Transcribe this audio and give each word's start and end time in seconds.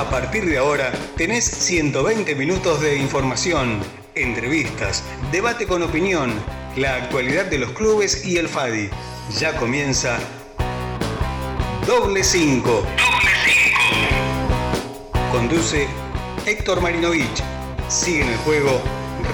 A 0.00 0.08
partir 0.08 0.46
de 0.46 0.56
ahora 0.56 0.92
tenés 1.18 1.44
120 1.44 2.34
minutos 2.34 2.80
de 2.80 2.96
información, 2.96 3.80
entrevistas, 4.14 5.04
debate 5.30 5.66
con 5.66 5.82
opinión, 5.82 6.32
la 6.74 6.94
actualidad 6.94 7.44
de 7.44 7.58
los 7.58 7.72
clubes 7.72 8.24
y 8.24 8.38
el 8.38 8.48
FADI. 8.48 8.88
Ya 9.38 9.54
comienza 9.58 10.18
Doble 11.86 12.24
5. 12.24 12.66
Doble 12.66 12.86
5. 15.12 15.28
Conduce 15.32 15.86
Héctor 16.46 16.80
Marinovich. 16.80 17.42
Sigue 17.88 18.22
en 18.22 18.30
el 18.30 18.38
juego 18.38 18.80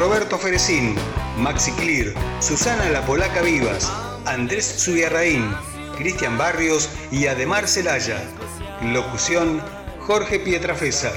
Roberto 0.01 0.37
Ferecín, 0.37 0.97
Maxi 1.39 1.71
Clear, 1.75 2.13
Susana 2.41 2.91
La 2.91 3.07
Polaca 3.07 3.41
Vivas, 3.41 3.89
Andrés 4.25 4.83
Zubiarraín, 4.85 5.49
Cristian 5.97 6.37
Barrios 6.37 6.91
y 7.13 7.29
Ademar 7.29 7.69
Celaya. 7.69 8.21
Locución 8.83 9.63
Jorge 10.07 10.39
Pietrafesa. 10.39 11.13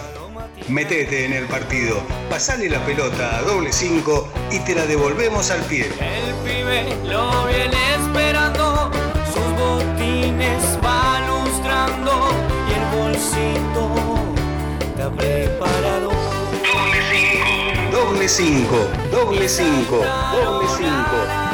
Metete 0.68 1.24
en 1.26 1.34
el 1.34 1.46
partido, 1.46 2.02
pasale 2.28 2.68
la 2.68 2.84
pelota 2.86 3.38
a 3.38 3.42
doble 3.44 3.72
5 3.72 4.34
y 4.52 4.60
te 4.62 4.74
la 4.74 4.88
devolvemos 4.88 5.52
al 5.52 5.62
pie. 5.66 5.86
El 6.00 6.34
pibe 6.44 6.98
lo 7.06 7.46
viene 7.46 7.78
esperando, 7.94 8.90
sus 9.32 9.46
botines 9.60 10.64
va 10.84 11.22
lustrando 11.28 12.32
y 12.68 12.74
el 12.74 13.00
bolsito 13.00 13.92
está 14.80 15.12
preparado. 15.12 16.10
Doble 17.92 18.28
5, 18.28 18.76
doble 19.12 19.48
5, 19.48 19.48
doble 19.48 19.50
5, 19.50 20.06
doble 20.34 20.68
5. 20.78 21.49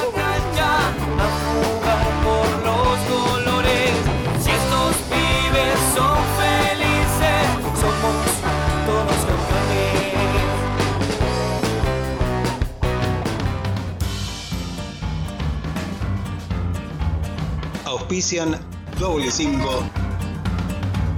Auspician 18.06 18.56
doble 19.00 19.32
5. 19.32 19.84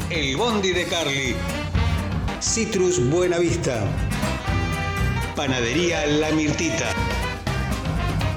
El 0.09 0.37
Bondi 0.37 0.71
de 0.71 0.85
Carly. 0.85 1.35
Citrus 2.39 3.09
Buena 3.09 3.39
Vista. 3.39 3.83
Panadería 5.35 6.05
La 6.07 6.31
Mirtita. 6.31 6.85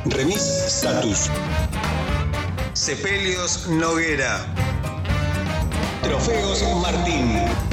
Remis 0.06 0.43
Status. 0.67 1.31
Sepelios 2.73 3.69
Noguera. 3.69 4.45
Trofeos 6.03 6.65
Martín. 6.83 7.69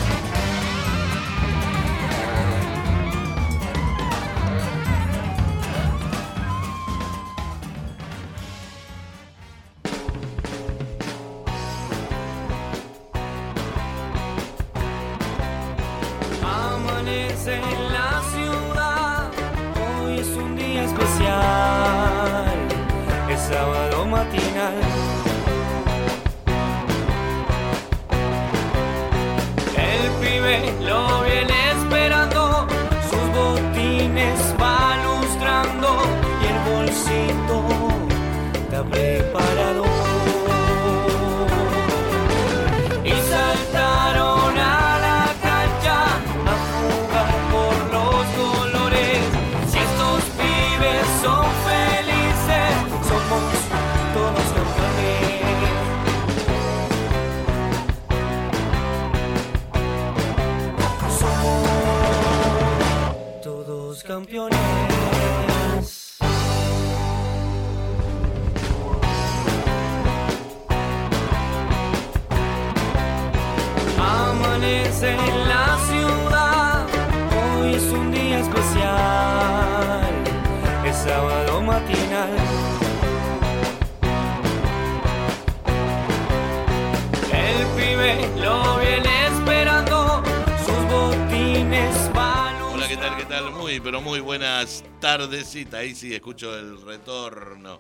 Ahí 95.74 95.96
sí 95.96 96.14
escucho 96.14 96.58
el 96.58 96.82
retorno. 96.82 97.80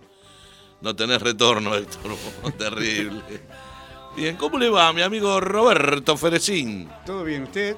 No 0.79 0.95
tenés 0.95 1.21
retorno, 1.21 1.75
Héctor. 1.75 2.15
Terrible. 2.57 3.21
Bien, 4.15 4.37
¿cómo 4.37 4.57
le 4.57 4.69
va 4.69 4.93
mi 4.93 5.01
amigo 5.01 5.41
Roberto 5.41 6.15
Ferecín? 6.15 6.87
¿Todo 7.05 7.25
bien? 7.25 7.43
¿Usted? 7.43 7.75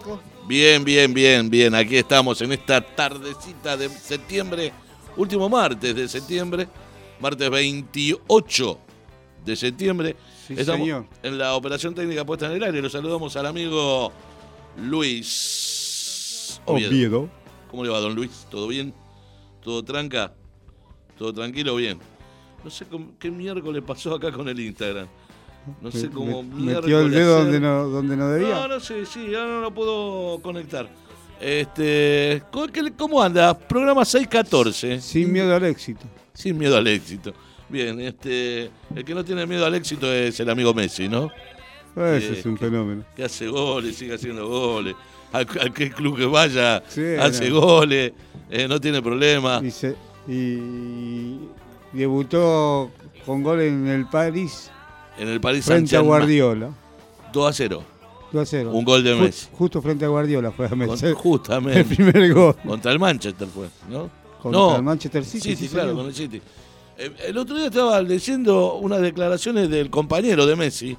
Bien, 0.47 0.83
bien, 0.83 1.11
bien, 1.11 1.49
bien. 1.49 1.73
Aquí 1.73 1.97
estamos 1.97 2.39
en 2.41 2.51
esta 2.51 2.81
tardecita 2.81 3.75
de 3.75 3.89
septiembre, 3.89 4.72
último 5.17 5.49
martes 5.49 5.95
de 5.95 6.07
septiembre, 6.07 6.67
martes 7.19 7.49
28 7.49 8.79
de 9.44 9.55
septiembre. 9.55 10.16
Sí, 10.47 10.53
estamos 10.55 10.81
señor. 10.81 11.07
en 11.23 11.38
la 11.39 11.55
operación 11.55 11.95
técnica 11.95 12.23
puesta 12.25 12.45
en 12.45 12.51
el 12.51 12.63
aire. 12.63 12.79
Lo 12.79 12.91
saludamos 12.91 13.35
al 13.35 13.47
amigo 13.47 14.11
Luis 14.78 16.61
Oviedo. 16.66 17.28
¿Cómo 17.72 17.83
le 17.83 17.89
va, 17.89 17.99
don 17.99 18.13
Luis? 18.13 18.45
¿Todo 18.51 18.67
bien? 18.67 18.94
¿Todo 19.69 19.84
tranca? 19.84 20.34
¿Todo 21.16 21.31
tranquilo? 21.31 21.75
Bien. 21.75 22.00
No 22.63 22.72
sé 22.72 22.85
cómo- 22.85 23.12
qué 23.19 23.30
miércoles 23.30 23.84
pasó 23.85 24.16
acá 24.16 24.31
con 24.31 24.50
el 24.50 24.59
Instagram. 24.59 25.06
No 25.80 25.91
sé 25.91 26.09
cómo 26.09 26.41
me- 26.41 26.74
Metió 26.74 27.02
el 27.02 27.12
dedo 27.12 27.38
donde 27.44 27.59
no, 27.59 27.88
donde 27.88 28.18
no 28.18 28.29
debía. 28.29 28.50
No, 28.50 28.68
no 28.68 28.79
sé, 28.79 29.06
sí, 29.06 29.28
ahora 29.35 29.47
no 29.47 29.62
lo 29.62 29.72
puedo 29.72 30.40
conectar. 30.41 30.90
Este, 31.40 32.41
¿cómo, 32.97 33.22
anda? 33.22 33.56
Programa 33.56 34.03
614. 34.06 35.00
Sin 35.02 35.31
miedo 35.31 35.56
al 35.56 35.63
éxito. 35.66 36.02
Sin 36.34 36.58
miedo 36.58 36.75
al 36.75 36.88
éxito. 36.88 37.31
Bien, 37.69 38.02
este, 38.02 38.72
el 38.96 39.06
que 39.06 39.13
no 39.13 39.24
tiene 39.24 39.46
miedo 39.46 39.68
al 39.68 39.75
éxito 39.75 40.12
es 40.12 40.40
el 40.40 40.50
amigo 40.50 40.74
Messi, 40.74 41.08
¿no? 41.08 41.29
Ese 41.96 42.29
Eh, 42.34 42.40
es 42.40 42.46
un 42.47 42.58
fenómeno. 42.58 43.03
Que 43.16 43.25
hace 43.25 43.47
goles, 43.47 43.96
sigue 43.97 44.16
haciendo 44.16 44.47
goles. 44.47 44.96
A 45.31 45.45
cualquier 45.45 45.91
club 45.94 46.17
que 46.17 46.25
vaya, 46.25 46.81
Sí, 46.88 47.01
hace 47.19 47.50
no. 47.50 47.62
goles, 47.62 48.13
eh, 48.50 48.67
no 48.67 48.79
tiene 48.81 49.01
problema. 49.01 49.62
Y, 49.63 49.69
se- 49.72 49.95
y 50.28 51.38
debutó 51.94 52.91
con 53.25 53.44
gol 53.44 53.62
en 53.62 53.88
el 53.88 54.06
París 54.07 54.72
En 55.17 55.28
el 55.28 55.40
Paris 55.41 55.66
frente 55.66 55.95
a. 55.97 56.00
Guardiola. 56.01 56.70
2 57.34 57.47
a 57.49 57.53
0. 57.53 57.84
2 58.31 58.41
a 58.41 58.46
0. 58.46 58.72
Un 58.73 58.85
gol 58.85 59.03
de 59.03 59.16
Messi. 59.16 59.47
Justo 59.53 59.81
frente 59.81 60.05
a 60.05 60.08
Guardiola 60.08 60.52
fue 60.52 60.66
a 60.67 60.76
meter 60.76 61.14
justamente. 61.14 61.79
el 61.81 61.85
primer 61.85 62.34
gol. 62.34 62.55
Contra 62.66 62.91
el 62.91 62.99
Manchester 62.99 63.47
fue, 63.47 63.67
¿no? 63.90 64.09
Contra 64.41 64.78
el 64.78 64.84
Manchester 64.84 65.26
City, 65.26 65.41
Sí, 65.49 65.55
sí, 65.55 65.67
sí, 65.67 65.73
claro, 65.73 65.93
con 65.96 66.05
el 66.08 66.16
City. 66.16 66.41
Eh, 66.97 67.11
El 67.28 67.37
otro 67.37 67.55
día 67.55 67.66
estaba 67.67 68.02
leyendo 68.02 68.76
unas 68.76 69.02
declaraciones 69.02 69.70
del 69.70 69.90
compañero 69.90 70.46
de 70.46 70.55
Messi. 70.55 70.97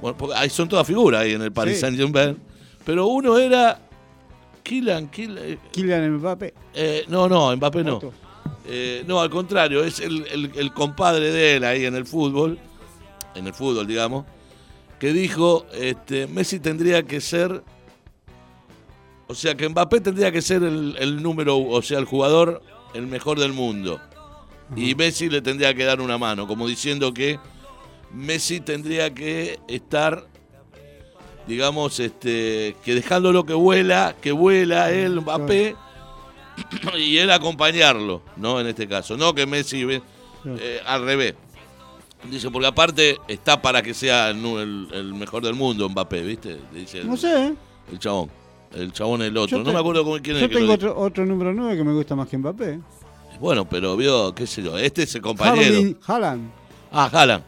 Bueno, 0.00 0.16
porque 0.16 0.34
ahí 0.36 0.50
son 0.50 0.68
todas 0.68 0.86
figuras 0.86 1.22
ahí 1.22 1.32
en 1.32 1.42
el 1.42 1.52
Paris 1.52 1.74
Sí. 1.76 1.80
Saint-Germain. 1.80 2.36
Pero 2.84 3.06
uno 3.06 3.38
era 3.38 3.78
Kylian, 4.62 5.08
Kylian, 5.08 5.58
Kylian 5.72 6.10
Mbappé. 6.18 6.54
eh, 6.74 7.04
no, 7.08 7.28
no, 7.28 7.54
Mbappé 7.56 7.84
no. 7.84 8.00
Eh, 8.66 9.04
no, 9.06 9.20
al 9.20 9.30
contrario, 9.30 9.82
es 9.84 10.00
el, 10.00 10.26
el- 10.28 10.52
el 10.56 10.72
compadre 10.72 11.30
de 11.32 11.56
él 11.56 11.64
ahí 11.64 11.84
en 11.84 11.94
el 11.96 12.06
fútbol, 12.06 12.58
en 13.34 13.46
el 13.46 13.54
fútbol, 13.54 13.86
digamos, 13.86 14.24
que 15.00 15.12
dijo, 15.12 15.66
este, 15.74 16.26
Messi 16.28 16.60
tendría 16.60 17.02
que 17.02 17.20
ser, 17.20 17.62
o 19.28 19.34
sea, 19.34 19.56
que 19.56 19.68
Mbappé 19.68 20.00
tendría 20.00 20.30
que 20.30 20.42
ser 20.42 20.62
el, 20.62 20.96
el 20.98 21.22
número, 21.22 21.58
o 21.58 21.82
sea, 21.82 21.98
el 21.98 22.04
jugador, 22.04 22.62
el 22.94 23.06
mejor 23.06 23.38
del 23.40 23.52
mundo. 23.52 24.00
Y 24.76 24.94
Messi 24.94 25.28
le 25.28 25.42
tendría 25.42 25.74
que 25.74 25.84
dar 25.84 26.00
una 26.00 26.16
mano, 26.18 26.46
como 26.46 26.66
diciendo 26.66 27.12
que 27.12 27.38
Messi 28.12 28.60
tendría 28.60 29.12
que 29.12 29.58
estar 29.68 30.26
digamos, 31.46 31.98
este, 32.00 32.76
que 32.84 32.94
dejándolo 32.94 33.44
que 33.44 33.54
vuela, 33.54 34.14
que 34.20 34.32
vuela 34.32 34.90
él, 34.92 35.20
Mbappé, 35.20 35.76
y 36.98 37.16
él 37.18 37.30
acompañarlo, 37.30 38.22
¿no? 38.36 38.60
En 38.60 38.66
este 38.66 38.86
caso, 38.86 39.16
no 39.16 39.34
que 39.34 39.46
Messi 39.46 39.84
ve- 39.84 40.02
eh, 40.44 40.80
al 40.86 41.04
revés. 41.04 41.34
Dice, 42.30 42.50
porque 42.50 42.68
aparte 42.68 43.18
está 43.26 43.60
para 43.60 43.82
que 43.82 43.94
sea 43.94 44.30
el, 44.30 45.14
mejor 45.18 45.42
del 45.42 45.54
mundo, 45.54 45.88
Mbappé, 45.88 46.22
¿viste? 46.22 46.58
Dice 46.72 47.00
el, 47.00 47.08
No 47.08 47.16
sé, 47.16 47.46
¿eh? 47.48 47.54
el 47.90 47.98
chabón. 47.98 48.30
El 48.74 48.92
chabón 48.92 49.20
el 49.22 49.36
otro. 49.36 49.58
Yo 49.58 49.64
no 49.64 49.68
te- 49.70 49.72
me 49.74 49.80
acuerdo 49.80 50.04
con 50.04 50.20
quién 50.20 50.36
es 50.36 50.42
Yo 50.42 50.48
que 50.48 50.54
lo 50.54 50.60
tengo 50.60 50.72
otro, 50.74 50.98
otro 50.98 51.26
número 51.26 51.52
9 51.52 51.76
que 51.76 51.84
me 51.84 51.92
gusta 51.92 52.14
más 52.16 52.28
que 52.28 52.38
Mbappé. 52.38 52.78
Bueno, 53.40 53.68
pero 53.68 53.96
vio, 53.96 54.32
qué 54.34 54.46
sé 54.46 54.62
yo, 54.62 54.78
este 54.78 55.02
es 55.02 55.14
el 55.16 55.20
compañero. 55.22 55.74
Harling- 55.74 55.96
Haaland. 56.06 56.50
Ah, 56.92 57.10
Haaland. 57.12 57.44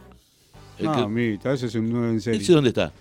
El 0.78 0.86
No, 0.86 0.92
que- 0.92 1.00
amiguita, 1.02 1.52
ese 1.52 1.66
es 1.66 1.74
un 1.76 1.90
9 1.90 2.08
en 2.10 2.20
serio. 2.20 2.40
¿Ese 2.40 2.52
dónde 2.52 2.70
está? 2.70 2.92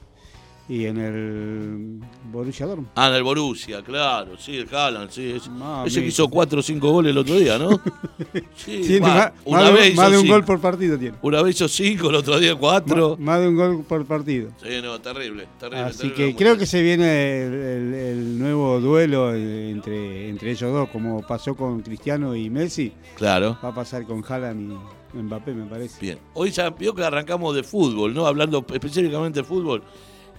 Y 0.69 0.85
en 0.85 0.97
el 0.97 1.99
Borussia 2.31 2.65
Dortmund. 2.65 2.87
Ah, 2.95 3.09
en 3.09 3.15
el 3.15 3.23
Borussia, 3.23 3.81
claro, 3.83 4.37
sí, 4.37 4.55
el 4.55 4.73
Haaland, 4.73 5.09
sí. 5.09 5.31
Ese, 5.31 5.49
ese 5.85 5.99
que 6.01 6.07
hizo 6.07 6.29
4 6.29 6.59
o 6.59 6.63
5 6.63 6.89
goles 6.89 7.11
el 7.11 7.17
otro 7.17 7.35
día, 7.35 7.57
¿no? 7.59 7.69
Sí, 8.55 8.97
va, 8.99 9.07
más, 9.09 9.31
una 9.43 9.57
más 9.59 9.67
de- 9.67 9.73
vez 9.73 9.95
más 9.95 10.05
hizo 10.05 10.11
de 10.11 10.17
un 10.17 10.23
cinco. 10.23 10.33
gol 10.35 10.45
por 10.45 10.59
partido 10.61 10.97
tiene. 10.97 11.17
Una 11.21 11.41
vez 11.41 11.55
hizo 11.55 11.67
5, 11.67 12.09
el 12.09 12.15
otro 12.15 12.39
día 12.39 12.55
4. 12.55 13.17
Ma- 13.19 13.25
Más 13.33 13.41
de 13.41 13.47
un 13.49 13.55
gol 13.57 13.83
por 13.87 14.05
partido. 14.05 14.51
Sí, 14.63 14.69
no, 14.81 15.01
terrible, 15.01 15.47
terrible. 15.59 15.83
Así 15.83 15.97
terrible, 16.09 16.15
que 16.27 16.35
creo 16.37 16.51
bien. 16.53 16.59
que 16.59 16.65
se 16.65 16.81
viene 16.81 17.43
el, 17.43 17.53
el- 17.53 17.93
el 17.93 18.39
nuevo 18.39 18.79
duelo 18.79 19.35
eh, 19.35 19.69
entre, 19.69 20.29
entre 20.29 20.51
ellos 20.51 20.71
dos, 20.71 20.87
como 20.89 21.21
pasó 21.27 21.55
con 21.55 21.81
Cristiano 21.81 22.35
y 22.37 22.49
Messi. 22.49 22.93
Claro. 23.17 23.57
Va 23.61 23.69
a 23.69 23.75
pasar 23.75 24.05
con 24.05 24.23
Haaland 24.25 24.79
y 25.13 25.17
Mbappé, 25.17 25.53
me 25.53 25.65
parece. 25.65 25.99
Bien. 25.99 26.19
Hoy 26.35 26.51
ya 26.51 26.69
vio 26.69 26.95
que 26.95 27.03
arrancamos 27.03 27.53
de 27.53 27.63
fútbol, 27.63 28.13
¿no? 28.13 28.25
Hablando 28.25 28.65
específicamente 28.71 29.41
de 29.41 29.43
fútbol. 29.43 29.83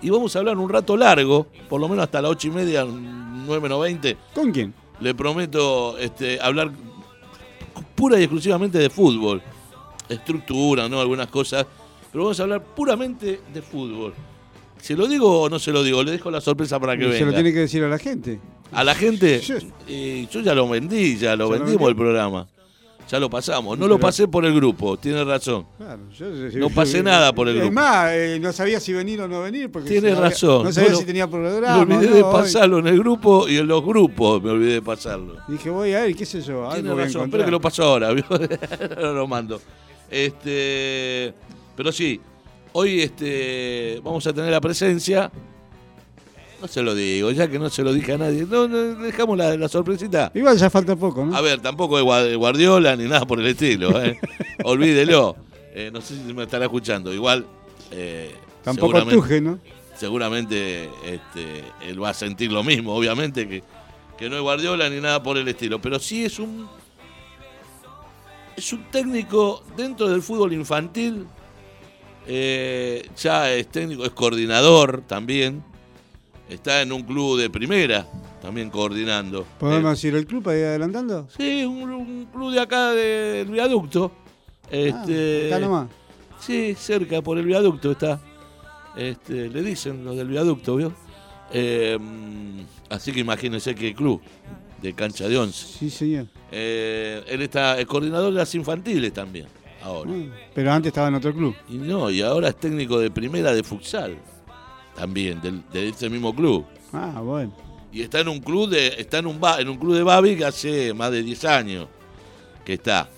Y 0.04 0.10
vamos 0.10 0.36
a 0.36 0.38
hablar 0.38 0.58
un 0.58 0.68
rato 0.68 0.96
largo, 0.98 1.46
por 1.68 1.80
lo 1.80 1.88
menos 1.88 2.02
hasta 2.04 2.20
las 2.20 2.30
8 2.32 2.48
y 2.48 2.50
media, 2.50 2.84
9 2.84 3.58
menos 3.60 3.80
20. 3.80 4.16
¿Con 4.34 4.52
quién? 4.52 4.74
Le 5.00 5.14
prometo 5.14 5.96
este, 5.98 6.38
hablar 6.40 6.70
pura 7.94 8.20
y 8.20 8.24
exclusivamente 8.24 8.76
de 8.78 8.90
fútbol. 8.90 9.40
Estructura, 10.08 10.88
¿no? 10.90 11.00
Algunas 11.00 11.28
cosas. 11.28 11.66
Pero 12.12 12.24
vamos 12.24 12.38
a 12.38 12.42
hablar 12.42 12.62
puramente 12.62 13.40
de 13.52 13.62
fútbol. 13.62 14.12
¿Se 14.76 14.94
lo 14.94 15.06
digo 15.08 15.40
o 15.42 15.48
no 15.48 15.58
se 15.58 15.72
lo 15.72 15.82
digo? 15.82 16.02
Le 16.02 16.12
dejo 16.12 16.30
la 16.30 16.42
sorpresa 16.42 16.78
para 16.78 16.96
que 16.98 17.04
Y 17.04 17.06
venga. 17.06 17.18
se 17.18 17.24
lo 17.24 17.32
tiene 17.32 17.52
que 17.54 17.60
decir 17.60 17.82
a 17.82 17.88
la 17.88 17.98
gente. 17.98 18.38
A 18.72 18.84
la 18.84 18.94
gente, 18.94 19.40
Yo- 19.40 19.56
eh, 19.88 20.28
yo 20.30 20.40
ya 20.40 20.54
lo 20.54 20.68
vendí, 20.68 21.16
ya 21.16 21.34
lo 21.34 21.50
¿Ya 21.50 21.56
lo 21.58 21.64
vendimos 21.64 21.88
el 21.88 21.96
programa. 21.96 22.46
Ya 23.10 23.20
lo 23.20 23.28
pasamos. 23.28 23.78
No 23.78 23.86
lo 23.86 23.98
pasé 24.00 24.26
por 24.26 24.44
el 24.46 24.54
grupo, 24.54 24.96
tiene 24.96 25.22
razón. 25.24 25.66
Claro, 25.76 26.00
yo- 26.18 26.26
yo- 26.34 26.58
No 26.58 26.68
yo- 26.68 26.70
pasé 26.70 27.02
nada 27.02 27.32
por 27.34 27.46
el 27.48 27.56
Es 27.56 27.60
grupo. 27.62 27.74
más, 27.74 28.10
eh, 28.12 28.38
no 28.40 28.52
sabía 28.52 28.80
si 28.80 28.92
venir 28.94 29.20
o 29.20 29.28
no 29.28 29.42
venir. 29.42 29.70
Porque 29.70 29.90
Tienes 29.90 30.16
razón. 30.16 30.64
No 30.64 30.72
sabía 30.72 30.90
No 30.90 30.96
si 30.96 31.04
tenía 31.04 31.26
Me 31.26 31.32
programa. 31.32 31.82
olvidé 31.82 32.08
no, 32.08 32.16
de 32.16 32.22
hoy. 32.22 32.32
pasarlo 32.32 32.78
en 32.78 32.86
el 32.86 32.98
grupo 32.98 33.46
y 33.48 33.58
en 33.58 33.66
los 33.68 33.84
grupos 33.84 34.42
me 34.42 34.50
olvidé 34.50 34.72
de 34.74 34.82
pasarlo. 34.82 35.36
Dije, 35.48 35.68
voy 35.70 35.92
a 35.92 36.02
ver, 36.02 36.16
qué 36.16 36.24
sé 36.24 36.40
yo. 36.40 36.66
Tiene 36.72 36.88
Algo 36.88 36.94
voy 36.94 37.02
a 37.02 37.06
razón, 37.06 37.30
pero 37.30 37.44
que 37.44 37.50
lo 37.50 37.60
paso. 37.60 37.84
Ahora 37.84 38.10
lo 39.00 39.26
mando. 39.26 39.60
Este, 40.10 41.34
pero 41.76 41.92
sí, 41.92 42.20
hoy 42.72 43.02
este, 43.02 44.00
vamos 44.02 44.26
a 44.26 44.32
tener 44.32 44.50
la 44.50 44.60
presencia. 44.60 45.30
No 46.64 46.68
se 46.68 46.82
lo 46.82 46.94
digo, 46.94 47.30
ya 47.30 47.46
que 47.46 47.58
no 47.58 47.68
se 47.68 47.82
lo 47.82 47.92
dije 47.92 48.14
a 48.14 48.16
nadie. 48.16 48.46
No, 48.48 48.66
no, 48.66 48.94
dejamos 48.94 49.36
la, 49.36 49.54
la 49.54 49.68
sorpresita. 49.68 50.32
Igual 50.34 50.56
ya 50.56 50.70
falta 50.70 50.96
poco, 50.96 51.22
¿no? 51.26 51.36
A 51.36 51.42
ver, 51.42 51.60
tampoco 51.60 51.98
es 51.98 52.04
Gua- 52.06 52.34
Guardiola 52.38 52.96
ni 52.96 53.04
nada 53.04 53.26
por 53.26 53.38
el 53.38 53.46
estilo. 53.48 54.02
¿eh? 54.02 54.18
Olvídelo. 54.64 55.36
Eh, 55.74 55.90
no 55.92 56.00
sé 56.00 56.14
si 56.16 56.32
me 56.32 56.44
estará 56.44 56.64
escuchando. 56.64 57.12
Igual. 57.12 57.44
eh, 57.90 58.34
Tampoco 58.62 58.92
seguramente- 58.98 59.14
Tuje, 59.14 59.40
¿no? 59.42 59.58
seguramente 59.94 60.88
este, 61.04 61.64
él 61.86 62.02
va 62.02 62.08
a 62.08 62.14
sentir 62.14 62.50
lo 62.50 62.64
mismo, 62.64 62.94
obviamente, 62.94 63.46
que, 63.46 63.62
que 64.16 64.30
no 64.30 64.36
es 64.36 64.40
Guardiola 64.42 64.88
ni 64.88 65.02
nada 65.02 65.22
por 65.22 65.36
el 65.36 65.46
estilo. 65.46 65.82
Pero 65.82 65.98
sí 65.98 66.24
es 66.24 66.38
un. 66.38 66.66
Es 68.56 68.72
un 68.72 68.84
técnico 68.90 69.62
dentro 69.76 70.08
del 70.08 70.22
fútbol 70.22 70.54
infantil. 70.54 71.26
eh, 72.26 73.06
ya 73.18 73.52
es 73.52 73.68
técnico, 73.68 74.02
es 74.06 74.12
coordinador 74.12 75.02
también. 75.06 75.62
Está 76.48 76.82
en 76.82 76.92
un 76.92 77.02
club 77.02 77.38
de 77.38 77.48
primera, 77.48 78.06
también 78.42 78.68
coordinando. 78.70 79.46
¿Podemos 79.58 79.84
Eh, 79.86 79.90
decir 79.94 80.14
el 80.14 80.26
club 80.26 80.42
para 80.42 80.58
ir 80.58 80.64
adelantando? 80.66 81.26
sí, 81.36 81.64
un, 81.64 81.90
un 81.90 82.26
club 82.32 82.52
de 82.52 82.60
acá 82.60 82.90
del 82.92 83.48
viaducto. 83.48 84.12
Este, 84.70 85.50
Ah, 85.52 85.56
acá 85.56 85.58
nomás. 85.66 85.88
Sí, 86.40 86.74
cerca, 86.78 87.22
por 87.22 87.38
el 87.38 87.46
viaducto 87.46 87.92
está. 87.92 88.20
Este, 88.96 89.48
le 89.48 89.62
dicen 89.62 90.04
los 90.04 90.16
del 90.16 90.28
viaducto, 90.28 90.76
¿vio? 90.76 90.92
Eh, 91.52 91.98
así 92.90 93.12
que 93.12 93.20
imagínense 93.20 93.74
qué 93.74 93.94
club 93.94 94.20
de 94.82 94.92
cancha 94.94 95.26
de 95.28 95.38
once. 95.38 95.66
Sí, 95.78 95.88
señor. 95.90 96.26
Eh, 96.52 97.22
él 97.28 97.42
está, 97.42 97.78
es 97.80 97.86
coordinador 97.86 98.32
de 98.32 98.38
las 98.38 98.54
infantiles 98.54 99.12
también, 99.12 99.46
ahora. 99.82 100.10
Ah, 100.14 100.48
Pero 100.54 100.72
antes 100.72 100.88
estaba 100.90 101.08
en 101.08 101.14
otro 101.14 101.32
club. 101.34 101.54
Y 101.68 101.74
no, 101.78 102.10
y 102.10 102.20
ahora 102.22 102.48
es 102.50 102.56
técnico 102.56 102.98
de 102.98 103.10
primera 103.10 103.52
de 103.52 103.62
futsal, 103.62 104.16
también, 104.94 105.40
del- 105.40 105.62
de 105.72 105.88
ese 105.88 106.08
mismo 106.10 106.34
club. 106.34 106.64
Ah, 106.92 107.20
bueno. 107.22 107.52
Y 107.92 108.02
está 108.02 108.20
en 108.20 108.28
un 108.28 108.40
club 108.40 108.68
de, 108.70 108.88
está 108.98 109.18
en 109.18 109.26
un 109.26 109.40
en 109.58 109.68
un 109.68 109.76
club 109.78 109.94
de 109.94 110.02
Babi 110.02 110.36
que 110.36 110.44
hace 110.44 110.92
más 110.94 111.10
de 111.12 111.22
10 111.22 111.44
años 111.44 111.86
que 112.64 112.74
está. 112.74 113.08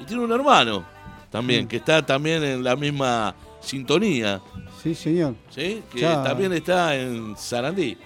Y 0.00 0.04
tiene 0.04 0.22
un 0.22 0.30
hermano 0.32 0.84
también, 1.30 1.64
Mm. 1.64 1.68
que 1.68 1.76
está 1.78 2.04
también 2.04 2.42
en 2.44 2.62
la 2.62 2.76
misma 2.76 3.34
sintonía. 3.60 4.40
Sí, 4.82 4.94
señor. 4.94 5.34
¿sí? 5.50 5.82
Que 5.92 6.00
Ya. 6.00 6.22
también 6.22 6.52
está 6.52 6.94
en 6.96 7.36
Sarandí. 7.36 7.96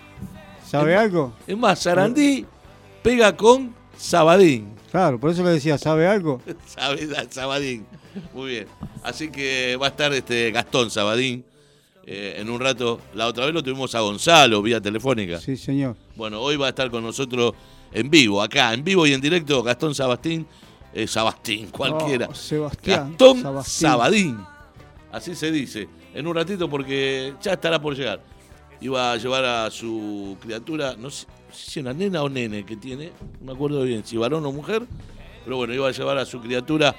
¿Sabe 0.66 0.94
Es- 0.94 1.00
algo? 1.00 1.34
Es 1.46 1.56
más, 1.58 1.78
Sarandí 1.80 2.46
pega 3.02 3.36
con 3.36 3.74
Sabadín. 3.98 4.72
Claro, 4.90 5.18
por 5.20 5.30
eso 5.30 5.42
le 5.44 5.50
decía, 5.50 5.76
¿sabe 5.78 6.06
algo? 6.06 6.40
Sabe- 6.66 7.08
Sabadín. 7.30 7.86
Muy 8.34 8.50
bien. 8.50 8.66
Así 9.02 9.30
que 9.30 9.76
va 9.80 9.86
a 9.86 9.88
estar 9.90 10.12
este 10.14 10.50
Gastón 10.50 10.90
Sabadín 10.90 11.44
eh, 12.04 12.36
en 12.38 12.50
un 12.50 12.60
rato. 12.60 13.00
La 13.14 13.26
otra 13.26 13.44
vez 13.44 13.54
lo 13.54 13.62
tuvimos 13.62 13.94
a 13.94 14.00
Gonzalo 14.00 14.62
vía 14.62 14.80
telefónica. 14.80 15.38
Sí, 15.40 15.56
señor. 15.56 15.96
Bueno, 16.16 16.40
hoy 16.40 16.56
va 16.56 16.66
a 16.66 16.68
estar 16.70 16.90
con 16.90 17.02
nosotros 17.02 17.54
en 17.92 18.10
vivo, 18.10 18.42
acá, 18.42 18.72
en 18.72 18.82
vivo 18.82 19.06
y 19.06 19.12
en 19.12 19.20
directo, 19.20 19.62
Gastón 19.62 19.94
Sabastín. 19.94 20.46
Eh, 20.94 21.06
Sabastín, 21.06 21.68
cualquiera. 21.68 22.28
Oh, 22.30 22.34
Sebastián. 22.34 23.10
Gastón 23.10 23.42
Sabastín. 23.42 23.88
Sabadín. 23.88 24.38
Así 25.10 25.34
se 25.34 25.50
dice. 25.50 25.88
En 26.14 26.26
un 26.26 26.34
ratito 26.34 26.68
porque 26.68 27.34
ya 27.40 27.52
estará 27.52 27.80
por 27.80 27.96
llegar. 27.96 28.20
Iba 28.80 29.12
a 29.12 29.16
llevar 29.16 29.44
a 29.44 29.70
su 29.70 30.36
criatura, 30.40 30.96
no 30.98 31.08
sé, 31.08 31.26
no 31.48 31.54
sé 31.54 31.70
si 31.70 31.80
una 31.80 31.92
nena 31.92 32.22
o 32.22 32.28
nene 32.28 32.66
que 32.66 32.76
tiene, 32.76 33.12
no 33.40 33.46
me 33.46 33.52
acuerdo 33.52 33.82
bien 33.84 34.04
si 34.04 34.16
varón 34.16 34.44
o 34.44 34.50
mujer, 34.50 34.82
pero 35.44 35.56
bueno, 35.56 35.72
iba 35.72 35.86
a 35.86 35.92
llevar 35.92 36.18
a 36.18 36.24
su 36.24 36.40
criatura, 36.40 36.94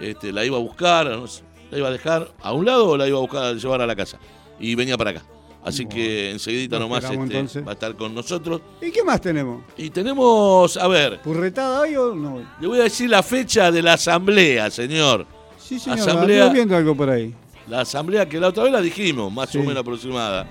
este, 0.00 0.32
la 0.32 0.44
iba 0.46 0.56
a 0.56 0.60
buscar, 0.60 1.06
no 1.10 1.26
sé, 1.26 1.42
la 1.70 1.78
iba 1.78 1.88
a 1.88 1.92
dejar 1.92 2.32
a 2.40 2.52
un 2.52 2.64
lado 2.66 2.88
o 2.88 2.96
la 2.96 3.06
iba 3.08 3.18
a 3.18 3.20
buscar 3.20 3.44
a 3.44 3.52
llevar 3.52 3.80
a 3.80 3.86
la 3.86 3.96
casa. 3.96 4.18
Y 4.58 4.74
venía 4.74 4.96
para 4.98 5.10
acá. 5.10 5.22
Así 5.62 5.84
Bueno, 5.84 5.96
que 5.96 6.30
enseguidita 6.30 6.78
nomás 6.78 7.04
este, 7.04 7.60
va 7.60 7.72
a 7.72 7.74
estar 7.74 7.94
con 7.94 8.14
nosotros. 8.14 8.62
¿Y 8.80 8.90
qué 8.90 9.04
más 9.04 9.20
tenemos? 9.20 9.62
Y 9.76 9.90
tenemos, 9.90 10.76
a 10.78 10.88
ver, 10.88 11.20
¿Purretada 11.20 11.80
hoy 11.82 11.94
o 11.96 12.14
no? 12.14 12.42
le 12.60 12.66
voy 12.66 12.80
a 12.80 12.84
decir 12.84 13.10
la 13.10 13.22
fecha 13.22 13.70
de 13.70 13.82
la 13.82 13.92
asamblea, 13.94 14.70
señor. 14.70 15.26
Sí, 15.58 15.78
señor. 15.78 15.98
Asamblea- 16.00 16.48
viendo 16.48 16.74
algo 16.76 16.96
por 16.96 17.10
ahí. 17.10 17.34
La 17.68 17.82
asamblea 17.82 18.26
que 18.26 18.40
la 18.40 18.48
otra 18.48 18.64
vez 18.64 18.72
la 18.72 18.80
dijimos, 18.80 19.30
más 19.30 19.50
Sí. 19.50 19.58
o 19.58 19.60
menos 19.60 19.76
aproximada. 19.76 20.46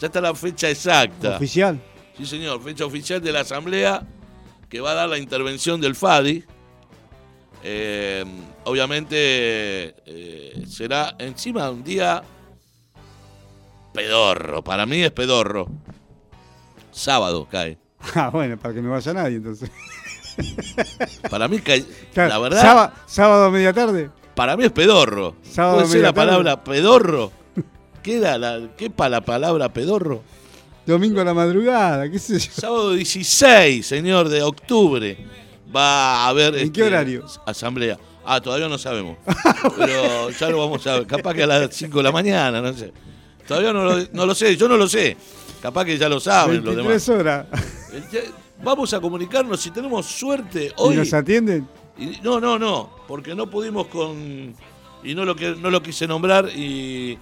Ya 0.00 0.06
está 0.06 0.20
la 0.20 0.34
fecha 0.34 0.70
exacta. 0.70 1.36
Oficial. 1.36 1.80
Sí, 2.16 2.24
señor, 2.24 2.62
fecha 2.62 2.84
oficial 2.86 3.20
de 3.20 3.32
la 3.32 3.40
asamblea 3.40 4.06
que 4.68 4.80
va 4.80 4.92
a 4.92 4.94
dar 4.94 5.08
la 5.08 5.18
intervención 5.18 5.80
del 5.80 5.96
FADI. 5.96 6.44
Eh, 7.64 8.24
obviamente 8.64 9.94
eh, 10.06 10.64
será 10.68 11.14
encima 11.18 11.70
un 11.70 11.82
día 11.84 12.22
pedorro. 13.92 14.62
Para 14.62 14.86
mí 14.86 15.02
es 15.02 15.10
pedorro. 15.10 15.66
Sábado 16.92 17.46
cae. 17.50 17.78
Ah, 18.14 18.28
bueno, 18.28 18.58
para 18.58 18.74
que 18.74 18.82
no 18.82 18.90
vaya 18.90 19.14
nadie 19.14 19.36
entonces. 19.36 19.70
Para 21.30 21.48
mí 21.48 21.58
cae. 21.60 21.84
Claro, 22.12 22.28
La 22.28 22.38
verdad, 22.38 22.60
sába- 22.60 22.94
sábado 23.06 23.44
a 23.46 23.50
media 23.50 23.72
tarde. 23.72 24.10
para 24.34 24.56
mí 24.58 24.64
es 24.64 24.72
pedorro. 24.72 25.36
Sábado 25.42 25.76
¿Puede 25.76 25.86
ser 25.88 25.96
media 25.98 26.08
la 26.08 26.12
tarde. 26.12 26.26
palabra 26.28 26.64
pedorro? 26.64 27.32
¿Qué 28.02 28.18
era 28.18 28.36
la, 28.36 28.68
qué 28.76 28.90
para 28.90 29.08
la 29.08 29.20
palabra 29.22 29.72
pedorro? 29.72 30.22
Domingo 30.84 31.22
a 31.22 31.24
la 31.24 31.32
madrugada, 31.32 32.10
qué 32.10 32.18
sé 32.18 32.38
yo. 32.38 32.50
Sábado 32.52 32.92
16, 32.92 33.86
señor, 33.86 34.28
de 34.28 34.42
octubre. 34.42 35.16
Va 35.74 36.26
a 36.26 36.28
haber. 36.28 36.56
¿En 36.58 36.72
qué 36.72 36.82
horario? 36.82 37.24
Asamblea. 37.46 37.98
Ah, 38.26 38.40
todavía 38.40 38.68
no 38.68 38.78
sabemos. 38.78 39.16
Pero 39.76 40.30
ya 40.30 40.48
lo 40.50 40.58
vamos 40.58 40.86
a 40.86 40.94
ver. 40.98 41.06
Capaz 41.06 41.34
que 41.34 41.42
a 41.42 41.46
las 41.46 41.74
5 41.74 41.98
de 41.98 42.02
la 42.02 42.12
mañana, 42.12 42.60
no 42.60 42.72
sé. 42.72 42.92
Todavía 43.46 43.72
no 43.72 43.84
lo, 43.84 43.96
no 44.12 44.26
lo 44.26 44.34
sé, 44.34 44.56
yo 44.56 44.68
no 44.68 44.76
lo 44.76 44.88
sé. 44.88 45.16
Capaz 45.60 45.84
que 45.84 45.96
ya 45.98 46.08
lo 46.08 46.20
saben 46.20 46.64
los 46.64 46.74
23 46.76 47.06
demás. 47.06 47.08
horas. 47.20 47.46
Vamos 48.62 48.94
a 48.94 49.00
comunicarnos 49.00 49.60
si 49.60 49.70
tenemos 49.70 50.06
suerte 50.06 50.66
¿Y 50.68 50.72
hoy. 50.76 50.96
nos 50.96 51.12
atienden? 51.12 51.68
Y- 51.98 52.18
no, 52.22 52.40
no, 52.40 52.58
no, 52.58 52.90
porque 53.06 53.34
no 53.34 53.48
pudimos 53.48 53.86
con. 53.88 54.54
Y 55.02 55.14
no 55.14 55.24
lo, 55.26 55.36
que, 55.36 55.54
no 55.56 55.68
lo 55.70 55.82
quise 55.82 56.06
nombrar 56.06 56.48
y 56.48 57.18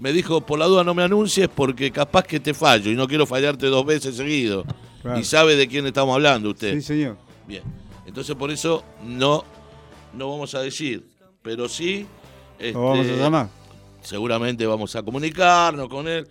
me 0.00 0.12
dijo, 0.12 0.40
por 0.40 0.58
la 0.58 0.66
duda 0.66 0.82
no 0.82 0.94
me 0.94 1.04
anuncies 1.04 1.48
porque 1.48 1.92
capaz 1.92 2.24
que 2.24 2.40
te 2.40 2.52
fallo 2.54 2.90
y 2.90 2.96
no 2.96 3.06
quiero 3.06 3.24
fallarte 3.24 3.66
dos 3.68 3.86
veces 3.86 4.16
seguido. 4.16 4.64
Claro. 5.02 5.20
Y 5.20 5.24
sabe 5.24 5.54
de 5.54 5.68
quién 5.68 5.86
estamos 5.86 6.12
hablando 6.14 6.50
usted. 6.50 6.74
Sí, 6.74 6.82
señor. 6.82 7.16
Bien. 7.46 7.62
Entonces 8.04 8.34
por 8.34 8.50
eso 8.50 8.82
no, 9.06 9.44
no 10.14 10.30
vamos 10.30 10.54
a 10.54 10.60
decir. 10.60 11.04
Pero 11.42 11.68
sí. 11.68 12.06
Lo 12.58 12.82
vamos 12.82 12.98
a 13.06 13.10
este, 13.10 13.16
llamar. 13.16 13.48
Seguramente 14.02 14.66
vamos 14.66 14.94
a 14.96 15.02
comunicarnos 15.02 15.88
con 15.88 16.06
él. 16.08 16.26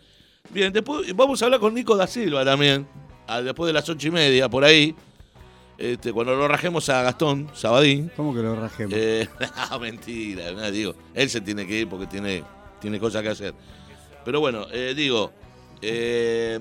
Bien, 0.52 0.72
después 0.74 1.16
vamos 1.16 1.42
a 1.42 1.46
hablar 1.46 1.60
con 1.60 1.74
Nico 1.74 1.96
da 1.96 2.08
Silva 2.08 2.44
también. 2.46 2.88
a- 3.28 3.42
después 3.42 3.68
de 3.68 3.74
las 3.74 3.88
ocho 3.88 4.08
y 4.08 4.12
media, 4.12 4.50
por 4.50 4.64
ahí. 4.64 4.96
Este, 5.78 6.12
cuando 6.12 6.36
lo 6.36 6.48
rajemos 6.48 6.90
a 6.90 7.04
Gastón 7.04 7.50
Sabadín. 7.54 8.12
¿Cómo 8.18 8.34
que 8.34 8.42
lo 8.42 8.56
rajemos? 8.60 8.94
Eh, 8.98 9.30
no, 9.72 9.80
mentira, 9.80 10.52
no, 10.52 10.70
digo, 10.72 10.94
él 11.14 11.30
se 11.30 11.40
tiene 11.42 11.66
que 11.68 11.80
ir 11.82 11.88
porque 11.88 12.06
tiene, 12.08 12.44
tiene 12.82 13.00
cosas 13.00 13.22
que 13.22 13.30
hacer. 13.30 13.54
Pero 14.26 14.40
bueno, 14.42 14.66
eh, 14.74 14.94
digo, 14.96 15.32
eh, 15.82 16.60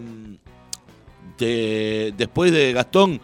de- 1.38 2.14
después 2.16 2.52
de 2.52 2.72
Gastón 2.72 3.20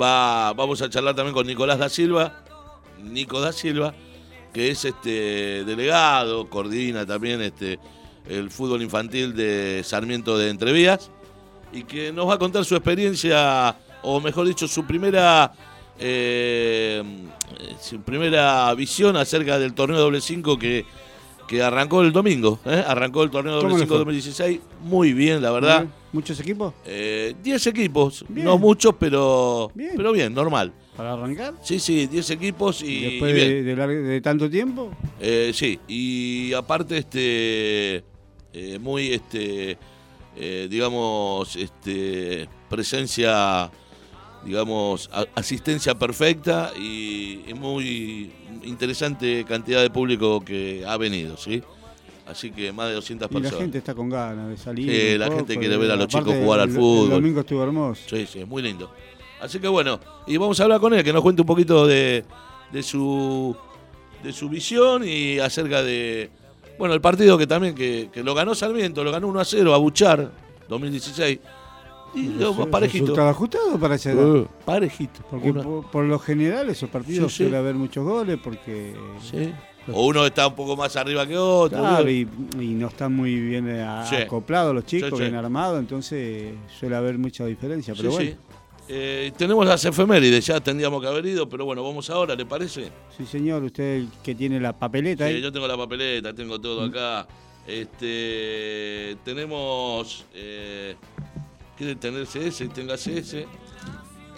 va, 0.00 0.52
vamos 0.52 0.80
a 0.82 0.88
charlar 0.90 1.14
también 1.14 1.34
con 1.34 1.46
Nicolás 1.46 1.78
da 1.78 1.88
Silva, 1.88 2.43
Nico 3.04 3.40
da 3.40 3.52
Silva, 3.52 3.94
que 4.52 4.70
es 4.70 4.84
este 4.84 5.64
delegado, 5.64 6.48
coordina 6.48 7.04
también 7.06 7.40
este 7.42 7.78
el 8.28 8.50
fútbol 8.50 8.80
infantil 8.82 9.34
de 9.34 9.82
Sarmiento 9.84 10.38
de 10.38 10.48
Entrevías 10.48 11.10
y 11.72 11.82
que 11.84 12.10
nos 12.12 12.26
va 12.28 12.34
a 12.34 12.38
contar 12.38 12.64
su 12.64 12.74
experiencia, 12.74 13.76
o 14.02 14.20
mejor 14.20 14.46
dicho, 14.46 14.66
su 14.66 14.86
primera 14.86 15.52
eh, 15.98 17.02
su 17.80 18.00
primera 18.00 18.72
visión 18.74 19.16
acerca 19.16 19.58
del 19.58 19.74
torneo 19.74 19.98
doble 20.00 20.20
5 20.20 20.58
que, 20.58 20.84
que 21.46 21.62
arrancó 21.62 22.02
el 22.02 22.12
domingo. 22.12 22.58
¿eh? 22.64 22.82
Arrancó 22.86 23.22
el 23.22 23.30
torneo 23.30 23.58
¿Cómo 23.58 23.70
doble 23.70 23.74
le 23.74 23.86
5 23.86 23.88
fue? 23.88 23.98
2016 23.98 24.60
muy 24.82 25.12
bien, 25.12 25.42
la 25.42 25.50
verdad. 25.50 25.86
¿Muchos 26.12 26.38
equipos? 26.40 26.72
Eh, 26.86 27.34
10 27.42 27.66
equipos, 27.68 28.24
Bien. 28.28 28.46
no 28.46 28.56
muchos, 28.58 28.94
pero 28.98 29.70
Bien. 29.74 29.92
pero 29.96 30.12
bien, 30.12 30.32
normal. 30.32 30.72
¿Para 30.96 31.14
arrancar? 31.14 31.54
Sí, 31.62 31.78
sí, 31.80 32.06
10 32.06 32.30
equipos 32.30 32.82
y, 32.82 33.00
Después 33.02 33.32
y 33.34 33.40
de, 33.40 33.62
de 33.74 33.86
de 34.02 34.20
tanto 34.20 34.48
tiempo. 34.48 34.92
Eh, 35.20 35.50
sí, 35.52 35.78
y 35.88 36.52
aparte, 36.52 36.98
este, 36.98 37.96
eh, 38.52 38.78
muy, 38.80 39.12
este, 39.12 39.76
eh, 40.36 40.68
digamos, 40.70 41.56
este, 41.56 42.48
presencia, 42.70 43.70
digamos, 44.44 45.10
a- 45.12 45.26
asistencia 45.34 45.96
perfecta 45.98 46.72
y, 46.78 47.40
y 47.48 47.54
muy 47.54 48.30
interesante 48.64 49.44
cantidad 49.44 49.82
de 49.82 49.90
público 49.90 50.40
que 50.44 50.84
ha 50.86 50.96
venido, 50.96 51.36
¿sí? 51.36 51.60
Así 52.26 52.50
que 52.52 52.72
más 52.72 52.88
de 52.88 52.94
200 52.94 53.28
Y 53.30 53.34
la 53.34 53.40
personas. 53.40 53.60
gente 53.62 53.78
está 53.78 53.94
con 53.94 54.08
ganas 54.08 54.48
de 54.48 54.56
salir. 54.56 54.88
Sí, 54.90 55.18
la 55.18 55.26
poco, 55.26 55.38
gente 55.38 55.58
quiere 55.58 55.76
ver 55.76 55.90
a 55.90 55.96
los 55.96 56.06
chicos 56.08 56.34
jugar 56.34 56.60
al 56.60 56.70
fútbol. 56.70 57.04
El 57.06 57.10
domingo 57.20 57.40
estuvo 57.40 57.62
hermoso. 57.64 58.00
Sí, 58.08 58.26
sí, 58.26 58.44
muy 58.44 58.62
lindo. 58.62 58.90
Así 59.44 59.58
que 59.60 59.68
bueno, 59.68 60.00
y 60.26 60.38
vamos 60.38 60.58
a 60.58 60.62
hablar 60.62 60.80
con 60.80 60.94
él, 60.94 61.04
que 61.04 61.12
nos 61.12 61.22
cuente 61.22 61.42
un 61.42 61.46
poquito 61.46 61.86
de, 61.86 62.24
de 62.72 62.82
su 62.82 63.54
de 64.22 64.32
su 64.32 64.48
visión 64.48 65.06
y 65.06 65.38
acerca 65.38 65.82
de, 65.82 66.30
bueno, 66.78 66.94
el 66.94 67.02
partido 67.02 67.36
que 67.36 67.46
también, 67.46 67.74
que, 67.74 68.08
que 68.10 68.22
lo 68.22 68.34
ganó 68.34 68.54
Sarmiento, 68.54 69.04
lo 69.04 69.12
ganó 69.12 69.28
1 69.28 69.38
a 69.40 69.44
0 69.44 69.74
a 69.74 69.76
Buchar, 69.76 70.30
2016, 70.66 71.38
y 72.14 72.22
lo 72.28 72.54
parejito. 72.70 73.04
¿Resultado 73.04 73.28
ajustado 73.28 73.78
para 73.78 73.96
esa 73.96 74.12
edad? 74.12 74.24
Uh, 74.26 74.46
parejito. 74.64 75.20
Porque 75.30 75.52
por, 75.52 75.90
por 75.90 76.04
lo 76.06 76.18
general 76.18 76.70
esos 76.70 76.88
partidos 76.88 77.30
Sí, 77.30 77.38
sí. 77.38 77.44
suele 77.44 77.58
haber 77.58 77.74
muchos 77.74 78.02
goles 78.02 78.38
porque... 78.42 78.94
sí. 79.20 79.52
O 79.92 80.06
uno 80.06 80.24
está 80.24 80.46
un 80.46 80.54
poco 80.54 80.76
más 80.76 80.96
arriba 80.96 81.26
que 81.26 81.36
otro. 81.36 81.78
Claro, 81.78 82.08
y, 82.08 82.26
y 82.58 82.68
no 82.68 82.88
están 82.88 83.14
muy 83.14 83.34
bien 83.38 83.68
eh, 83.68 83.84
acoplados 84.24 84.74
los 84.74 84.86
chicos, 84.86 85.20
bien 85.20 85.34
armados, 85.34 85.78
entonces 85.78 86.54
suele 86.80 86.96
haber 86.96 87.18
mucha 87.18 87.44
diferencia. 87.44 87.92
Pero 87.94 88.12
bueno, 88.12 88.30
sí. 88.30 88.36
Eh, 88.86 89.32
tenemos 89.38 89.64
las 89.66 89.82
efemérides, 89.84 90.44
ya 90.46 90.60
tendríamos 90.60 91.00
que 91.00 91.08
haber 91.08 91.24
ido, 91.24 91.48
pero 91.48 91.64
bueno, 91.64 91.82
vamos 91.82 92.10
ahora, 92.10 92.34
¿le 92.34 92.44
parece? 92.44 92.90
sí 93.16 93.24
señor, 93.24 93.62
usted 93.62 94.04
que 94.22 94.34
tiene 94.34 94.60
la 94.60 94.72
papeleta 94.78 95.26
Sí, 95.26 95.34
ahí. 95.36 95.40
yo 95.42 95.50
tengo 95.50 95.66
la 95.66 95.76
papeleta, 95.76 96.34
tengo 96.34 96.60
todo 96.60 96.84
acá. 96.84 97.26
Este, 97.66 99.16
tenemos. 99.24 100.26
Eh, 100.34 100.96
¿Quiere 101.78 101.96
tener 101.96 102.26
CS? 102.26 102.68
Tenga 102.74 102.96
CS. 102.96 103.46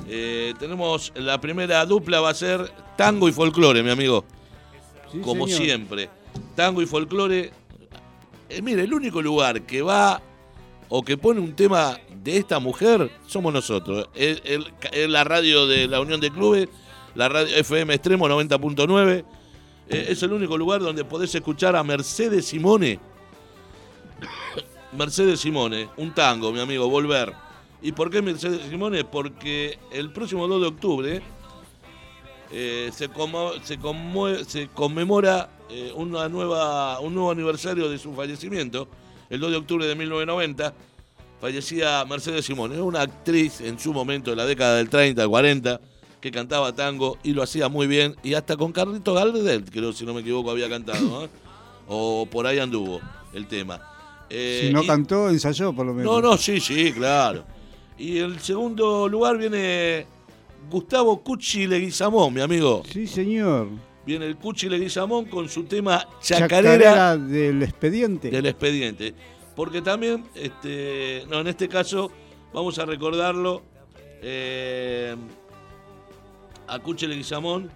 Eh, 0.08 0.54
tenemos 0.58 1.12
la 1.16 1.40
primera 1.40 1.84
dupla, 1.84 2.20
va 2.20 2.30
a 2.30 2.34
ser 2.34 2.70
tango 2.96 3.28
y 3.28 3.32
folclore, 3.32 3.82
mi 3.82 3.90
amigo. 3.90 4.24
Sí, 5.10 5.18
como 5.20 5.46
señor. 5.46 5.62
siempre. 5.62 6.08
Tango 6.54 6.80
y 6.82 6.86
folclore. 6.86 7.50
Eh, 8.48 8.62
mire, 8.62 8.82
el 8.84 8.94
único 8.94 9.20
lugar 9.20 9.62
que 9.62 9.82
va 9.82 10.22
o 10.88 11.02
que 11.02 11.16
pone 11.16 11.40
un 11.40 11.54
tema 11.54 11.98
de 12.22 12.36
esta 12.36 12.58
mujer 12.58 13.10
somos 13.26 13.52
nosotros. 13.52 14.08
Es, 14.14 14.40
la 15.08 15.24
radio 15.24 15.66
de 15.66 15.88
la 15.88 16.00
Unión 16.00 16.20
de 16.20 16.30
Clubes, 16.30 16.68
la 17.14 17.28
radio 17.28 17.54
FM 17.56 17.94
Extremo 17.94 18.28
90.9. 18.28 19.24
Eh, 19.88 20.06
es 20.10 20.22
el 20.22 20.32
único 20.32 20.58
lugar 20.58 20.80
donde 20.80 21.04
podés 21.04 21.34
escuchar 21.34 21.76
a 21.76 21.84
Mercedes 21.84 22.46
Simone. 22.46 22.98
Mercedes 24.92 25.40
Simone, 25.40 25.88
un 25.96 26.14
tango, 26.14 26.52
mi 26.52 26.60
amigo, 26.60 26.88
volver. 26.88 27.32
¿Y 27.82 27.92
por 27.92 28.10
qué 28.10 28.22
Mercedes 28.22 28.68
Simone? 28.68 29.04
Porque 29.04 29.78
el 29.92 30.10
próximo 30.12 30.48
2 30.48 30.60
de 30.60 30.66
octubre 30.66 31.22
eh, 32.50 32.90
se 32.92 33.08
conmemora 34.68 35.50
eh, 35.68 35.92
una 35.96 36.28
nueva, 36.28 37.00
un 37.00 37.14
nuevo 37.14 37.32
aniversario 37.32 37.88
de 37.88 37.98
su 37.98 38.14
fallecimiento, 38.14 38.86
el 39.30 39.40
2 39.40 39.50
de 39.50 39.56
octubre 39.56 39.86
de 39.86 39.94
1990. 39.94 40.74
Fallecía 41.40 42.04
Mercedes 42.06 42.46
Simone, 42.46 42.80
una 42.80 43.02
actriz 43.02 43.60
en 43.60 43.78
su 43.78 43.92
momento 43.92 44.30
de 44.30 44.36
la 44.36 44.46
década 44.46 44.76
del 44.76 44.88
30, 44.88 45.28
40, 45.28 45.80
que 46.20 46.30
cantaba 46.30 46.74
tango 46.74 47.18
y 47.22 47.32
lo 47.32 47.42
hacía 47.42 47.68
muy 47.68 47.86
bien, 47.86 48.16
y 48.22 48.32
hasta 48.34 48.56
con 48.56 48.72
Carlito 48.72 49.12
Gardel, 49.12 49.64
creo, 49.70 49.92
si 49.92 50.06
no 50.06 50.14
me 50.14 50.22
equivoco, 50.22 50.50
había 50.50 50.68
cantado, 50.68 51.24
¿eh? 51.26 51.28
o 51.88 52.26
por 52.30 52.46
ahí 52.46 52.58
anduvo 52.58 53.00
el 53.34 53.46
tema. 53.46 53.80
Eh, 54.30 54.64
si 54.68 54.72
no 54.72 54.82
y- 54.82 54.86
cantó, 54.86 55.28
ensayó 55.28 55.72
por 55.74 55.84
lo 55.86 55.92
menos. 55.94 56.10
no, 56.10 56.30
no, 56.30 56.36
sí, 56.38 56.58
sí, 56.58 56.92
claro. 56.92 57.44
Y 57.98 58.18
en 58.18 58.40
segundo 58.40 59.06
lugar 59.08 59.36
viene 59.36 60.06
Gustavo 60.70 61.22
Cuchi 61.22 61.66
Leguizamón, 61.66 62.32
mi 62.32 62.40
amigo. 62.40 62.82
Sí, 62.90 63.06
señor. 63.06 63.68
Viene 64.06 64.26
el 64.26 64.36
Cuchi 64.36 64.68
Leguizamón 64.68 65.24
con 65.24 65.48
su 65.48 65.64
tema 65.64 66.06
Chacarera, 66.20 66.78
Chacarera 66.78 67.16
del 67.16 67.62
expediente. 67.62 68.30
del 68.30 68.46
expediente. 68.46 69.14
Porque 69.56 69.82
también, 69.82 70.24
este, 70.34 71.24
no, 71.28 71.40
en 71.40 71.48
este 71.48 71.68
caso, 71.68 72.12
vamos 72.52 72.78
a 72.78 72.86
recordarlo 72.86 73.62
eh, 74.22 75.16
a 76.68 76.78
Cuchi 76.78 77.08
Leguizamón. 77.08 77.68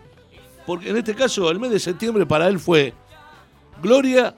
Porque 0.64 0.90
en 0.90 0.98
este 0.98 1.16
caso, 1.16 1.50
el 1.50 1.58
mes 1.58 1.72
de 1.72 1.80
septiembre 1.80 2.24
para 2.26 2.46
él 2.46 2.60
fue 2.60 2.94
gloria 3.82 4.34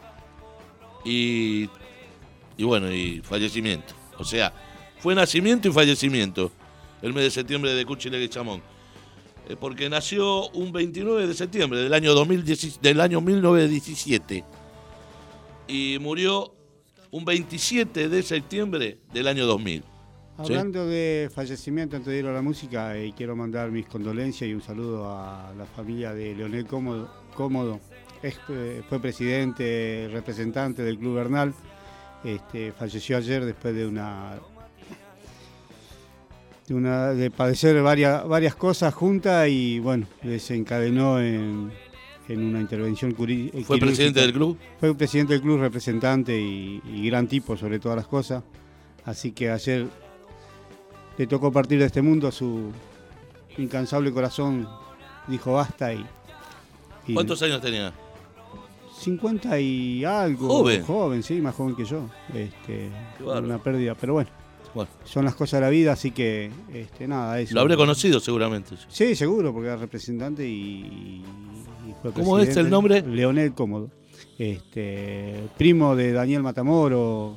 y, 1.04 1.68
y 2.56 2.64
bueno, 2.64 2.90
y 2.90 3.20
fallecimiento. 3.20 3.92
O 4.18 4.24
sea, 4.24 4.50
fue 4.98 5.14
nacimiento 5.14 5.68
y 5.68 5.72
fallecimiento 5.72 6.50
el 7.02 7.12
mes 7.12 7.24
de 7.24 7.30
septiembre 7.30 7.74
de 7.74 7.84
Cuchi 7.84 8.08
Leguizamón. 8.08 8.62
Eh, 9.48 9.56
porque 9.58 9.88
nació 9.90 10.48
un 10.50 10.72
29 10.72 11.26
de 11.26 11.34
septiembre 11.34 11.80
del 11.80 11.92
año, 11.92 12.14
2010 12.14 12.80
del 12.80 13.00
año 13.00 13.20
1917 13.20 14.44
y 15.66 15.98
murió 16.00 16.54
un 17.10 17.24
27 17.24 18.08
de 18.08 18.22
septiembre 18.22 18.98
del 19.12 19.26
año 19.26 19.46
2000. 19.46 19.80
¿sí? 19.80 19.86
Hablando 20.38 20.86
de 20.86 21.30
fallecimiento, 21.34 21.96
antes 21.96 22.12
de 22.12 22.18
ir 22.20 22.26
a 22.26 22.32
la 22.32 22.42
música, 22.42 22.96
eh, 22.96 23.12
quiero 23.16 23.36
mandar 23.36 23.70
mis 23.70 23.86
condolencias 23.86 24.48
y 24.48 24.54
un 24.54 24.62
saludo 24.62 25.10
a 25.10 25.52
la 25.56 25.66
familia 25.66 26.14
de 26.14 26.34
Leonel 26.34 26.66
Cómodo. 26.66 27.10
Cómodo. 27.34 27.80
Eh, 28.22 28.82
fue 28.88 29.00
presidente, 29.00 30.08
representante 30.12 30.82
del 30.82 30.98
Club 30.98 31.16
Bernal. 31.16 31.54
Este, 32.24 32.72
falleció 32.72 33.16
ayer 33.16 33.44
después 33.44 33.74
de 33.74 33.86
una 33.86 34.38
de, 36.68 36.74
una, 36.74 37.10
de 37.12 37.30
padecer 37.30 37.80
varias, 37.82 38.26
varias 38.26 38.54
cosas 38.54 38.94
juntas 38.94 39.48
y 39.48 39.78
bueno, 39.78 40.06
desencadenó 40.22 41.20
en, 41.20 41.72
en 42.28 42.44
una 42.44 42.60
intervención 42.60 43.14
Fue 43.14 43.26
quirúrgica. 43.26 43.78
presidente 43.78 44.20
del 44.20 44.32
club. 44.32 44.58
Fue 44.80 44.94
presidente 44.94 45.32
del 45.34 45.42
club, 45.42 45.60
representante 45.60 46.38
y, 46.40 46.80
y 46.86 47.06
gran 47.08 47.26
tipo 47.26 47.56
sobre 47.56 47.78
todas 47.78 47.96
las 47.96 48.06
cosas. 48.06 48.42
Así 49.04 49.32
que 49.32 49.50
ayer 49.50 49.86
le 51.18 51.26
tocó 51.26 51.50
partir 51.52 51.78
de 51.78 51.86
este 51.86 52.02
mundo, 52.02 52.30
su 52.30 52.70
incansable 53.58 54.12
corazón 54.12 54.66
dijo 55.26 55.52
basta 55.52 55.92
y... 55.92 56.04
y 57.06 57.14
¿Cuántos 57.14 57.42
años 57.42 57.60
tenía? 57.60 57.92
50 58.98 59.58
y 59.58 60.04
algo. 60.04 60.48
Joven. 60.48 60.84
Joven, 60.84 61.22
sí, 61.22 61.40
más 61.40 61.54
joven 61.54 61.74
que 61.74 61.84
yo. 61.84 62.08
Este, 62.32 62.88
Qué 63.18 63.24
una 63.24 63.58
pérdida, 63.58 63.96
pero 64.00 64.12
bueno, 64.14 64.30
Bueno, 64.74 64.90
son 65.04 65.24
las 65.26 65.34
cosas 65.34 65.60
de 65.60 65.66
la 65.66 65.70
vida, 65.70 65.92
así 65.92 66.12
que 66.12 66.50
este, 66.72 67.06
nada, 67.06 67.38
eso. 67.40 67.54
lo 67.54 67.60
habré 67.60 67.76
conocido 67.76 68.20
seguramente. 68.20 68.74
Sí, 68.88 69.14
seguro, 69.14 69.52
porque 69.52 69.68
era 69.68 69.76
representante 69.76 70.48
y, 70.48 71.22
y 71.86 71.94
fue 72.00 72.12
¿Cómo 72.12 72.38
es 72.38 72.56
el 72.56 72.70
nombre? 72.70 73.02
Leonel 73.02 73.52
Cómodo. 73.52 73.90
este, 74.38 75.42
primo 75.58 75.94
de 75.94 76.12
Daniel 76.12 76.42
Matamoro. 76.42 77.36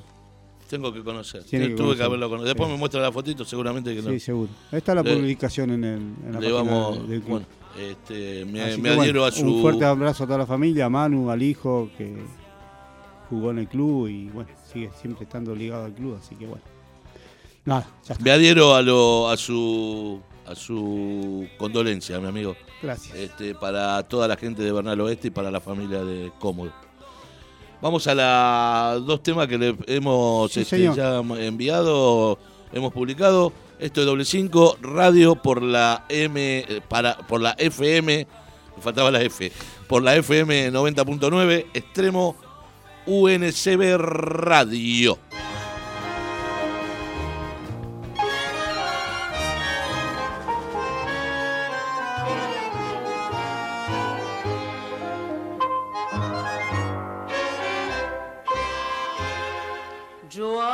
Tengo 0.70 0.92
que 0.94 1.04
conocer. 1.04 1.44
Tiene 1.44 1.68
que 1.70 1.76
Tuve 1.76 1.96
que 1.96 2.04
haberlo 2.04 2.28
conocido. 2.30 2.48
Después 2.48 2.68
Sí. 2.68 2.74
me 2.74 2.80
muestra 2.80 3.02
la 3.02 3.12
fotito, 3.12 3.46
seguramente 3.46 3.94
que 3.96 4.02
no. 4.02 4.10
Sí, 4.12 4.20
seguro. 4.20 4.50
Ahí 4.72 4.78
está 4.80 4.96
la 4.96 5.04
Le- 5.04 5.14
publicación 5.16 5.72
en, 5.72 5.84
el, 5.84 6.00
en 6.26 6.34
la 6.34 6.40
Le 6.40 6.52
vamos, 6.52 7.08
del 7.08 7.22
club. 7.22 7.30
bueno, 7.32 7.46
este, 7.80 8.46
me, 8.46 8.62
adhiero 8.62 9.26
a 9.26 9.32
su. 9.32 9.46
Un 9.46 9.62
fuerte 9.62 9.86
abrazo 9.86 10.24
a 10.24 10.28
toda 10.28 10.40
la 10.40 10.46
familia, 10.48 10.86
a 10.86 10.90
Manu, 10.90 11.30
al 11.30 11.44
hijo 11.44 11.90
que 11.98 12.16
jugó 13.30 13.52
en 13.52 13.60
el 13.60 13.68
club 13.68 14.08
y 14.08 14.30
bueno, 14.30 14.50
sigue 14.72 14.90
siempre 15.00 15.26
estando 15.26 15.54
ligado 15.54 15.86
al 15.86 15.94
club, 15.94 16.18
así 16.20 16.36
que 16.36 16.48
bueno. 16.48 16.64
Nada, 17.66 17.88
ya 18.06 18.14
está. 18.14 18.24
Me 18.24 18.32
adhiero 18.32 18.76
a, 18.76 18.82
lo, 18.82 19.30
a 19.30 19.38
su 19.38 20.22
a 20.46 20.56
su 20.56 21.48
condolencia, 21.58 22.20
mi 22.20 22.28
amigo. 22.28 22.56
Gracias. 22.82 23.16
Este, 23.18 23.56
para 23.56 24.04
toda 24.04 24.28
la 24.28 24.38
gente 24.38 24.62
de 24.64 24.72
Bernal 24.72 25.00
Oeste 25.02 25.30
y 25.30 25.32
para 25.32 25.50
la 25.52 25.60
familia 25.60 26.04
de 26.04 26.32
Cómodo. 26.40 26.72
Vamos 27.82 28.08
a 28.08 28.16
los 28.96 29.06
dos 29.06 29.22
temas 29.22 29.48
que 29.48 29.58
le 29.58 29.76
hemos 29.88 30.52
Sí, 30.52 30.62
este, 30.62 30.92
ya 30.96 31.18
enviado, 31.18 32.40
hemos 32.72 32.94
publicado. 32.94 33.52
Esto 33.80 34.02
es 34.02 34.08
doble 34.08 34.24
5, 34.24 34.78
radio 34.82 35.36
por 35.36 35.62
la 35.62 36.06
M, 36.08 36.60
eh, 36.60 36.82
para, 36.88 37.18
por 37.18 37.42
la 37.42 37.52
FM, 37.58 38.26
me 38.78 38.82
faltaba 38.82 39.12
la 39.12 39.22
F, 39.22 39.52
por 39.88 40.02
la 40.02 40.16
FM 40.16 40.72
90.9, 40.72 41.66
extremo 41.74 42.38
UNCB 43.06 43.98
Radio. 43.98 45.20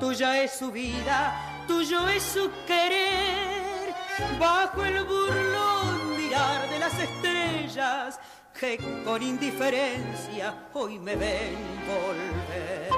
tuya 0.00 0.42
es 0.42 0.52
su 0.52 0.70
vida, 0.70 1.64
tuyo 1.66 2.08
es 2.08 2.22
su 2.22 2.50
querer. 2.66 3.94
Bajo 4.38 4.84
el 4.84 5.04
burlón 5.04 6.16
mirar 6.16 6.68
de 6.68 6.78
las 6.78 6.98
estrellas 6.98 8.18
que 8.58 8.78
con 9.04 9.22
indiferencia 9.22 10.68
hoy 10.72 10.98
me 10.98 11.14
ven 11.16 11.54
volver, 11.86 12.90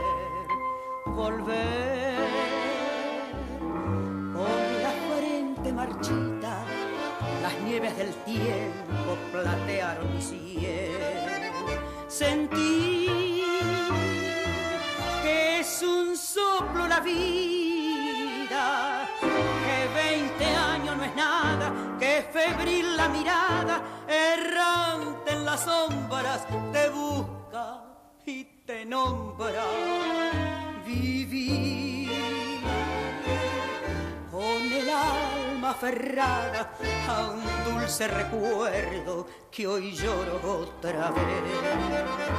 volver 1.06 2.16
con 4.32 4.82
la 4.82 4.92
frente 5.16 5.72
marchita, 5.72 6.64
las 7.42 7.60
nieves 7.62 7.96
del 7.96 8.14
tiempo 8.24 9.16
platearon 9.32 10.14
mi 10.14 10.22
cielo. 10.22 11.48
Sentí 12.06 13.17
es 15.78 15.82
un 15.84 16.16
soplo 16.16 16.88
la 16.88 16.98
vida, 17.00 18.58
que 19.20 19.88
veinte 19.94 20.44
años 20.44 20.96
no 20.96 21.04
es 21.04 21.14
nada, 21.14 21.72
que 22.00 22.28
febril 22.32 22.96
la 22.96 23.08
mirada, 23.08 23.80
errante 24.08 25.32
en 25.32 25.44
las 25.44 25.60
sombras, 25.60 26.46
te 26.72 26.88
busca 26.88 27.84
y 28.26 28.44
te 28.66 28.84
nombra. 28.84 29.64
Vivir 30.84 32.10
con 34.32 34.72
el 34.72 34.90
alma 34.90 35.70
aferrada 35.70 36.72
a 37.08 37.30
un 37.30 37.42
dulce 37.64 38.08
recuerdo 38.08 39.28
que 39.50 39.66
hoy 39.66 39.92
lloro 39.92 40.40
otra 40.60 41.10
vez. 41.10 42.38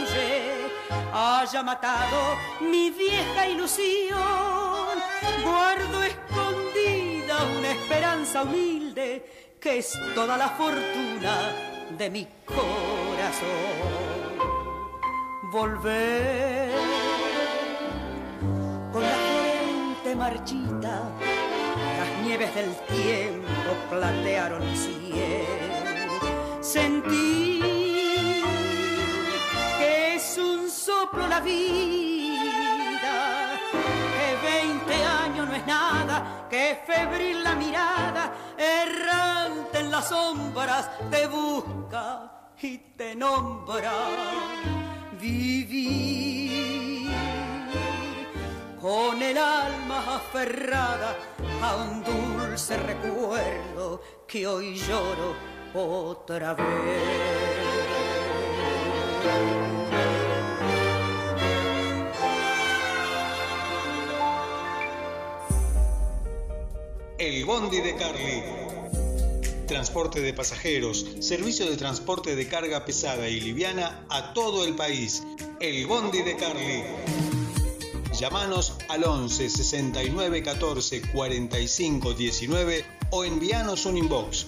haya 1.13 1.63
matado 1.63 2.37
mi 2.59 2.89
vieja 2.91 3.47
ilusión, 3.47 4.97
guardo 5.43 6.03
escondida 6.03 7.43
una 7.57 7.71
esperanza 7.71 8.43
humilde 8.43 9.55
que 9.59 9.79
es 9.79 9.93
toda 10.15 10.37
la 10.37 10.49
fortuna 10.49 11.53
de 11.97 12.09
mi 12.09 12.27
corazón. 12.45 13.51
Volver 15.51 16.71
con 18.91 19.03
la 19.03 19.09
frente 19.09 20.15
marchita, 20.15 21.01
las 21.99 22.25
nieves 22.25 22.55
del 22.55 22.73
tiempo 22.87 23.71
platearon 23.89 24.65
mi 24.65 24.77
cielo. 24.77 26.61
Sentí 26.61 27.61
que 29.77 30.15
es 30.15 30.37
un 30.37 30.70
soplo 30.91 31.27
la 31.27 31.39
vida, 31.39 33.15
que 34.15 34.27
veinte 34.49 34.95
años 35.23 35.47
no 35.47 35.55
es 35.55 35.65
nada, 35.65 36.47
que 36.49 36.65
febril 36.85 37.43
la 37.43 37.55
mirada, 37.55 38.23
errante 38.57 39.79
en 39.79 39.91
las 39.91 40.09
sombras, 40.09 40.89
te 41.09 41.27
busca 41.27 42.51
y 42.61 42.77
te 42.99 43.15
nombra. 43.15 43.93
Vivir 45.19 47.11
con 48.81 49.21
el 49.21 49.37
alma 49.37 49.99
aferrada 50.17 51.15
a 51.61 51.75
un 51.75 52.03
dulce 52.03 52.77
recuerdo 52.77 54.01
que 54.27 54.47
hoy 54.47 54.75
lloro 54.75 55.35
otra 55.73 56.53
vez. 56.53 57.41
El 67.21 67.45
Bondi 67.45 67.81
de 67.81 67.95
Carly. 67.95 68.41
Transporte 69.67 70.21
de 70.21 70.33
pasajeros, 70.33 71.05
servicio 71.19 71.69
de 71.69 71.77
transporte 71.77 72.35
de 72.35 72.47
carga 72.47 72.83
pesada 72.83 73.29
y 73.29 73.39
liviana 73.39 74.03
a 74.09 74.33
todo 74.33 74.65
el 74.65 74.73
país. 74.73 75.21
El 75.59 75.85
Bondi 75.85 76.23
de 76.23 76.35
Carly. 76.35 76.81
Llámanos 78.19 78.75
al 78.89 79.03
11 79.03 79.51
69 79.51 80.41
14 80.41 81.01
45 81.13 82.15
19 82.15 82.85
o 83.11 83.23
envíanos 83.23 83.85
un 83.85 83.97
inbox. 83.97 84.47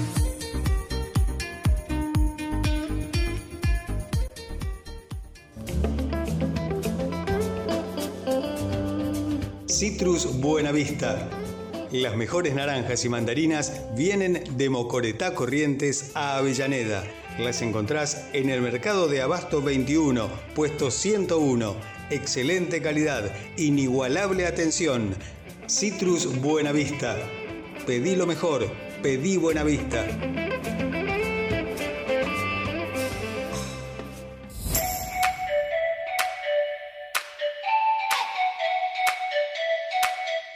Citrus 9.81 10.39
Buenavista. 10.39 11.27
Las 11.91 12.15
mejores 12.15 12.53
naranjas 12.53 13.03
y 13.03 13.09
mandarinas 13.09 13.81
vienen 13.95 14.43
de 14.55 14.69
Mocoretá 14.69 15.33
Corrientes 15.33 16.11
a 16.13 16.37
Avellaneda. 16.37 17.03
Las 17.39 17.63
encontrás 17.63 18.27
en 18.33 18.51
el 18.51 18.61
mercado 18.61 19.07
de 19.07 19.23
Abasto 19.23 19.59
21, 19.59 20.29
puesto 20.53 20.91
101. 20.91 21.75
Excelente 22.11 22.79
calidad, 22.79 23.35
inigualable 23.57 24.45
atención. 24.45 25.15
Citrus 25.67 26.27
Buenavista. 26.41 27.17
Pedí 27.87 28.15
lo 28.15 28.27
mejor, 28.27 28.71
pedí 29.01 29.37
Buenavista. 29.37 30.05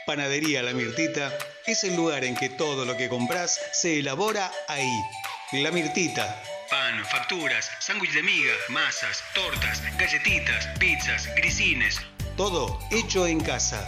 Panadería 0.06 0.62
La 0.62 0.72
Mirtita 0.72 1.36
es 1.66 1.82
el 1.82 1.96
lugar 1.96 2.22
en 2.22 2.36
que 2.36 2.48
todo 2.48 2.84
lo 2.84 2.96
que 2.96 3.08
compras 3.08 3.58
se 3.72 3.98
elabora 3.98 4.52
ahí. 4.68 5.02
La 5.50 5.72
Mirtita. 5.72 6.40
Pan, 6.70 7.04
facturas, 7.04 7.68
sándwich 7.80 8.12
de 8.12 8.22
miga, 8.22 8.52
masas, 8.68 9.24
tortas, 9.34 9.82
galletitas, 9.98 10.68
pizzas, 10.78 11.28
grisines. 11.34 12.00
Todo 12.36 12.78
hecho 12.92 13.26
en 13.26 13.40
casa. 13.40 13.84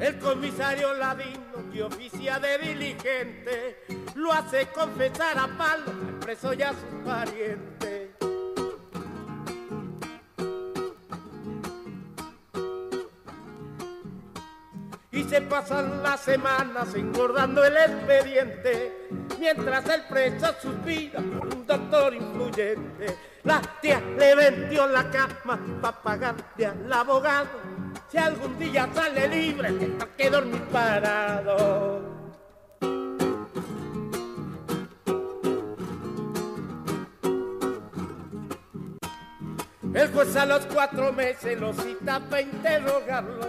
El 0.00 0.18
comisario 0.18 0.94
Ladino 0.94 1.70
que 1.70 1.82
oficia 1.82 2.38
de 2.38 2.56
diligente 2.56 3.84
lo 4.14 4.32
hace 4.32 4.68
confesar 4.68 5.38
a 5.38 5.46
palo 5.46 5.84
al 5.90 6.18
preso 6.18 6.54
y 6.54 6.62
a 6.62 6.70
sus 6.70 7.04
parientes. 7.04 8.10
Y 15.12 15.24
se 15.24 15.42
pasan 15.42 16.02
las 16.02 16.20
semanas 16.20 16.94
engordando 16.94 17.62
el 17.62 17.76
expediente 17.76 19.08
mientras 19.38 19.86
el 19.86 20.06
preso 20.06 20.54
suspira 20.62 21.20
por 21.20 21.46
un 21.54 21.66
doctor 21.66 22.14
influyente. 22.14 23.29
La 23.44 23.60
tía 23.80 24.00
le 24.18 24.34
vendió 24.34 24.86
la 24.86 25.10
cama 25.10 25.58
para 25.80 26.02
pagarle 26.02 26.66
al 26.66 26.92
abogado. 26.92 27.48
Si 28.10 28.18
algún 28.18 28.58
día 28.58 28.88
sale 28.92 29.28
libre, 29.28 29.72
tendrá 29.72 30.06
que 30.16 30.30
dormir 30.30 30.62
parado. 30.70 32.20
El 39.94 40.12
juez 40.12 40.36
a 40.36 40.46
los 40.46 40.66
cuatro 40.66 41.12
meses 41.12 41.58
lo 41.58 41.72
cita 41.72 42.20
para 42.20 42.42
interrogarlo. 42.42 43.48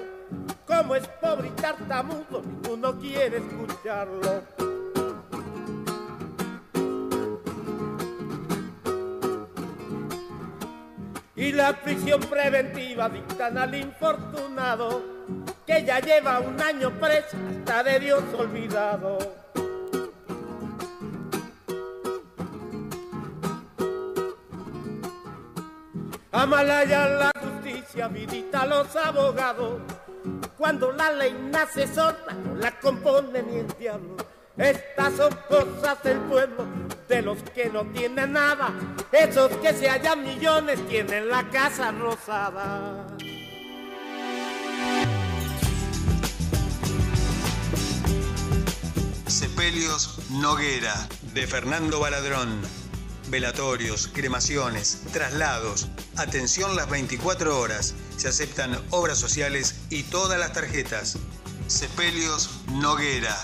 Como 0.65 0.95
es 0.95 1.07
pobre 1.07 1.49
y 1.49 1.51
tartamudo, 1.51 2.41
ninguno 2.41 2.97
quiere 2.97 3.37
escucharlo. 3.37 4.60
Y 11.41 11.51
la 11.51 11.73
prisión 11.73 12.21
preventiva 12.21 13.09
dictan 13.09 13.57
al 13.57 13.73
infortunado 13.73 15.01
que 15.65 15.83
ya 15.83 15.99
lleva 15.99 16.39
un 16.39 16.61
año 16.61 16.91
preso 16.99 17.35
hasta 17.49 17.81
de 17.81 17.99
Dios 17.99 18.23
olvidado. 18.37 19.17
Amalaya 26.31 27.07
la 27.07 27.31
justicia, 27.41 28.07
vidita 28.07 28.61
a 28.61 28.67
los 28.67 28.95
abogados. 28.95 29.81
Cuando 30.59 30.91
la 30.91 31.11
ley 31.11 31.35
nace 31.51 31.87
sorda, 31.87 32.33
no 32.33 32.53
la 32.53 32.79
compone 32.79 33.41
ni 33.41 33.57
el 33.57 33.67
diablo. 33.79 34.15
Estas 34.57 35.15
son 35.15 35.33
cosas 35.47 36.03
del 36.03 36.19
pueblo, 36.19 36.65
de 37.07 37.21
los 37.21 37.41
que 37.55 37.69
no 37.69 37.85
tienen 37.85 38.33
nada. 38.33 38.73
Esos 39.11 39.49
que 39.57 39.73
se 39.73 39.89
hallan 39.89 40.23
millones 40.23 40.85
tienen 40.89 41.29
la 41.29 41.49
casa 41.49 41.91
rosada. 41.91 43.07
Sepelios 49.27 50.19
Noguera, 50.29 51.07
de 51.33 51.47
Fernando 51.47 52.01
Baladrón. 52.01 52.61
Velatorios, 53.29 54.09
cremaciones, 54.09 55.03
traslados. 55.13 55.87
Atención 56.17 56.75
las 56.75 56.89
24 56.89 57.57
horas. 57.57 57.95
Se 58.17 58.27
aceptan 58.27 58.77
obras 58.89 59.17
sociales 59.17 59.79
y 59.89 60.03
todas 60.03 60.37
las 60.37 60.51
tarjetas. 60.51 61.17
Sepelios 61.67 62.49
Noguera. 62.67 63.37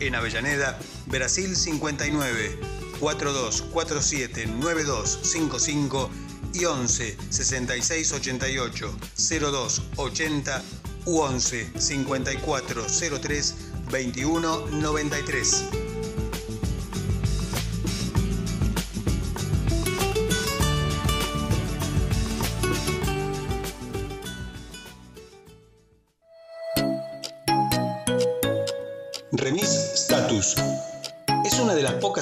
En 0.00 0.14
Avellaneda, 0.14 0.78
Brasil 1.06 1.54
59, 1.54 2.58
4247 3.00 4.46
9255 4.46 6.10
y 6.54 6.64
11 6.64 7.16
66 7.28 8.12
88 8.12 8.96
02 9.14 9.82
80 9.96 10.62
u 11.04 11.18
11 11.20 11.72
54 11.78 12.86
03 13.20 13.54
21 13.90 14.66
93. 14.70 15.89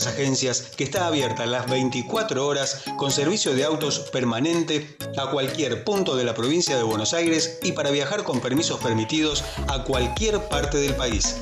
Agencias 0.06 0.62
que 0.76 0.84
está 0.84 1.06
abierta 1.06 1.46
las 1.46 1.68
24 1.68 2.46
horas 2.46 2.82
con 2.96 3.10
servicio 3.10 3.54
de 3.54 3.64
autos 3.64 4.00
permanente 4.12 4.96
a 5.16 5.30
cualquier 5.30 5.84
punto 5.84 6.16
de 6.16 6.24
la 6.24 6.34
provincia 6.34 6.76
de 6.76 6.82
Buenos 6.82 7.14
Aires 7.14 7.58
y 7.62 7.72
para 7.72 7.90
viajar 7.90 8.24
con 8.24 8.40
permisos 8.40 8.80
permitidos 8.80 9.44
a 9.68 9.84
cualquier 9.84 10.40
parte 10.48 10.78
del 10.78 10.94
país. 10.94 11.36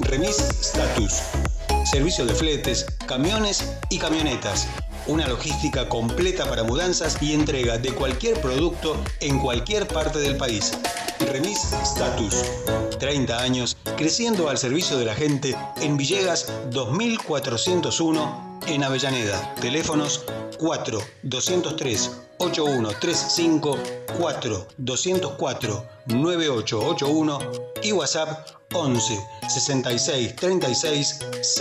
Remis 0.00 0.36
Status. 0.38 1.20
Servicio 1.84 2.26
de 2.26 2.34
fletes, 2.34 2.86
camiones 3.06 3.76
y 3.90 3.98
camionetas. 3.98 4.66
Una 5.06 5.28
logística 5.28 5.86
completa 5.86 6.48
para 6.48 6.64
mudanzas 6.64 7.20
y 7.20 7.34
entrega 7.34 7.76
de 7.76 7.92
cualquier 7.92 8.40
producto 8.40 8.96
en 9.20 9.38
cualquier 9.38 9.86
parte 9.86 10.18
del 10.18 10.38
país. 10.38 10.72
Remis 11.20 11.74
Status. 11.82 12.42
30 12.98 13.38
años 13.38 13.76
creciendo 13.98 14.48
al 14.48 14.56
servicio 14.56 14.96
de 14.96 15.04
la 15.04 15.14
gente 15.14 15.54
en 15.82 15.98
Villegas 15.98 16.50
2401 16.70 18.60
en 18.66 18.82
Avellaneda. 18.82 19.54
Teléfonos 19.60 20.24
4 20.58 20.98
203 21.22 22.10
8135 22.38 23.78
4 24.18 24.66
204 24.78 25.86
9881 26.06 27.38
y 27.82 27.92
WhatsApp 27.92 28.48
11 28.72 29.20
66 29.48 30.36
36 30.36 31.18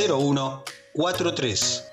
01 0.10 0.64
43. 0.94 1.93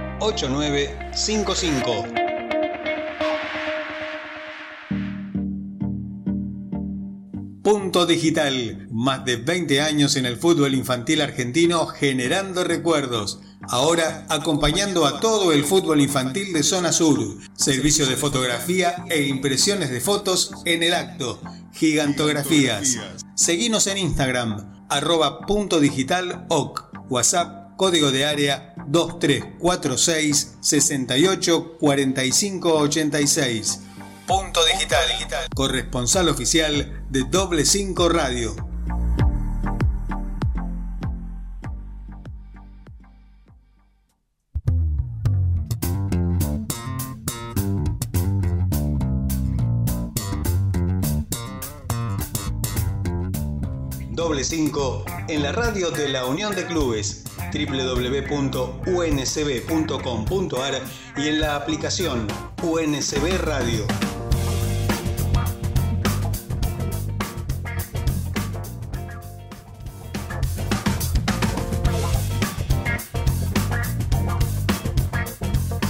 8955. 0.21 2.05
Punto 7.63 8.05
Digital, 8.05 8.87
más 8.91 9.25
de 9.25 9.37
20 9.37 9.81
años 9.81 10.15
en 10.15 10.27
el 10.27 10.37
fútbol 10.37 10.75
infantil 10.75 11.21
argentino 11.21 11.87
generando 11.87 12.63
recuerdos. 12.63 13.39
Ahora 13.67 14.27
acompañando 14.29 15.07
a 15.07 15.19
todo 15.19 15.51
el 15.53 15.63
fútbol 15.63 15.99
infantil 16.01 16.53
de 16.53 16.61
Zona 16.61 16.91
Sur. 16.91 17.37
Servicio 17.55 18.05
de 18.05 18.15
fotografía 18.15 19.03
e 19.09 19.23
impresiones 19.23 19.89
de 19.89 20.01
fotos 20.01 20.51
en 20.65 20.83
el 20.83 20.93
acto. 20.93 21.41
Gigantografías. 21.73 22.99
Seguinos 23.33 23.87
en 23.87 23.97
Instagram, 23.97 24.85
arroba 24.87 25.47
punto 25.47 25.79
digital 25.79 26.45
oc. 26.49 26.91
WhatsApp, 27.09 27.60
código 27.81 28.11
de 28.11 28.25
área 28.25 28.75
2346 28.85 30.57
68 30.61 31.77
45 31.79 32.73
86. 32.75 33.79
Punto 34.27 34.63
Digital, 34.65 35.03
corresponsal 35.55 36.29
oficial 36.29 37.03
de 37.09 37.23
Doble 37.23 37.65
5 37.65 38.07
Radio. 38.07 38.70
5 54.39 55.05
en 55.27 55.43
la 55.43 55.51
radio 55.51 55.91
de 55.91 56.07
la 56.07 56.25
Unión 56.25 56.55
de 56.55 56.65
Clubes 56.65 57.25
www.uncb.com.ar 57.53 58.81
y 61.17 61.27
en 61.27 61.41
la 61.41 61.57
aplicación 61.57 62.27
UNCB 62.63 63.37
Radio. 63.43 63.85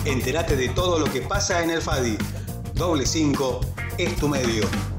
Entérate 0.04 0.56
de 0.56 0.70
todo 0.70 0.98
lo 0.98 1.06
que 1.06 1.22
pasa 1.22 1.64
en 1.64 1.70
el 1.70 1.82
FADI. 1.82 2.18
Doble 2.74 3.06
5 3.06 3.62
es 4.00 4.16
tu 4.16 4.28
medio. 4.28 4.91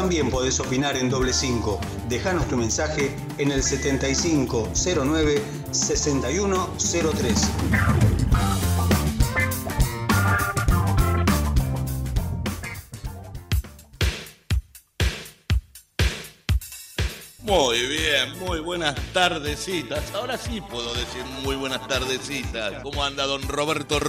También 0.00 0.30
podés 0.30 0.58
opinar 0.60 0.96
en 0.96 1.10
Doble 1.10 1.30
5. 1.30 1.78
Dejanos 2.08 2.48
tu 2.48 2.56
mensaje 2.56 3.14
en 3.36 3.52
el 3.52 3.62
7509 3.62 5.42
6103. 5.72 7.50
Muy 17.42 17.86
bien, 17.86 18.38
muy 18.38 18.60
buenas 18.60 18.94
tardecitas. 19.12 20.14
Ahora 20.14 20.38
sí 20.38 20.62
puedo 20.62 20.94
decir 20.94 21.22
muy 21.42 21.56
buenas 21.56 21.86
tardecitas. 21.86 22.82
¿Cómo 22.82 23.04
anda 23.04 23.26
don 23.26 23.42
Roberto? 23.46 24.00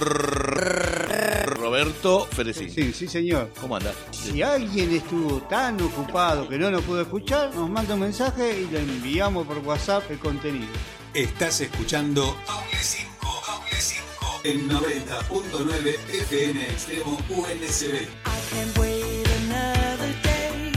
Roberto 1.72 2.26
Ferecín. 2.26 2.70
Sí, 2.70 2.92
sí, 2.92 3.08
señor. 3.08 3.50
¿Cómo 3.58 3.76
anda? 3.76 3.94
Si 4.10 4.42
alguien 4.42 4.94
estuvo 4.94 5.40
tan 5.44 5.80
ocupado 5.80 6.46
que 6.46 6.58
no 6.58 6.70
nos 6.70 6.82
pudo 6.82 7.00
escuchar, 7.00 7.54
nos 7.54 7.70
manda 7.70 7.94
un 7.94 8.00
mensaje 8.00 8.60
y 8.60 8.66
le 8.66 8.80
enviamos 8.80 9.46
por 9.46 9.56
WhatsApp 9.60 10.02
el 10.10 10.18
contenido. 10.18 10.68
Estás 11.14 11.62
escuchando 11.62 12.36
Doble 12.46 12.78
5, 12.78 13.08
Doble 13.46 13.80
5 13.80 14.40
en 14.44 14.68
90.9 14.68 15.96
FM 16.28 16.62
Extremo 16.62 17.18
UNCB. 17.30 18.02
I 18.02 18.40
can't 18.50 18.78
wait 18.78 19.26
another 19.46 20.12
day. 20.22 20.72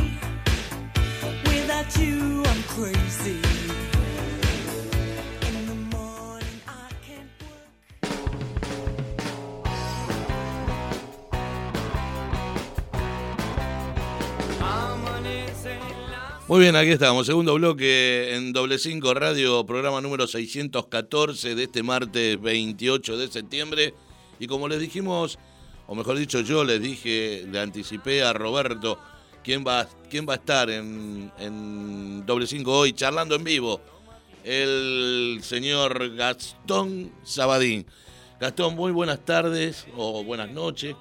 Without 1.46 1.94
you, 2.00 2.42
I'm 2.46 2.64
crazy. 2.70 3.65
Muy 16.48 16.60
bien, 16.60 16.76
aquí 16.76 16.92
estamos. 16.92 17.26
Segundo 17.26 17.56
bloque 17.56 18.36
en 18.36 18.54
Doble 18.54 18.78
5 18.78 19.16
Radio, 19.16 19.66
programa 19.66 20.00
número 20.00 20.28
614 20.28 21.56
de 21.56 21.64
este 21.64 21.82
martes 21.82 22.40
28 22.40 23.18
de 23.18 23.28
septiembre. 23.30 23.96
Y 24.40 24.46
como 24.46 24.68
les 24.68 24.80
dijimos, 24.80 25.40
o 25.88 25.96
mejor 25.96 26.20
dicho, 26.20 26.42
yo 26.42 26.64
les 26.64 26.80
dije, 26.80 27.48
le 27.52 27.60
anticipé 27.60 28.22
a 28.22 28.32
Roberto 28.32 29.00
quién 29.44 29.66
va, 29.66 29.88
quién 30.08 30.28
va 30.30 30.34
a 30.34 30.36
estar 30.36 30.70
en, 30.70 31.32
en 31.40 32.24
Doble 32.28 32.46
5 32.46 32.72
hoy 32.72 32.94
charlando 32.94 33.34
en 33.34 33.44
vivo. 33.44 33.82
El 34.44 35.40
señor 35.42 36.16
Gastón 36.16 37.12
Sabadín. 37.24 37.88
Gastón, 38.40 38.76
muy 38.76 38.92
buenas 38.92 39.26
tardes 39.26 39.88
o 39.98 40.24
buenas 40.24 40.52
noches, 40.52 40.96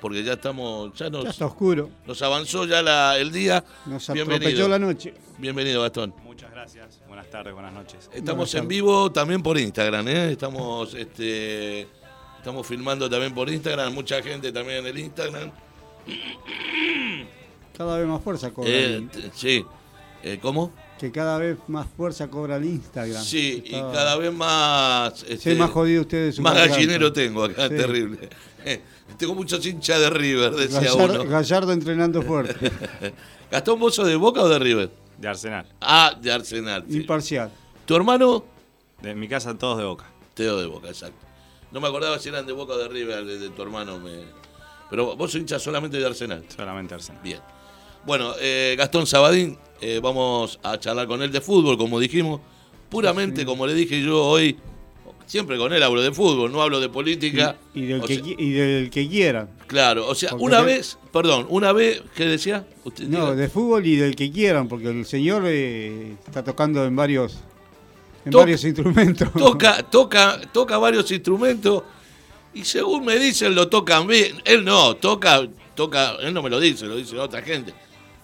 porque 0.00 0.22
ya 0.22 0.34
estamos, 0.34 0.92
ya 0.94 1.10
nos, 1.10 1.24
Ya 1.24 1.30
está 1.30 1.46
oscuro. 1.46 1.90
nos 2.06 2.20
avanzó 2.22 2.64
ya 2.66 2.82
la- 2.82 3.16
el 3.18 3.32
día. 3.32 3.64
Nos 3.86 4.08
atropelló 4.10 4.68
la 4.68 4.78
noche. 4.78 5.14
Bienvenido, 5.38 5.82
Gastón. 5.82 6.14
Muchas 6.24 6.50
gracias. 6.50 7.00
Buenas 7.08 7.28
tardes, 7.30 7.52
buenas 7.54 7.72
noches. 7.72 8.08
Estamos 8.12 8.24
Buenas 8.36 8.54
en 8.54 8.60
tardes. 8.60 8.68
vivo 8.68 9.10
también 9.12 9.42
por 9.42 9.58
Instagram, 9.58 10.08
¿eh? 10.08 10.32
Estamos, 10.32 10.94
este, 10.94 11.88
estamos 12.38 12.66
filmando 12.66 13.08
también 13.10 13.34
por 13.34 13.48
Instagram, 13.50 13.92
mucha 13.92 14.22
gente 14.22 14.52
también 14.52 14.78
en 14.78 14.86
el 14.86 14.98
Instagram. 14.98 15.50
Cada 17.76 17.98
vez 17.98 18.06
más 18.08 18.22
fuerza 18.22 18.50
cobra. 18.50 18.70
Eh, 18.70 18.94
el- 18.96 19.10
sí, 19.34 19.64
Eh, 20.22 20.38
¿cómo? 20.42 20.72
que 20.98 21.12
cada 21.12 21.38
vez 21.38 21.56
más 21.68 21.86
fuerza 21.96 22.26
cobra 22.28 22.56
el 22.56 22.64
Instagram. 22.64 23.22
Sí, 23.22 23.62
y 23.64 23.70
cada 23.70 24.16
vez 24.16 24.32
más... 24.32 25.20
Sí, 25.20 25.26
este, 25.28 25.54
más 25.54 25.70
jodido 25.70 26.00
ustedes. 26.02 26.40
Más 26.40 26.56
gallinero 26.56 27.12
tengo 27.12 27.44
acá, 27.44 27.68
Sí. 27.68 27.76
terrible. 27.76 28.28
Tengo 29.16 29.34
muchos 29.34 29.64
hinchas 29.64 30.00
de 30.00 30.10
River, 30.10 30.52
decía 30.52 30.80
Gallardo, 30.80 31.22
uno. 31.22 31.30
Gallardo 31.30 31.72
entrenando 31.72 32.22
fuerte. 32.22 32.70
Gastón, 33.50 33.80
¿vos 33.80 33.94
sos 33.94 34.06
de 34.06 34.16
Boca 34.16 34.42
o 34.42 34.48
de 34.48 34.58
River? 34.58 34.90
De 35.16 35.28
Arsenal. 35.28 35.66
Ah, 35.80 36.14
de 36.20 36.30
Arsenal. 36.30 36.84
sí. 36.88 36.98
Imparcial. 36.98 37.50
¿Tu 37.86 37.96
hermano? 37.96 38.44
De 39.00 39.14
mi 39.14 39.26
casa 39.28 39.56
todos 39.56 39.78
de 39.78 39.84
Boca. 39.84 40.04
Teo 40.34 40.58
de 40.58 40.66
Boca, 40.66 40.88
exacto. 40.88 41.26
No 41.72 41.80
me 41.80 41.88
acordaba 41.88 42.18
si 42.18 42.28
eran 42.28 42.46
de 42.46 42.52
Boca 42.52 42.74
o 42.74 42.78
de 42.78 42.88
River, 42.88 43.24
de, 43.24 43.38
de 43.38 43.50
tu 43.50 43.62
hermano. 43.62 43.98
Me... 43.98 44.20
Pero 44.90 45.16
vos 45.16 45.32
sos 45.32 45.40
hincha 45.40 45.58
solamente 45.58 45.98
de 45.98 46.06
Arsenal. 46.06 46.44
Solamente 46.54 46.94
Arsenal. 46.94 47.22
Bien. 47.22 47.40
Bueno, 48.04 48.32
eh, 48.40 48.74
Gastón 48.78 49.06
Sabadín, 49.06 49.58
eh, 49.80 50.00
vamos 50.02 50.58
a 50.62 50.78
charlar 50.78 51.06
con 51.06 51.22
él 51.22 51.32
de 51.32 51.40
fútbol, 51.40 51.76
como 51.76 51.98
dijimos. 51.98 52.40
Puramente, 52.88 53.44
como 53.44 53.66
le 53.66 53.74
dije 53.74 54.00
yo 54.02 54.24
hoy, 54.24 54.56
siempre 55.28 55.56
con 55.58 55.72
él 55.72 55.80
hablo 55.82 56.02
de 56.02 56.10
fútbol, 56.10 56.50
no 56.50 56.60
hablo 56.62 56.80
de 56.80 56.88
política. 56.88 57.56
Y, 57.74 57.82
y 57.82 57.86
del 57.86 58.02
que, 58.02 58.14
sea, 58.16 58.24
y 58.36 58.50
del 58.50 58.90
que 58.90 59.08
quieran. 59.08 59.48
claro, 59.68 60.08
o 60.08 60.14
sea, 60.16 60.30
Porque 60.30 60.44
una 60.44 60.62
vez, 60.62 60.98
perdón, 61.12 61.46
una 61.50 61.72
vez, 61.72 62.02
¿qué 62.16 62.24
decía? 62.24 62.66
Usted 62.84 63.04
No, 63.04 63.26
diga. 63.26 63.34
de 63.36 63.48
fútbol 63.48 63.86
y 63.86 63.94
del 63.96 64.16
que 64.16 64.32
quieran, 64.32 64.66
porque 64.66 64.88
el 64.88 65.06
señor 65.06 65.44
eh, 65.46 66.16
está 66.26 66.42
tocando 66.42 66.84
en 66.84 66.96
varios 66.96 67.38
en 68.24 68.32
varios 68.32 68.64
instrumentos. 68.64 69.32
toca, 69.32 69.82
toca, 69.90 70.40
toca 70.52 70.78
varios 70.78 71.08
instrumentos 71.12 71.84
y 72.54 72.64
según 72.64 73.04
me 73.04 73.18
dicen 73.18 73.54
lo 73.54 73.68
tocan 73.68 74.06
bien. 74.06 74.42
Él 74.44 74.64
no, 74.64 74.96
toca, 74.96 75.46
toca, 75.76 76.16
él 76.22 76.34
no 76.34 76.42
me 76.42 76.50
lo 76.50 76.58
dice, 76.58 76.86
lo 76.86 76.96
dice 76.96 77.16
otra 77.18 77.42
gente. 77.42 77.72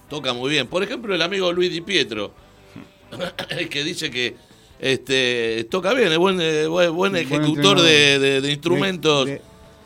Toca 0.09 0.33
muy 0.33 0.51
bien. 0.51 0.67
Por 0.67 0.83
ejemplo, 0.83 1.15
el 1.15 1.23
amigo 1.23 1.53
Luis 1.53 1.71
Di 1.71 1.81
Pietro, 1.83 2.33
que 3.71 3.85
dice 3.85 4.11
que 4.11 4.35
este 4.79 5.67
toca 5.71 5.95
bien, 5.95 6.13
es 6.13 6.19
buen, 6.19 6.41
eh, 6.41 6.67
buen, 6.67 6.95
buen 6.95 7.13
Buen 7.13 7.17
ejecutor 7.17 7.81
de, 7.81 8.19
de- 8.19 8.41
de 8.41 8.51
instrumentos. 8.53 9.27
De- 9.27 9.41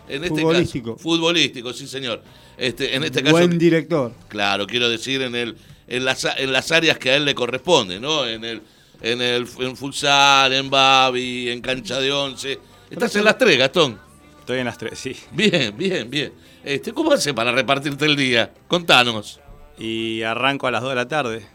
en 0.09 0.25
este 0.25 0.41
futbolístico. 0.41 0.93
caso, 0.97 1.03
futbolístico, 1.03 1.73
sí 1.75 1.87
señor. 1.87 2.23
Este, 2.57 2.97
en 2.97 3.05
este 3.05 3.23
caso, 3.23 3.33
buen 3.37 3.59
director. 3.59 4.13
Claro, 4.29 4.67
quiero 4.67 4.89
decir 4.89 5.21
en 5.23 5.35
el 5.35 5.57
en 5.87 6.05
las, 6.05 6.27
en 6.37 6.53
las 6.53 6.71
áreas 6.73 6.99
que 6.99 7.11
a 7.11 7.17
él 7.17 7.25
le 7.25 7.35
corresponde, 7.35 8.01
¿no? 8.01 8.27
En 8.27 8.45
el 8.45 8.63
en 9.03 9.21
el 9.23 9.47
en 9.61 9.77
futsal, 9.77 10.53
en 10.53 10.69
Babi, 10.71 11.51
en 11.51 11.61
cancha 11.61 12.01
de 12.01 12.11
once. 12.11 12.59
Estás 12.91 13.15
en 13.17 13.25
las 13.25 13.37
tres, 13.39 13.59
Gastón. 13.59 13.99
Estoy 14.41 14.59
en 14.61 14.65
las 14.65 14.79
tres, 14.79 14.99
sí. 14.99 15.15
Bien, 15.33 15.77
bien, 15.77 16.09
bien. 16.11 16.33
Este, 16.65 16.93
¿cómo 16.93 17.13
hace 17.13 17.35
para 17.35 17.53
repartirte 17.53 18.07
el 18.07 18.17
día? 18.17 18.51
Contanos. 18.67 19.41
Y 19.79 20.23
arranco 20.23 20.67
a 20.67 20.71
las 20.71 20.81
2 20.83 20.91
de 20.91 20.97
la 20.97 21.07
tarde. 21.07 21.47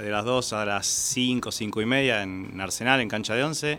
De 0.00 0.10
las 0.10 0.24
2 0.24 0.52
a 0.54 0.64
las 0.64 0.86
5, 0.86 1.52
5 1.52 1.80
y 1.82 1.86
media 1.86 2.22
en 2.22 2.60
Arsenal, 2.60 3.00
en 3.00 3.08
cancha 3.08 3.34
de 3.34 3.44
11. 3.44 3.78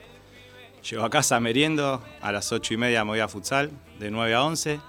Llego 0.90 1.04
a 1.04 1.10
casa 1.10 1.40
meriendo. 1.40 2.04
A 2.22 2.32
las 2.32 2.52
8 2.52 2.74
y 2.74 2.78
media 2.78 3.04
me 3.04 3.12
voy 3.12 3.20
a 3.20 3.28
futsal, 3.28 3.72
de 4.00 4.12
9 4.12 4.34
a 4.34 4.44
11. 4.44 4.80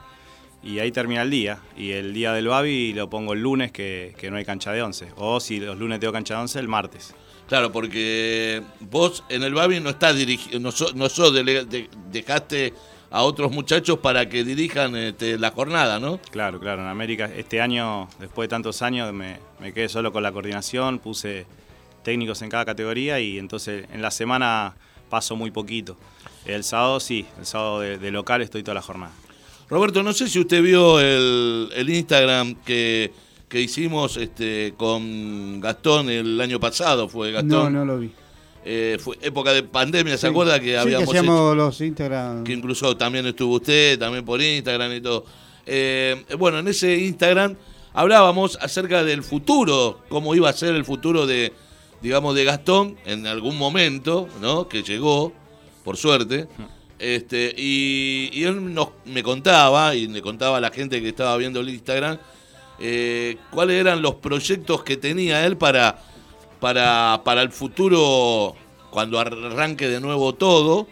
y 0.62 0.78
ahí 0.78 0.92
termina 0.92 1.22
el 1.22 1.30
día. 1.30 1.58
Y 1.76 1.92
el 1.92 2.12
día 2.14 2.32
del 2.32 2.48
Babi 2.48 2.92
lo 2.94 3.08
pongo 3.10 3.32
el 3.34 3.40
lunes 3.40 3.70
que, 3.72 4.14
que 4.18 4.30
no 4.30 4.36
hay 4.36 4.44
cancha 4.44 4.72
de 4.72 4.82
11. 4.82 5.08
O 5.16 5.40
si 5.40 5.60
los 5.60 5.78
lunes 5.78 6.00
tengo 6.00 6.12
cancha 6.12 6.34
de 6.34 6.40
11, 6.42 6.58
el 6.58 6.68
martes. 6.68 7.14
Claro, 7.48 7.70
porque 7.72 8.62
vos 8.80 9.22
en 9.28 9.42
el 9.42 9.52
Babi 9.54 9.80
no 9.80 9.90
estás 9.90 10.16
dirigiendo, 10.16 10.60
no 10.60 10.72
sos, 10.72 10.94
no 10.94 11.08
de- 11.30 11.88
dejaste 12.10 12.72
a 13.14 13.22
otros 13.22 13.52
muchachos 13.52 14.00
para 14.00 14.28
que 14.28 14.42
dirijan 14.42 14.96
este, 14.96 15.38
la 15.38 15.52
jornada, 15.52 16.00
¿no? 16.00 16.18
Claro, 16.32 16.58
claro. 16.58 16.82
En 16.82 16.88
América 16.88 17.30
este 17.36 17.60
año, 17.60 18.08
después 18.18 18.48
de 18.48 18.50
tantos 18.50 18.82
años, 18.82 19.12
me, 19.12 19.38
me 19.60 19.72
quedé 19.72 19.88
solo 19.88 20.12
con 20.12 20.24
la 20.24 20.32
coordinación, 20.32 20.98
puse 20.98 21.46
técnicos 22.02 22.42
en 22.42 22.50
cada 22.50 22.64
categoría 22.64 23.20
y 23.20 23.38
entonces 23.38 23.86
en 23.92 24.02
la 24.02 24.10
semana 24.10 24.74
paso 25.10 25.36
muy 25.36 25.52
poquito. 25.52 25.96
El 26.44 26.64
sábado 26.64 26.98
sí, 26.98 27.24
el 27.38 27.46
sábado 27.46 27.78
de, 27.80 27.98
de 27.98 28.10
local 28.10 28.42
estoy 28.42 28.64
toda 28.64 28.74
la 28.74 28.82
jornada. 28.82 29.12
Roberto, 29.70 30.02
no 30.02 30.12
sé 30.12 30.28
si 30.28 30.40
usted 30.40 30.60
vio 30.60 30.98
el, 30.98 31.70
el 31.76 31.88
Instagram 31.90 32.56
que, 32.64 33.12
que 33.48 33.60
hicimos 33.60 34.16
este, 34.16 34.74
con 34.76 35.60
Gastón 35.60 36.10
el 36.10 36.40
año 36.40 36.58
pasado, 36.58 37.08
fue 37.08 37.28
No, 37.30 37.34
Gastón. 37.34 37.72
no 37.74 37.84
lo 37.84 37.98
vi. 38.00 38.10
Eh, 38.66 38.96
fue 38.98 39.18
época 39.20 39.52
de 39.52 39.62
pandemia, 39.62 40.14
¿se 40.16 40.22
Sí. 40.22 40.26
acuerda 40.28 40.58
que 40.58 40.70
Sí, 40.70 40.74
habíamos 40.74 41.10
que 41.12 41.18
hecho? 41.18 41.54
los 41.54 41.80
Instagram. 41.80 42.44
que 42.44 42.52
incluso 42.54 42.96
también 42.96 43.26
estuvo 43.26 43.56
usted, 43.56 43.98
también 43.98 44.24
por 44.24 44.40
Instagram 44.40 44.92
y 44.94 45.00
todo. 45.02 45.24
Eh, 45.66 46.24
bueno, 46.38 46.58
en 46.60 46.68
ese 46.68 46.96
Instagram 46.96 47.56
hablábamos 47.92 48.56
acerca 48.60 49.04
del 49.04 49.22
futuro, 49.22 50.00
cómo 50.08 50.34
iba 50.34 50.48
a 50.48 50.52
ser 50.54 50.74
el 50.74 50.84
futuro 50.84 51.26
de, 51.26 51.52
digamos, 52.00 52.34
de 52.34 52.44
Gastón 52.44 52.96
en 53.04 53.26
algún 53.26 53.56
momento, 53.58 54.28
¿no? 54.40 54.66
Que 54.68 54.82
llegó, 54.82 55.32
por 55.84 55.96
suerte. 55.98 56.48
Este, 56.98 57.54
y, 57.58 58.30
y 58.32 58.44
él 58.44 58.72
nos, 58.72 58.88
me 59.04 59.22
contaba, 59.22 59.94
y 59.94 60.06
le 60.06 60.22
contaba 60.22 60.56
a 60.56 60.60
la 60.60 60.70
gente 60.70 61.02
que 61.02 61.08
estaba 61.10 61.36
viendo 61.36 61.60
el 61.60 61.68
Instagram, 61.68 62.16
eh, 62.80 63.36
cuáles 63.50 63.78
eran 63.78 64.00
los 64.00 64.14
proyectos 64.16 64.82
que 64.84 64.96
tenía 64.96 65.44
él 65.44 65.56
para, 65.58 65.98
para, 66.64 67.20
para 67.24 67.42
el 67.42 67.50
futuro, 67.50 68.56
cuando 68.90 69.20
arranque 69.20 69.86
de 69.86 70.00
nuevo 70.00 70.34
todo. 70.34 70.88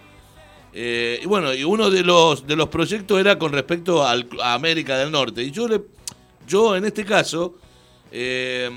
Eh, 0.74 1.20
y 1.22 1.26
bueno, 1.26 1.54
y 1.54 1.64
uno 1.64 1.88
de 1.88 2.02
los, 2.02 2.46
de 2.46 2.56
los 2.56 2.68
proyectos 2.68 3.18
era 3.18 3.38
con 3.38 3.52
respecto 3.52 4.06
al, 4.06 4.28
a 4.42 4.52
América 4.52 4.98
del 4.98 5.10
Norte. 5.10 5.42
Y 5.42 5.50
yo, 5.50 5.66
le, 5.66 5.80
yo 6.46 6.76
en 6.76 6.84
este 6.84 7.06
caso, 7.06 7.54
eh, 8.10 8.68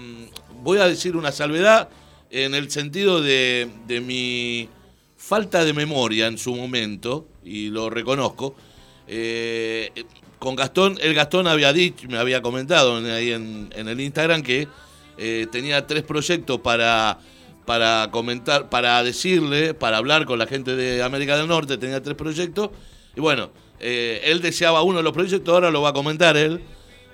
voy 0.63 0.77
a 0.77 0.88
decir 0.88 1.17
una 1.17 1.34
salvedad 1.34 1.89
en 2.29 2.55
el 2.55 2.71
sentido 2.71 3.21
de, 3.21 3.69
de 3.88 3.99
mi 3.99 4.69
falta 5.17 5.65
de 5.65 5.73
memoria 5.73 6.27
en 6.27 6.38
su 6.38 6.55
momento, 6.55 7.27
y 7.43 7.67
lo 7.71 7.89
reconozco. 7.89 8.55
Eh, 9.05 9.91
con 10.39 10.55
Gastón, 10.55 10.97
el 11.01 11.13
Gastón 11.13 11.45
había 11.47 11.73
dicho, 11.73 12.08
me 12.08 12.17
había 12.17 12.41
comentado 12.41 12.99
en- 12.99 13.10
ahí 13.12 13.31
en, 13.31 13.69
en 13.75 13.89
el 13.89 13.99
Instagram 13.99 14.43
que 14.43 14.69
eh, 15.17 15.47
tenía 15.51 15.88
tres 15.88 16.04
proyectos 16.04 16.60
para, 16.60 17.19
para 17.65 18.10
comentar, 18.12 18.69
para 18.69 19.01
decirle, 19.04 19.73
para 19.73 19.97
hablar 19.97 20.25
con 20.25 20.39
la 20.39 20.47
gente 20.47 20.75
de 20.75 21.01
América 21.04 21.38
del 21.38 21.47
Norte, 21.47 21.78
tenía 21.78 22.01
tres 22.01 22.15
proyectos. 22.15 22.69
Y 23.15 23.21
bueno, 23.21 23.51
eh, 23.80 24.21
él 24.25 24.41
deseaba 24.41 24.82
uno 24.82 24.97
de 24.97 25.04
los 25.04 25.13
proyectos, 25.13 25.54
ahora 25.54 25.71
lo 25.71 25.82
va 25.82 25.89
a 25.89 25.93
comentar 25.93 26.36
él. 26.38 26.62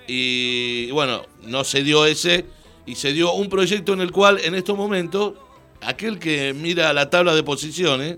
Y, 0.07 0.89
bueno, 0.91 1.25
no 1.43 1.63
se 1.63 1.83
dio 1.83 2.05
ese, 2.05 2.45
y 2.85 2.95
se 2.95 3.13
dio 3.13 3.33
un 3.33 3.49
proyecto 3.49 3.93
en 3.93 4.01
el 4.01 4.11
cual 4.11 4.39
en 4.43 4.55
estos 4.55 4.75
momentos, 4.75 5.33
aquel 5.81 6.17
que 6.19 6.53
mira 6.53 6.91
la 6.93 7.09
tabla 7.09 7.35
de 7.35 7.43
posiciones, 7.43 8.17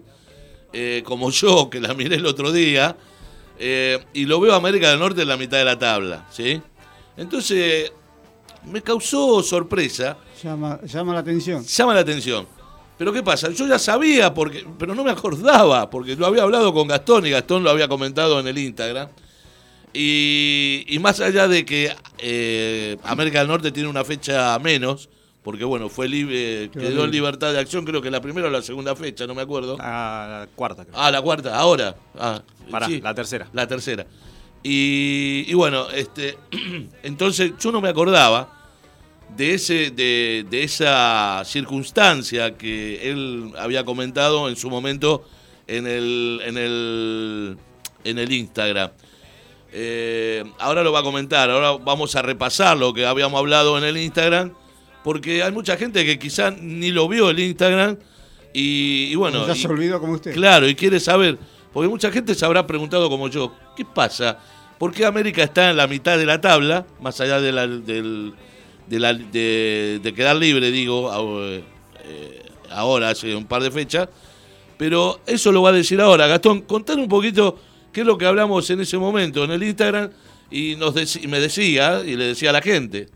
eh, 0.71 1.03
como 1.05 1.29
yo, 1.29 1.69
que 1.69 1.79
la 1.81 1.93
miré 1.93 2.15
el 2.15 2.25
otro 2.25 2.51
día, 2.51 2.95
y 4.13 4.25
lo 4.25 4.41
veo 4.41 4.53
a 4.53 4.57
América 4.57 4.89
del 4.89 4.99
Norte 4.99 5.21
en 5.21 5.27
la 5.29 5.37
mitad 5.37 5.57
de 5.57 5.63
la 5.63 5.79
tabla, 5.79 6.27
¿sí? 6.29 6.61
Entonces, 7.15 7.93
me 8.65 8.81
causó 8.81 9.41
sorpresa, 9.43 10.17
Llama, 10.43 10.79
llama 10.83 11.13
la 11.13 11.19
atención. 11.19 11.63
llama 11.65 11.93
la 11.93 12.01
atención. 12.01 12.45
Pero 12.97 13.11
¿qué 13.11 13.23
pasa? 13.23 13.49
Yo 13.49 13.67
ya 13.67 13.79
sabía, 13.79 14.33
porque, 14.33 14.65
pero 14.77 14.93
no 14.95 15.03
me 15.03 15.11
acordaba, 15.11 15.89
porque 15.89 16.15
lo 16.15 16.25
había 16.25 16.43
hablado 16.43 16.73
con 16.73 16.87
Gastón 16.87 17.25
y 17.25 17.31
Gastón 17.31 17.63
lo 17.63 17.69
había 17.69 17.87
comentado 17.87 18.39
en 18.39 18.47
el 18.47 18.57
Instagram. 18.57 19.09
Y, 19.93 20.85
y 20.87 20.99
más 20.99 21.19
allá 21.19 21.47
de 21.47 21.65
que 21.65 21.93
eh, 22.17 22.97
América 23.03 23.39
del 23.39 23.47
Norte 23.47 23.71
tiene 23.71 23.89
una 23.89 24.03
fecha 24.03 24.57
menos, 24.59 25.09
porque 25.43 25.63
bueno, 25.65 25.89
fue 25.89 26.07
libre, 26.07 26.69
Quedó 26.71 26.81
quedó 26.89 27.03
en 27.05 27.11
libertad 27.11 27.51
de 27.53 27.59
acción, 27.59 27.85
creo 27.85 28.01
que 28.01 28.09
la 28.09 28.21
primera 28.21 28.47
o 28.47 28.51
la 28.51 28.61
segunda 28.61 28.95
fecha, 28.95 29.27
no 29.27 29.35
me 29.35 29.41
acuerdo. 29.43 29.77
La, 29.77 30.39
la 30.41 30.47
cuarta, 30.55 30.85
creo. 30.85 30.95
Ah, 30.97 31.11
la 31.11 31.21
cuarta, 31.21 31.55
ahora. 31.55 31.95
Ah, 32.17 32.41
Pará, 32.71 32.87
sí, 32.87 33.01
la 33.01 33.13
tercera. 33.13 33.47
La 33.53 33.67
tercera. 33.67 34.05
Y, 34.63 35.45
y 35.47 35.53
bueno, 35.53 35.89
este, 35.89 36.37
entonces 37.03 37.51
yo 37.59 37.71
no 37.71 37.81
me 37.81 37.89
acordaba 37.89 38.63
de, 39.35 39.53
ese, 39.53 39.91
de, 39.91 40.45
de 40.49 40.63
esa 40.63 41.43
circunstancia 41.45 42.57
que 42.57 43.11
él 43.11 43.51
había 43.57 43.83
comentado 43.83 44.47
en 44.47 44.55
su 44.55 44.69
momento 44.69 45.25
en 45.67 45.87
el, 45.87 46.41
en 46.45 46.57
el, 46.57 47.57
en 48.03 48.19
el 48.19 48.31
Instagram. 48.31 48.91
Eh, 49.71 50.43
ahora 50.59 50.83
lo 50.83 50.91
va 50.91 50.99
a 50.99 51.03
comentar, 51.03 51.49
ahora 51.49 51.71
vamos 51.71 52.15
a 52.15 52.21
repasar 52.21 52.77
lo 52.77 52.93
que 52.93 53.05
habíamos 53.05 53.39
hablado 53.39 53.77
en 53.77 53.83
el 53.83 53.97
Instagram, 53.97 54.53
porque 55.03 55.41
hay 55.41 55.51
mucha 55.51 55.77
gente 55.77 56.05
que 56.05 56.19
quizás 56.19 56.55
ni 56.61 56.91
lo 56.91 57.07
vio 57.07 57.29
el 57.29 57.39
Instagram 57.39 57.97
y, 58.53 59.07
y 59.11 59.15
bueno... 59.15 59.47
ya 59.47 59.55
se 59.55 59.67
olvidó 59.67 59.99
como 59.99 60.13
usted. 60.13 60.33
Claro, 60.33 60.67
y 60.69 60.75
quiere 60.75 60.99
saber, 60.99 61.39
porque 61.73 61.89
mucha 61.89 62.11
gente 62.11 62.35
se 62.35 62.45
habrá 62.45 62.67
preguntado 62.67 63.09
como 63.09 63.27
yo, 63.29 63.55
¿qué 63.75 63.83
pasa? 63.83 64.37
¿Por 64.83 64.91
qué 64.93 65.05
América 65.05 65.41
está 65.43 65.69
en 65.69 65.77
la 65.77 65.87
mitad 65.87 66.17
de 66.17 66.25
la 66.25 66.41
tabla, 66.41 66.85
más 66.99 67.21
allá 67.21 67.39
de, 67.39 67.53
de, 68.89 70.13
quedar 70.13 70.35
libre, 70.35 70.71
digo, 70.71 71.09
eh, 71.47 71.63
ahora, 72.69 73.11
hace 73.11 73.33
un 73.33 73.45
par 73.45 73.63
de 73.63 73.71
fechas? 73.71 74.09
Pero 74.75 75.21
eso 75.25 75.53
lo 75.53 75.61
va 75.61 75.69
a 75.69 75.71
decir 75.71 76.01
ahora. 76.01 76.27
Gastón, 76.27 76.63
contar 76.63 76.97
un 76.97 77.07
poquito 77.07 77.57
qué 77.93 78.01
es 78.01 78.05
lo 78.05 78.17
que 78.17 78.25
hablamos 78.25 78.69
en 78.71 78.81
ese 78.81 78.97
momento 78.97 79.45
en 79.45 79.51
el 79.51 79.63
Instagram 79.63 80.11
y 80.51 80.75
me 81.29 81.39
decía, 81.39 82.01
y 82.05 82.17
le 82.17 82.25
decía 82.25 82.49
a 82.49 82.53
la 82.53 82.61
gente. 82.61 83.07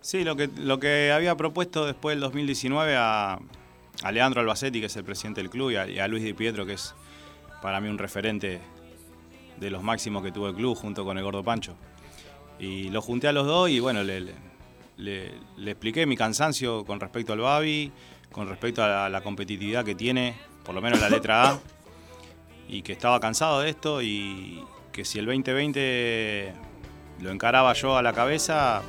Sí, 0.00 0.24
lo 0.24 0.34
que, 0.34 0.50
lo 0.58 0.80
que 0.80 1.12
había 1.12 1.36
propuesto 1.36 1.86
después 1.86 2.16
del 2.16 2.22
2019 2.22 2.96
a, 2.96 3.38
a 4.02 4.10
Leandro 4.10 4.40
Albacetti, 4.40 4.80
que 4.80 4.86
es 4.86 4.96
el 4.96 5.04
presidente 5.04 5.42
del 5.42 5.48
club, 5.48 5.70
y 5.70 5.76
a 5.76 6.08
Luis 6.08 6.24
Di 6.24 6.32
Pietro, 6.32 6.66
que 6.66 6.72
es 6.72 6.92
para 7.62 7.80
mí 7.80 7.88
un 7.88 7.98
referente 7.98 8.60
de 9.62 9.70
los 9.70 9.82
máximos 9.82 10.22
que 10.22 10.32
tuvo 10.32 10.48
el 10.48 10.54
club 10.54 10.76
junto 10.76 11.04
con 11.04 11.16
el 11.16 11.24
Gordo 11.24 11.42
Pancho. 11.42 11.74
Y 12.58 12.90
lo 12.90 13.00
junté 13.00 13.28
a 13.28 13.32
los 13.32 13.46
dos 13.46 13.70
y 13.70 13.80
bueno, 13.80 14.02
le, 14.02 14.20
le- 14.98 15.32
expliqué 15.70 16.04
mi 16.06 16.16
cansancio 16.16 16.84
con 16.84 17.00
respecto 17.00 17.32
al 17.32 17.40
Babi, 17.40 17.90
con 18.30 18.48
respecto 18.48 18.82
a 18.82 18.88
la, 18.88 19.08
la 19.08 19.20
competitividad 19.22 19.84
que 19.84 19.94
tiene, 19.94 20.34
por 20.64 20.74
lo 20.74 20.82
menos 20.82 21.00
la 21.00 21.08
letra 21.08 21.50
A, 21.50 21.58
y 22.68 22.82
que 22.82 22.92
estaba 22.92 23.18
cansado 23.20 23.60
de 23.60 23.70
esto 23.70 24.02
y 24.02 24.62
que 24.92 25.04
si 25.04 25.18
el 25.18 25.26
2020 25.26 26.52
lo 27.20 27.30
encaraba 27.30 27.72
yo 27.72 27.96
a 27.96 28.02
la 28.02 28.12
cabeza, 28.12 28.82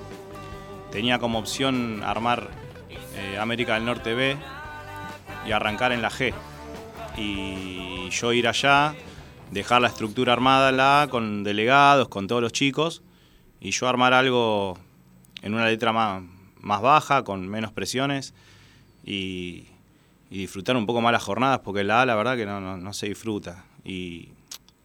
tenía 0.92 1.20
como 1.20 1.40
opción 1.40 2.02
armar 2.04 2.50
eh, 3.16 3.38
América 3.40 3.76
del 3.76 3.86
Norte 3.86 4.14
B 4.14 4.38
y 5.48 5.52
arrancar 5.52 5.92
en 5.92 6.02
la 6.02 6.10
G. 6.10 6.34
Y 7.18 8.10
yo 8.10 8.34
ir 8.34 8.48
allá, 8.48 8.96
dejar 9.54 9.82
la 9.82 9.88
estructura 9.88 10.34
armada 10.34 10.72
la 10.72 11.08
con 11.10 11.44
delegados, 11.44 12.08
con 12.10 12.28
todos 12.28 12.42
los 12.42 12.52
chicos, 12.52 13.02
y 13.62 13.72
yo 13.72 13.88
armar 13.88 14.14
algo 14.14 14.78
en 15.42 15.54
una 15.54 15.68
letra 15.68 15.94
más, 15.94 16.24
más 16.60 16.82
baja, 16.82 17.24
con 17.24 17.48
menos 17.48 17.72
presiones, 17.72 18.34
y, 19.06 19.66
disfrutar 20.30 20.76
un 20.76 20.88
poco 20.88 21.00
más 21.00 21.12
las 21.14 21.22
jornadas, 21.22 21.60
porque 21.64 21.84
la 21.84 22.02
A 22.02 22.06
la 22.08 22.16
verdad 22.16 22.36
que 22.36 22.46
no, 22.48 22.60
no- 22.60 22.76
no 22.78 22.92
se 22.94 23.08
disfruta. 23.08 23.66
Y, 23.86 24.30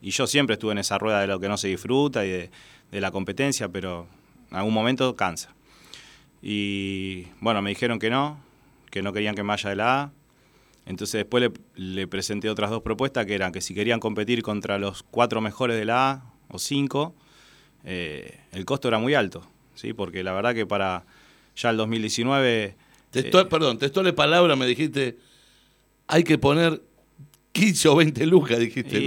y 0.02 0.11
yo 0.11 0.26
siempre 0.26 0.54
estuve 0.54 0.72
en 0.72 0.78
esa 0.78 0.98
rueda 0.98 1.20
de 1.22 1.26
lo 1.26 1.40
que 1.40 1.48
no 1.48 1.57
se 1.57 1.68
disfruta 1.68 2.27
y 2.27 2.29
de, 2.29 2.50
de 2.92 3.00
la 3.00 3.10
competencia, 3.10 3.69
pero 3.71 4.06
en 4.50 4.58
algún 4.58 4.75
momento 4.75 5.16
cansa. 5.16 5.54
Y 6.42 7.29
bueno, 7.40 7.62
me 7.62 7.71
dijeron 7.71 7.98
que 7.98 8.10
no, 8.10 8.38
que 8.90 9.00
no 9.02 9.12
querían 9.14 9.35
que 9.35 9.42
me 9.42 9.48
vaya 9.48 9.71
de 9.71 9.77
la 9.77 10.02
A. 10.02 10.10
Entonces 10.88 11.18
después 11.20 11.42
le, 11.42 11.52
le 11.76 12.06
presenté 12.06 12.48
otras 12.48 12.70
dos 12.70 12.82
propuestas 12.82 13.26
que 13.26 13.34
eran 13.34 13.52
que 13.52 13.60
si 13.60 13.74
querían 13.74 14.00
competir 14.00 14.42
contra 14.42 14.78
los 14.78 15.02
cuatro 15.02 15.40
mejores 15.40 15.76
de 15.76 15.84
la 15.84 16.10
A 16.10 16.32
o 16.48 16.58
cinco, 16.58 17.14
eh, 17.84 18.40
el 18.52 18.64
costo 18.64 18.88
era 18.88 18.98
muy 18.98 19.14
alto, 19.14 19.46
¿sí? 19.74 19.92
porque 19.92 20.24
la 20.24 20.32
verdad 20.32 20.54
que 20.54 20.66
para 20.66 21.04
ya 21.54 21.70
el 21.70 21.76
2019... 21.76 22.74
Textual, 23.10 23.46
eh, 23.46 23.48
perdón, 23.48 23.78
textual 23.78 24.14
palabra 24.14 24.56
me 24.56 24.66
dijiste, 24.66 25.18
hay 26.06 26.24
que 26.24 26.38
poner 26.38 26.82
15 27.52 27.88
o 27.88 27.96
20 27.96 28.26
lucas, 28.26 28.58
dijiste. 28.58 28.98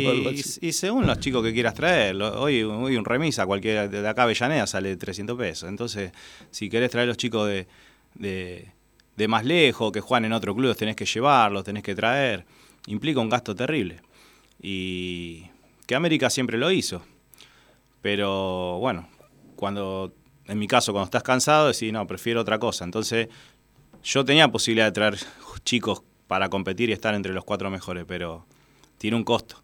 Y, 0.61 0.71
según 0.73 1.07
los 1.07 1.19
chicos 1.19 1.43
que 1.43 1.53
quieras 1.53 1.73
traer, 1.73 2.15
lo- 2.15 2.41
hoy, 2.41 2.63
hoy 2.63 2.95
un 2.95 3.05
remisa 3.05 3.45
cualquiera 3.45 3.88
de 3.88 4.07
acá 4.07 4.23
Avellaneda 4.23 4.67
sale 4.67 4.95
300 4.95 5.38
pesos. 5.38 5.69
Entonces, 5.69 6.11
si 6.49 6.69
querés 6.69 6.91
traer 6.91 7.07
los 7.07 7.17
chicos 7.17 7.47
de, 7.47 7.67
de, 8.15 8.71
de 9.16 9.28
más 9.28 9.45
lejos, 9.45 9.91
que 9.91 10.01
juegan 10.01 10.26
en 10.26 10.34
otro 10.34 10.55
club, 10.55 10.68
los 10.68 10.78
tenés 10.78 10.95
que 10.95 11.05
llevar, 11.05 11.51
los 11.51 11.64
tenés 11.64 11.84
que 11.84 11.95
traer. 11.95 12.45
Implica 12.88 13.20
un 13.20 13.30
gasto 13.30 13.55
terrible. 13.55 14.01
Y 14.62 15.45
que 15.86 15.95
América 15.95 16.30
siempre 16.30 16.57
lo 16.57 16.72
hizo. 16.72 17.03
pero 18.01 18.80
bueno, 18.80 19.07
cuando, 19.55 20.14
en 20.47 20.57
mi 20.57 20.68
caso, 20.68 20.91
cuando 20.91 21.05
estás 21.05 21.24
cansado, 21.24 21.68
decís, 21.68 21.93
no, 21.93 22.07
prefiero 22.07 22.41
otra 22.41 22.57
cosa. 22.57 22.84
Entonces, 22.84 23.28
yo 24.03 24.26
tenía 24.26 24.47
posibilidad 24.47 24.86
de 24.86 24.91
traer 24.91 25.20
chicos 25.64 26.01
para 26.28 26.49
competir 26.49 26.89
y 26.89 26.93
estar 26.93 27.14
entre 27.14 27.34
los 27.34 27.43
cuatro 27.43 27.70
mejores, 27.70 28.05
pero 28.07 28.45
tiene 28.97 29.18
un 29.18 29.24
costo. 29.24 29.61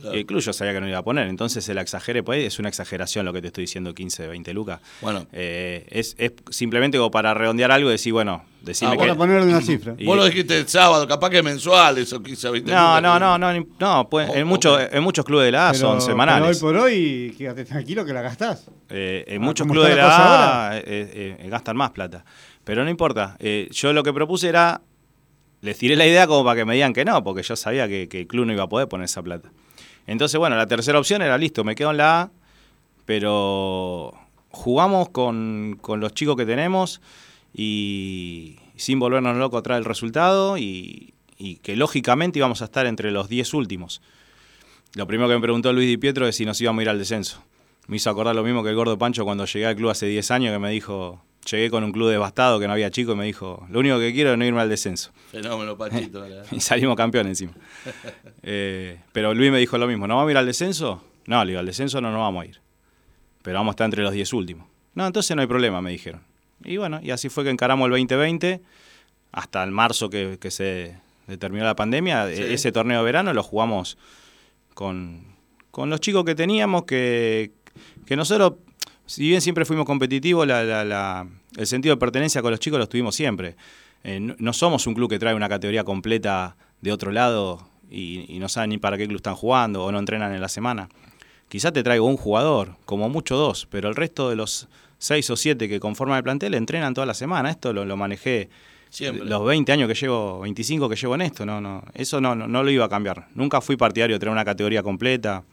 Claro. 0.00 0.16
El 0.16 0.24
club 0.26 0.40
yo 0.40 0.52
sabía 0.52 0.72
que 0.72 0.80
no 0.80 0.88
iba 0.88 0.98
a 0.98 1.02
poner, 1.04 1.28
entonces 1.28 1.64
se 1.64 1.74
la 1.74 1.82
exagere, 1.82 2.22
pues 2.22 2.44
es 2.46 2.58
una 2.58 2.68
exageración 2.68 3.26
lo 3.26 3.32
que 3.32 3.40
te 3.42 3.48
estoy 3.48 3.64
diciendo, 3.64 3.94
15, 3.94 4.28
20 4.28 4.52
lucas. 4.54 4.80
Bueno. 5.02 5.26
Eh, 5.32 5.86
es, 5.90 6.14
es 6.18 6.32
simplemente 6.50 6.96
como 6.98 7.10
para 7.10 7.34
redondear 7.34 7.70
algo 7.70 7.88
y 7.90 7.92
decir, 7.92 8.12
bueno, 8.12 8.44
decirme 8.62 8.94
Ah, 8.94 8.96
que... 8.96 9.00
Para 9.02 9.14
ponerle 9.16 9.46
una 9.48 9.60
cifra. 9.60 9.94
Y- 9.98 10.06
Vos 10.06 10.16
lo 10.16 10.24
dijiste 10.24 10.56
el 10.58 10.66
sábado, 10.68 11.06
capaz 11.06 11.30
que 11.30 11.42
mensual, 11.42 11.98
eso 11.98 12.22
15 12.22 12.48
a 12.48 12.50
20 12.50 12.70
No, 12.72 12.78
lucas. 12.96 13.02
no, 13.02 13.18
no, 13.20 13.38
no, 13.38 13.52
ni- 13.52 13.66
no, 13.78 14.08
pues, 14.08 14.28
O- 14.30 14.34
en, 14.34 14.46
muchos, 14.46 14.80
en 14.90 15.02
muchos 15.02 15.24
clubes 15.24 15.44
de 15.46 15.52
la 15.52 15.68
A 15.68 15.72
Pero- 15.72 15.80
son 15.88 16.00
semanales. 16.00 16.58
Pero 16.58 16.68
hoy 16.68 16.74
por 16.74 16.82
hoy, 16.84 17.34
quédate 17.36 17.64
tranquilo 17.64 18.04
que 18.04 18.12
la 18.12 18.22
gastás. 18.22 18.66
Eh, 18.88 19.24
en 19.28 19.42
Ah, 19.42 19.44
muchos 19.44 19.64
¿cómo 19.64 19.74
clubes 19.74 19.90
de 19.90 19.96
la 19.96 20.06
A 20.16 20.66
ahora? 20.66 20.78
eh, 20.78 20.82
eh, 20.86 21.36
eh, 21.40 21.48
gastan 21.50 21.76
más 21.76 21.90
plata. 21.90 22.24
Pero 22.64 22.84
no 22.84 22.90
importa. 22.90 23.36
Eh, 23.38 23.68
yo 23.72 23.92
lo 23.92 24.02
que 24.02 24.12
propuse 24.12 24.48
era. 24.48 24.80
Les 25.62 25.76
tiré 25.76 25.94
la 25.94 26.06
idea 26.06 26.26
como 26.26 26.42
para 26.42 26.56
que 26.60 26.64
me 26.64 26.72
digan 26.72 26.94
que 26.94 27.04
no, 27.04 27.22
porque 27.22 27.42
yo 27.42 27.54
sabía 27.54 27.86
que, 27.86 28.08
que 28.08 28.20
el 28.20 28.26
club 28.26 28.46
no 28.46 28.52
iba 28.54 28.62
a 28.62 28.68
poder 28.68 28.88
poner 28.88 29.04
esa 29.04 29.20
plata. 29.22 29.50
Entonces, 30.06 30.38
bueno, 30.38 30.56
la 30.56 30.66
tercera 30.66 30.98
opción 30.98 31.22
era 31.22 31.38
listo, 31.38 31.64
me 31.64 31.74
quedo 31.74 31.90
en 31.90 31.98
la 31.98 32.20
A, 32.22 32.30
pero 33.04 34.12
jugamos 34.50 35.08
con, 35.10 35.78
con 35.80 36.00
los 36.00 36.14
chicos 36.14 36.36
que 36.36 36.46
tenemos 36.46 37.00
y 37.54 38.56
sin 38.76 38.98
volvernos 38.98 39.36
locos 39.36 39.60
atrás 39.60 39.78
del 39.78 39.84
resultado 39.84 40.58
y, 40.58 41.14
y 41.38 41.56
que 41.56 41.76
lógicamente 41.76 42.38
íbamos 42.38 42.62
a 42.62 42.66
estar 42.66 42.86
entre 42.86 43.10
los 43.10 43.28
10 43.28 43.54
últimos. 43.54 44.02
Lo 44.94 45.06
primero 45.06 45.28
que 45.28 45.36
me 45.36 45.40
preguntó 45.40 45.72
Luis 45.72 45.88
Di 45.88 45.96
Pietro 45.96 46.26
es 46.26 46.36
si 46.36 46.44
nos 46.44 46.60
íbamos 46.60 46.80
a 46.80 46.82
ir 46.82 46.88
al 46.88 46.98
descenso. 46.98 47.42
Me 47.90 47.96
hizo 47.96 48.08
acordar 48.08 48.34
lo 48.36 48.44
mismo 48.44 48.62
que 48.62 48.70
el 48.70 48.76
gordo 48.76 48.96
Pancho 48.98 49.24
cuando 49.24 49.44
llegué 49.46 49.66
al 49.66 49.74
club 49.76 49.90
hace 49.90 50.06
10 50.06 50.30
años, 50.30 50.52
que 50.52 50.58
me 50.60 50.70
dijo, 50.70 51.20
llegué 51.50 51.70
con 51.70 51.82
un 51.82 51.90
club 51.92 52.08
devastado, 52.08 52.60
que 52.60 52.66
no 52.66 52.72
había 52.72 52.90
chicos, 52.90 53.14
y 53.14 53.18
me 53.18 53.24
dijo, 53.24 53.66
lo 53.68 53.80
único 53.80 53.98
que 53.98 54.12
quiero 54.12 54.30
es 54.32 54.38
no 54.38 54.44
irme 54.44 54.60
al 54.60 54.68
descenso. 54.68 55.10
Fenómeno, 55.32 55.76
Pachito. 55.76 56.26
la- 56.26 56.44
Y 56.52 56.60
salimos 56.60 56.96
campeones 56.96 57.30
encima. 57.40 57.52
Eh, 58.42 59.00
pero 59.12 59.34
Luis 59.34 59.50
me 59.52 59.58
dijo 59.58 59.76
lo 59.76 59.86
mismo, 59.86 60.06
¿no 60.06 60.16
vamos 60.16 60.28
a 60.28 60.30
ir 60.32 60.38
al 60.38 60.46
descenso? 60.46 61.02
No, 61.26 61.44
le 61.44 61.50
digo, 61.50 61.60
al 61.60 61.66
descenso 61.66 62.00
no 62.00 62.10
nos 62.10 62.20
vamos 62.20 62.44
a 62.44 62.46
ir. 62.46 62.60
Pero 63.42 63.58
vamos 63.58 63.72
a 63.72 63.74
estar 63.74 63.84
entre 63.86 64.02
los 64.02 64.12
10 64.12 64.32
últimos. 64.32 64.66
No, 64.94 65.06
entonces 65.06 65.34
no 65.36 65.42
hay 65.42 65.48
problema, 65.48 65.82
me 65.82 65.90
dijeron. 65.90 66.20
Y 66.64 66.76
bueno, 66.76 67.00
y 67.02 67.10
así 67.10 67.28
fue 67.28 67.44
que 67.44 67.50
encaramos 67.50 67.86
el 67.86 67.90
2020, 67.92 68.60
hasta 69.32 69.62
el 69.64 69.70
marzo 69.72 70.08
que, 70.10 70.38
que 70.40 70.50
se 70.50 70.96
determinó 71.26 71.64
la 71.64 71.74
pandemia. 71.76 72.28
Sí. 72.34 72.40
E- 72.42 72.54
Ese 72.54 72.70
torneo 72.72 72.98
de 73.00 73.04
verano 73.04 73.32
lo 73.34 73.42
jugamos 73.42 73.98
con, 74.74 75.24
con 75.70 75.90
los 75.90 76.00
chicos 76.00 76.24
que 76.24 76.34
teníamos, 76.34 76.84
que, 76.84 77.52
que 78.10 78.16
nosotros, 78.16 78.54
si 79.06 79.22
bien 79.28 79.40
siempre 79.40 79.64
fuimos 79.64 79.86
competitivos, 79.86 80.44
la- 80.44 80.64
la- 80.64 80.84
la- 80.84 81.28
el 81.56 81.66
sentido 81.68 81.94
de 81.94 82.00
pertenencia 82.00 82.42
con 82.42 82.50
los 82.50 82.58
chicos 82.58 82.80
lo 82.80 82.88
tuvimos 82.88 83.14
siempre. 83.14 83.54
Eh, 84.02 84.18
no, 84.18 84.34
no 84.36 84.52
somos 84.52 84.84
un 84.88 84.94
club 84.94 85.08
que 85.08 85.20
trae 85.20 85.32
una 85.32 85.48
categoría 85.48 85.84
completa 85.84 86.56
de 86.80 86.90
otro 86.90 87.12
lado 87.12 87.68
y, 87.88 88.24
y 88.34 88.40
no 88.40 88.48
saben 88.48 88.70
ni 88.70 88.78
para 88.78 88.98
qué 88.98 89.06
club 89.06 89.18
están 89.18 89.36
jugando 89.36 89.84
o 89.84 89.92
no 89.92 90.00
entrenan 90.00 90.34
en 90.34 90.40
la 90.40 90.48
semana. 90.48 90.88
Quizá 91.48 91.70
te 91.70 91.84
traigo 91.84 92.04
un 92.06 92.16
jugador, 92.16 92.74
como 92.84 93.08
mucho 93.08 93.36
dos, 93.36 93.68
pero 93.70 93.88
el 93.88 93.94
resto 93.94 94.28
de 94.28 94.34
los 94.34 94.66
seis 94.98 95.30
o 95.30 95.36
siete 95.36 95.68
que 95.68 95.78
conforman 95.78 96.16
el 96.16 96.24
plantel 96.24 96.54
entrenan 96.54 96.94
toda 96.94 97.06
la 97.06 97.14
semana. 97.14 97.48
Esto 97.48 97.72
lo, 97.72 97.84
lo 97.84 97.96
manejé 97.96 98.48
Siempre. 98.88 99.24
los 99.24 99.44
20 99.46 99.70
años 99.70 99.86
que 99.86 99.94
llevo, 99.94 100.40
25 100.40 100.88
que 100.88 100.96
llevo 100.96 101.14
en 101.14 101.20
esto. 101.20 101.46
No, 101.46 101.60
no, 101.60 101.84
eso 101.94 102.20
no, 102.20 102.34
no, 102.34 102.48
no 102.48 102.64
lo 102.64 102.70
iba 102.72 102.86
a 102.86 102.88
cambiar. 102.88 103.28
Nunca 103.36 103.60
fui 103.60 103.76
partidario 103.76 104.16
de 104.16 104.18
tener 104.20 104.32
una 104.32 104.44
categoría 104.44 104.82
completa. 104.82 105.44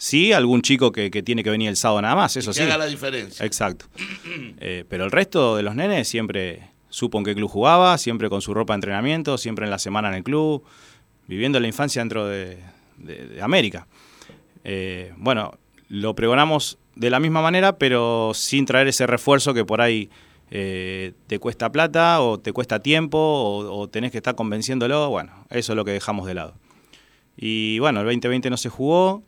Sí, 0.00 0.32
algún 0.32 0.62
chico 0.62 0.92
que, 0.92 1.10
que 1.10 1.22
tiene 1.22 1.42
que 1.44 1.50
venir 1.50 1.68
el 1.68 1.76
sábado 1.76 2.00
nada 2.02 2.14
más, 2.14 2.36
eso 2.36 2.50
que 2.52 2.54
sí. 2.58 2.62
haga 2.62 2.78
la 2.78 2.86
diferencia. 2.86 3.44
Exacto. 3.44 3.86
Eh, 4.60 4.84
pero 4.88 5.04
el 5.04 5.10
resto 5.10 5.56
de 5.56 5.62
los 5.62 5.74
nenes 5.74 6.08
siempre 6.08 6.70
supo 6.88 7.18
en 7.18 7.24
qué 7.24 7.34
club 7.34 7.48
jugaba, 7.50 7.96
siempre 7.98 8.28
con 8.28 8.40
su 8.42 8.54
ropa 8.54 8.72
de 8.72 8.76
entrenamiento, 8.76 9.36
siempre 9.38 9.64
en 9.66 9.70
la 9.70 9.78
semana 9.78 10.08
en 10.08 10.14
el 10.14 10.22
club, 10.24 10.64
viviendo 11.26 11.60
la 11.60 11.66
infancia 11.68 12.00
dentro 12.02 12.26
de, 12.26 12.58
de- 12.96 13.26
de 13.28 13.42
América. 13.42 13.86
Eh, 14.64 15.12
bueno, 15.16 15.58
lo 15.88 16.14
pregonamos 16.14 16.78
de 16.96 17.10
la 17.10 17.20
misma 17.20 17.40
manera, 17.42 17.76
pero 17.78 18.32
sin 18.34 18.66
traer 18.66 18.88
ese 18.88 19.06
refuerzo 19.06 19.54
que 19.54 19.64
por 19.64 19.80
ahí 19.80 20.10
eh, 20.50 21.12
te 21.26 21.38
cuesta 21.38 21.70
plata 21.72 22.20
o 22.20 22.38
te 22.40 22.52
cuesta 22.52 22.80
tiempo 22.80 23.18
o, 23.18 23.80
o 23.80 23.88
tenés 23.88 24.10
que 24.12 24.18
estar 24.18 24.34
convenciéndolo. 24.34 25.08
Bueno, 25.10 25.32
eso 25.50 25.72
es 25.72 25.76
lo 25.76 25.84
que 25.84 25.92
dejamos 25.92 26.26
de 26.26 26.34
lado. 26.34 26.54
Y 27.36 27.78
bueno, 27.78 28.00
el 28.00 28.06
2020 28.06 28.50
no 28.50 28.56
se 28.56 28.68
jugó 28.68 29.22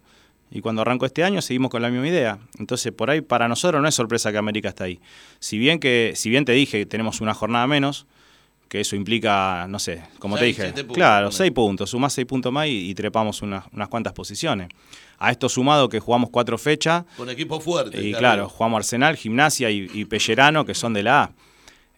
y 0.50 0.60
cuando 0.60 0.82
arrancó 0.82 1.06
este 1.06 1.22
año 1.24 1.40
seguimos 1.42 1.70
con 1.70 1.82
la 1.82 1.90
misma 1.90 2.08
idea. 2.08 2.38
Entonces, 2.58 2.92
por 2.92 3.10
ahí 3.10 3.20
para 3.20 3.48
nosotros 3.48 3.80
no 3.80 3.88
es 3.88 3.94
sorpresa 3.94 4.32
que 4.32 4.38
América 4.38 4.68
está 4.68 4.84
ahí. 4.84 5.00
Si 5.38 5.58
bien 5.58 5.78
que 5.78 6.12
si 6.16 6.30
bien 6.30 6.44
te 6.44 6.52
dije 6.52 6.78
que 6.78 6.86
tenemos 6.86 7.20
una 7.20 7.34
jornada 7.34 7.66
menos, 7.66 8.06
que 8.68 8.80
eso 8.80 8.94
implica, 8.94 9.66
no 9.68 9.80
sé, 9.80 10.02
como 10.20 10.38
te 10.38 10.44
dije, 10.44 10.72
puntos, 10.72 10.94
claro, 10.94 11.32
seis 11.32 11.50
puntos, 11.50 11.90
sumás 11.90 12.12
seis 12.12 12.26
puntos 12.26 12.52
más 12.52 12.68
y, 12.68 12.90
y 12.90 12.94
trepamos 12.94 13.42
unas, 13.42 13.64
unas 13.72 13.88
cuantas 13.88 14.12
posiciones. 14.12 14.68
A 15.18 15.32
esto 15.32 15.48
sumado 15.48 15.88
que 15.88 15.98
jugamos 15.98 16.30
cuatro 16.30 16.56
fechas, 16.56 17.04
Con 17.16 17.28
equipo 17.28 17.60
fuerte. 17.60 18.00
y 18.00 18.14
claro, 18.14 18.48
jugamos 18.48 18.78
Arsenal, 18.78 19.16
Gimnasia 19.16 19.70
y, 19.70 19.90
y 19.92 20.04
Pellerano, 20.04 20.64
que 20.64 20.74
son 20.74 20.92
de 20.94 21.02
la 21.02 21.22
A. 21.24 21.30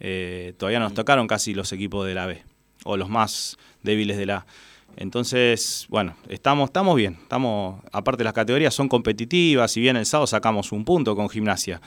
Eh, 0.01 0.55
todavía 0.59 0.81
nos 0.81 0.95
tocaron 0.95 1.27
casi 1.29 1.55
los 1.55 1.71
equipos 1.73 2.07
de 2.07 2.15
la 2.15 2.27
B, 2.27 2.43
o 2.85 2.97
los 2.97 3.09
más 3.09 3.59
débiles 3.83 4.17
de 4.17 4.27
la 4.27 4.37
A. 4.39 4.47
Entonces, 4.97 5.87
bueno, 5.89 6.15
estamos, 6.29 6.69
estamos 6.69 6.97
bien. 6.97 7.19
Estamos, 7.23 7.81
aparte 7.93 8.25
las 8.25 8.33
categorías 8.33 8.75
son 8.75 8.89
competitivas, 8.89 9.71
si 9.73 9.81
bien 9.81 9.97
el 9.97 10.07
sábado 10.07 10.27
sacamos 10.27 10.73
un 10.73 10.85
punto 10.85 11.17
con 11.17 11.29
Gimnasia, 11.29 11.81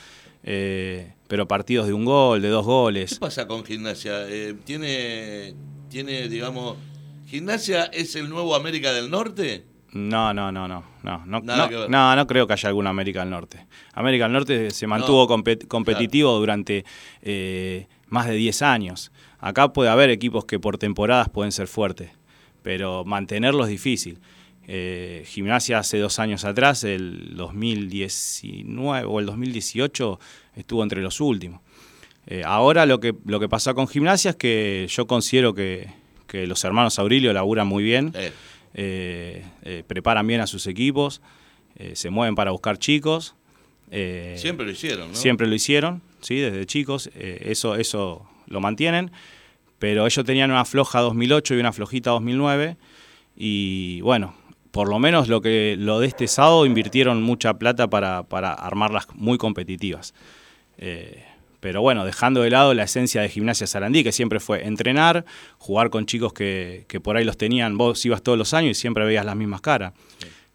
eh, 0.43 1.14
pero 1.28 1.47
partidos 1.47 1.88
de 1.88 1.93
un 1.93 2.06
gol, 2.06 2.41
de 2.41 2.49
dos 2.49 2.66
¿Qué 2.66 2.72
goles. 2.72 3.20
pasa 3.20 3.47
con 3.47 3.64
gimnasia? 3.66 4.28
Eh, 4.30 4.56
¿tiene, 4.64 5.53
tiene, 5.89 6.28
digamos, 6.30 6.78
gimnasia 7.28 7.86
es 7.86 8.16
el 8.16 8.30
nuevo 8.30 8.56
América 8.56 8.93
del 8.93 9.10
Norte? 9.10 9.66
No, 9.91 10.34
no, 10.34 10.51
no, 10.51 10.68
no, 10.68 10.84
no, 11.03 11.26
no, 11.26 11.39
no, 11.41 11.88
no, 11.88 12.16
no 12.16 12.28
creo 12.28 12.45
que 12.47 12.53
haya 12.53 12.68
alguna 12.70 12.89
América 12.89 13.22
del 13.22 13.30
Norte. 13.30 13.66
América 13.93 14.26
del 14.26 14.34
Norte 14.34 14.72
se 14.72 14.88
mantuvo 14.88 15.26
compet- 15.28 15.68
competitivo 15.68 16.38
durante 16.38 16.84
eh, 17.22 17.88
más 18.10 18.28
de 18.28 18.34
10 18.34 18.62
años. 18.62 19.12
Acá 19.39 19.72
puede 19.72 19.89
haber 19.89 20.10
equipos 20.10 20.43
que 20.45 20.60
por 20.60 20.78
temporadas 20.78 21.30
pueden 21.30 21.53
ser 21.53 21.68
fuertes, 21.68 22.12
pero 22.66 23.05
mantenerlos 23.05 23.68
es 23.68 23.74
difícil. 23.74 24.18
Eh, 24.68 25.24
Gimnasia 25.28 25.78
hace 25.78 25.99
dos 25.99 26.18
años 26.18 26.45
atrás, 26.45 26.84
el 26.84 27.36
2019 27.36 29.05
o 29.05 29.20
el 29.20 29.28
2018, 29.28 30.20
estuvo 30.55 30.82
entre 30.82 31.03
los 31.03 31.22
últimos. 31.22 31.61
Eh, 32.26 32.41
ahora 32.43 32.88
lo 32.88 32.99
que, 32.99 33.13
lo 33.26 33.39
que 33.39 33.47
pasa 33.47 33.76
con 33.76 33.88
Gimnasia 33.88 34.32
es 34.32 34.38
que 34.38 34.88
yo 34.89 35.05
considero 35.05 35.53
que, 35.53 35.89
que 36.26 36.47
los 36.47 36.63
hermanos 36.63 36.97
Aurilio 36.97 37.32
laburan 37.34 37.68
muy 37.68 37.84
bien 37.84 38.13
Eh, 38.74 39.43
preparan 39.86 40.26
bien 40.26 40.41
a 40.41 40.47
sus 40.47 40.66
equipos, 40.66 41.22
se 41.93 42.09
mueven 42.09 42.34
para 42.34 42.49
buscar 42.49 42.80
chicos. 42.80 43.36
siempre 43.91 44.66
lo 44.66 44.72
hicieron, 44.72 45.09
¿no? 45.09 45.16
Siempre 45.16 45.45
lo 45.45 45.53
hicieron, 45.53 46.01
¿sí? 46.22 46.38
desde 46.38 46.66
chicos, 46.66 47.11
eso, 47.13 47.76
eso 47.76 48.28
lo 48.47 48.59
mantienen, 48.59 49.11
pero 49.86 50.08
ellos 50.08 50.26
tenían 50.26 50.50
una 50.50 50.66
floja 50.66 51.00
2008 51.00 51.54
y 51.54 51.60
una 51.60 51.72
flojita 51.72 52.10
2009, 52.10 52.76
y 53.38 54.02
bueno, 54.02 54.34
por 54.72 54.90
lo 54.90 54.98
menos 54.98 55.28
lo, 55.28 55.42
que, 55.42 55.76
lo 55.78 56.00
de 56.00 56.08
este 56.08 56.28
sábado 56.28 56.66
invirtieron 56.66 57.22
mucha 57.22 57.54
plata 57.60 57.88
para, 57.88 58.24
para 58.24 58.52
armarlas 58.52 59.06
muy 59.14 59.38
competitivas. 59.38 60.16
Eh, 60.80 61.24
pero 61.60 61.84
bueno, 61.84 62.04
dejando 62.04 62.42
de 62.42 62.50
lado 62.50 62.74
la 62.74 62.82
esencia 62.82 63.22
de 63.22 63.30
Gimnasia 63.30 63.68
Sarandí, 63.68 64.04
que 64.04 64.12
siempre 64.12 64.40
fue 64.40 64.66
entrenar, 64.66 65.24
jugar 65.60 65.92
con 65.92 66.08
chicos 66.08 66.34
que, 66.34 66.86
que 66.88 67.00
por 67.00 67.16
ahí 67.16 67.24
los 67.24 67.38
tenían, 67.38 67.78
vos 67.78 68.04
ibas 68.08 68.24
todos 68.24 68.40
los 68.40 68.56
años 68.56 68.72
y 68.72 68.82
siempre 68.82 69.06
veías 69.06 69.24
las 69.24 69.36
mismas 69.36 69.62
caras. 69.62 69.94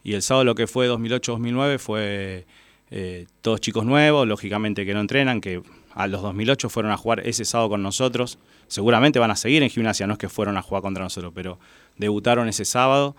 Y 0.02 0.14
el 0.14 0.22
sábado 0.22 0.42
lo 0.42 0.56
que 0.56 0.66
fue 0.66 0.90
2008-2009 0.90 1.78
fue 1.78 2.46
eh, 2.90 3.26
todos 3.42 3.60
chicos 3.60 3.84
nuevos, 3.84 4.26
lógicamente 4.26 4.84
que 4.84 4.92
no 4.92 5.00
entrenan, 5.00 5.40
que 5.40 5.62
a 5.94 6.08
los 6.08 6.20
2008 6.22 6.68
fueron 6.68 6.90
a 6.90 6.96
jugar 6.96 7.20
ese 7.24 7.44
sábado 7.44 7.70
con 7.70 7.82
nosotros. 7.84 8.40
Seguramente 8.70 9.18
van 9.18 9.32
a 9.32 9.36
seguir 9.36 9.64
en 9.64 9.68
gimnasia, 9.68 10.06
no 10.06 10.12
es 10.12 10.18
que 10.20 10.28
fueron 10.28 10.56
a 10.56 10.62
jugar 10.62 10.80
contra 10.82 11.02
nosotros, 11.02 11.32
pero 11.34 11.58
debutaron 11.96 12.48
ese 12.48 12.64
sábado 12.64 13.16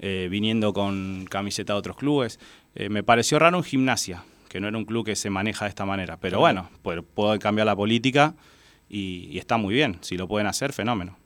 eh, 0.00 0.28
viniendo 0.30 0.74
con 0.74 1.24
camiseta 1.30 1.72
de 1.72 1.78
otros 1.78 1.96
clubes. 1.96 2.38
Eh, 2.74 2.90
me 2.90 3.02
pareció 3.02 3.38
raro 3.38 3.56
en 3.56 3.64
gimnasia, 3.64 4.22
que 4.50 4.60
no 4.60 4.68
era 4.68 4.76
un 4.76 4.84
club 4.84 5.06
que 5.06 5.16
se 5.16 5.30
maneja 5.30 5.64
de 5.64 5.70
esta 5.70 5.86
manera. 5.86 6.18
Pero 6.18 6.40
bueno, 6.40 6.68
pues, 6.82 7.00
puede 7.14 7.38
cambiar 7.38 7.66
la 7.66 7.74
política 7.74 8.34
y, 8.90 9.28
y 9.30 9.38
está 9.38 9.56
muy 9.56 9.72
bien. 9.72 9.96
Si 10.02 10.18
lo 10.18 10.28
pueden 10.28 10.46
hacer, 10.46 10.74
fenómeno. 10.74 11.16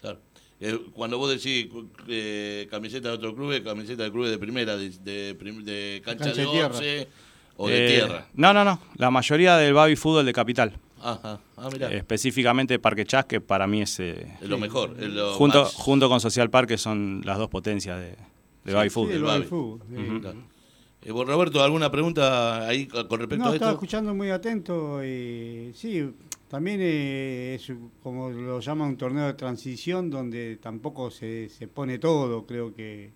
Claro. 0.00 0.18
Eh, 0.60 0.76
cuando 0.92 1.16
vos 1.16 1.30
decís 1.30 1.68
eh, 2.08 2.66
camiseta 2.68 3.10
de 3.10 3.14
otro 3.14 3.32
club, 3.32 3.62
camiseta 3.62 4.02
de 4.02 4.10
clubes 4.10 4.32
de 4.32 4.38
primera, 4.38 4.76
de, 4.76 4.90
de 4.90 5.34
prim- 5.36 5.62
de 5.64 6.02
cancha, 6.04 6.24
Cancha 6.24 6.40
de 6.40 6.46
de 6.46 6.52
tierra. 6.52 6.74
once 6.74 7.08
o 7.58 7.68
de 7.68 7.86
Eh, 7.86 7.90
tierra. 7.90 8.26
No, 8.34 8.52
no, 8.52 8.64
no. 8.64 8.80
La 8.96 9.12
mayoría 9.12 9.56
del 9.56 9.72
Babi 9.74 9.94
Fútbol 9.94 10.26
de 10.26 10.32
Capital. 10.32 10.72
Ajá. 11.04 11.40
Ah, 11.56 11.68
mirá. 11.72 11.90
Específicamente 11.92 12.78
Parque 12.78 13.04
Chas, 13.04 13.26
que 13.26 13.40
para 13.40 13.66
mí 13.66 13.82
es... 13.82 14.00
eh, 14.00 14.26
es 14.40 14.48
lo 14.48 14.58
mejor. 14.58 14.96
Lo 15.00 15.34
junto, 15.34 15.62
más- 15.64 15.74
junto 15.74 16.08
con 16.08 16.20
Social 16.20 16.48
Park, 16.50 16.68
que 16.68 16.78
son 16.78 17.20
las 17.24 17.36
dos 17.38 17.48
potencias 17.48 17.98
de, 18.00 18.16
de 18.64 18.90
Sí. 18.90 19.00
Claro. 20.20 20.34
Eh, 21.02 21.10
Roberto, 21.10 21.62
¿alguna 21.62 21.90
pregunta 21.90 22.66
ahí 22.66 22.86
con 22.86 23.18
respecto 23.18 23.36
No, 23.36 23.50
a 23.50 23.54
estaba 23.54 23.70
esto? 23.70 23.70
escuchando 23.72 24.14
muy 24.14 24.30
atento 24.30 25.04
y 25.04 25.70
sí, 25.74 26.10
también 26.48 26.78
eh, 26.82 27.56
es 27.60 27.70
como 28.02 28.30
lo 28.30 28.60
llama 28.60 28.86
un 28.86 28.96
torneo 28.96 29.26
de 29.26 29.34
transición 29.34 30.08
donde 30.08 30.56
tampoco 30.56 31.10
se, 31.10 31.50
se 31.50 31.68
pone 31.68 31.98
todo, 31.98 32.46
creo 32.46 32.74
que 32.74 33.10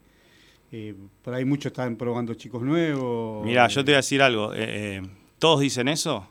eh, 0.70 0.94
por 1.24 1.32
ahí 1.32 1.46
muchos 1.46 1.72
están 1.72 1.96
probando 1.96 2.34
chicos 2.34 2.62
nuevos. 2.62 3.42
Mira, 3.46 3.66
yo 3.68 3.82
te 3.82 3.92
voy 3.92 3.94
a 3.94 3.98
decir 3.98 4.20
algo. 4.20 4.52
eh, 4.52 4.98
eh, 4.98 5.02
todos 5.38 5.60
dicen 5.60 5.88
eso 5.88 6.28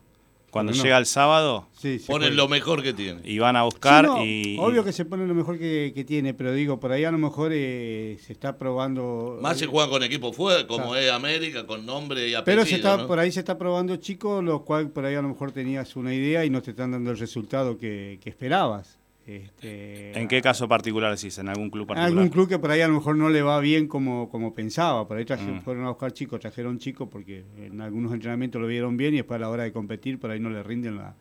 cuando 0.57 0.73
no. 0.73 0.83
llega 0.83 0.97
el 0.97 1.05
sábado 1.05 1.67
Sí, 1.79 2.01
Ponen 2.07 2.29
puede. 2.29 2.35
lo 2.35 2.47
mejor 2.47 2.81
que 2.81 2.91
tienen. 2.93 3.21
y 3.23 3.37
van 3.39 3.55
a 3.55 3.63
buscar 3.63 4.05
Sí, 4.05 4.11
no, 4.11 4.25
y. 4.25 4.57
Obvio 4.59 4.83
que 4.83 4.91
se 4.91 5.05
pone 5.05 5.27
lo 5.27 5.33
mejor 5.35 5.59
que, 5.59 5.91
que 5.93 6.03
tiene, 6.03 6.33
pero 6.33 6.51
digo, 6.53 6.79
por 6.79 6.91
ahí 6.91 7.03
a 7.03 7.11
lo 7.11 7.17
mejor 7.19 7.51
eh, 7.53 8.17
se 8.25 8.33
está 8.33 8.57
probando... 8.57 9.37
Más 9.41 9.57
se 9.59 9.67
juegan 9.67 9.89
con 9.89 10.01
equipos 10.03 10.35
fuera, 10.35 10.65
como 10.65 10.85
Claro. 10.87 10.95
es 10.95 11.11
América, 11.11 11.65
con 11.67 11.85
nombre 11.85 12.27
y 12.27 12.33
apellido. 12.33 12.43
Pero 12.63 12.65
se 12.65 12.75
está, 12.77 12.97
¿no? 12.97 13.07
por 13.07 13.19
ahí 13.19 13.31
se 13.31 13.39
está 13.41 13.57
probando 13.57 13.95
chicos, 13.97 14.43
lo 14.43 14.63
cual 14.65 14.89
por 14.89 15.05
ahí 15.05 15.15
a 15.15 15.21
lo 15.21 15.29
mejor 15.29 15.51
tenías 15.51 15.95
una 15.95 16.13
idea 16.13 16.43
y 16.45 16.49
no 16.49 16.61
te 16.61 16.71
están 16.71 16.91
dando 16.91 17.11
el 17.11 17.17
resultado 17.19 17.77
que, 17.77 18.19
que 18.23 18.29
esperabas. 18.29 18.97
Este, 19.27 20.17
¿En 20.17 20.27
qué 20.29 20.41
caso 20.41 20.69
particular 20.69 21.13
decís? 21.13 21.37
¿En 21.37 21.49
algún 21.49 21.69
club 21.69 21.83
En 21.83 21.87
particular? 21.87 22.11
algún 22.13 22.29
club 22.29 22.47
que 22.47 22.59
por 22.59 22.71
ahí 22.71 22.79
a 22.79 22.87
lo 22.87 22.93
mejor 22.93 23.17
no 23.17 23.29
le 23.29 23.41
va 23.41 23.59
bien 23.59 23.87
como, 23.87 24.29
como 24.29 24.53
pensaba. 24.55 25.05
Por 25.05 25.17
ahí 25.17 25.25
traje- 25.25 25.51
Mm. 25.51 25.61
fueron 25.63 25.85
a 25.85 25.89
buscar 25.89 26.13
chicos, 26.13 26.39
trajeron 26.39 26.79
chicos 26.79 27.09
porque 27.11 27.43
en 27.57 27.81
algunos 27.81 28.13
entrenamientos 28.13 28.61
lo 28.61 28.67
vieron 28.67 28.95
bien 28.95 29.13
y 29.13 29.17
después 29.17 29.35
a 29.35 29.41
la 29.41 29.49
hora 29.49 29.63
de 29.63 29.73
competir 29.73 30.17
por 30.17 30.31
ahí 30.31 30.39
no 30.39 30.49
le 30.49 30.63
rinden 30.63 30.95
la- 30.95 31.13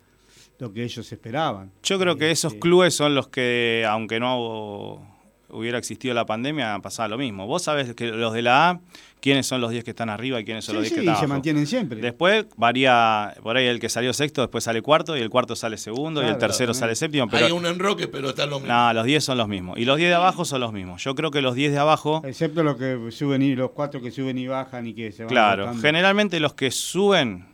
lo 0.61 0.73
que 0.73 0.85
ellos 0.85 1.11
esperaban. 1.13 1.73
Yo 1.83 1.99
creo 1.99 2.17
que 2.17 2.31
esos 2.31 2.53
Este, 2.53 2.61
clubes 2.61 2.95
son 2.95 3.15
los 3.17 3.27
que, 3.29 3.85
aunque 3.89 4.21
no 4.21 5.16
hubiera 5.57 5.79
existido 5.79 6.15
la 6.15 6.27
pandemia, 6.27 6.79
pasaba 6.83 7.09
lo 7.09 7.19
mismo. 7.19 7.47
Vos 7.47 7.63
sabés 7.63 7.95
que 7.95 8.07
los 8.09 8.33
de 8.35 8.43
la 8.43 8.71
A, 8.71 8.81
quiénes 9.21 9.47
son 9.47 9.61
los 9.61 9.71
10 9.71 9.83
que 9.85 9.91
están 9.91 10.09
arriba 10.11 10.39
y 10.41 10.45
quiénes 10.45 10.65
son 10.65 10.75
Sí, 10.75 10.77
los 10.77 10.83
10 10.83 10.89
sí, 10.91 10.95
que 10.97 11.01
y 11.01 11.05
están 11.05 11.15
se 11.17 11.19
abajo. 11.25 11.33
mantienen 11.35 11.67
siempre. 11.67 12.01
Después 12.01 12.47
varía, 12.57 13.35
por 13.43 13.57
ahí 13.57 13.67
el 13.67 13.81
que 13.81 13.89
salió 13.89 14.13
sexto, 14.13 14.43
después 14.43 14.65
sale 14.65 14.83
cuarto, 14.83 15.17
y 15.17 15.21
el 15.21 15.31
cuarto 15.31 15.57
sale 15.57 15.79
segundo, 15.79 16.23
y 16.23 16.27
el 16.27 16.39
tercero 16.39 16.73
también. 16.73 16.81
sale 16.81 16.95
séptimo. 16.95 17.29
Pero 17.29 17.47
Hay 17.47 17.53
un 17.53 17.67
enroque, 17.67 18.07
pero 18.09 18.29
están 18.31 18.51
los 18.51 18.61
mismos. 18.61 18.77
no, 18.77 18.93
los 18.93 19.05
10 19.05 19.25
son 19.25 19.39
los 19.39 19.49
mismos. 19.49 19.79
Y 19.79 19.85
los 19.85 19.97
10 19.97 20.11
de 20.11 20.15
abajo 20.15 20.45
son 20.45 20.61
los 20.61 20.73
mismos. 20.73 21.03
Yo 21.03 21.15
creo 21.15 21.31
que 21.31 21.41
los 21.41 21.55
10 21.55 21.73
de 21.73 21.79
abajo, 21.79 22.23
Excepto 22.25 22.63
los 22.63 22.77
que 22.77 23.11
suben 23.11 23.43
y 23.43 23.55
los 23.57 23.71
cuatro 23.71 24.01
que 24.01 24.11
suben 24.11 24.37
y 24.39 24.47
bajan 24.47 24.87
y 24.87 24.95
que 24.95 25.11
se 25.13 25.25
van 25.25 25.31
claro, 25.31 25.63
rotando. 25.65 25.83
generalmente 25.83 26.39
los 26.41 26.55
que 26.55 26.71
suben 26.71 27.47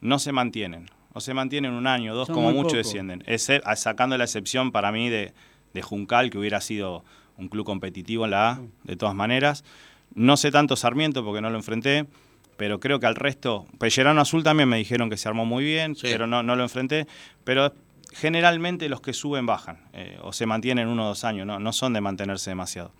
no 0.00 0.18
se 0.18 0.32
mantienen. 0.32 0.88
O 1.14 1.20
se 1.20 1.34
mantienen 1.34 1.72
un 1.72 1.86
año, 1.86 2.14
dos, 2.14 2.28
Son 2.28 2.34
como 2.36 2.52
mucho 2.52 2.74
descienden. 2.76 3.22
Ese- 3.26 3.60
sacando 3.76 4.16
la 4.16 4.24
excepción 4.24 4.72
para 4.72 4.92
mí 4.92 5.10
de, 5.10 5.34
de 5.74 5.82
Juncal, 5.82 6.30
que 6.30 6.38
hubiera 6.38 6.62
sido 6.62 7.04
un 7.38 7.48
club 7.48 7.64
competitivo 7.64 8.24
en 8.24 8.30
la 8.32 8.50
A, 8.52 8.60
de 8.84 8.96
todas 8.96 9.14
maneras. 9.14 9.64
No 10.14 10.36
sé 10.36 10.50
tanto 10.50 10.76
Sarmiento 10.76 11.24
porque 11.24 11.40
no 11.40 11.50
lo 11.50 11.56
enfrenté, 11.56 12.06
pero 12.56 12.78
creo 12.80 13.00
que 13.00 13.06
al 13.06 13.14
resto. 13.16 13.66
Pellerano 13.78 14.20
Azul 14.20 14.42
también 14.44 14.68
me 14.68 14.76
dijeron 14.76 15.08
que 15.10 15.16
se 15.16 15.28
armó 15.28 15.44
muy 15.46 15.64
bien, 15.64 15.96
Sí. 15.96 16.02
pero 16.10 16.26
no, 16.26 16.42
no 16.42 16.54
lo 16.56 16.62
enfrenté. 16.62 17.06
Pero 17.44 17.72
generalmente 18.12 18.88
los 18.88 19.00
que 19.00 19.12
suben 19.14 19.46
bajan, 19.46 19.78
eh, 19.94 20.18
o 20.22 20.32
se 20.32 20.44
mantienen 20.46 20.88
uno 20.88 21.04
o 21.04 21.08
dos 21.08 21.24
años, 21.24 21.46
no, 21.46 21.58
no 21.58 21.72
son 21.72 21.94
de 21.94 22.00
mantenerse 22.02 22.50
demasiado. 22.50 22.92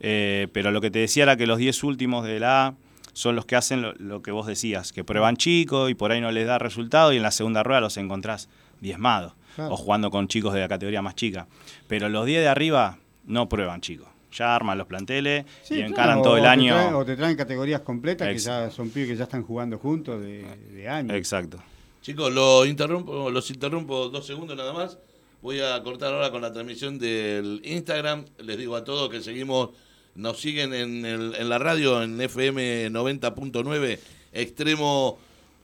Eh, 0.00 0.48
pero 0.52 0.70
lo 0.70 0.80
que 0.80 0.90
te 0.90 1.00
decía 1.00 1.24
era 1.24 1.36
que 1.36 1.46
los 1.46 1.58
10 1.58 1.82
últimos 1.84 2.24
de 2.24 2.38
la 2.40 2.66
A 2.68 2.74
son 3.12 3.36
los 3.36 3.46
que 3.46 3.56
hacen 3.56 3.82
lo, 3.82 3.92
lo 3.94 4.22
que 4.22 4.30
vos 4.30 4.46
decías, 4.46 4.92
que 4.92 5.04
prueban 5.04 5.36
chicos 5.36 5.90
y 5.90 5.94
por 5.94 6.12
ahí 6.12 6.20
no 6.20 6.30
les 6.32 6.46
da 6.46 6.58
resultado 6.58 7.12
y 7.12 7.16
en 7.16 7.22
la 7.22 7.30
segunda 7.30 7.62
rueda 7.62 7.80
los 7.80 7.96
encontrás 7.96 8.48
diezmados 8.80 9.34
Claro. 9.54 9.72
o 9.72 9.76
jugando 9.76 10.10
con 10.10 10.26
chicos 10.26 10.52
de 10.52 10.60
la 10.60 10.68
categoría 10.68 11.00
más 11.00 11.14
chica. 11.14 11.46
Pero 11.86 12.08
los 12.08 12.26
10 12.26 12.42
de 12.42 12.48
arriba 12.48 12.98
no 13.26 13.48
prueban 13.48 13.80
chicos. 13.80 14.08
Ya 14.32 14.54
arman 14.56 14.76
los 14.76 14.86
planteles 14.88 15.44
Sí, 15.62 15.76
y 15.76 15.80
encaran 15.82 16.20
todo 16.22 16.36
el 16.36 16.44
año. 16.46 16.74
traen- 16.74 16.94
o 16.94 17.04
te 17.04 17.14
traen 17.16 17.36
categorías 17.36 17.80
completas 17.82 18.26
Ex- 18.28 18.42
que 18.42 18.46
ya 18.48 18.70
son 18.70 18.90
pibes 18.90 19.10
que 19.10 19.16
ya 19.16 19.24
están 19.24 19.44
jugando 19.44 19.78
juntos 19.78 20.20
de, 20.20 20.44
de 20.72 20.88
años. 20.88 21.16
Exacto. 21.16 21.62
Chicos, 22.02 22.32
lo 22.32 22.66
interrumpo, 22.66 23.30
los 23.30 23.48
interrumpo 23.50 24.08
dos 24.08 24.26
segundos 24.26 24.56
nada 24.56 24.72
más. 24.72 24.98
Voy 25.40 25.60
a 25.60 25.80
cortar 25.82 26.12
ahora 26.12 26.30
con 26.30 26.42
la 26.42 26.52
transmisión 26.52 26.98
del 26.98 27.60
Instagram. 27.64 28.24
Les 28.38 28.58
digo 28.58 28.74
a 28.76 28.82
todos 28.82 29.08
que 29.08 29.20
seguimos, 29.22 29.70
nos 30.16 30.40
siguen 30.40 30.74
en, 30.74 31.04
el- 31.06 31.34
en 31.36 31.48
la 31.48 31.58
radio 31.58 32.02
en 32.02 32.20
FM 32.20 32.90
90.9 32.90 33.98
Extremo, 34.32 35.18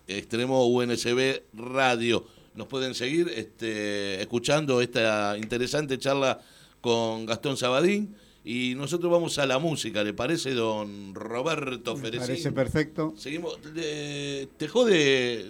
Extremo 0.06 0.66
UNSB 0.68 1.42
Radio. 1.54 2.24
Nos 2.54 2.66
pueden 2.68 2.94
seguir 2.94 3.28
este, 3.34 4.20
escuchando 4.20 4.80
esta 4.80 5.36
interesante 5.38 5.98
charla 5.98 6.40
con 6.81 7.26
Gastón 7.26 7.57
Sabadín. 7.57 8.14
Y 8.43 8.74
nosotros 8.74 9.12
vamos 9.12 9.39
a 9.39 9.45
la 9.45 9.59
música, 9.59 10.03
¿le 10.03 10.14
parece, 10.14 10.55
don 10.55 11.14
Roberto 11.14 11.95
Me 11.95 12.01
Ferecín? 12.05 12.26
parece 12.26 12.53
perfecto. 12.53 13.12
Seguimos. 13.18 13.59
eh, 13.76 14.49
¿Te 14.57 14.66
jode, 14.66 15.45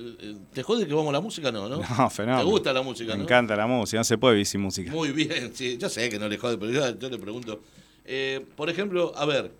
¿Te 0.52 0.64
jode 0.64 0.88
que 0.88 0.92
vamos 0.94 1.10
a 1.10 1.12
la 1.12 1.20
música? 1.20 1.52
No, 1.52 1.68
¿no? 1.68 1.76
No, 1.98 2.10
fenómeno. 2.10 2.40
¿Te 2.44 2.50
gusta 2.50 2.72
la 2.72 2.82
música? 2.82 3.12
Me 3.12 3.18
no? 3.18 3.24
encanta 3.24 3.54
la 3.54 3.68
música, 3.68 3.98
no 3.98 4.04
se 4.04 4.18
puede 4.18 4.34
vivir 4.34 4.46
sin 4.46 4.62
música. 4.62 4.90
Muy 4.90 5.12
bien, 5.12 5.52
sí. 5.54 5.78
Yo 5.78 5.88
sé 5.88 6.10
que 6.10 6.18
no 6.18 6.28
le 6.28 6.36
jode, 6.36 6.58
pero 6.58 6.72
yo, 6.72 6.98
yo 6.98 7.08
le 7.08 7.18
pregunto. 7.18 7.60
Eh, 8.04 8.44
por 8.56 8.68
ejemplo, 8.68 9.12
a 9.16 9.24
ver, 9.24 9.52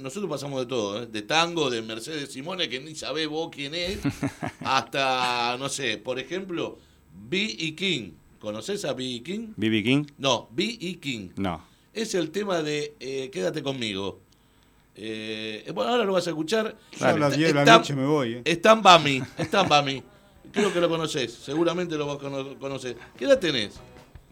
nosotros 0.00 0.30
pasamos 0.30 0.60
de 0.60 0.66
todo, 0.66 1.02
¿eh? 1.02 1.06
de 1.10 1.22
tango, 1.22 1.70
de 1.70 1.82
Mercedes 1.82 2.30
Simone, 2.30 2.68
que 2.68 2.78
ni 2.78 2.94
sabés 2.94 3.26
vos 3.26 3.48
quién 3.52 3.74
es, 3.74 3.98
hasta, 4.60 5.56
no 5.58 5.68
sé, 5.68 5.98
por 5.98 6.20
ejemplo, 6.20 6.78
B.E. 7.28 7.74
King. 7.74 8.12
¿Conoces 8.38 8.84
a 8.84 8.92
B.E. 8.92 9.22
King? 9.22 9.48
¿BB 9.56 9.82
King? 9.84 10.04
No, 10.18 10.48
B.E. 10.52 10.98
King. 11.00 11.30
No. 11.36 11.60
Es 11.92 12.14
el 12.14 12.30
tema 12.30 12.62
de 12.62 12.94
eh, 13.00 13.30
Quédate 13.32 13.62
conmigo. 13.62 14.20
Eh, 14.94 15.70
bueno, 15.74 15.90
ahora 15.92 16.04
lo 16.04 16.12
vas 16.12 16.26
a 16.26 16.30
escuchar. 16.30 16.76
Yo 16.98 17.06
a 17.06 17.18
las 17.18 17.36
10 17.36 17.48
de 17.48 17.54
la 17.54 17.64
noche 17.64 17.94
me 17.94 18.04
voy. 18.06 18.34
¿eh? 18.34 18.42
Stan 18.44 18.82
Bami, 18.82 19.22
Stan 19.38 19.68
Bami. 19.68 20.02
Creo 20.52 20.72
que 20.72 20.80
lo 20.80 20.88
conoces, 20.88 21.32
seguramente 21.32 21.96
lo 21.96 22.06
vas 22.06 22.16
a 22.16 22.20
cono- 22.20 22.58
conocer. 22.58 22.96
¿Qué 23.16 23.26
edad 23.26 23.38
tenés? 23.38 23.78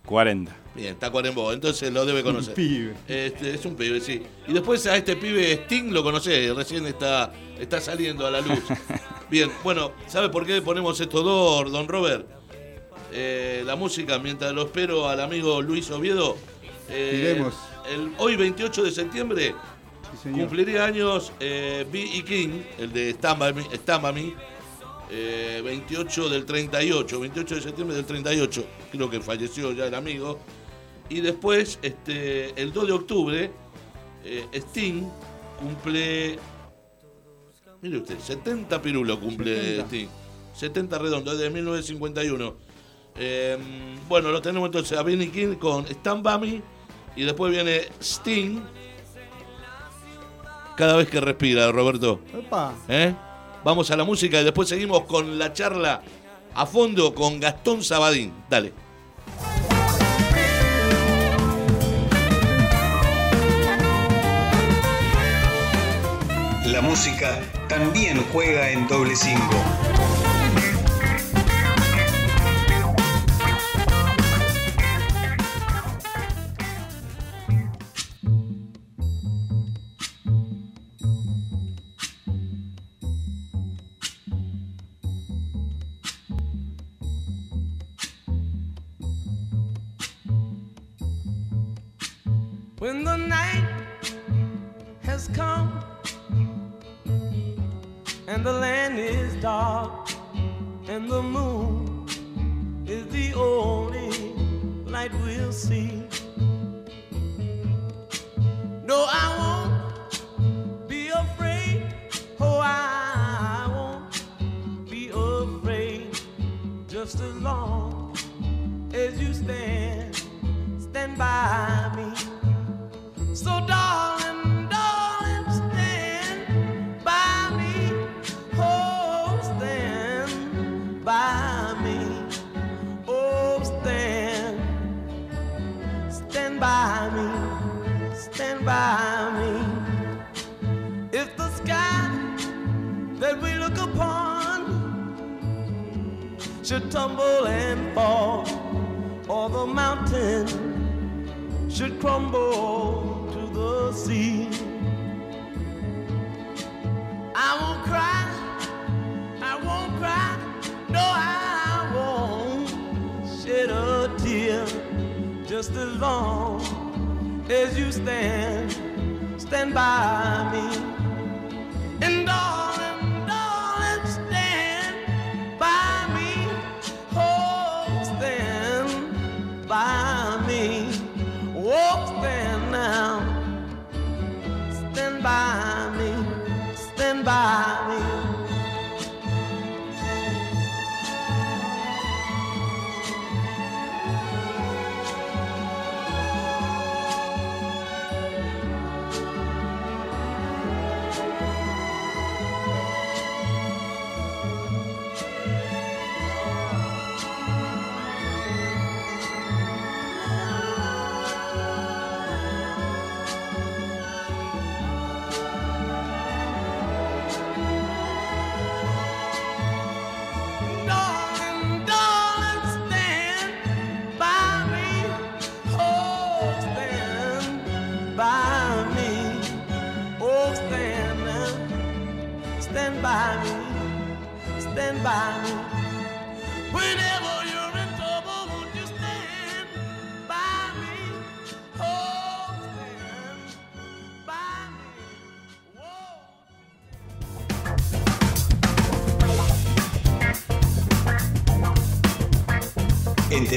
40. 0.07 0.57
Bien, 0.75 0.89
está 0.95 1.11
Cuarembó, 1.11 1.53
entonces 1.53 1.93
lo 1.93 2.07
debe 2.07 2.23
conocer. 2.23 2.55
Pibe. 2.55 2.95
Este, 3.09 3.55
es 3.55 3.65
un 3.67 3.75
pibe, 3.77 4.01
sí. 4.01 4.23
Y 4.49 4.53
después 4.53 4.87
a 4.87 4.97
este 4.97 5.17
pibe 5.17 5.53
Sting 5.65 5.91
lo 5.93 6.03
conocés, 6.03 6.55
recién 6.55 6.87
está, 6.87 7.33
está 7.59 7.81
saliendo 7.81 8.27
a 8.27 8.31
la 8.31 8.41
luz. 8.41 8.61
Bien, 9.31 9.51
bueno, 9.65 9.93
¿sabe 10.07 10.29
por 10.29 10.47
qué 10.47 10.63
ponemos 10.63 10.99
estos 11.01 11.25
dos, 11.25 11.71
don 11.73 11.87
Robert? 11.89 12.27
Eh, 13.19 13.63
la 13.65 13.77
música, 13.77 14.19
mientras 14.19 14.53
lo 14.53 14.65
espero 14.65 15.09
al 15.09 15.21
amigo 15.21 15.63
Luis 15.63 15.91
Oviedo. 15.91 16.37
eh, 16.91 17.43
el, 17.91 18.13
hoy 18.19 18.37
28 18.37 18.83
de 18.83 18.91
septiembre 18.91 19.55
Sí. 20.23 20.31
Cumpliría 20.31 20.85
años 20.85 21.33
eh, 21.41 21.87
B.E. 21.91 22.25
King, 22.25 22.63
el 22.79 22.93
de 22.93 23.17
Me, 24.15 24.35
eh, 25.11 25.61
28 25.65 26.29
del 26.29 26.45
38, 26.45 27.21
28 27.21 27.55
de 27.55 27.61
septiembre 27.61 27.97
del 27.97 28.07
38, 28.07 28.67
creo 28.93 29.11
que 29.11 29.21
falleció 29.21 29.73
ya 29.73 29.87
el 29.87 29.95
amigo. 29.95 30.39
Y 31.09 31.21
después, 31.21 31.79
este, 31.83 32.61
el 32.61 32.73
2 32.73 32.87
de 32.87 32.93
octubre, 32.93 33.51
eh, 34.25 34.47
Sting 34.53 35.09
cumple, 35.61 36.39
mire 37.83 37.99
usted, 37.99 38.19
70 38.19 38.83
pirulos 38.83 39.19
cumple 39.19 39.55
70. 39.55 39.85
Sting, 39.87 40.09
70 40.55 40.99
redondos, 40.99 41.39
desde 41.39 41.51
1951. 41.51 42.66
Eh, 43.19 43.59
bueno, 44.09 44.31
lo 44.31 44.41
tenemos 44.43 44.67
entonces 44.67 44.97
a 44.99 45.03
Benny 45.03 45.29
King 45.29 45.55
con 45.55 45.87
Stand 45.87 46.23
By 46.23 46.39
Me, 46.39 46.63
y 47.17 47.25
después 47.25 47.51
viene 47.51 47.89
Sting, 48.01 48.61
cada 50.77 50.97
vez 50.97 51.09
que 51.09 51.21
respira, 51.21 51.73
Roberto. 51.73 52.21
Opa. 52.39 52.75
¿eh? 52.89 53.15
Vamos 53.65 53.91
a 53.91 53.97
la 53.97 54.05
música 54.05 54.41
y 54.41 54.45
después 54.45 54.69
seguimos 54.69 55.05
con 55.05 55.39
la 55.39 55.53
charla 55.53 56.03
a 56.55 56.67
fondo 56.67 57.15
con 57.15 57.41
Gastón 57.41 57.83
Sabadín. 57.83 58.33
Dale. 58.49 58.73
La 66.67 66.83
música 66.83 67.41
también 67.69 68.23
juega 68.33 68.71
en 68.71 68.87
doble 68.87 69.17
cinco. 69.17 69.57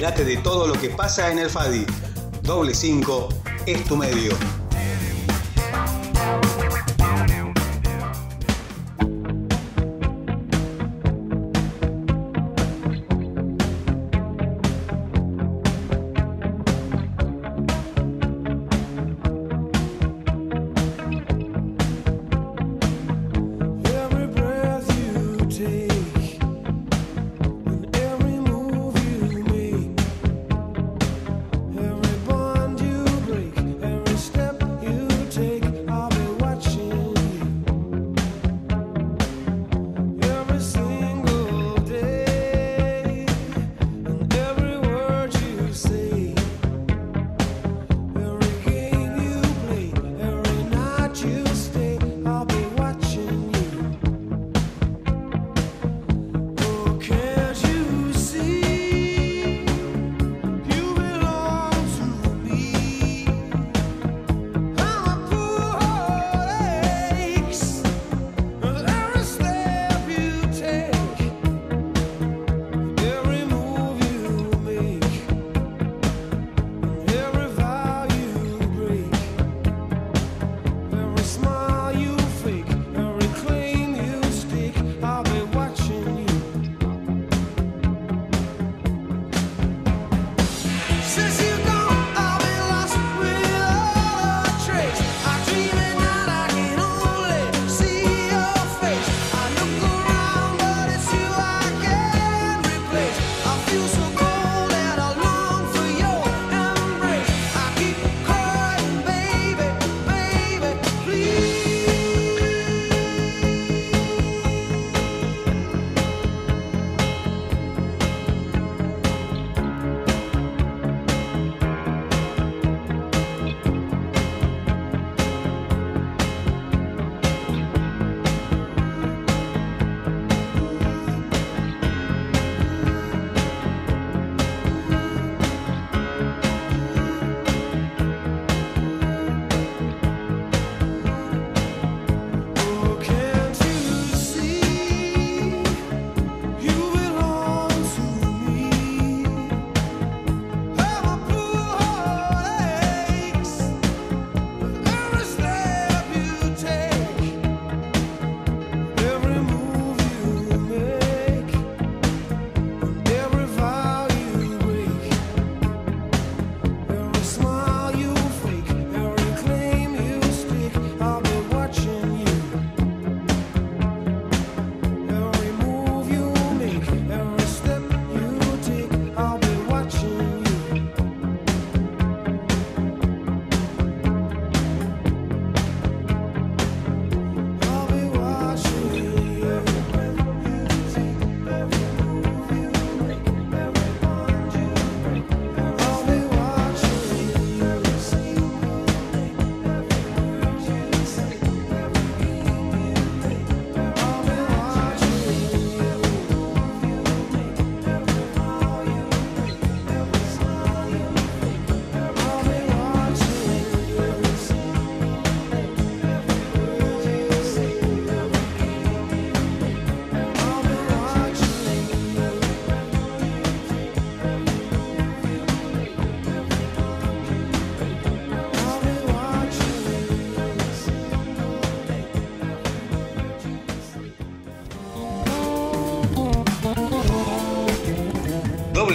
Entérate 0.10 0.38
de 0.38 0.42
todo 0.42 0.66
lo 0.66 0.74
que 0.74 0.90
pasa 0.90 1.32
en 1.32 1.38
el 1.38 1.52
FADI. 1.52 1.86
Doble 2.42 2.74
5 2.74 3.30
es 3.68 3.84
tu 3.84 3.96
medio. 3.96 4.32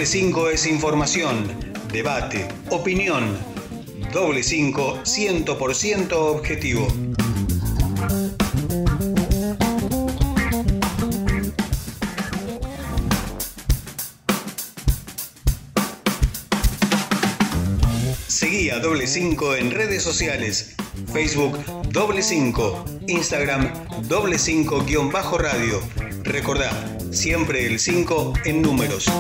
Doble 0.05 0.19
5 0.21 0.51
es 0.51 0.67
información, 0.67 1.49
debate, 1.91 2.47
opinión. 2.69 3.39
Doble 4.13 4.43
5 4.43 5.01
100% 5.03 6.13
objetivo. 6.13 6.87
Seguí 18.27 18.69
a 18.69 18.81
Doble 18.81 19.07
5 19.07 19.55
en 19.55 19.71
redes 19.71 20.03
sociales. 20.03 20.77
Facebook 21.15 21.59
Doble 21.89 22.23
5, 22.23 22.85
Instagram 23.09 23.73
Doble 24.03 24.39
5 24.39 24.85
guion 24.85 25.11
bajo 25.11 25.39
radio. 25.39 25.81
Recordá, 26.25 26.71
siempre 27.11 27.65
el 27.65 27.79
5 27.79 28.35
en 28.45 28.61
números. 28.61 29.11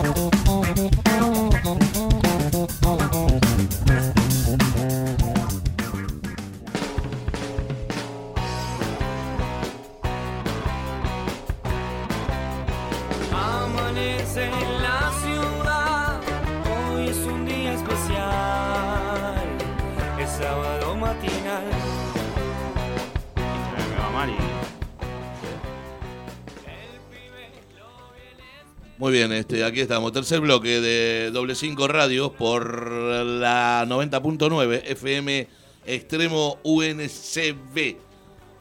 Aquí 29.74 29.80
estamos. 29.80 30.12
Tercer 30.12 30.38
bloque 30.38 30.80
de 30.80 31.32
Doble 31.32 31.56
5 31.56 31.88
Radio 31.88 32.32
por 32.32 32.88
la 32.88 33.84
90.9 33.88 34.82
FM 34.84 35.48
Extremo 35.84 36.60
UNCB. 36.62 37.96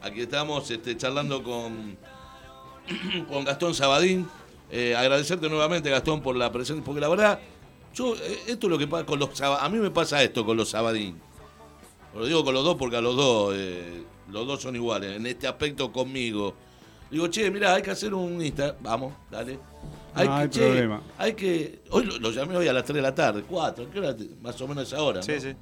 Aquí 0.02 0.22
estamos 0.22 0.72
este, 0.72 0.98
charlando 0.98 1.44
con, 1.44 1.96
con 3.30 3.46
Gastón 3.46 3.76
Sabadín. 3.76 4.28
Eh, 4.72 4.96
agradecerte 4.96 5.48
nuevamente, 5.50 5.92
Gastón, 5.92 6.24
por 6.24 6.36
la 6.36 6.52
presencia, 6.52 6.84
porque 6.84 7.00
la 7.00 7.10
verdad, 7.10 7.40
yo, 7.94 8.16
eh, 8.16 8.40
esto 8.48 8.66
es 8.66 8.72
lo 8.72 8.80
que 8.80 8.88
pasa 8.88 9.06
con 9.06 9.20
los 9.20 9.40
A 9.40 9.70
mí 9.70 9.78
me 9.78 9.92
pasa 9.92 10.24
esto 10.24 10.44
con 10.44 10.58
los 10.58 10.70
Sabadín. 10.70 11.22
Lo 12.16 12.26
digo 12.26 12.44
con 12.44 12.56
los 12.56 12.64
dos 12.64 12.76
porque 12.76 12.98
a 12.98 13.02
los 13.02 13.16
dos, 13.16 13.54
eh, 13.56 14.04
los 14.32 14.48
dos 14.48 14.64
son 14.64 14.76
iguales. 14.76 15.16
En 15.16 15.28
este 15.28 15.46
aspecto 15.46 15.92
conmigo. 15.92 16.56
Digo, 17.12 17.28
che, 17.28 17.52
mira, 17.52 17.76
hay 17.76 17.84
que 17.84 17.92
hacer 17.92 18.16
un 18.16 18.44
Insta. 18.44 18.76
Vamos, 18.82 19.14
dale. 19.30 19.60
Hay 20.16 20.28
No 20.28 20.36
que, 20.36 20.42
hay 20.42 20.50
che, 20.50 20.60
problema. 20.62 21.02
Hay 21.18 21.34
que. 21.34 21.82
Hoy 21.90 22.06
lo, 22.06 22.18
lo 22.20 22.32
llamé 22.32 22.56
hoy 22.58 22.68
a 22.68 22.74
las 22.74 22.84
3 22.84 22.96
de 22.96 23.02
la 23.02 23.16
tarde, 23.16 23.44
4, 23.48 23.90
¿qué 23.92 24.00
hora? 24.00 24.16
Más 24.42 24.60
o 24.62 24.68
menos 24.68 24.88
esa 24.88 25.02
hora. 25.02 25.22
Sí, 25.22 25.34
¿no? 25.34 25.42
sí. 25.42 25.56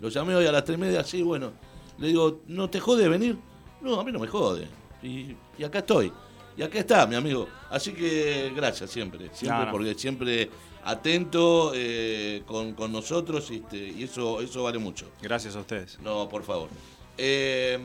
Lo 0.00 0.08
llamé 0.08 0.34
hoy 0.34 0.46
a 0.46 0.52
las 0.52 0.64
3 0.64 0.76
y 0.78 0.80
media, 0.80 1.04
sí, 1.04 1.22
bueno. 1.22 1.52
Le 1.98 2.08
digo, 2.08 2.40
¿no 2.46 2.68
te 2.70 2.80
jode 2.80 3.08
venir? 3.08 3.36
No, 3.80 4.00
a 4.00 4.04
mí 4.04 4.12
no 4.12 4.18
me 4.18 4.26
jode. 4.26 4.66
Y, 5.02 5.34
y 5.58 5.64
acá 5.64 5.78
estoy. 5.80 6.12
Y 6.56 6.62
acá 6.62 6.78
está, 6.78 7.06
mi 7.06 7.14
amigo. 7.14 7.46
Así 7.70 7.92
que 7.92 8.52
gracias 8.54 8.90
siempre. 8.90 9.30
Siempre, 9.32 9.66
No, 9.66 9.70
porque 9.72 9.94
siempre 9.94 10.50
atento 10.84 11.72
eh, 11.74 12.42
con, 12.46 12.72
con 12.74 12.92
nosotros 12.92 13.50
este, 13.50 13.76
y 13.76 14.02
eso, 14.04 14.40
eso 14.40 14.62
vale 14.62 14.78
mucho. 14.78 15.06
Gracias 15.22 15.56
a 15.56 15.60
ustedes. 15.60 15.98
No, 16.00 16.28
por 16.28 16.42
favor. 16.42 16.68
Eh, 17.16 17.78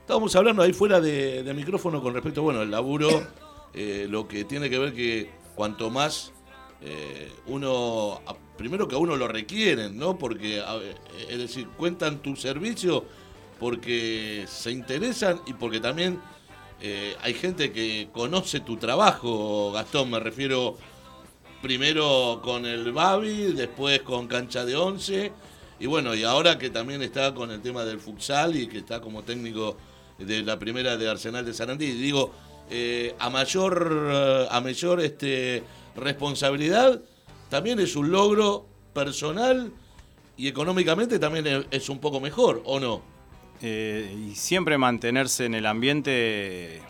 estábamos 0.00 0.34
hablando 0.36 0.62
ahí 0.62 0.72
fuera 0.72 1.00
de, 1.00 1.42
de 1.42 1.54
micrófono 1.54 2.02
con 2.02 2.12
respecto, 2.14 2.42
bueno, 2.42 2.60
al 2.60 2.70
laburo, 2.70 3.08
eh, 3.74 4.06
lo 4.08 4.28
que 4.28 4.44
tiene 4.44 4.70
que 4.70 4.78
ver 4.78 4.94
que 4.94 5.30
cuanto 5.54 5.90
más 5.90 6.32
eh, 6.80 7.32
uno, 7.46 8.20
primero 8.56 8.86
que 8.86 8.94
a 8.94 8.98
uno 8.98 9.16
lo 9.16 9.26
requieren, 9.26 9.98
¿no? 9.98 10.16
Porque, 10.16 10.58
eh, 10.58 10.94
es 11.28 11.38
decir, 11.38 11.68
cuentan 11.76 12.18
tu 12.18 12.36
servicio 12.36 13.04
porque 13.58 14.44
se 14.48 14.70
interesan 14.70 15.40
y 15.46 15.54
porque 15.54 15.80
también 15.80 16.20
hay 17.22 17.32
gente 17.32 17.72
que 17.72 18.10
conoce 18.12 18.60
tu 18.60 18.76
trabajo, 18.76 19.72
Gastón, 19.72 20.10
me 20.10 20.20
refiero 20.20 20.76
primero 21.62 22.42
con 22.44 22.66
el 22.66 22.92
Babi, 22.92 23.54
después 23.54 24.02
con 24.02 24.26
Cancha 24.26 24.66
de 24.66 24.76
Once, 24.76 25.32
y 25.80 25.86
bueno, 25.86 26.14
y 26.14 26.24
ahora 26.24 26.58
que 26.58 26.68
también 26.68 27.00
está 27.00 27.34
con 27.34 27.50
el 27.50 27.62
tema 27.62 27.84
del 27.84 28.00
futsal 28.00 28.54
y 28.54 28.66
que 28.66 28.78
está 28.78 29.00
como 29.00 29.22
técnico 29.22 29.78
de 30.18 30.42
la 30.42 30.58
primera 30.58 30.98
de 30.98 31.08
Arsenal 31.08 31.44
de 31.44 31.54
Sarandí. 31.54 31.90
Digo, 31.92 32.32
eh, 32.70 33.14
a 33.18 33.30
mayor, 33.30 34.10
eh, 34.12 34.46
a 34.50 34.60
mayor 34.60 35.00
este, 35.00 35.62
responsabilidad, 35.96 37.00
también 37.50 37.78
es 37.80 37.96
un 37.96 38.10
logro 38.10 38.66
personal 38.92 39.72
y 40.36 40.48
económicamente 40.48 41.18
también 41.18 41.46
es, 41.46 41.66
es 41.70 41.88
un 41.88 41.98
poco 41.98 42.20
mejor, 42.20 42.62
¿o 42.64 42.80
no? 42.80 43.02
Eh, 43.62 44.14
y 44.30 44.34
siempre 44.34 44.76
mantenerse 44.78 45.46
en 45.46 45.54
el 45.54 45.66
ambiente 45.66 46.82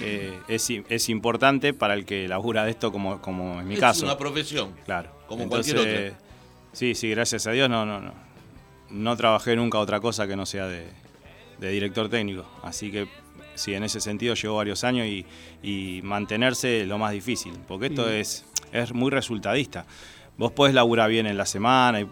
eh, 0.00 0.40
es, 0.48 0.70
es 0.88 1.08
importante 1.08 1.72
para 1.74 1.94
el 1.94 2.04
que 2.04 2.26
labura 2.26 2.64
de 2.64 2.70
esto, 2.70 2.90
como, 2.90 3.20
como 3.20 3.60
en 3.60 3.68
mi 3.68 3.74
es 3.74 3.80
caso. 3.80 4.04
una 4.04 4.18
profesión. 4.18 4.74
Claro. 4.84 5.10
como 5.26 5.44
Entonces, 5.44 5.74
cualquier 5.74 6.06
otra. 6.08 6.18
Sí, 6.72 6.94
sí, 6.94 7.10
gracias 7.10 7.46
a 7.46 7.52
Dios 7.52 7.68
no, 7.68 7.86
no, 7.86 8.00
no. 8.00 8.12
No 8.90 9.16
trabajé 9.16 9.56
nunca 9.56 9.78
otra 9.78 10.00
cosa 10.00 10.26
que 10.26 10.36
no 10.36 10.46
sea 10.46 10.66
de, 10.66 10.86
de 11.58 11.68
director 11.70 12.08
técnico. 12.08 12.44
Así 12.62 12.90
que 12.90 13.08
sí, 13.54 13.74
en 13.74 13.84
ese 13.84 14.00
sentido 14.00 14.34
llevo 14.34 14.56
varios 14.56 14.84
años 14.84 15.06
y, 15.06 15.24
y 15.62 16.00
mantenerse 16.02 16.82
es 16.82 16.88
lo 16.88 16.98
más 16.98 17.12
difícil, 17.12 17.52
porque 17.66 17.86
esto 17.86 18.08
es, 18.08 18.44
es 18.72 18.92
muy 18.92 19.10
resultadista. 19.10 19.86
Vos 20.36 20.50
podés 20.50 20.74
laburar 20.74 21.08
bien 21.10 21.26
en 21.26 21.36
la 21.36 21.46
semana 21.46 22.00
y 22.00 22.08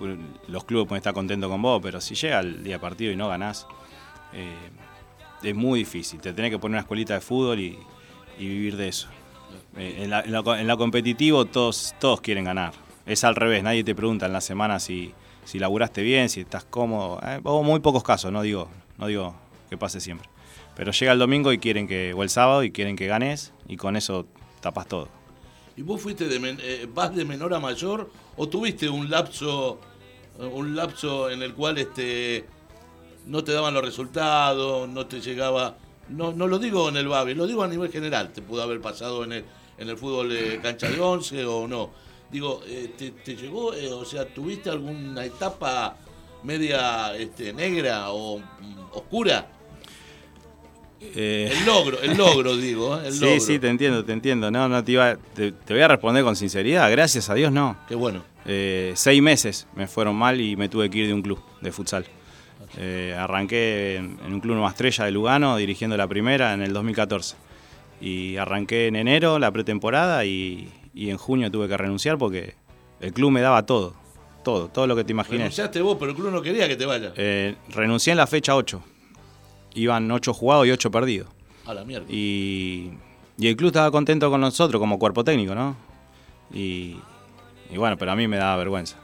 los 0.47 0.64
clubes 0.64 0.86
pueden 0.86 1.01
estar 1.01 1.12
contentos 1.12 1.51
con 1.51 1.61
vos, 1.61 1.80
pero 1.82 2.01
si 2.01 2.14
llega 2.14 2.38
el 2.40 2.62
día 2.62 2.80
partido 2.80 3.12
y 3.12 3.16
no 3.16 3.28
ganás, 3.28 3.66
eh, 4.32 4.55
es 5.43 5.55
muy 5.57 5.80
difícil. 5.80 6.20
Te 6.20 6.32
tenés 6.32 6.53
que 6.53 6.59
poner 6.59 6.74
una 6.74 6.80
escuelita 6.82 7.14
de 7.14 7.20
fútbol 7.20 7.59
y, 7.59 7.76
y 8.38 8.47
vivir 8.47 8.76
de 8.76 8.88
eso. 8.88 9.09
Eh, 9.76 10.05
en, 10.05 10.11
la, 10.11 10.20
en 10.20 10.70
en 10.70 10.76
competitivo 10.76 11.47
todos, 11.47 11.95
todos 11.99 12.20
quieren 12.20 12.45
ganar. 12.45 12.72
Es 13.07 13.24
al 13.24 13.34
revés, 13.34 13.64
nadie 13.64 13.82
te 13.82 13.95
pregunta 13.95 14.26
en 14.26 14.32
la 14.32 14.40
semana 14.40 14.78
si, 14.78 15.12
si 15.45 15.59
laburaste 15.59 16.03
bien, 16.03 16.28
si 16.28 16.43
estás 16.43 16.64
cómodo. 16.64 17.18
Eh, 17.26 17.40
o 17.43 17.64
muy 17.64 17.80
pocos 17.80 18.05
casos, 18.05 18.30
no 18.30 18.43
digo, 18.43 18.68
no 18.99 19.09
digo 19.09 19.34
que 19.68 19.76
pase 19.76 20.01
siempre. 20.01 20.28
Pero 20.74 20.92
llega 20.92 21.12
el 21.12 21.18
domingo 21.18 21.52
y 21.52 21.58
quieren 21.58 21.86
que, 21.86 22.14
o 22.14 22.22
el 22.22 22.30
sábado 22.30 22.62
y 22.64 22.70
quieren 22.72 22.96
que 22.96 23.06
ganes 23.06 23.52
y 23.68 23.76
con 23.76 23.96
eso 23.96 24.26
tapas 24.60 24.86
todo. 24.88 25.08
¿Y 25.76 25.82
vos 25.82 26.00
fuiste 26.00 26.26
de 26.28 26.38
men- 26.38 26.58
eh, 26.62 26.86
vas 26.92 27.14
de 27.14 27.24
menor 27.24 27.54
a 27.54 27.60
mayor 27.60 28.10
o 28.36 28.48
tuviste 28.48 28.88
un 28.88 29.08
lapso 29.10 29.80
eh, 30.38 30.44
un 30.46 30.74
lapso 30.76 31.30
en 31.30 31.42
el 31.42 31.54
cual 31.54 31.78
este 31.78 32.46
no 33.26 33.44
te 33.44 33.52
daban 33.52 33.72
los 33.74 33.84
resultados, 33.84 34.88
no 34.88 35.06
te 35.06 35.20
llegaba 35.20 35.76
no, 36.08 36.32
no 36.32 36.46
lo 36.46 36.58
digo 36.58 36.88
en 36.88 36.96
el 36.96 37.08
Babi, 37.08 37.34
lo 37.34 37.46
digo 37.46 37.62
a 37.62 37.68
nivel 37.68 37.90
general, 37.90 38.32
te 38.32 38.42
pudo 38.42 38.62
haber 38.62 38.80
pasado 38.80 39.24
en 39.24 39.32
el, 39.32 39.44
en 39.78 39.88
el 39.88 39.96
fútbol 39.96 40.28
de 40.30 40.58
cancha 40.60 40.90
de 40.90 41.00
once 41.00 41.44
o 41.44 41.66
no. 41.68 41.90
Digo, 42.30 42.60
eh, 42.66 42.90
te, 43.24 43.36
llegó, 43.36 43.66
o 43.68 44.04
sea, 44.04 44.26
tuviste 44.26 44.68
alguna 44.68 45.24
etapa 45.24 45.96
media 46.42 47.14
este, 47.16 47.52
negra 47.52 48.10
o 48.10 48.38
mm, 48.38 48.78
oscura? 48.92 49.46
Eh, 51.14 51.53
El 51.53 51.66
logro, 51.66 52.00
el 52.00 52.16
logro 52.16 52.57
digo, 52.59 52.96
¿eh? 53.00 53.09
el 53.09 53.12
sí, 53.12 53.20
logro. 53.24 53.40
sí, 53.40 53.59
te 53.59 53.68
entiendo, 53.68 54.05
te 54.05 54.12
entiendo. 54.12 54.50
No, 54.50 54.68
no 54.68 54.82
te 54.84 54.92
iba, 54.92 55.16
te, 55.34 55.53
te 55.53 55.74
voy 55.74 55.82
a 55.82 55.88
responder 55.88 56.24
con 56.24 56.36
sinceridad. 56.36 56.90
Gracias 56.90 57.28
a 57.30 57.34
Dios, 57.34 57.53
no. 57.53 57.76
Qué 57.88 57.94
bueno. 57.94 58.22
Eh, 58.46 58.92
seis 58.96 59.22
meses 59.22 59.66
me 59.76 59.86
fueron 59.86 60.16
mal 60.16 60.40
y 60.40 60.57
me 60.57 60.68
tuve 60.68 60.90
que 60.90 60.98
ir 60.98 61.07
de 61.09 61.14
un 61.14 61.22
club 61.22 61.40
de 61.61 61.72
futsal. 61.72 62.07
Eh, 62.78 63.14
arranqué 63.18 63.96
en, 63.96 64.18
en 64.24 64.32
un 64.32 64.40
club 64.40 64.55
Nueva 64.55 64.70
Estrella 64.70 65.05
de 65.05 65.11
Lugano, 65.11 65.57
dirigiendo 65.57 65.96
la 65.96 66.07
primera 66.09 66.55
en 66.55 66.62
el 66.62 66.72
2014. 66.72 67.36
Y 68.00 68.36
arranqué 68.36 68.86
en 68.88 68.96
enero 68.96 69.38
la 69.38 69.50
pretemporada 69.53 70.24
y, 70.24 70.68
y 70.94 71.11
en 71.11 71.18
junio 71.18 71.50
tuve 71.50 71.68
que 71.68 71.76
renunciar 71.76 72.18
porque 72.18 72.55
el 73.00 73.12
club 73.12 73.30
me 73.30 73.40
daba 73.40 73.64
todo. 73.66 73.94
Todo, 74.42 74.66
todo 74.68 74.88
lo 74.88 74.96
que 74.96 75.05
te 75.05 75.12
imagines. 75.12 75.38
Renunciaste 75.38 75.80
vos, 75.82 75.96
pero 76.00 76.11
el 76.11 76.16
club 76.16 76.32
no 76.32 76.42
quería 76.42 76.66
que 76.66 76.74
te 76.74 76.84
vayas. 76.84 77.12
Eh, 77.16 77.55
renuncié 77.68 78.11
en 78.11 78.16
la 78.16 78.26
fecha 78.26 78.57
8. 78.57 78.82
Iban 79.74 80.10
8 80.10 80.32
jugados 80.34 80.66
y 80.66 80.70
8 80.70 80.90
perdidos. 80.90 81.28
A 81.66 81.74
la 81.74 81.84
mierda. 81.84 82.06
Y, 82.08 82.90
y 83.38 83.48
el 83.48 83.56
club 83.56 83.68
estaba 83.68 83.90
contento 83.90 84.30
con 84.30 84.40
nosotros 84.40 84.78
como 84.80 84.98
cuerpo 84.98 85.24
técnico, 85.24 85.54
¿no? 85.54 85.76
Y, 86.52 86.96
y 87.70 87.76
bueno, 87.76 87.96
pero 87.96 88.12
a 88.12 88.16
mí 88.16 88.28
me 88.28 88.36
daba 88.36 88.56
vergüenza. 88.56 88.96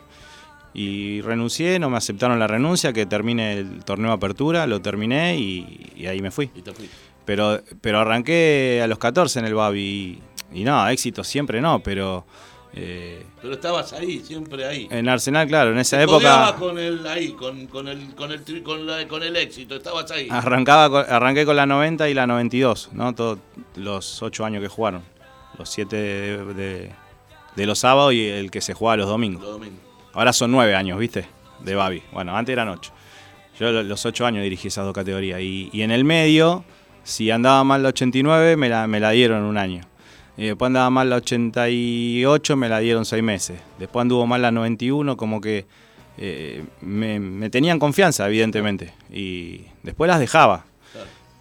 Y 0.74 1.22
renuncié, 1.22 1.78
no 1.78 1.90
me 1.90 1.96
aceptaron 1.96 2.38
la 2.38 2.46
renuncia, 2.46 2.92
que 2.92 3.06
termine 3.06 3.54
el 3.54 3.84
torneo 3.84 4.10
de 4.10 4.16
apertura, 4.16 4.66
lo 4.66 4.80
terminé 4.80 5.36
y, 5.38 5.92
y 5.96 6.06
ahí 6.06 6.20
me 6.20 6.30
fui. 6.30 6.50
Y 6.54 6.62
te 6.62 6.72
fuiste. 6.72 6.94
Pero, 7.24 7.60
pero 7.80 8.00
arranqué 8.00 8.80
a 8.82 8.86
los 8.86 8.98
14 8.98 9.40
en 9.40 9.44
el 9.46 9.54
Babi 9.54 10.20
y, 10.52 10.60
y 10.60 10.64
no, 10.64 10.88
éxito 10.88 11.24
siempre 11.24 11.60
no, 11.60 11.80
pero 11.80 12.24
eh, 12.80 13.22
Pero 13.42 13.54
estabas 13.54 13.92
ahí, 13.92 14.20
siempre 14.20 14.64
ahí. 14.66 14.86
en 14.90 15.08
Arsenal, 15.08 15.46
claro, 15.48 15.72
en 15.72 15.78
esa 15.78 15.96
Te 15.98 16.04
época 16.04 16.54
con 16.58 16.78
el 16.78 17.06
ahí, 17.06 17.32
con, 17.32 17.66
con 17.66 17.88
el 17.88 18.14
con 18.14 18.30
el 18.32 18.62
con, 18.62 18.86
la- 18.86 19.06
con 19.08 19.22
el 19.22 19.36
éxito, 19.36 19.76
estabas 19.76 20.10
ahí. 20.10 20.28
arrancaba, 20.30 21.00
arranqué 21.02 21.44
con 21.44 21.56
la 21.56 21.66
90 21.66 22.08
y 22.08 22.14
la 22.14 22.26
92, 22.26 22.90
¿no? 22.92 23.14
Todos 23.14 23.38
los 23.76 24.22
8 24.22 24.44
años 24.44 24.62
que 24.62 24.68
jugaron, 24.68 25.02
los 25.58 25.68
7 25.68 25.96
de, 25.96 26.54
de- 26.54 26.90
de 27.56 27.66
los 27.66 27.78
sábados 27.80 28.12
y 28.14 28.26
el 28.28 28.50
que 28.50 28.60
se 28.60 28.74
jugaba 28.74 28.98
los 28.98 29.08
domingos. 29.08 29.42
Los 29.42 29.52
domingos. 29.52 29.78
Ahora 30.14 30.32
son 30.32 30.50
nueve 30.52 30.74
años, 30.76 30.98
¿viste? 30.98 31.26
De 31.60 31.74
Babi. 31.74 32.02
Bueno, 32.12 32.36
antes 32.36 32.52
eran 32.52 32.68
ocho. 32.68 32.92
Yo 33.58 33.72
lo- 33.72 33.82
los 33.82 34.06
ocho 34.06 34.24
años 34.26 34.42
dirigí 34.44 34.68
esas 34.68 34.84
dos 34.84 34.94
categorías. 34.94 35.40
Y, 35.40 35.68
y 35.72 35.82
en 35.82 35.90
el 35.90 36.04
medio, 36.04 36.64
si 37.02 37.30
andaba 37.32 37.64
mal 37.64 37.82
la 37.82 37.88
89, 37.88 38.56
me 38.56 38.68
la, 38.68 38.86
me 38.86 39.00
la 39.00 39.10
dieron 39.10 39.42
un 39.42 39.58
año. 39.58 39.80
Y 40.38 40.46
después 40.46 40.68
andaba 40.68 40.88
mal 40.88 41.10
la 41.10 41.16
88, 41.16 42.56
me 42.56 42.68
la 42.68 42.78
dieron 42.78 43.04
seis 43.04 43.24
meses. 43.24 43.60
Después 43.80 44.02
anduvo 44.02 44.24
mal 44.24 44.40
la 44.40 44.52
91, 44.52 45.16
como 45.16 45.40
que 45.40 45.66
eh, 46.16 46.64
me, 46.80 47.50
tenían 47.50 47.80
confianza, 47.80 48.26
evidentemente. 48.28 48.92
Y 49.12 49.62
después 49.82 50.08
las 50.08 50.20
dejaba. 50.20 50.64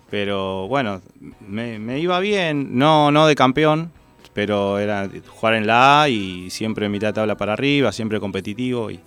Pero 0.10 0.68
bueno, 0.68 1.02
me, 1.48 2.00
iba 2.00 2.20
bien, 2.20 2.78
no, 2.80 3.12
no 3.12 3.28
de 3.28 3.36
campeón, 3.36 3.92
pero 4.34 4.80
era 4.80 5.08
jugar 5.28 5.54
en 5.54 5.68
la 5.68 6.02
A 6.04 6.10
y 6.10 6.50
siempre 6.50 6.90
mitad 6.90 7.14
tabla 7.14 7.36
para 7.38 7.54
arriba, 7.54 7.92
siempre 7.92 8.20
competitivo. 8.20 8.90
Y, 8.90 9.00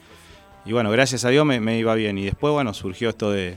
bueno, 0.70 0.90
gracias 0.92 1.24
a 1.24 1.30
Dios 1.30 1.44
me, 1.44 1.58
me 1.58 1.78
iba 1.78 1.96
bien. 1.96 2.16
Y 2.16 2.26
después, 2.26 2.52
bueno, 2.52 2.74
surgió 2.74 3.08
esto 3.08 3.32
de, 3.32 3.56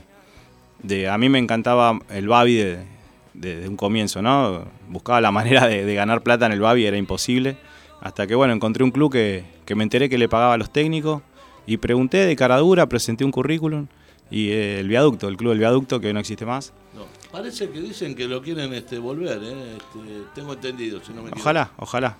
de- 0.82 1.08
A 1.08 1.16
mí 1.16 1.28
me 1.28 1.38
encantaba 1.38 1.96
el 2.10 2.26
Babi 2.26 2.54
de, 2.54 2.93
de- 3.34 3.60
de 3.60 3.68
un 3.68 3.76
comienzo, 3.76 4.22
¿no? 4.22 4.64
Buscaba 4.88 5.20
la 5.20 5.30
manera 5.38 5.66
de, 5.66 5.84
de 5.84 5.94
ganar 5.94 6.22
plata 6.22 6.46
en 6.46 6.52
el 6.52 6.60
Babi, 6.60 6.86
era 6.86 6.96
imposible. 6.96 7.56
Hasta 8.00 8.26
que, 8.26 8.34
bueno, 8.34 8.52
encontré 8.52 8.84
un 8.84 8.90
club 8.90 9.12
que, 9.12 9.44
que 9.64 9.74
me 9.74 9.82
enteré 9.82 10.08
que 10.08 10.18
le 10.18 10.28
pagaba 10.28 10.54
a 10.54 10.56
los 10.58 10.70
técnicos 10.70 11.22
y 11.66 11.78
pregunté 11.78 12.18
de 12.26 12.36
cara 12.36 12.58
dura, 12.58 12.86
presenté 12.86 13.24
un 13.24 13.30
currículum. 13.30 13.86
Y 14.30 14.48
eh, 14.50 14.80
el 14.80 14.88
viaducto, 14.88 15.28
el 15.28 15.36
club 15.36 15.50
del 15.50 15.58
viaducto, 15.58 16.00
que 16.00 16.12
no 16.12 16.18
existe 16.20 16.44
más. 16.46 16.72
No. 16.94 17.04
Parece 17.30 17.68
que 17.70 17.80
dicen 17.80 18.14
que 18.14 18.26
lo 18.26 18.42
quieren 18.42 18.72
este, 18.74 18.98
volver, 18.98 19.38
¿eh? 19.42 19.76
Este, 19.76 20.22
tengo 20.34 20.52
entendido, 20.54 21.00
si 21.04 21.10
no 21.12 21.16
me 21.22 21.28
equivoco. 21.28 21.40
Ojalá, 21.40 21.70
ojalá. 21.76 22.16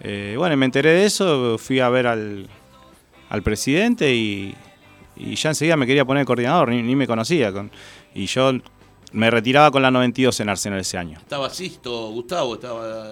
Eh, 0.00 0.34
bueno, 0.36 0.56
me 0.56 0.64
enteré 0.66 0.90
de 0.90 1.04
eso, 1.04 1.56
fui 1.58 1.80
a 1.80 1.88
ver 1.88 2.06
al, 2.06 2.48
al 3.30 3.42
presidente 3.42 4.14
y, 4.14 4.54
y 5.16 5.34
ya 5.36 5.50
enseguida 5.50 5.76
me 5.76 5.86
quería 5.86 6.04
poner 6.04 6.22
el 6.22 6.26
coordinador, 6.26 6.68
ni, 6.70 6.82
ni 6.82 6.96
me 6.96 7.06
conocía. 7.06 7.52
Con, 7.52 7.70
y 8.14 8.26
yo 8.26 8.52
me 9.14 9.30
retiraba 9.30 9.70
con 9.70 9.80
la 9.82 9.90
92 9.90 10.40
en 10.40 10.48
Arsenal 10.50 10.80
ese 10.80 10.98
año. 10.98 11.18
Estaba 11.18 11.48
Sisto, 11.50 12.10
Gustavo, 12.10 12.54
estaba 12.54 13.06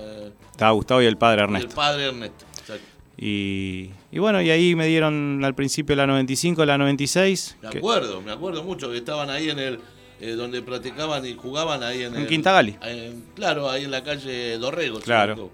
Estaba 0.51 0.71
Gustavo 0.73 1.03
y 1.03 1.07
el 1.07 1.17
padre 1.17 1.39
el 1.43 1.45
Ernesto. 1.49 1.75
padre 1.75 2.05
Ernesto. 2.07 2.45
Exacto. 2.61 2.85
Y, 3.17 3.91
y 4.11 4.19
bueno, 4.19 4.43
y 4.43 4.51
ahí 4.51 4.75
me 4.75 4.87
dieron 4.87 5.43
al 5.45 5.55
principio 5.55 5.95
la 5.97 6.07
95, 6.07 6.65
la 6.65 6.77
96. 6.79 7.57
Me 7.63 7.71
que- 7.71 7.79
acuerdo, 7.79 8.21
me 8.21 8.33
acuerdo 8.33 8.63
mucho 8.65 8.91
que 8.91 8.99
estaban 8.99 9.31
ahí 9.31 9.49
en 9.51 9.59
el. 9.59 9.79
eh, 10.21 10.33
donde 10.37 10.63
practicaban 10.63 11.27
y 11.27 11.35
jugaban 11.35 11.83
ahí 11.83 12.03
en, 12.05 12.15
En 12.15 12.23
el- 12.23 12.27
Quinta 12.29 12.53
Gali. 12.53 12.77
en- 12.83 13.25
claro, 13.35 13.69
ahí 13.69 13.85
en 13.85 13.91
la 13.91 14.05
calle 14.05 14.57
Dorrego. 14.59 15.01
Claro. 15.01 15.51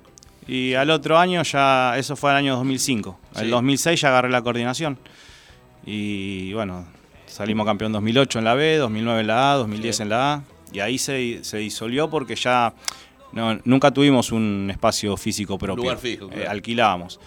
Y 0.47 0.75
al 0.75 0.91
otro 0.91 1.19
año 1.19 1.43
ya, 1.43 1.97
eso 1.99 2.17
fue 2.17 2.31
el 2.33 2.37
año 2.37 2.55
2005. 2.57 3.19
Sí. 3.35 3.41
El 3.45 3.51
2006 3.51 4.01
ya 4.01 4.09
agarré 4.09 4.29
la 4.31 4.43
coordinación. 4.43 4.99
Y 5.87 6.53
bueno, 6.53 6.87
salimos 7.29 7.67
campeón 7.67 7.93
2008 7.93 8.39
en 8.41 8.45
la 8.45 8.55
B, 8.55 8.77
2009 8.77 9.21
en 9.21 9.27
la 9.27 9.53
A, 9.53 9.57
2010 9.57 9.97
Sí. 9.97 10.03
en 10.03 10.09
la 10.09 10.33
A. 10.35 10.43
Y 10.73 10.81
ahí 10.81 10.99
se, 10.99 11.43
se 11.45 11.59
disolvió 11.59 12.11
porque 12.11 12.35
ya 12.37 12.75
no, 13.33 13.59
nunca 13.65 13.91
tuvimos 13.91 14.33
un 14.33 14.69
espacio 14.71 15.17
físico 15.17 15.59
propio. 15.59 15.83
Lugar 15.85 15.99
fijo, 15.99 16.29
Eh, 16.33 16.47
alquilábamos. 16.49 17.19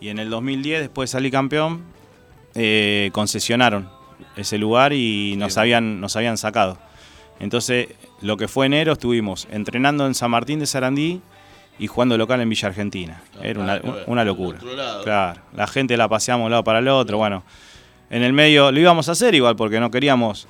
Y 0.00 0.08
en 0.08 0.18
el 0.18 0.30
2010, 0.30 0.80
después 0.80 1.10
de 1.10 1.12
salir 1.12 1.32
campeón, 1.32 1.82
eh, 2.54 3.10
concesionaron 3.12 3.88
ese 4.36 4.58
lugar 4.58 4.92
y 4.92 5.34
nos 5.36 5.56
habían, 5.58 6.00
nos 6.00 6.16
habían 6.16 6.38
sacado. 6.38 6.78
Entonces, 7.38 7.88
lo 8.22 8.36
que 8.38 8.48
fue 8.48 8.64
enero, 8.66 8.92
estuvimos 8.94 9.46
entrenando 9.50 10.06
en 10.06 10.14
San 10.14 10.30
Martín 10.30 10.58
de 10.58 10.66
Sarandí 10.66 11.20
y 11.78 11.86
jugando 11.86 12.16
local 12.16 12.40
en 12.40 12.48
Villa 12.48 12.68
Argentina. 12.68 13.22
Ah, 13.34 13.40
Era 13.42 13.60
una, 13.60 13.78
claro, 13.80 13.98
una 14.06 14.20
del 14.22 14.28
locura. 14.28 14.58
lado. 14.62 15.04
Claro, 15.04 15.40
la 15.54 15.66
gente 15.66 15.96
la 15.98 16.08
paseamos 16.08 16.44
de 16.44 16.46
un 16.46 16.50
lado 16.52 16.64
para 16.64 16.78
el 16.78 16.88
otro. 16.88 17.18
Bueno, 17.18 17.42
en 18.10 18.22
el 18.22 18.32
medio 18.32 18.70
lo 18.72 18.80
íbamos 18.80 19.08
a 19.08 19.12
hacer 19.12 19.34
igual 19.34 19.56
porque 19.56 19.80
no 19.80 19.90
queríamos 19.90 20.48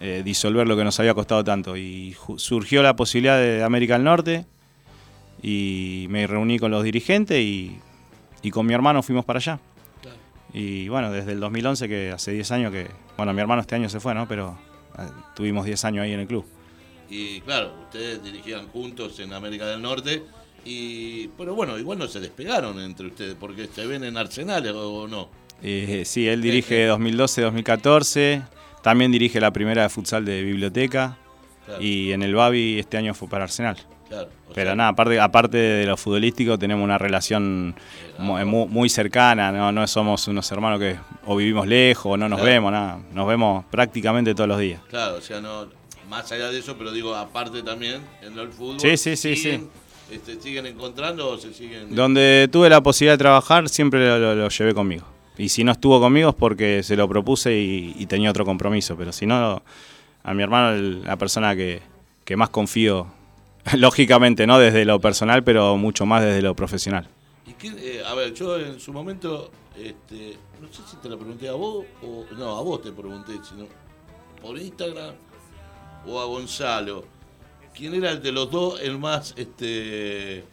eh, 0.00 0.22
disolver 0.24 0.66
lo 0.66 0.76
que 0.76 0.84
nos 0.84 0.98
había 1.00 1.14
costado 1.14 1.42
tanto. 1.44 1.76
Y 1.76 2.16
surgió 2.36 2.82
la 2.82 2.96
posibilidad 2.96 3.38
de 3.38 3.62
América 3.62 3.94
del 3.94 4.04
Norte 4.04 4.46
y 5.42 6.06
me 6.10 6.26
reuní 6.26 6.58
con 6.58 6.70
los 6.70 6.82
dirigentes 6.84 7.38
y, 7.40 7.78
y 8.42 8.50
con 8.50 8.66
mi 8.66 8.74
hermano 8.74 9.02
fuimos 9.02 9.24
para 9.24 9.38
allá. 9.38 9.58
Claro. 10.02 10.18
Y 10.52 10.88
bueno, 10.88 11.10
desde 11.10 11.32
el 11.32 11.40
2011, 11.40 11.88
que 11.88 12.12
hace 12.12 12.32
10 12.32 12.50
años 12.52 12.72
que, 12.72 12.88
bueno, 13.16 13.32
mi 13.32 13.40
hermano 13.40 13.60
este 13.60 13.74
año 13.74 13.88
se 13.88 14.00
fue, 14.00 14.14
¿no? 14.14 14.28
Pero 14.28 14.58
eh, 14.98 15.02
tuvimos 15.34 15.64
10 15.64 15.84
años 15.84 16.02
ahí 16.02 16.12
en 16.12 16.20
el 16.20 16.26
club. 16.26 16.44
Y 17.08 17.40
claro, 17.42 17.72
ustedes 17.84 18.22
dirigían 18.22 18.68
juntos 18.68 19.18
en 19.20 19.32
América 19.32 19.66
del 19.66 19.80
Norte. 19.80 20.24
Y, 20.64 21.28
pero 21.28 21.54
bueno, 21.54 21.78
igual 21.78 21.98
no 21.98 22.08
se 22.08 22.18
despegaron 22.18 22.80
entre 22.80 23.06
ustedes, 23.06 23.36
porque 23.38 23.68
se 23.68 23.86
ven 23.86 24.02
en 24.04 24.16
Arsenal 24.16 24.66
o 24.74 25.06
no. 25.06 25.45
Eh, 25.62 26.02
sí, 26.04 26.28
él 26.28 26.42
dirige 26.42 26.88
2012-2014, 26.90 28.42
también 28.82 29.10
dirige 29.12 29.40
la 29.40 29.50
primera 29.52 29.82
de 29.82 29.88
futsal 29.88 30.24
de 30.24 30.42
biblioteca 30.42 31.16
Claro, 31.64 31.82
y 31.82 32.12
en 32.12 32.22
el 32.22 32.34
Babi 32.34 32.78
este 32.78 32.96
año 32.96 33.14
fue 33.14 33.28
para 33.28 33.44
Arsenal. 33.44 33.76
claro. 34.08 34.28
Pero 34.54 34.68
sea, 34.70 34.74
nada, 34.76 34.90
aparte, 34.90 35.18
aparte 35.20 35.56
de 35.58 35.84
lo 35.86 35.96
futbolístico 35.96 36.56
tenemos 36.58 36.82
una 36.84 36.96
relación 36.98 37.74
mu- 38.18 38.38
mu- 38.46 38.68
muy, 38.68 38.88
cercana, 38.88 39.50
¿no? 39.50 39.72
no 39.72 39.86
somos 39.88 40.28
unos 40.28 40.50
hermanos 40.52 40.78
que 40.78 40.96
o 41.26 41.34
vivimos 41.36 41.66
lejos 41.66 42.12
o 42.12 42.16
no 42.16 42.28
nos 42.28 42.38
Claro. 42.38 42.52
vemos, 42.52 42.72
nada, 42.72 43.00
nos 43.12 43.26
vemos 43.26 43.64
prácticamente 43.70 44.34
todos 44.34 44.48
los 44.48 44.58
días. 44.60 44.80
Claro, 44.88 45.16
o 45.16 45.20
sea, 45.20 45.40
no, 45.40 45.66
más 46.08 46.30
allá 46.30 46.48
de 46.50 46.60
eso, 46.60 46.76
pero 46.78 46.92
digo, 46.92 47.14
aparte 47.16 47.62
también 47.64 48.00
en 48.22 48.38
el 48.38 48.48
fútbol. 48.50 48.78
Sí, 48.80 48.96
sí, 48.96 49.16
sí, 49.16 49.34
siguen, 49.36 49.68
este, 50.10 50.40
¿Siguen 50.40 50.66
encontrando 50.66 51.28
o 51.30 51.36
se 51.38 51.52
siguen.? 51.52 51.92
Donde 51.94 52.48
tuve 52.52 52.70
la 52.70 52.80
posibilidad 52.80 53.14
de 53.14 53.18
trabajar 53.18 53.68
siempre 53.68 54.06
lo, 54.06 54.18
lo- 54.20 54.34
lo 54.36 54.48
llevé 54.48 54.72
conmigo. 54.72 55.04
Y 55.38 55.48
si 55.50 55.64
no 55.64 55.72
estuvo 55.72 56.00
conmigo 56.00 56.30
es 56.30 56.34
porque 56.34 56.82
se 56.82 56.96
lo 56.96 57.08
propuse 57.08 57.56
y, 57.56 58.06
tenía 58.06 58.30
otro 58.30 58.44
compromiso, 58.44 58.96
pero 58.96 59.12
si 59.12 59.26
no, 59.26 59.62
a 60.22 60.34
mi 60.34 60.42
hermano 60.42 60.76
la 61.04 61.16
persona 61.16 61.54
que, 61.54 61.82
que 62.24 62.36
más 62.36 62.50
confío, 62.50 63.06
lógicamente, 63.76 64.46
no 64.46 64.58
desde 64.58 64.84
lo 64.84 65.00
personal, 65.00 65.44
pero 65.44 65.76
mucho 65.76 66.06
más 66.06 66.22
desde 66.22 66.42
lo 66.42 66.54
profesional. 66.54 67.08
¿Y 67.46 67.52
qué, 67.54 67.68
eh, 67.68 68.02
a 68.04 68.14
ver, 68.14 68.34
yo 68.34 68.58
en 68.58 68.80
su 68.80 68.92
momento, 68.92 69.50
este, 69.76 70.36
no 70.60 70.68
sé 70.72 70.82
si 70.90 70.96
te 70.96 71.08
lo 71.08 71.18
pregunté 71.18 71.48
a 71.48 71.52
vos 71.52 71.84
o. 72.02 72.24
No, 72.36 72.56
a 72.56 72.62
vos 72.62 72.82
te 72.82 72.92
pregunté, 72.92 73.34
sino 73.48 73.66
por 74.42 74.58
Instagram 74.58 75.14
o 76.06 76.20
a 76.20 76.24
Gonzalo. 76.24 77.04
¿Quién 77.74 77.94
era 77.94 78.10
el 78.10 78.22
de 78.22 78.32
los 78.32 78.50
dos 78.50 78.80
el 78.80 78.98
más, 78.98 79.34
este. 79.36 80.44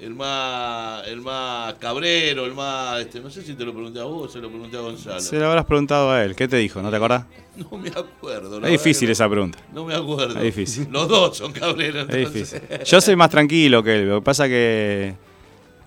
El 0.00 0.14
más, 0.14 1.06
el 1.08 1.20
más 1.20 1.74
cabrero, 1.74 2.46
el 2.46 2.54
más, 2.54 3.00
este, 3.00 3.18
no 3.20 3.30
sé 3.30 3.42
si 3.42 3.54
te 3.54 3.64
lo 3.64 3.72
pregunté 3.72 3.98
a 3.98 4.04
vos 4.04 4.28
o 4.28 4.32
se 4.32 4.38
lo 4.38 4.48
pregunté 4.48 4.76
a 4.76 4.80
Gonzalo. 4.80 5.18
Se 5.20 5.36
lo 5.38 5.46
habrás 5.48 5.64
preguntado 5.64 6.12
a 6.12 6.22
él, 6.22 6.36
¿qué 6.36 6.46
te 6.46 6.56
dijo? 6.56 6.80
¿No 6.82 6.90
te 6.90 6.96
acordás? 6.96 7.24
No 7.58 7.76
me 7.76 7.88
acuerdo. 7.88 8.64
Es 8.64 8.70
difícil 8.70 9.10
esa 9.10 9.28
pregunta. 9.28 9.58
no, 9.74 9.84
me 9.84 9.92
acuerdo. 9.92 10.36
Es 10.38 10.44
difícil. 10.44 10.86
Los 10.92 11.08
dos 11.08 11.36
son 11.36 11.50
cabreros. 11.52 12.08
Es 12.08 12.32
difícil. 12.32 12.60
Yo 12.84 13.00
soy 13.00 13.16
más 13.16 13.30
tranquilo 13.30 13.82
que 13.82 13.96
él. 13.96 14.08
Lo 14.08 14.20
que 14.20 14.24
pasa 14.24 14.46
que, 14.46 15.16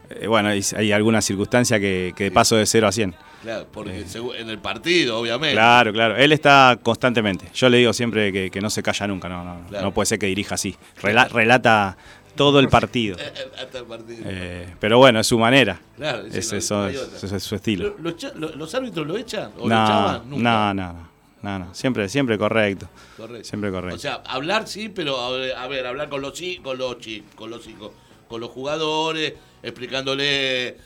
eh, 0.09 0.27
bueno, 0.27 0.49
hay, 0.49 0.61
hay 0.75 0.91
alguna 0.91 1.21
circunstancia 1.21 1.79
que, 1.79 2.11
que 2.13 2.29
paso 2.29 2.57
de 2.57 2.65
0 2.65 2.87
a 2.87 2.91
100. 2.91 3.15
Claro, 3.43 3.67
porque 3.71 4.05
segu- 4.05 4.35
en 4.37 4.49
el 4.49 4.59
partido, 4.59 5.17
obviamente. 5.17 5.51
Eh. 5.53 5.55
Claro, 5.55 5.93
claro. 5.93 6.17
Él 6.17 6.33
está 6.33 6.77
constantemente. 6.83 7.45
Yo 7.53 7.69
le 7.69 7.77
digo 7.77 7.93
siempre 7.93 8.33
que, 8.33 8.51
que 8.51 8.59
no 8.59 8.69
se 8.69 8.83
calla 8.83 9.07
nunca. 9.07 9.29
No, 9.29 9.45
no, 9.45 9.65
Claro. 9.69 9.85
no 9.85 9.93
puede 9.93 10.07
ser 10.07 10.19
que 10.19 10.25
dirija 10.25 10.55
así. 10.55 10.75
Rela- 11.01 11.29
relata 11.29 11.95
todo 12.35 12.59
el 12.59 12.69
partido. 12.69 13.17
Hasta 13.61 13.79
el 13.79 13.85
partido. 13.85 14.23
Eh, 14.25 14.73
pero 14.79 14.97
bueno, 14.97 15.19
es 15.19 15.27
su 15.27 15.37
manera. 15.37 15.79
Claro, 15.97 16.25
Es, 16.27 16.51
eso, 16.51 16.87
es, 16.87 16.95
eso 17.23 17.35
es 17.35 17.43
su 17.43 17.55
estilo. 17.55 17.95
¿Lo- 17.99 18.11
lo 18.11 18.15
lo- 18.35 18.55
¿Los 18.55 18.75
árbitros 18.75 19.05
lo 19.07 19.17
echan 19.17 19.51
o 19.57 19.67
lo 19.67 19.75
No, 19.75 19.83
echaban? 19.85 20.29
Nunca. 20.29 20.43
no, 20.43 20.73
no, 20.73 20.93
no, 20.93 21.09
no, 21.43 21.59
no. 21.59 21.73
Siempre, 21.75 22.07
siempre 22.09 22.37
correcto. 22.37 22.87
Correcto. 23.17 23.47
Siempre 23.47 23.71
correcto. 23.71 23.95
O 23.95 23.99
sea, 23.99 24.21
hablar 24.25 24.67
sí, 24.67 24.89
pero 24.89 25.19
a 25.19 25.31
ver, 25.31 25.55
a 25.55 25.67
ver, 25.67 25.85
hablar 25.87 26.09
con 26.09 26.21
los 26.21 26.39
con 26.63 26.77
los 26.77 26.97
chi- 26.99 27.23
con 27.35 27.49
los 27.49 27.67
hijos, 27.67 27.91
con 28.27 28.39
los 28.41 28.49
jugadores, 28.51 29.33
explicándole 29.61 30.77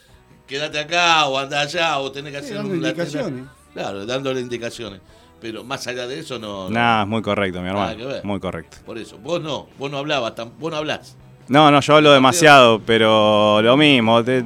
quédate 0.47 0.79
acá 0.79 1.25
o 1.27 1.37
anda 1.39 1.61
allá 1.61 1.97
o 1.99 2.11
tenés 2.11 2.31
que 2.33 2.39
Sí, 2.39 2.45
hacer 2.45 2.57
dando 2.57 2.73
un 2.73 2.81
lateral. 2.81 3.07
indicaciones. 3.07 3.45
Claro, 3.73 4.05
dándole 4.05 4.39
indicaciones. 4.41 5.01
Pero 5.41 5.63
más 5.63 5.85
allá 5.87 6.07
de 6.07 6.19
eso 6.19 6.39
no. 6.39 6.65
no. 6.65 6.69
Nada, 6.69 7.03
es 7.03 7.07
muy 7.09 7.21
correcto, 7.21 7.61
mi 7.61 7.67
hermano. 7.67 8.03
Muy 8.23 8.39
correcto. 8.39 8.77
Por 8.85 8.97
eso, 8.97 9.17
vos 9.17 9.41
no, 9.41 9.67
vos 9.77 9.91
no 9.91 9.97
hablabas, 9.97 10.33
vos 10.57 10.71
no 10.71 10.77
hablás. 10.77 11.15
No, 11.47 11.69
no, 11.71 11.79
yo 11.81 11.95
hablo 11.95 12.11
demasiado, 12.11 12.81
pero 12.85 13.61
lo 13.61 13.77
mismo. 13.77 14.23
te- 14.23 14.43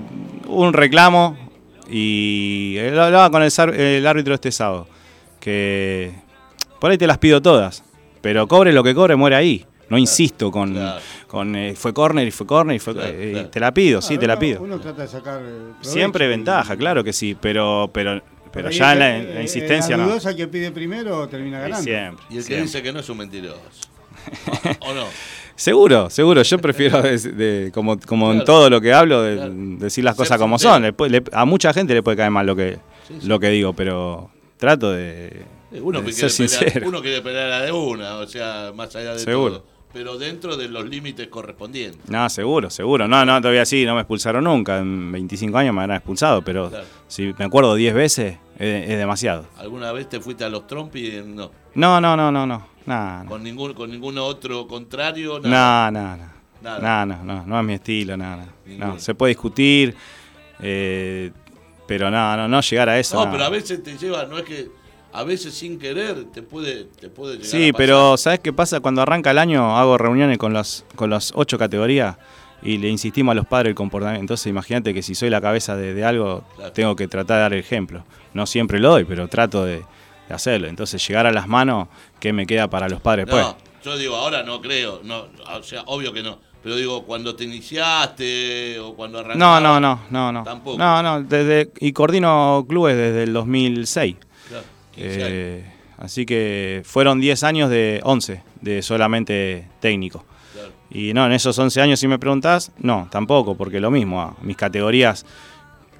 un 0.48 0.74
reclamo 0.74 1.38
y 1.90 2.78
lo 2.92 3.04
hablaba 3.04 3.30
con 3.30 3.44
el, 3.44 3.52
el 3.80 4.06
árbitro 4.08 4.34
este 4.34 4.52
sábado. 4.52 4.88
Que 5.40 6.12
por 6.80 6.92
ahí 6.92 6.98
te 6.98 7.08
las 7.08 7.18
pido 7.18 7.42
todas, 7.42 7.84
pero 8.22 8.48
cobre 8.48 8.74
lo 8.74 8.84
que 8.84 8.94
cobre, 8.94 9.16
muere 9.16 9.36
ahí. 9.36 9.66
No 9.90 9.98
insisto 9.98 10.52
con, 10.52 10.74
Claro. 10.74 11.02
con 11.28 11.56
eh, 11.56 11.74
fue 11.76 11.94
corner 11.96 12.28
y 12.28 12.32
fue 12.32 12.46
corner 12.46 12.76
y 12.76 12.80
fue. 12.80 12.94
Claro, 12.94 13.10
eh, 13.12 13.30
claro. 13.34 13.50
Te 13.50 13.60
la 13.60 13.74
pido, 13.74 14.02
sí, 14.04 14.18
te 14.20 14.28
la 14.28 14.38
pido. 14.38 14.62
Uno 14.62 14.80
trata 14.80 15.02
de 15.04 15.08
sacar. 15.08 15.42
eh, 15.44 15.72
Siempre 15.82 16.26
y- 16.26 16.30
ventaja, 16.30 16.76
claro 16.78 17.04
que 17.04 17.12
sí, 17.12 17.36
pero, 17.40 17.90
pero, 17.92 18.22
pero 18.52 18.70
ya 18.70 18.92
en 18.94 18.94
el 18.94 19.00
la, 19.00 19.18
en 19.18 19.34
la 19.36 19.40
eh, 19.40 19.44
insistencia 19.44 19.98
la 19.98 20.04
no. 20.04 20.10
dudosa 20.10 20.36
que 20.36 20.48
pide 20.48 20.70
primero 20.72 21.28
termina 21.28 21.60
ganando. 21.62 21.84
siempre. 21.84 22.24
Y 22.30 22.38
el 22.38 22.46
que 22.46 22.62
dice 22.62 22.84
que 22.84 22.92
no 22.94 23.00
es 23.00 23.10
un 23.10 23.18
mentiroso. 23.18 23.58
¿O 24.82 24.94
no? 24.94 25.06
Seguro, 25.64 26.10
seguro. 26.10 26.42
Yo 26.42 26.58
prefiero, 26.58 27.02
de- 27.02 27.18
de- 27.18 27.72
como, 27.74 28.00
como 28.00 28.32
en 28.32 28.46
todo 28.46 28.70
lo 28.70 28.80
que 28.80 28.94
hablo, 28.94 29.22
de- 29.24 29.36
Claro. 29.36 29.54
decir 29.78 30.06
las 30.06 30.16
cosas 30.16 30.38
como 30.38 30.58
son. 30.58 30.84
Le 30.84 30.94
le- 31.10 31.24
a 31.34 31.44
mucha 31.44 31.74
gente 31.74 31.94
le 31.94 32.02
puede 32.02 32.16
caer 32.16 32.32
mal 32.32 32.46
lo 32.46 32.56
que, 32.56 32.80
Sí, 33.08 33.16
sí. 33.20 33.28
lo 33.28 33.40
que 33.42 33.50
digo, 33.50 33.74
pero 33.74 34.30
trato 34.58 34.92
de, 34.92 35.44
Eh, 35.72 35.82
Uno, 35.82 36.04
que 36.04 36.14
ser 36.14 36.32
pelear, 36.32 36.32
sincero. 36.32 36.88
uno 36.88 37.02
quiere 37.02 37.22
pelear 37.22 37.52
a 37.52 37.62
de 37.62 37.72
una, 37.74 38.16
o 38.16 38.26
sea, 38.28 38.72
más 38.74 38.96
allá 38.96 39.14
de 39.14 39.20
Seguro. 39.20 39.58
todo. 39.60 39.66
Pero 39.92 40.18
dentro 40.18 40.56
de 40.56 40.68
los 40.70 40.88
límites 40.88 41.28
correspondientes. 41.28 42.08
No, 42.10 42.30
seguro, 42.30 42.70
seguro. 42.70 43.08
No, 43.08 43.26
no, 43.26 43.42
todavía 43.42 43.66
sí, 43.66 43.86
no 43.86 43.96
me 43.96 44.02
expulsaron 44.02 44.44
nunca. 44.46 44.78
En 44.80 45.12
25 45.12 45.58
años 45.58 45.74
me 45.76 45.82
habrán 45.82 45.98
expulsado, 45.98 46.42
pero 46.44 46.70
Claro. 46.70 46.86
si 47.08 47.34
me 47.38 47.46
acuerdo 47.46 47.74
10 47.76 47.94
veces, 47.96 48.38
es, 48.60 48.90
es 48.90 48.98
demasiado. 48.98 49.46
¿Alguna 49.58 49.92
vez 49.92 50.08
te 50.08 50.20
fuiste 50.20 50.44
a 50.44 50.50
los 50.50 50.68
trompi? 50.68 51.22
No. 51.26 51.52
No, 51.76 52.00
no, 52.02 52.16
no, 52.18 52.32
no, 52.32 52.46
no. 52.46 52.68
Nada, 52.86 53.24
no. 53.24 53.30
Con 53.30 53.44
ningún, 53.44 53.74
con 53.74 53.92
ningún 53.92 54.18
otro 54.18 54.68
contrario, 54.68 55.40
nada. 55.40 55.92
No, 55.92 56.00
no, 56.02 56.18
no. 56.18 56.30
Nada. 56.62 57.06
No, 57.06 57.16
no, 57.18 57.24
no, 57.24 57.46
no 57.46 57.60
es 57.60 57.66
mi 57.66 57.74
estilo, 57.74 58.18
nada. 58.18 58.46
No, 58.66 59.00
se 59.00 59.16
puede 59.16 59.30
discutir, 59.32 59.96
eh, 60.62 61.32
pero 61.88 62.10
no, 62.12 62.36
no, 62.38 62.48
no 62.48 62.62
llegar 62.62 62.90
a 62.90 63.00
eso. 63.00 63.24
No, 63.24 63.32
pero 63.32 63.44
a 63.46 63.50
veces 63.50 63.82
te 63.84 63.98
lleva, 63.98 64.26
no 64.26 64.38
es 64.38 64.44
que 64.44 64.68
a 65.14 65.24
veces 65.24 65.54
sin 65.54 65.80
querer 65.80 66.26
te 66.34 66.42
puede, 66.42 66.86
te 66.86 67.10
puede 67.10 67.34
llegar 67.38 67.48
a 67.48 67.50
Sí, 67.50 67.72
pasar. 67.72 67.78
pero 67.78 68.18
¿sabes 68.18 68.40
qué 68.40 68.54
pasa? 68.54 68.80
Cuando 68.80 69.02
arranca 69.02 69.32
el 69.32 69.38
año 69.38 69.78
hago 69.78 69.98
reuniones 69.98 70.38
con 70.38 70.54
las 70.54 70.86
con 70.96 71.10
las 71.10 71.32
ocho 71.36 71.58
categorías 71.58 72.18
y 72.62 72.78
le 72.78 72.90
insistimos 72.90 73.32
a 73.32 73.36
los 73.36 73.48
padres 73.48 73.70
el 73.70 73.76
comportamiento. 73.76 74.22
Entonces 74.22 74.48
imagínate 74.48 74.94
que 74.94 75.02
si 75.02 75.16
soy 75.16 75.30
la 75.30 75.40
cabeza 75.42 75.76
de, 75.78 75.94
de 75.94 76.04
algo, 76.04 76.44
Claro. 76.58 76.72
tengo 76.74 76.96
que 76.96 77.08
tratar 77.08 77.38
de 77.38 77.42
dar 77.44 77.54
el 77.54 77.60
ejemplo. 77.60 78.04
No 78.34 78.46
siempre 78.46 78.80
lo 78.80 78.90
doy, 78.92 79.06
pero 79.06 79.28
trato 79.30 79.64
de, 79.66 79.84
de 80.30 80.36
hacerlo. 80.36 80.68
Entonces 80.68 81.06
llegar 81.06 81.26
a 81.26 81.32
las 81.32 81.48
manos, 81.48 81.90
¿qué 82.20 82.32
me 82.32 82.46
queda 82.46 82.70
para 82.70 82.88
los 82.88 83.02
padres? 83.02 83.28
No, 83.28 83.58
yo 83.84 83.98
digo, 83.98 84.16
ahora 84.16 84.44
no 84.44 84.62
creo, 84.62 85.02
no, 85.04 85.26
o 85.54 85.64
sea, 85.64 85.82
obvio 85.88 86.14
que 86.14 86.24
no. 86.24 86.40
Pero 86.62 86.76
digo, 86.76 87.04
cuando 87.06 87.36
te 87.36 87.46
iniciaste 87.46 88.80
o 88.80 88.94
cuando 88.94 89.20
arrancaste. 89.20 89.40
No, 89.40 89.60
no, 89.60 89.80
no, 89.80 90.02
no, 90.10 90.32
no. 90.32 90.44
Tampoco. 90.44 90.78
No, 90.78 91.02
no, 91.02 91.24
desde, 91.24 91.72
y 91.80 91.94
coordino 91.94 92.66
clubes 92.68 92.96
desde 92.96 93.24
el 93.24 93.34
2006. 93.34 94.16
Claro, 94.50 94.64
15 94.94 95.16
años. 95.16 95.28
Eh, 95.32 95.74
así 95.98 96.26
que 96.26 96.82
fueron 96.86 97.22
10 97.22 97.44
años 97.44 97.70
de 97.70 98.02
11 98.04 98.44
de 98.62 98.82
solamente 98.82 99.70
técnico. 99.80 100.26
Claro. 100.54 100.72
Y 100.92 101.14
no, 101.14 101.26
en 101.26 101.32
esos 101.32 101.58
11 101.58 101.82
años, 101.82 102.00
si 102.00 102.10
me 102.10 102.20
preguntás, 102.20 102.74
no, 102.78 103.08
tampoco, 103.10 103.56
porque 103.56 103.80
lo 103.80 103.90
mismo, 103.90 104.22
ah, 104.22 104.36
mis 104.42 104.58
categorías 104.58 105.26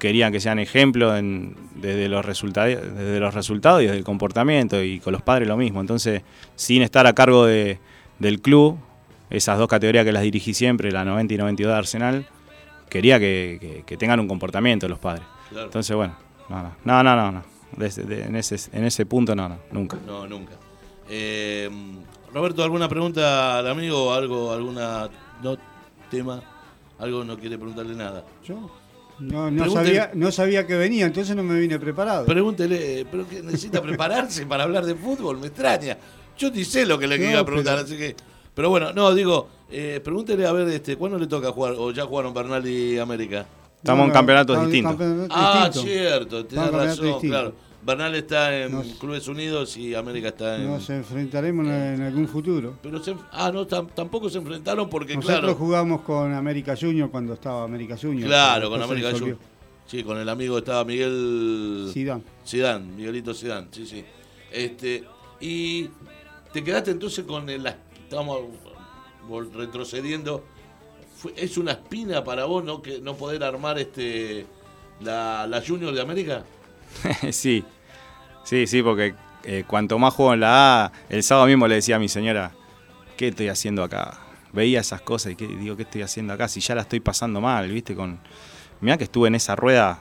querían 0.00 0.32
que 0.32 0.40
sean 0.40 0.58
ejemplos 0.58 1.16
en- 1.16 1.54
desde, 1.76 2.08
los 2.08 2.24
resultados, 2.24 2.74
desde 2.96 3.20
los 3.20 3.32
resultados 3.34 3.82
y 3.82 3.84
desde 3.84 3.98
el 3.98 4.04
comportamiento, 4.04 4.82
y 4.82 4.98
con 4.98 5.12
los 5.12 5.22
padres 5.22 5.46
lo 5.46 5.56
mismo. 5.56 5.80
Entonces, 5.80 6.22
sin 6.56 6.82
estar 6.82 7.06
a 7.06 7.12
cargo 7.12 7.46
de- 7.46 7.78
del 8.18 8.40
club, 8.40 8.78
esas 9.30 9.58
dos 9.58 9.68
categorías 9.68 10.04
que 10.04 10.10
las 10.12 10.22
dirigí 10.22 10.52
siempre, 10.54 10.90
la 10.90 11.04
90 11.04 11.34
y 11.34 11.36
92 11.36 11.72
de 11.72 11.78
Arsenal, 11.78 12.26
quería 12.88 13.20
que, 13.20 13.58
que- 13.60 13.82
que 13.86 13.96
tengan 13.96 14.18
un 14.18 14.26
comportamiento 14.26 14.88
los 14.88 14.98
padres. 14.98 15.22
Claro. 15.50 15.66
Entonces, 15.66 15.94
bueno, 15.94 16.16
no, 16.48 16.62
no, 16.62 16.72
no, 16.84 17.02
no, 17.04 17.16
no, 17.16 17.32
no. 17.32 17.42
Desde- 17.76 18.02
de- 18.02 18.24
en, 18.24 18.34
ese, 18.34 18.56
en 18.76 18.84
ese 18.84 19.06
punto 19.06 19.36
no, 19.36 19.48
no, 19.48 19.58
nunca. 19.70 19.96
No, 20.04 20.26
nunca. 20.26 20.54
Eh, 21.08 21.70
Roberto, 22.34 22.62
¿alguna 22.64 22.88
pregunta 22.88 23.58
al 23.58 23.68
amigo? 23.68 24.12
¿Algo, 24.12 24.52
alguna 24.52 25.08
no, 25.42 25.56
tema? 26.10 26.42
¿Algo 26.98 27.24
no 27.24 27.36
quiere 27.38 27.56
preguntarle 27.56 27.94
nada? 27.94 28.24
Yo 28.44 28.70
no, 29.20 29.50
no, 29.50 29.70
sabía, 29.70 30.10
no 30.14 30.32
sabía 30.32 30.66
que 30.66 30.76
venía, 30.76 31.06
entonces 31.06 31.36
no 31.36 31.42
me 31.42 31.58
vine 31.60 31.78
preparado. 31.78 32.26
Pregúntele, 32.26 33.06
¿pero 33.10 33.28
que 33.28 33.42
necesita 33.42 33.80
prepararse 33.82 34.46
para 34.46 34.64
hablar 34.64 34.84
de 34.86 34.94
fútbol? 34.94 35.38
Me 35.38 35.48
extraña. 35.48 35.96
Yo 36.38 36.50
ni 36.50 36.64
sé 36.64 36.86
lo 36.86 36.98
que 36.98 37.06
le 37.06 37.18
No, 37.18 37.30
iba 37.30 37.40
a 37.40 37.44
preguntar, 37.44 37.74
pero- 37.76 37.86
así 37.86 37.96
que... 37.96 38.16
Pero 38.54 38.68
bueno, 38.68 38.92
no, 38.92 39.14
digo, 39.14 39.48
eh, 39.70 40.00
pregúntele 40.02 40.46
a 40.46 40.52
ver, 40.52 40.68
este, 40.68 40.96
¿cuándo 40.96 41.18
le 41.18 41.26
toca 41.26 41.52
jugar? 41.52 41.74
¿O 41.78 41.92
ya 41.92 42.04
jugaron 42.04 42.34
Bernal 42.34 42.66
y 42.66 42.98
América? 42.98 43.46
Estamos 43.76 44.00
No, 44.00 44.06
en 44.06 44.12
campeonatos 44.12 44.62
distintos. 44.66 44.96
Ah, 45.30 45.70
cierto, 45.72 46.44
tenés 46.44 46.64
campeonatos 46.64 46.98
razón, 47.00 47.20
claro. 47.20 47.54
Bernal 47.82 48.14
está 48.14 48.56
en 48.64 48.72
Nos- 48.72 48.86
Clubes 48.98 49.26
Unidos 49.28 49.76
y 49.76 49.94
América 49.94 50.28
está 50.28 50.56
en... 50.56 50.66
Nos 50.68 50.88
enfrentaremos 50.90 51.66
en, 51.66 51.72
en 51.72 52.02
algún 52.02 52.28
futuro. 52.28 52.76
Pero 52.82 53.02
se, 53.02 53.14
ah, 53.32 53.50
no, 53.52 53.66
tam- 53.66 53.88
tampoco 53.94 54.28
se 54.28 54.38
enfrentaron 54.38 54.88
porque, 54.90 55.14
Nosotros 55.14 55.38
claro, 55.40 55.54
jugamos 55.54 56.02
con 56.02 56.32
América 56.34 56.74
Junior 56.78 57.10
cuando 57.10 57.34
estaba 57.34 57.64
América 57.64 57.96
Junior. 58.00 58.28
claro, 58.28 58.68
con 58.70 58.82
América. 58.82 59.12
Juniors. 59.12 59.38
Sí, 59.86 60.04
con 60.04 60.18
el 60.18 60.28
amigo 60.28 60.58
estaba 60.58 60.84
Miguel 60.84 61.88
Zidane. 61.92 62.22
Zidane, 62.46 62.92
Miguelito 62.92 63.34
Zidane, 63.34 63.68
sí, 63.72 63.86
sí. 63.86 64.04
Este, 64.52 65.02
y 65.40 65.88
te 66.52 66.62
quedaste 66.62 66.90
entonces 66.92 67.24
con 67.24 67.48
el, 67.48 67.66
estamos 67.66 68.40
retrocediendo. 69.54 70.44
¿Es 71.36 71.58
una 71.58 71.72
espina 71.72 72.22
para 72.24 72.44
vos 72.44 72.64
no 72.64 72.80
que 72.82 73.00
no 73.00 73.14
poder 73.14 73.42
armar 73.44 73.78
este 73.78 74.46
la, 75.00 75.46
la 75.46 75.62
Junior 75.66 75.92
de 75.94 76.00
América? 76.00 76.44
sí, 77.32 77.64
sí, 78.44 78.66
sí, 78.66 78.82
porque 78.82 79.14
eh, 79.44 79.64
cuanto 79.66 79.98
más 79.98 80.14
juego 80.14 80.34
en 80.34 80.40
la 80.40 80.84
A, 80.86 80.92
el 81.08 81.22
sábado 81.22 81.46
mismo 81.46 81.66
le 81.68 81.76
decía 81.76 81.96
a 81.96 81.98
mi 81.98 82.08
señora, 82.08 82.52
¿qué 83.16 83.28
estoy 83.28 83.48
haciendo 83.48 83.82
acá? 83.82 84.18
Veía 84.52 84.80
esas 84.80 85.00
cosas 85.00 85.32
y 85.32 85.36
¿qué, 85.36 85.46
digo, 85.46 85.76
¿qué 85.76 85.82
estoy 85.84 86.02
haciendo 86.02 86.32
acá? 86.32 86.48
Si 86.48 86.60
ya 86.60 86.74
la 86.74 86.82
estoy 86.82 87.00
pasando 87.00 87.40
mal, 87.40 87.70
¿viste? 87.70 87.94
Con... 87.94 88.18
Mirá 88.80 88.96
que 88.98 89.04
estuve 89.04 89.28
en 89.28 89.34
esa 89.36 89.54
rueda 89.56 90.00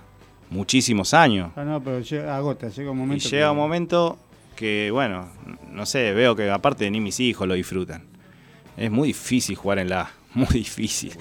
muchísimos 0.50 1.14
años. 1.14 1.52
Ah, 1.56 1.64
no, 1.64 1.82
pero 1.84 2.00
llega, 2.02 2.36
agota, 2.36 2.70
llega 2.70 2.90
un 2.92 2.98
Y 2.98 3.00
momento. 3.02 3.30
llega 3.30 3.46
que- 3.48 3.52
un 3.52 3.58
momento 3.58 4.18
que, 4.56 4.90
bueno, 4.92 5.30
no 5.72 5.86
sé, 5.86 6.14
veo 6.14 6.36
que 6.36 6.50
aparte 6.50 6.90
ni 6.90 7.00
mis 7.00 7.20
hijos 7.20 7.48
lo 7.48 7.54
disfrutan. 7.54 8.04
Es 8.76 8.90
muy 8.90 9.10
difícil 9.10 9.56
jugar 9.56 9.80
en 9.80 9.90
la 9.90 10.02
A, 10.02 10.12
muy 10.34 10.48
difícil. 10.48 11.14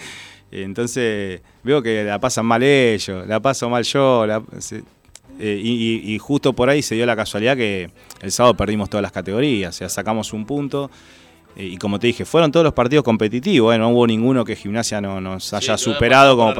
Entonces 0.50 1.42
veo 1.62 1.82
que 1.82 2.04
la 2.04 2.18
pasan 2.18 2.46
mal 2.46 2.62
ellos, 2.62 3.26
la 3.26 3.40
paso 3.40 3.68
mal 3.68 3.84
yo. 3.84 4.26
la- 4.26 4.42
se- 4.58 4.82
eh, 5.38 5.60
y, 5.62 6.18
justo 6.18 6.52
por 6.52 6.68
ahí 6.68 6.82
se 6.82 6.94
dio 6.94 7.06
la 7.06 7.14
casualidad 7.16 7.56
que 7.56 7.90
el 8.20 8.32
sábado 8.32 8.56
perdimos 8.56 8.90
todas 8.90 9.02
las 9.02 9.12
categorías, 9.12 9.74
o 9.74 9.78
sea, 9.78 9.88
sacamos 9.88 10.32
un 10.32 10.44
punto. 10.44 10.90
eh, 11.56 11.64
Y 11.66 11.76
como 11.76 11.98
te 11.98 12.08
dije, 12.08 12.24
fueron 12.24 12.50
todos 12.50 12.64
los 12.64 12.72
partidos 12.74 13.04
competitivos, 13.04 13.74
eh, 13.74 13.78
no 13.78 13.88
hubo 13.90 14.06
ninguno 14.06 14.44
que 14.44 14.56
Gimnasia 14.56 15.00
no 15.00 15.20
nos 15.20 15.52
haya 15.54 15.76
Sí, 15.78 15.84
superado 15.84 16.36
como 16.36 16.54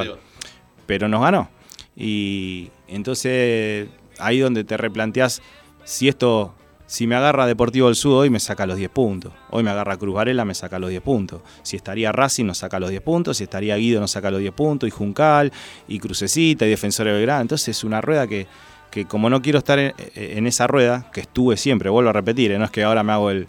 pero 0.87 1.09
nos 1.09 1.21
ganó. 1.21 1.51
Y 1.97 2.71
entonces 2.87 3.89
ahí 4.19 4.39
donde 4.39 4.65
te 4.65 4.77
replanteás 4.77 5.43
si 5.85 6.09
esto, 6.09 6.55
si 6.89 7.07
me 7.07 7.15
agarra 7.15 7.47
Deportivo 7.47 7.87
del 7.87 7.95
Sur 7.97 8.15
hoy 8.23 8.31
me 8.31 8.41
saca 8.41 8.67
los 8.67 8.77
10 8.77 8.91
puntos, 8.91 9.33
hoy 9.51 9.63
me 9.63 9.71
agarra 9.71 9.97
Cruz 9.99 10.15
Varela 10.15 10.45
me 10.45 10.55
saca 10.55 10.79
los 10.79 10.91
10 10.91 11.03
puntos, 11.03 11.43
si 11.63 11.77
estaría 11.77 12.11
Racing 12.13 12.47
nos 12.47 12.59
saca 12.59 12.81
los 12.81 12.91
10 12.91 13.03
puntos, 13.03 13.37
si 13.37 13.45
estaría 13.45 13.77
Guido 13.77 14.01
nos 14.01 14.11
saca 14.11 14.31
los 14.31 14.41
10 14.41 14.53
puntos, 14.55 14.89
y 14.89 14.91
Juncal, 14.91 15.53
y 15.87 15.99
Crucecita, 16.01 16.67
y 16.67 16.71
Defensor 16.71 17.07
de 17.07 17.13
Belgrano, 17.13 17.43
entonces 17.43 17.69
es 17.77 17.85
una 17.85 18.01
rueda 18.01 18.27
que, 18.27 18.47
que 18.91 19.05
como 19.05 19.29
no 19.31 19.41
quiero 19.43 19.59
estar 19.59 19.79
en, 19.79 19.93
en 20.15 20.47
esa 20.47 20.67
rueda, 20.67 21.11
que 21.13 21.21
estuve 21.21 21.57
siempre, 21.59 21.91
vuelvo 21.91 22.11
a 22.11 22.15
repetir, 22.15 22.53
¿eh? 22.53 22.59
no 22.59 22.65
es 22.65 22.71
que 22.71 22.83
ahora 22.83 23.03
me 23.03 23.13
hago 23.13 23.31
el, 23.31 23.47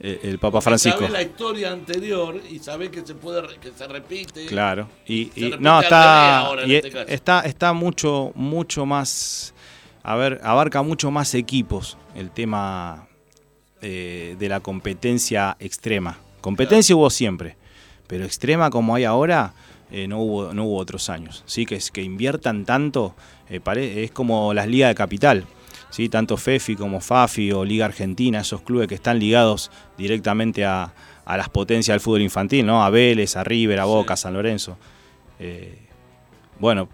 el, 0.00 0.18
el 0.24 0.38
Papa 0.40 0.60
Francisco. 0.60 0.98
Sabés 0.98 1.12
la 1.12 1.22
historia 1.22 1.72
anterior 1.72 2.38
y 2.50 2.58
sabés 2.58 2.90
que 2.90 3.06
se 3.06 3.14
puede 3.14 3.42
que 3.60 3.70
se 3.70 3.86
repite. 3.88 4.44
Claro. 4.46 4.88
Y, 5.06 5.26
Se 5.32 5.40
y- 5.40 5.44
repite 5.44 5.62
no, 5.62 5.80
está, 5.80 6.38
ahora 6.40 6.64
en 6.64 6.70
y 6.70 6.74
este 6.74 6.88
e- 6.88 6.92
caso. 6.92 7.06
está, 7.08 7.40
está 7.42 7.72
mucho, 7.72 8.32
mucho 8.34 8.84
más, 8.84 9.54
a 10.08 10.14
ver, 10.16 10.40
abarca 10.44 10.82
mucho 10.82 11.10
más 11.10 11.34
equipos 11.34 11.98
el 12.14 12.30
tema 12.30 13.08
eh, 13.82 14.36
de 14.38 14.48
la 14.48 14.60
competencia 14.60 15.56
extrema. 15.58 16.18
Competencia 16.40 16.94
hubo 16.94 17.10
siempre, 17.10 17.56
pero 18.06 18.24
extrema 18.24 18.70
como 18.70 18.94
hay 18.94 19.02
ahora, 19.04 19.52
eh, 19.90 20.06
no, 20.06 20.20
hubo, 20.20 20.54
no 20.54 20.64
hubo 20.64 20.76
otros 20.78 21.10
años. 21.10 21.42
¿sí? 21.46 21.66
Que, 21.66 21.74
es- 21.74 21.90
que 21.90 22.02
inviertan 22.02 22.64
tanto, 22.64 23.14
eh, 23.50 23.58
pare- 23.58 24.04
es 24.04 24.12
como 24.12 24.54
las 24.54 24.68
ligas 24.68 24.90
de 24.90 24.94
capital. 24.94 25.44
¿sí? 25.90 26.08
Tanto 26.08 26.36
FEFI 26.36 26.76
como 26.76 27.00
FAFI 27.00 27.50
o 27.52 27.64
Liga 27.64 27.86
Argentina, 27.86 28.40
esos 28.40 28.62
clubes 28.62 28.86
que 28.86 28.94
están 28.94 29.18
ligados 29.18 29.70
directamente 29.98 30.64
a, 30.64 30.92
a 31.24 31.36
las 31.36 31.48
potencias 31.48 31.94
del 31.94 32.00
fútbol 32.00 32.22
infantil, 32.22 32.64
¿no? 32.64 32.84
A 32.84 32.90
Vélez, 32.90 33.36
a 33.36 33.42
River, 33.42 33.80
a 33.80 33.84
Boca, 33.86 34.14
a 34.14 34.16
San 34.16 34.34
Lorenzo. 34.34 34.76
Eh, 35.40 35.78
bueno, 36.60 36.88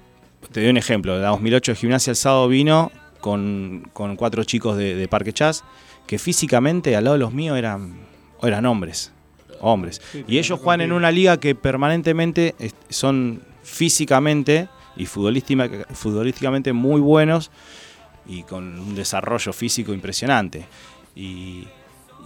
te 0.50 0.60
doy 0.62 0.70
un 0.70 0.78
ejemplo. 0.78 1.18
La 1.18 1.28
2008 1.28 1.72
de 1.72 1.76
Gimnasia 1.76 2.10
el 2.12 2.16
sábado 2.16 2.48
vino 2.48 2.90
con, 3.22 3.88
con 3.94 4.16
cuatro 4.16 4.44
chicos 4.44 4.76
de, 4.76 4.94
de 4.94 5.08
Parque 5.08 5.32
Chas 5.32 5.64
que 6.06 6.18
físicamente 6.18 6.94
al 6.96 7.04
lado 7.04 7.14
de 7.14 7.20
los 7.20 7.32
míos 7.32 7.56
eran, 7.56 7.94
eran 8.42 8.66
hombres. 8.66 9.12
Hombres. 9.60 10.02
Sí, 10.10 10.24
Y 10.28 10.38
ellos 10.38 10.60
juegan 10.60 10.82
en 10.82 10.92
una 10.92 11.10
liga 11.10 11.38
que 11.38 11.54
permanentemente 11.54 12.54
son 12.90 13.42
físicamente 13.62 14.68
y 14.96 15.06
futbolísticamente 15.06 16.72
muy 16.72 17.00
buenos 17.00 17.50
y 18.26 18.42
con 18.42 18.78
un 18.78 18.94
desarrollo 18.94 19.52
físico 19.52 19.94
impresionante. 19.94 20.66
Y, 21.14 21.66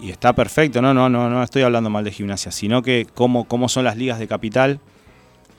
y 0.00 0.10
está 0.10 0.32
perfecto, 0.32 0.82
no, 0.82 0.94
no, 0.94 1.08
no, 1.08 1.28
no 1.28 1.42
estoy 1.42 1.62
hablando 1.62 1.90
mal 1.90 2.04
de 2.04 2.10
gimnasia, 2.10 2.50
sino 2.50 2.82
que 2.82 3.06
cómo, 3.14 3.44
cómo 3.44 3.68
son 3.68 3.84
las 3.84 3.96
ligas 3.96 4.18
de 4.18 4.26
capital, 4.26 4.80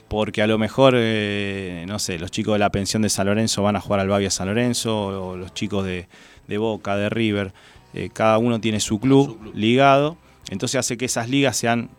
porque 0.07 0.41
a 0.41 0.47
lo 0.47 0.57
mejor, 0.57 0.93
eh, 0.97 1.83
no 1.87 1.99
sé, 1.99 2.17
los 2.19 2.31
chicos 2.31 2.53
de 2.55 2.59
la 2.59 2.69
pensión 2.69 3.01
de 3.01 3.09
San 3.09 3.27
Lorenzo 3.27 3.63
van 3.63 3.75
a 3.75 3.81
jugar 3.81 3.99
al 3.99 4.07
Bavia 4.07 4.29
San 4.31 4.47
Lorenzo, 4.47 5.29
o 5.29 5.35
los 5.35 5.53
chicos 5.53 5.85
de, 5.85 6.07
de 6.47 6.57
Boca, 6.57 6.95
de 6.95 7.09
River, 7.09 7.53
eh, 7.93 8.09
cada 8.13 8.37
uno 8.37 8.59
tiene 8.61 8.79
su 8.79 8.99
club, 8.99 9.27
Su 9.27 9.37
club. 9.39 9.55
ligado, 9.55 10.17
entonces 10.49 10.79
hace 10.79 10.97
que 10.97 11.05
esas 11.05 11.29
ligas 11.29 11.57
sean 11.57 11.89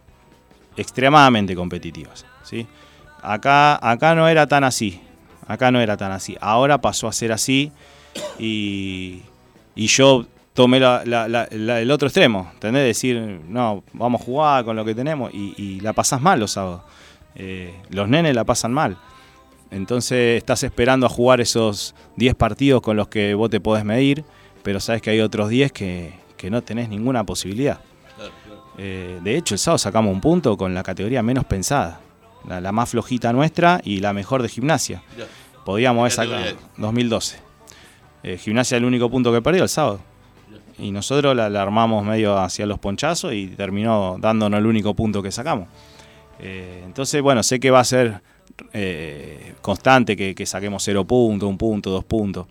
extremadamente 0.77 1.55
competitivas. 1.55 2.25
¿sí? 2.45 2.67
Acá, 3.23 3.79
acá 3.87 4.15
no 4.15 4.29
era 4.29 4.47
tan 4.47 4.65
así. 4.65 5.01
Acá 5.47 5.71
no 5.71 5.81
era 5.81 5.97
tan 5.97 6.13
así. 6.13 6.37
Ahora 6.41 6.79
pasó 6.81 7.09
a 7.09 7.13
ser 7.13 7.33
así 7.33 7.73
y, 8.39 9.23
y 9.75 9.87
yo 9.87 10.27
tomé 10.55 10.79
la- 10.81 11.03
la- 11.05 11.29
la- 11.29 11.49
la- 11.51 11.81
el 11.81 11.91
otro 11.91 12.09
extremo. 12.09 12.51
¿Entendés? 12.55 12.85
Decir, 12.85 13.41
no, 13.49 13.83
vamos 13.93 14.21
a 14.21 14.25
jugar 14.25 14.65
con 14.65 14.77
lo 14.77 14.85
que 14.85 14.95
tenemos 14.95 15.33
y, 15.33 15.55
y 15.57 15.81
la 15.81 15.93
pasás 15.93 16.21
mal 16.21 16.39
los 16.41 16.53
sábados. 16.53 16.83
Eh, 17.35 17.75
los 17.91 18.09
nenes 18.09 18.35
la 18.35 18.45
pasan 18.45 18.73
mal. 18.73 18.99
Entonces 19.71 20.39
estás 20.39 20.63
esperando 20.63 21.07
a 21.07 21.09
jugar 21.09 21.41
esos 21.41 21.95
10 22.17 22.35
partidos 22.35 22.81
con 22.81 22.97
los 22.97 23.09
que 23.09 23.35
vos 23.35 23.51
te 23.51 23.61
podés 23.61 23.85
medir, 23.85 24.25
pero 24.63 24.81
sabes 24.81 25.03
que 25.03 25.11
hay 25.11 25.21
otros 25.21 25.51
10 25.51 25.73
que, 25.73 26.15
que 26.37 26.51
no 26.51 26.63
tenés 26.63 26.89
ninguna 26.89 27.25
posibilidad. 27.25 27.81
Claro, 28.17 28.33
claro. 28.45 28.63
Eh, 28.79 29.21
de 29.23 29.37
hecho, 29.37 29.55
el 29.55 29.59
sábado 29.59 29.79
sacamos 29.79 30.13
un 30.13 30.21
punto 30.21 30.57
con 30.57 30.73
la 30.75 30.83
categoría 30.83 31.23
menos 31.23 31.45
pensada, 31.45 32.01
la, 32.49 32.61
la 32.61 32.73
más 32.73 32.89
flojita 32.91 33.33
nuestra 33.33 33.81
y 33.85 34.01
la 34.01 34.13
mejor 34.13 34.43
de 34.43 34.49
gimnasia. 34.49 35.03
Ya. 35.19 35.27
Podíamos 35.65 36.01
haber 36.01 36.11
¿Qué 36.13 36.17
sacado 36.17 36.45
categoría 36.45 36.69
2012. 36.79 37.39
Eh, 38.23 38.39
gimnasia 38.39 38.79
el 38.79 38.85
único 38.85 39.11
punto 39.11 39.33
que 39.33 39.43
perdió 39.43 39.63
el 39.63 39.69
sábado. 39.69 40.01
Y 40.79 40.93
nosotros 40.93 41.37
la, 41.37 41.51
la 41.51 41.61
armamos 41.63 42.05
medio 42.05 42.39
hacia 42.39 42.65
los 42.65 42.79
ponchazos 42.79 43.35
y 43.35 43.49
terminó 43.49 44.17
dándonos 44.19 44.59
el 44.59 44.67
único 44.67 44.95
punto 44.95 45.23
que 45.23 45.31
sacamos. 45.31 45.69
Eh, 46.41 46.83
entonces, 46.85 47.21
bueno, 47.23 47.43
sé 47.43 47.59
que 47.61 47.71
va 47.71 47.81
a 47.81 47.85
ser 47.85 48.21
eh, 48.73 49.55
constante 49.61 50.17
que, 50.17 50.35
que 50.35 50.47
saquemos 50.47 50.83
cero 50.83 51.05
puntos, 51.05 51.49
un 51.49 51.59
punto, 51.59 51.91
dos 51.91 52.05
puntos. 52.05 52.47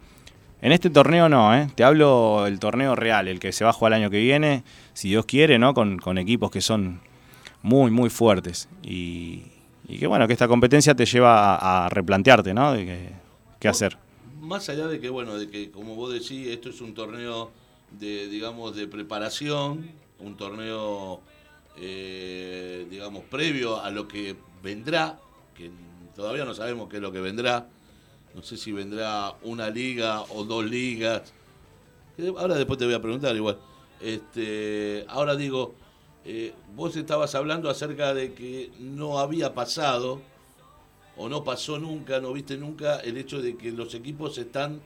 En 0.61 0.71
este 0.71 0.89
torneo 0.89 1.29
no, 1.29 1.55
¿eh? 1.55 1.67
te 1.75 1.83
hablo 1.83 2.47
el 2.47 2.59
torneo 2.59 2.95
real, 2.95 3.27
el 3.27 3.39
que 3.39 3.51
se 3.51 3.63
va 3.63 3.69
a 3.69 3.73
jugar 3.73 3.93
el 3.93 4.01
año 4.01 4.09
que 4.09 4.19
viene, 4.19 4.63
si 4.93 5.09
Dios 5.09 5.25
quiere, 5.25 5.59
¿no? 5.59 5.73
con, 5.73 5.97
con 5.99 6.17
equipos 6.17 6.49
que 6.49 6.61
son 6.61 6.99
muy, 7.61 7.91
muy 7.91 8.09
fuertes. 8.09 8.67
Y, 8.83 9.43
y 9.87 9.99
que 9.99 10.07
bueno, 10.07 10.25
que 10.27 10.33
esta 10.33 10.47
competencia 10.47 10.95
te 10.95 11.05
lleva 11.05 11.55
a, 11.55 11.85
a 11.85 11.89
replantearte, 11.89 12.53
¿no? 12.53 12.73
De 12.73 12.85
que- 12.85 13.09
qué 13.59 13.67
hacer. 13.67 13.97
Más 14.41 14.69
allá 14.69 14.87
de 14.87 14.99
que, 14.99 15.09
bueno, 15.09 15.35
de 15.37 15.49
que, 15.49 15.71
como 15.71 15.95
vos 15.95 16.11
decís, 16.13 16.47
esto 16.47 16.69
es 16.69 16.79
un 16.81 16.93
torneo 16.93 17.51
de, 17.99 18.27
digamos, 18.27 18.75
de 18.75 18.87
preparación, 18.87 19.89
un 20.19 20.37
torneo, 20.37 21.21
eh, 21.79 22.87
digamos, 22.89 23.23
previo 23.25 23.79
a 23.79 23.91
lo 23.91 24.07
que 24.07 24.35
vendrá, 24.63 25.19
que 25.55 25.71
todavía 26.15 26.45
no 26.45 26.53
sabemos 26.53 26.89
qué 26.89 26.97
es 26.97 27.01
lo 27.01 27.11
que 27.11 27.21
vendrá. 27.21 27.67
No 28.33 28.43
sé 28.43 28.57
si 28.57 28.71
vendrá 28.71 29.35
una 29.43 29.69
liga 29.69 30.21
o 30.23 30.43
dos 30.43 30.65
ligas. 30.65 31.33
Ahora 32.37 32.55
después 32.55 32.79
te 32.79 32.85
voy 32.85 32.93
a 32.93 33.01
preguntar 33.01 33.35
igual. 33.35 33.57
Este, 33.99 35.05
ahora 35.07 35.35
digo, 35.35 35.75
eh, 36.25 36.53
vos 36.75 36.95
estabas 36.95 37.33
hablando 37.35 37.69
acerca 37.69 38.13
de 38.13 38.33
que 38.33 38.71
no 38.79 39.19
había 39.19 39.53
pasado 39.53 40.21
o 41.15 41.29
no 41.29 41.43
pasó 41.43 41.79
nunca, 41.79 42.19
no 42.19 42.33
viste 42.33 42.57
nunca 42.57 42.99
el 42.99 43.17
hecho 43.17 43.41
de 43.41 43.57
que 43.57 43.71
los 43.71 43.95
equipos 43.95 44.37
están 44.37 44.81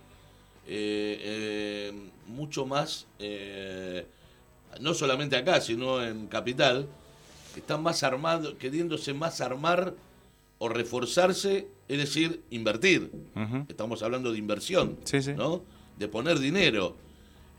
eh, 0.65 1.91
mucho 2.27 2.65
más, 2.65 3.07
no 4.79 4.93
solamente 4.93 5.35
acá, 5.35 5.59
sino 5.61 6.03
en 6.03 6.27
Capital, 6.27 6.87
que 7.53 7.59
están 7.59 7.83
más 7.83 8.03
armados, 8.03 8.55
queriéndose 8.55 9.13
más 9.13 9.41
armar 9.41 9.93
o 10.57 10.69
reforzarse, 10.69 11.67
es 11.87 11.97
decir, 11.97 12.41
invertir. 12.51 13.11
Estamos 13.67 14.01
hablando 14.03 14.31
de 14.31 14.37
inversión, 14.37 14.97
Sí, 15.03 15.21
sí. 15.21 15.33
¿no? 15.33 15.63
De 15.97 16.07
poner 16.07 16.39
dinero. 16.39 16.95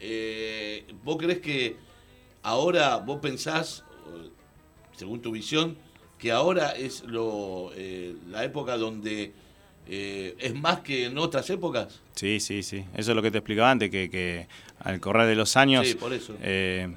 Eh, 0.01 0.85
¿Vos 1.05 1.17
crees 1.19 1.41
que 1.41 1.77
ahora 2.43 2.97
vos 2.99 3.21
pensás, 3.21 3.85
eh, 4.15 4.31
según 4.97 5.21
tu 5.21 5.31
visión, 5.33 5.77
que 6.19 6.31
ahora 6.33 6.71
es 6.71 7.03
lo, 7.05 7.71
eh, 7.75 8.15
la 8.31 8.45
época 8.45 8.77
donde 8.77 9.33
eh, 9.89 10.37
es 10.39 10.55
más 10.55 10.81
que 10.81 11.05
en 11.07 11.19
otras 11.19 11.51
épocas? 11.51 12.01
Sí, 12.15 12.39
sí, 12.41 12.63
sí. 12.63 12.85
Eso 12.95 13.11
es 13.13 13.17
lo 13.17 13.23
que 13.23 13.31
te 13.33 13.39
explicaba 13.39 13.71
antes, 13.71 13.91
que, 13.91 14.09
que 14.09 14.47
al 14.79 15.01
correr 15.01 15.27
de 15.27 15.35
los 15.35 15.57
años... 15.57 15.87
Sí, 15.87 15.95
por 15.95 16.13
eso. 16.13 16.35
eh, 16.41 16.95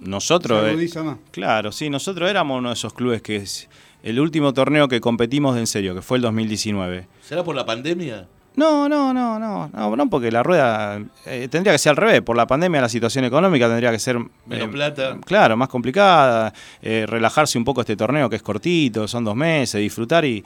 nosotros... 0.00 0.60
Se 0.60 0.66
eh, 0.66 0.70
agudiza 0.70 1.02
más. 1.02 1.18
Claro, 1.30 1.72
sí, 1.72 1.90
nosotros 1.90 2.28
éramos 2.28 2.58
uno 2.58 2.68
de 2.70 2.74
esos 2.74 2.94
clubes 2.94 3.22
que 3.22 3.36
es 3.36 3.68
el 4.02 4.20
último 4.20 4.54
torneo 4.54 4.88
que 4.88 5.00
competimos 5.00 5.54
de 5.54 5.60
en 5.60 5.66
serio, 5.66 5.94
que 5.94 6.02
fue 6.02 6.18
el 6.18 6.22
2019. 6.22 7.06
¿Será 7.22 7.44
por 7.44 7.54
la 7.54 7.66
pandemia? 7.66 8.26
No, 8.56 8.88
no, 8.88 9.14
no, 9.14 9.38
no, 9.38 9.68
no, 9.68 9.96
no, 9.96 10.10
porque 10.10 10.30
la 10.32 10.42
rueda 10.42 11.00
eh, 11.24 11.48
tendría 11.50 11.72
que 11.72 11.78
ser 11.78 11.90
al 11.90 11.96
revés. 11.96 12.20
Por 12.20 12.36
la 12.36 12.46
pandemia, 12.46 12.80
la 12.80 12.88
situación 12.88 13.24
económica 13.24 13.68
tendría 13.68 13.92
que 13.92 13.98
ser. 13.98 14.18
Menos 14.18 14.68
eh, 14.68 14.68
plata. 14.68 15.18
Claro, 15.24 15.56
más 15.56 15.68
complicada. 15.68 16.52
eh, 16.82 17.06
relajarse 17.06 17.58
un 17.58 17.64
poco 17.64 17.80
este 17.80 17.96
torneo 17.96 18.28
que 18.28 18.36
es 18.36 18.42
cortito, 18.42 19.06
son 19.06 19.24
dos 19.24 19.36
meses, 19.36 19.80
disfrutar 19.80 20.24
y. 20.24 20.44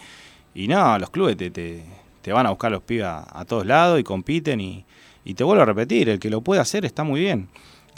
Y 0.54 0.68
no, 0.68 0.96
los 0.98 1.10
clubes 1.10 1.36
te, 1.36 1.50
te, 1.50 1.82
te 2.22 2.32
van 2.32 2.46
a 2.46 2.50
buscar 2.50 2.70
los 2.70 2.82
pibes 2.82 3.06
a, 3.06 3.26
a 3.28 3.44
todos 3.44 3.66
lados 3.66 3.98
y 3.98 4.04
compiten. 4.04 4.60
Y, 4.60 4.84
y 5.24 5.34
te 5.34 5.42
vuelvo 5.42 5.62
a 5.62 5.66
repetir, 5.66 6.08
el 6.10 6.18
que 6.20 6.30
lo 6.30 6.42
puede 6.42 6.60
hacer 6.60 6.84
está 6.84 7.02
muy 7.02 7.20
bien. 7.20 7.48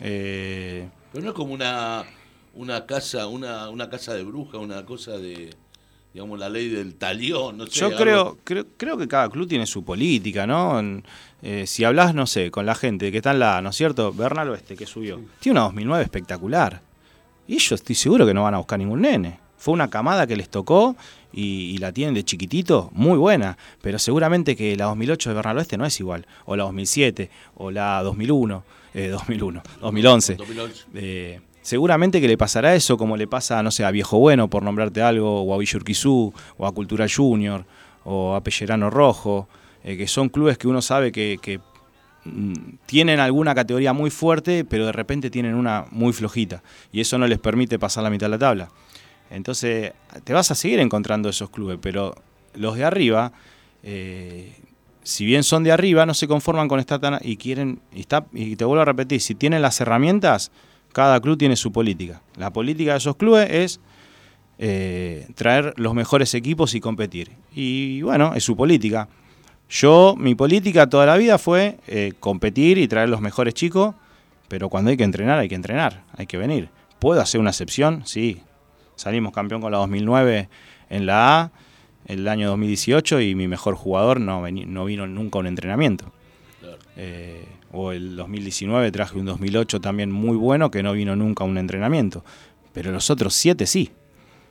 Eh, 0.01 0.89
Pero 1.12 1.24
no 1.24 1.31
es 1.31 1.35
como 1.36 1.52
una, 1.55 2.05
una 2.55 2.86
casa, 2.86 3.27
una, 3.27 3.68
una 3.70 3.89
casa 3.89 4.14
de 4.14 4.23
bruja, 4.24 4.59
una 4.59 4.85
cosa 4.85 5.12
de, 5.18 5.51
digamos, 6.12 6.39
la 6.39 6.48
ley 6.48 6.68
del 6.68 6.94
talión, 6.97 7.56
no 7.59 7.66
sé. 7.66 7.81
Yo 7.81 7.86
algo- 7.86 7.98
creo, 7.98 8.39
creo, 8.44 8.66
creo 8.77 8.98
que 8.98 9.09
cada 9.09 9.28
club 9.31 9.48
tiene 9.48 9.66
su 9.66 9.85
política, 9.85 10.47
¿no? 10.47 10.81
Eh, 11.43 11.66
si 11.66 11.85
hablas, 11.85 12.14
no 12.14 12.27
sé, 12.27 12.51
con 12.51 12.66
la 12.66 12.74
gente 12.74 13.10
que 13.10 13.18
está 13.18 13.31
en 13.32 13.39
la, 13.39 13.60
¿no 13.62 13.70
es 13.70 13.77
cierto? 13.77 14.12
Bernal 14.12 14.51
Oeste, 14.51 14.77
que 14.77 14.86
subió. 14.86 15.20
Tiene 15.40 15.59
una 15.59 15.66
2009 15.68 16.02
espectacular. 16.05 16.81
Y 17.48 17.55
ellos 17.55 17.73
estoy 17.73 17.94
seguro 17.94 18.27
que 18.27 18.35
no 18.35 18.43
van 18.43 18.55
a 18.55 18.59
buscar 18.59 18.78
ningún 18.78 19.02
nene. 19.02 19.39
Fue 19.56 19.73
una 19.73 19.89
camada 19.89 20.27
que 20.27 20.36
les 20.36 20.48
tocó 20.48 20.97
y, 21.32 21.70
y 21.74 21.78
la 21.78 21.93
tienen 21.93 22.14
de 22.14 22.24
chiquitito, 22.24 22.90
muy 22.93 23.16
buena. 23.16 23.56
Pero 23.81 23.98
seguramente 23.98 24.56
que 24.56 24.77
la 24.77 24.86
2008 24.86 25.31
de 25.31 25.35
Bernal 25.36 25.59
Oeste 25.59 25.77
no 25.78 25.86
es 25.86 25.98
igual. 26.01 26.27
O 26.44 26.56
la 26.56 26.64
2007, 26.64 27.31
o 27.55 27.70
la 27.70 28.02
2001, 28.02 28.64
eh, 28.97 29.09
2001, 29.09 29.62
2011. 29.82 30.35
2011. 30.36 30.85
Eh, 30.94 31.40
seguramente 31.60 32.18
que 32.18 32.28
le 32.28 32.39
pasará 32.39 32.74
eso 32.74 32.97
como 32.97 33.16
le 33.18 33.27
pasa, 33.27 33.62
no 33.62 33.70
sé, 33.70 33.85
a 33.85 33.90
Viejo 33.90 34.18
Bueno, 34.18 34.48
por 34.48 34.62
nombrarte 34.62 35.02
algo, 35.02 35.43
o 35.43 35.55
a 35.55 35.59
Villa 35.59 35.77
Urquizú, 35.77 36.32
o 36.56 36.66
a 36.66 36.73
Cultura 36.73 37.06
Junior, 37.14 37.66
o 38.05 38.35
a 38.35 38.43
Pellerano 38.43 38.89
Rojo, 38.89 39.48
eh, 39.85 39.98
que 39.98 40.09
son 40.09 40.31
clubes 40.31 40.56
que 40.56 40.66
uno 40.66 40.81
sabe 40.81 41.12
que, 41.12 41.39
que, 41.43 41.60
mm, 42.24 42.55
tienen 42.86 43.20
alguna 43.20 43.55
categoría 43.55 43.93
muy 43.93 44.09
fuerte, 44.09 44.64
pero 44.64 44.86
de 44.86 44.93
repente 44.93 45.28
tienen 45.28 45.55
una 45.55 45.85
muy 45.90 46.14
flojita, 46.14 46.62
y 46.90 47.01
eso 47.02 47.18
no 47.18 47.27
les 47.27 47.39
permite 47.39 47.78
pasar 47.78 48.02
la 48.02 48.09
mitad 48.09 48.27
de 48.27 48.31
la 48.31 48.39
tabla. 48.39 48.70
Entonces, 49.28 49.93
te 50.24 50.32
vas 50.32 50.51
a 50.51 50.55
seguir 50.55 50.81
encontrando 50.81 51.28
esos 51.28 51.51
clubes, 51.51 51.78
pero 51.82 52.14
los 52.55 52.77
de 52.77 52.85
arriba, 52.85 53.32
eh, 53.82 54.55
si 55.07 55.24
bien 55.24 55.45
son 55.45 55.62
de 55.62 55.70
arriba, 55.70 56.05
no 56.05 56.15
se 56.15 56.27
conforman 56.27 56.66
con 56.66 56.81
estar 56.81 56.99
tan 56.99 57.20
y 57.23 57.37
quieren, 57.37 57.78
y, 57.95 58.05
y 58.33 58.57
te 58.57 58.65
vuelvo 58.65 58.83
a 58.83 58.85
repetir, 58.85 59.20
si 59.20 59.37
tienen 59.37 59.62
las 59.62 59.81
herramientas, 59.81 60.51
cada 60.93 61.20
club 61.20 61.39
tiene 61.39 61.55
su 61.55 61.70
política. 61.70 62.23
La 62.37 62.53
política 62.53 62.91
de 62.91 62.99
esos 62.99 63.15
clubes 63.15 63.49
es 63.49 63.81
eh, 64.59 65.28
traer 65.37 65.74
los 65.77 65.95
mejores 65.95 66.35
equipos 66.35 66.74
y 66.74 66.81
competir. 66.81 67.31
Y 67.55 68.03
bueno, 68.03 68.33
es 68.35 68.43
su 68.43 68.57
política. 68.57 69.09
Yo, 69.70 70.16
mi 70.19 70.35
política 70.35 70.89
toda 70.89 71.07
la 71.07 71.16
vida 71.16 71.39
fue 71.39 71.78
eh, 71.87 72.12
competir 72.19 72.77
y 72.77 72.89
traer 72.89 73.09
los 73.09 73.20
mejores 73.20 73.55
chicos, 73.55 73.95
pero 74.49 74.69
cuando 74.69 74.91
hay 74.91 74.97
que 74.97 75.05
entrenar, 75.05 75.39
hay 75.39 75.49
que 75.49 75.55
entrenar, 75.55 76.03
hay 76.16 76.27
que 76.27 76.37
venir. 76.37 76.69
¿Puedo 76.99 77.20
hacer 77.20 77.41
una 77.41 77.51
excepción? 77.51 78.05
Sí. 78.07 78.41
Salimos 78.97 79.33
campeón 79.33 79.61
con 79.61 79.70
la 79.70 79.78
2009 79.78 80.49
en 80.91 81.07
la 81.07 81.43
A, 81.43 81.51
el 82.07 82.27
año 82.28 82.49
2018, 82.49 83.20
y 83.20 83.35
mi 83.35 83.49
mejor 83.49 83.74
jugador 83.74 84.20
no, 84.20 84.45
no 84.49 84.85
vino 84.85 85.07
nunca 85.07 85.39
a 85.39 85.41
un 85.41 85.47
entrenamiento. 85.47 86.12
Eh, 86.97 87.45
o 87.73 87.93
el 87.93 88.16
2019 88.16 88.91
traje 88.91 89.19
un 89.19 89.27
2008 89.27 89.81
también 89.81 90.11
muy 90.11 90.37
bueno 90.37 90.70
que 90.70 90.83
no 90.83 90.93
vino 90.95 91.15
nunca 91.15 91.45
a 91.45 91.47
un 91.47 91.59
entrenamiento. 91.59 92.24
Pero 92.73 92.93
los 92.93 93.11
otros 93.11 93.35
siete 93.35 93.66
sí. 93.66 93.91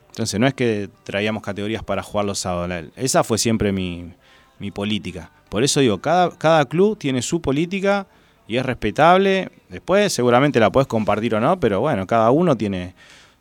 Entonces 0.08 0.38
no 0.40 0.46
es 0.46 0.54
que 0.54 0.88
traíamos 1.02 1.42
categorías 1.42 1.82
para 1.82 2.02
jugar 2.02 2.26
los 2.26 2.38
sábados. 2.38 2.90
Esa 2.96 3.24
fue 3.24 3.38
siempre 3.38 3.72
mi, 3.72 4.12
mi 4.58 4.70
política. 4.70 5.30
Por 5.48 5.62
eso 5.62 5.80
digo, 5.80 5.98
cada, 5.98 6.30
cada 6.30 6.64
club 6.66 6.96
tiene 6.98 7.22
su 7.22 7.40
política 7.40 8.06
y 8.48 8.56
es 8.56 8.64
respetable. 8.64 9.50
Después 9.68 10.12
seguramente 10.12 10.60
la 10.60 10.70
puedes 10.70 10.86
compartir 10.86 11.34
o 11.34 11.40
no, 11.40 11.58
pero 11.60 11.80
bueno, 11.80 12.06
cada 12.06 12.30
uno 12.30 12.56
tiene 12.56 12.94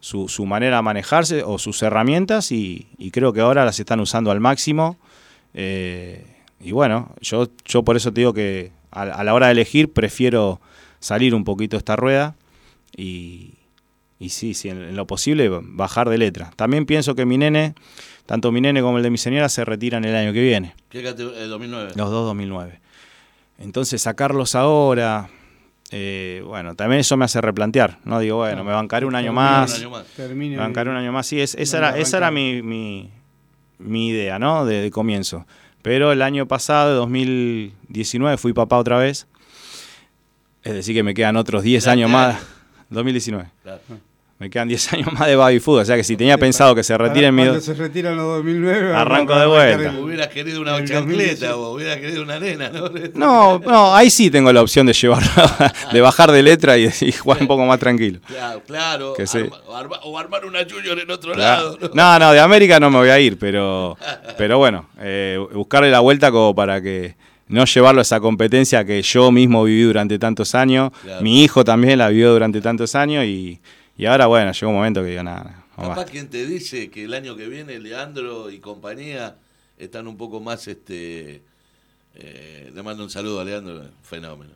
su, 0.06 0.27
su 0.30 0.45
manera 0.45 0.76
de 0.76 0.82
manejarse 0.84 1.41
o 1.41 1.57
sus 1.57 1.82
herramientas 1.82 2.52
y, 2.52 2.86
y 2.99 3.10
creo 3.10 3.34
que 3.34 3.41
ahora 3.41 3.65
las 3.65 3.80
están 3.80 3.99
usando 3.99 4.30
al 4.30 4.40
máximo. 4.40 4.99
Eh, 5.56 6.23
y 6.60 6.73
bueno, 6.73 7.15
yo, 7.22 7.48
yo 7.65 7.82
por 7.82 7.98
eso 7.98 8.14
te 8.14 8.22
digo 8.22 8.32
que 8.32 8.72
a, 8.91 9.02
a 9.02 9.23
la 9.23 9.34
hora 9.34 9.48
de 9.48 9.53
elegir 9.53 9.91
prefiero 9.91 10.61
salir 10.99 11.34
un 11.34 11.44
poquito 11.44 11.76
de 11.76 11.80
esta 11.80 11.95
rueda 11.95 12.36
y, 12.95 13.56
y 14.19 14.30
sí, 14.30 14.53
sí, 14.53 14.69
en, 14.69 14.80
en 14.84 14.95
lo 14.95 15.07
posible 15.07 15.49
bajar 15.49 16.07
de 16.10 16.19
letra. 16.19 16.52
También 16.56 16.86
pienso 16.86 17.15
que 17.15 17.26
mi 17.26 17.40
nene, 17.40 17.73
tanto 18.27 18.52
mi 18.52 18.61
nene 18.61 18.84
como 18.84 18.98
el 18.98 19.03
de 19.03 19.10
mi 19.10 19.18
señora, 19.18 19.49
se 19.49 19.65
retiran 19.65 20.06
el 20.06 20.15
año 20.15 20.34
que 20.34 20.41
viene, 20.41 20.76
¿Qué? 20.90 20.99
Eh, 20.99 21.14
2009. 21.14 21.94
los 21.95 22.11
dos 22.11 22.27
2009. 22.27 22.80
Entonces 23.57 24.03
sacarlos 24.03 24.53
ahora, 24.53 25.30
eh, 25.91 26.41
bueno, 26.45 26.76
también 26.76 27.02
eso 27.02 27.16
me 27.18 27.26
hace 27.26 27.40
replantear, 27.41 27.99
¿no? 28.06 28.20
Digo, 28.20 28.38
bueno, 28.38 28.64
me 28.64 28.72
bancaré 28.74 29.06
un 29.06 29.16
año 29.16 29.32
más. 29.34 29.72
Un 29.74 29.80
año 29.82 29.90
más. 29.91 30.06
Termine 30.16 30.56
Me 30.56 30.62
bancaré 30.62 30.90
un 30.90 30.95
año 30.98 31.12
más. 31.12 31.28
Sí, 31.28 31.40
es- 31.40 31.56
esa 31.56 31.78
era, 31.78 31.98
esa 31.98 32.18
era 32.18 32.32
mi, 32.32 32.62
mi, 32.62 33.12
mi 33.78 34.10
idea, 34.10 34.40
¿no? 34.40 34.66
De, 34.66 34.82
de 34.82 34.91
comienzo. 34.91 35.45
Pero 35.82 36.12
el 36.12 36.22
año 36.24 36.48
pasado, 36.48 36.95
2019, 36.95 38.38
fui 38.38 38.53
papá 38.53 38.78
otra 38.78 38.98
vez. 38.98 39.28
Es 40.64 40.74
decir, 40.74 40.95
que 40.95 41.03
me 41.03 41.14
quedan 41.14 41.38
otros 41.38 41.62
10 41.64 41.84
¿De 41.86 41.91
años 41.91 42.10
más. 42.10 42.36
año? 42.38 42.45
2019. 42.90 43.49
Claro. 43.64 43.82
Me 44.38 44.49
quedan 44.49 44.68
10 44.68 44.94
años 44.94 45.14
más 45.14 45.28
de 45.28 45.36
baby 45.38 45.60
food. 45.62 45.80
O 45.80 45.86
sea 45.86 45.95
que 45.95 46.03
si 46.03 46.18
tenía 46.18 46.38
pensado 46.38 46.76
que 46.76 46.84
se 46.84 46.98
retire 46.98 47.28
en 47.28 47.36
mi... 47.36 47.44
Cuando 47.44 47.62
se 47.62 47.74
retiran 47.74 48.18
los 48.18 48.26
2009. 48.38 48.94
Arranco 48.94 49.34
de 49.40 49.45
vuelta. 49.45 49.90
el- 49.91 49.99
Hubieras 49.99 50.28
querido 50.28 50.60
una 50.62 50.72
chancleta 50.84 50.99
2018. 51.52 51.60
o 51.62 51.74
hubieras 51.74 51.98
querido 51.98 52.22
una 52.24 52.38
nena, 52.40 52.70
¿no? 52.70 52.90
No, 53.16 53.60
no, 53.60 53.95
ahí 53.95 54.10
sí 54.10 54.30
tengo 54.30 54.52
la 54.52 54.62
opción 54.62 54.86
de 54.88 54.91
llevarlo, 54.94 55.30
de 55.94 56.02
bajar 56.02 56.32
de 56.34 56.44
letra 56.44 56.78
y, 56.78 56.90
y 57.02 57.12
jugar 57.14 57.38
un 57.41 57.48
poco 57.48 57.66
más 57.66 57.80
tranquilo. 57.80 58.20
Claro, 58.28 58.62
claro. 58.68 59.14
Que 59.14 59.26
sí. 59.26 59.38
arma- 59.40 59.62
o, 59.68 59.76
arma- 59.76 59.99
o 60.03 60.20
armar 60.20 60.45
una 60.45 60.60
Junior 60.70 60.99
en 60.99 61.10
otro 61.12 61.32
Claro. 61.34 61.64
lado. 61.64 61.78
¿no? 61.82 61.90
No, 61.94 62.20
no, 62.20 62.32
de 62.34 62.40
América 62.41 62.78
no 62.80 62.90
me 62.90 62.98
voy 62.98 63.10
a 63.10 63.20
ir, 63.20 63.38
pero, 63.40 63.98
pero 64.38 64.57
bueno, 64.57 64.90
eh, 64.99 65.40
buscarle 65.53 65.90
la 65.90 66.02
vuelta 66.02 66.30
como 66.32 66.53
para 66.53 66.82
que 66.82 67.16
no 67.48 67.64
llevarlo 67.64 68.02
a 68.02 68.03
esa 68.03 68.20
competencia 68.20 68.84
que 68.84 69.02
yo 69.02 69.32
mismo 69.32 69.64
viví 69.64 69.84
durante 69.84 70.20
tantos 70.20 70.56
años, 70.56 70.91
Claro. 71.03 71.22
mi 71.22 71.41
hijo 71.44 71.64
también 71.64 71.99
la 71.99 72.10
vivió 72.10 72.34
durante 72.34 72.60
tantos 72.60 72.95
años 72.95 73.24
y, 73.24 73.62
y 73.98 74.06
ahora, 74.06 74.28
bueno, 74.28 74.52
llegó 74.52 74.70
un 74.70 74.76
momento 74.76 75.02
que 75.02 75.10
digo, 75.10 75.24
nada, 75.24 75.66
no 75.78 75.84
Capaz 75.84 75.96
basta. 75.96 76.12
quien 76.12 76.30
te 76.30 76.46
dice 76.46 76.90
que 76.90 77.06
el 77.06 77.14
año 77.14 77.36
que 77.36 77.48
viene 77.48 77.80
Leandro 77.80 78.50
y 78.50 78.60
compañía 78.60 79.38
están 79.78 80.08
un 80.08 80.18
poco 80.18 80.40
más, 80.40 80.68
este, 80.68 81.42
eh, 82.16 82.72
le 82.74 82.84
mando 82.84 83.04
un 83.04 83.10
saludo 83.10 83.42
a 83.42 83.46
Leandro, 83.46 83.90
fenómeno. 84.04 84.52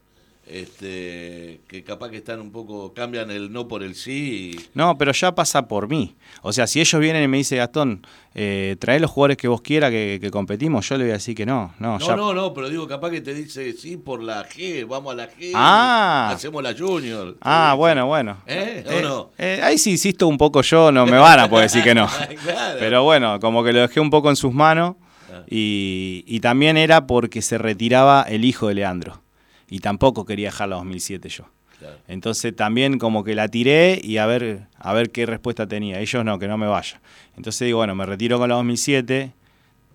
Este, 0.49 1.61
que 1.67 1.83
capaz 1.83 2.09
que 2.09 2.17
están 2.17 2.39
un 2.41 2.51
poco, 2.51 2.93
cambian 2.93 3.29
el 3.31 3.51
no 3.51 3.67
por 3.67 3.83
el 3.83 3.95
sí. 3.95 4.51
y- 4.57 4.69
No, 4.73 4.97
pero 4.97 5.11
ya 5.11 5.33
pasa 5.35 5.67
por 5.67 5.87
mí. 5.87 6.15
O 6.41 6.51
sea, 6.53 6.67
si 6.67 6.79
ellos 6.79 6.99
vienen 6.99 7.23
y 7.23 7.27
me 7.27 7.37
dicen, 7.37 7.59
Gastón, 7.59 8.05
eh, 8.35 8.75
trae 8.79 8.99
los 8.99 9.11
jugadores 9.11 9.37
que 9.37 9.47
vos 9.47 9.61
quieras 9.61 9.91
que, 9.91 10.17
que 10.21 10.31
competimos, 10.31 10.87
yo 10.89 10.97
le 10.97 11.03
voy 11.05 11.11
a 11.11 11.13
decir 11.13 11.35
que 11.35 11.45
no. 11.45 11.73
No, 11.79 11.99
No, 11.99 12.07
ya- 12.07 12.15
no, 12.15 12.33
no, 12.33 12.53
pero 12.53 12.69
digo, 12.69 12.87
capaz 12.87 13.09
que 13.11 13.21
te 13.21 13.33
dice 13.33 13.73
sí 13.73 13.97
por 13.97 14.21
la 14.23 14.47
G, 14.47 14.87
vamos 14.87 15.13
a 15.13 15.15
la 15.15 15.29
G, 15.29 15.51
Ah. 15.55 16.31
hacemos 16.33 16.61
la 16.63 16.73
Junior. 16.77 17.37
Ah, 17.41 17.73
bueno, 17.77 18.07
bueno. 18.07 18.37
¿Eh? 18.47 18.83
¿O 18.87 18.91
Eh, 18.91 19.01
no? 19.01 19.31
eh, 19.37 19.59
ahí 19.63 19.77
sí 19.77 19.91
insisto 19.91 20.27
un 20.27 20.37
poco 20.37 20.61
yo, 20.61 20.91
no 20.91 21.05
me 21.05 21.17
van 21.17 21.39
a 21.39 21.49
poder 21.49 21.65
decir 21.65 21.83
que 21.83 21.93
no. 21.95 22.07
Claro. 22.43 22.77
Pero 22.79 23.03
bueno, 23.03 23.39
como 23.39 23.63
que 23.63 23.73
lo 23.73 23.81
dejé 23.81 23.99
un 23.99 24.09
poco 24.09 24.29
en 24.29 24.35
sus 24.35 24.53
manos 24.53 24.95
Ah. 25.31 25.43
y, 25.47 26.23
y 26.27 26.39
también 26.39 26.75
era 26.75 27.05
porque 27.05 27.41
se 27.43 27.57
retiraba 27.59 28.23
el 28.27 28.45
hijo 28.45 28.67
de 28.67 28.73
Leandro. 28.75 29.21
Y 29.69 29.79
tampoco 29.79 30.25
quería 30.25 30.47
dejar 30.47 30.69
la 30.69 30.77
2007 30.77 31.29
yo. 31.29 31.45
Claro. 31.77 31.97
Entonces 32.07 32.55
también 32.55 32.99
como 32.99 33.23
que 33.23 33.35
la 33.35 33.47
tiré 33.47 34.01
y 34.03 34.17
a 34.17 34.25
ver, 34.25 34.67
a 34.77 34.93
ver 34.93 35.11
qué 35.11 35.25
respuesta 35.25 35.67
tenía. 35.67 35.99
Ellos 35.99 36.25
no, 36.25 36.37
que 36.39 36.47
no 36.47 36.57
me 36.57 36.67
vaya. 36.67 36.99
Entonces 37.37 37.65
digo, 37.65 37.77
bueno, 37.77 37.95
me 37.95 38.05
retiro 38.05 38.37
con 38.37 38.49
la 38.49 38.55
2007, 38.55 39.31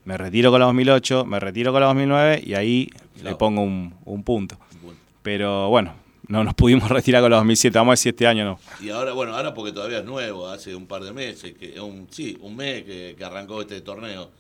me 0.05 0.17
retiro 0.17 0.51
con 0.51 0.61
la 0.61 0.67
2008, 0.67 1.27
me 1.27 1.41
retiro 1.41 1.73
con 1.73 1.81
la 1.81 1.89
2009 1.89 2.43
y 2.45 2.55
ahí 2.55 2.91
le 3.23 3.35
pongo 3.35 3.63
un, 3.63 3.95
un 4.05 4.23
punto. 4.23 4.57
Bueno. 4.83 4.99
Pero 5.23 5.69
bueno, 5.69 5.95
no 6.29 6.45
nos 6.45 6.55
pudimos 6.55 6.89
retirar 6.91 7.23
con 7.23 7.31
la 7.31 7.37
2007. 7.39 7.79
Vamos 7.79 7.91
a 7.91 7.93
ver 7.93 7.99
si 7.99 8.09
este 8.09 8.27
año 8.27 8.45
no. 8.45 8.59
Y 8.81 8.91
ahora, 8.91 9.13
bueno, 9.13 9.35
ahora 9.35 9.55
porque 9.55 9.73
todavía 9.73 9.99
es 9.99 10.05
nuevo, 10.05 10.49
hace 10.49 10.75
un 10.75 10.87
par 10.87 11.03
de 11.03 11.13
meses, 11.13 11.55
que 11.55 11.81
un, 11.81 12.09
sí, 12.11 12.39
un 12.41 12.57
mes 12.57 12.85
que, 12.85 13.15
que 13.17 13.25
arrancó 13.25 13.61
este 13.61 13.81
torneo. 13.81 14.31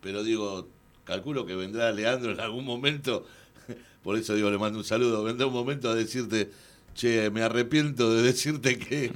Pero 0.00 0.22
digo, 0.22 0.68
calculo 1.04 1.46
que 1.46 1.54
vendrá 1.56 1.90
Leandro 1.92 2.32
en 2.32 2.40
algún 2.40 2.64
momento, 2.64 3.26
por 4.04 4.16
eso 4.16 4.34
digo, 4.34 4.50
le 4.50 4.58
mando 4.58 4.78
un 4.78 4.84
saludo, 4.84 5.24
vendrá 5.24 5.46
un 5.46 5.52
momento 5.52 5.88
a 5.90 5.94
decirte, 5.94 6.50
che, 6.94 7.28
me 7.30 7.42
arrepiento 7.42 8.14
de 8.14 8.22
decirte 8.30 8.78
que, 8.78 9.10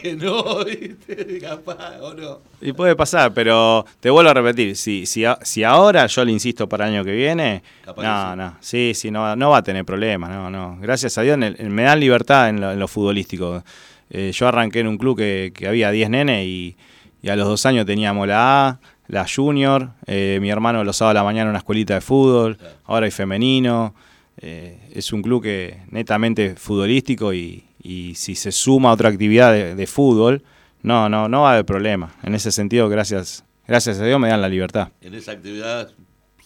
que 0.00 0.14
no, 0.14 0.64
¿viste? 0.64 1.38
capaz, 1.40 2.00
o 2.00 2.14
no. 2.14 2.40
Y 2.60 2.72
puede 2.72 2.94
pasar, 2.94 3.32
pero 3.34 3.84
te 3.98 4.10
vuelvo 4.10 4.30
a 4.30 4.34
repetir, 4.34 4.76
si, 4.76 5.06
si, 5.06 5.24
si 5.42 5.64
ahora 5.64 6.06
yo 6.06 6.24
le 6.24 6.30
insisto 6.32 6.68
para 6.68 6.86
el 6.86 6.94
año 6.94 7.04
que 7.04 7.12
viene, 7.12 7.62
Capaz 7.84 8.02
que 8.02 8.06
no, 8.08 8.30
sí. 8.30 8.36
no, 8.36 8.56
sí, 8.60 8.92
sí, 8.94 9.10
no, 9.10 9.34
no 9.34 9.50
va 9.50 9.58
a 9.58 9.62
tener 9.62 9.84
problemas, 9.84 10.30
no, 10.30 10.50
no. 10.50 10.78
Gracias 10.80 11.18
a 11.18 11.22
Dios 11.22 11.36
el- 11.40 11.70
me 11.70 11.82
dan 11.82 11.98
libertad 11.98 12.48
en 12.50 12.60
lo, 12.60 12.70
en 12.72 12.78
lo 12.78 12.86
futbolístico. 12.88 13.64
Eh, 14.10 14.30
yo 14.32 14.46
arranqué 14.46 14.80
en 14.80 14.86
un 14.86 14.98
club 14.98 15.16
que, 15.16 15.52
que 15.54 15.66
había 15.66 15.90
10 15.90 16.10
nenes 16.10 16.46
y, 16.46 16.76
y 17.22 17.28
a 17.28 17.34
los 17.34 17.48
dos 17.48 17.66
años 17.66 17.86
teníamos 17.86 18.28
la 18.28 18.68
A, 18.68 18.80
la 19.08 19.26
Junior, 19.28 19.90
eh, 20.06 20.38
mi 20.40 20.50
hermano 20.50 20.84
los 20.84 20.96
sábados 20.96 21.16
a 21.18 21.22
la 21.22 21.24
mañana 21.24 21.50
una 21.50 21.58
escuelita 21.58 21.94
de 21.94 22.00
fútbol, 22.00 22.56
Claro. 22.56 22.74
ahora 22.84 23.06
hay 23.06 23.10
femenino. 23.12 23.94
Eh, 24.38 24.78
es 24.92 25.12
un 25.12 25.22
club 25.22 25.42
que 25.42 25.82
netamente 25.90 26.56
futbolístico 26.56 27.32
y, 27.32 27.64
y 27.82 28.14
si 28.16 28.34
se 28.34 28.52
suma 28.52 28.92
otra 28.92 29.08
actividad 29.08 29.52
de, 29.52 29.74
de 29.74 29.86
fútbol, 29.86 30.42
no, 30.82 31.08
no, 31.08 31.28
no 31.28 31.42
va 31.42 31.50
a 31.50 31.52
haber 31.54 31.64
problema. 31.64 32.14
En 32.22 32.34
ese 32.34 32.52
sentido, 32.52 32.88
gracias, 32.88 33.44
gracias 33.66 33.98
a 33.98 34.04
Dios 34.04 34.20
me 34.20 34.28
dan 34.28 34.40
la 34.42 34.48
libertad. 34.48 34.92
En 35.00 35.14
esa 35.14 35.32
actividad 35.32 35.90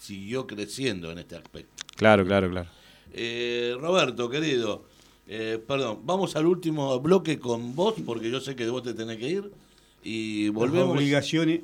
siguió 0.01 0.47
creciendo 0.47 1.11
en 1.11 1.19
este 1.19 1.37
aspecto. 1.37 1.85
Claro, 1.97 2.25
claro, 2.25 2.49
claro. 2.51 2.69
Eh, 3.13 3.75
Roberto, 3.81 4.31
querido, 4.31 4.85
eh, 5.27 5.59
perdón, 5.67 6.01
vamos 6.05 6.37
al 6.37 6.47
último 6.47 6.99
bloque 7.01 7.39
con 7.39 7.75
vos, 7.75 7.95
porque 8.07 8.31
yo 8.31 8.41
sé 8.41 8.55
que 8.55 8.69
vos 8.69 8.83
te 8.83 8.95
tenés 8.95 9.19
que 9.19 9.29
ir. 9.29 9.51
Y 10.03 10.47
Las 10.47 10.55
volvemos. 10.55 10.97
obligaciones 10.97 11.61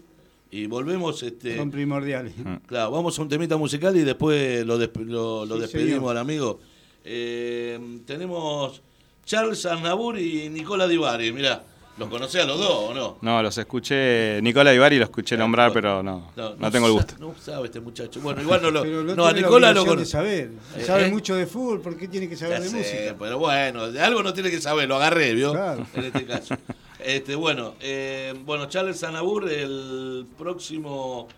Y 0.50 0.66
volvemos, 0.66 1.22
este. 1.22 1.56
son 1.56 1.70
primordiales. 1.70 2.32
Claro, 2.66 2.90
vamos 2.92 3.18
a 3.18 3.22
un 3.22 3.28
temita 3.28 3.56
musical 3.56 3.96
y 3.96 4.00
después 4.04 4.64
lo, 4.64 4.78
desp- 4.80 5.04
lo, 5.04 5.44
lo 5.44 5.54
Sí, 5.56 5.60
despedimos 5.62 5.94
señor. 5.98 6.10
al 6.12 6.18
amigo. 6.18 6.60
Eh, 7.04 7.78
tenemos 8.06 8.80
Charles 9.24 9.64
Arnabur 9.66 10.18
y 10.18 10.48
Nicola 10.48 10.86
Di 10.88 10.96
Bari, 10.96 11.32
mirá, 11.32 11.62
¿los 11.98 12.08
conocés 12.08 12.42
a 12.42 12.46
los 12.46 12.58
dos 12.58 12.70
o 12.90 12.94
no? 12.94 13.18
No, 13.22 13.42
los 13.42 13.56
escuché, 13.58 14.40
Nicola 14.42 14.72
Ibarri 14.72 14.98
lo 14.98 15.04
escuché 15.04 15.36
nombrar, 15.36 15.72
pero 15.72 16.02
no, 16.02 16.30
no, 16.36 16.70
tengo 16.70 16.86
el 16.86 16.92
gusto. 16.92 17.14
No 17.18 17.34
sabe 17.40 17.66
este 17.66 17.80
muchacho. 17.80 18.20
Bueno, 18.20 18.40
igual 18.42 18.62
no 18.62 18.70
lo. 18.70 18.82
Pero 18.84 19.02
no, 19.02 19.14
no, 19.16 19.26
a 19.26 19.32
Nicola 19.32 19.72
lo 19.72 19.84
conozco. 19.84 20.04
saber. 20.08 20.50
Sabe 20.84 21.06
¿Eh? 21.06 21.10
mucho 21.10 21.34
de 21.34 21.46
fútbol, 21.46 21.80
¿por 21.80 21.96
qué 21.96 22.06
tiene 22.08 22.28
que 22.28 22.36
saber 22.36 22.58
Ya 22.58 22.64
de 22.64 22.70
sé, 22.70 22.76
música? 22.76 23.16
Pero 23.18 23.38
bueno, 23.38 23.90
de 23.90 24.00
algo 24.00 24.22
no 24.22 24.32
tiene 24.32 24.50
que 24.50 24.60
saber, 24.60 24.88
lo 24.88 24.96
agarré, 24.96 25.34
¿vio? 25.34 25.52
Claro. 25.52 25.86
En 25.94 26.04
este 26.04 26.24
caso. 26.24 26.54
Este, 27.04 27.34
bueno, 27.34 27.74
eh, 27.80 28.34
bueno, 28.44 28.66
Charles 28.66 28.98
Sanabur, 28.98 29.50
el 29.50 30.26
próximo 30.36 31.28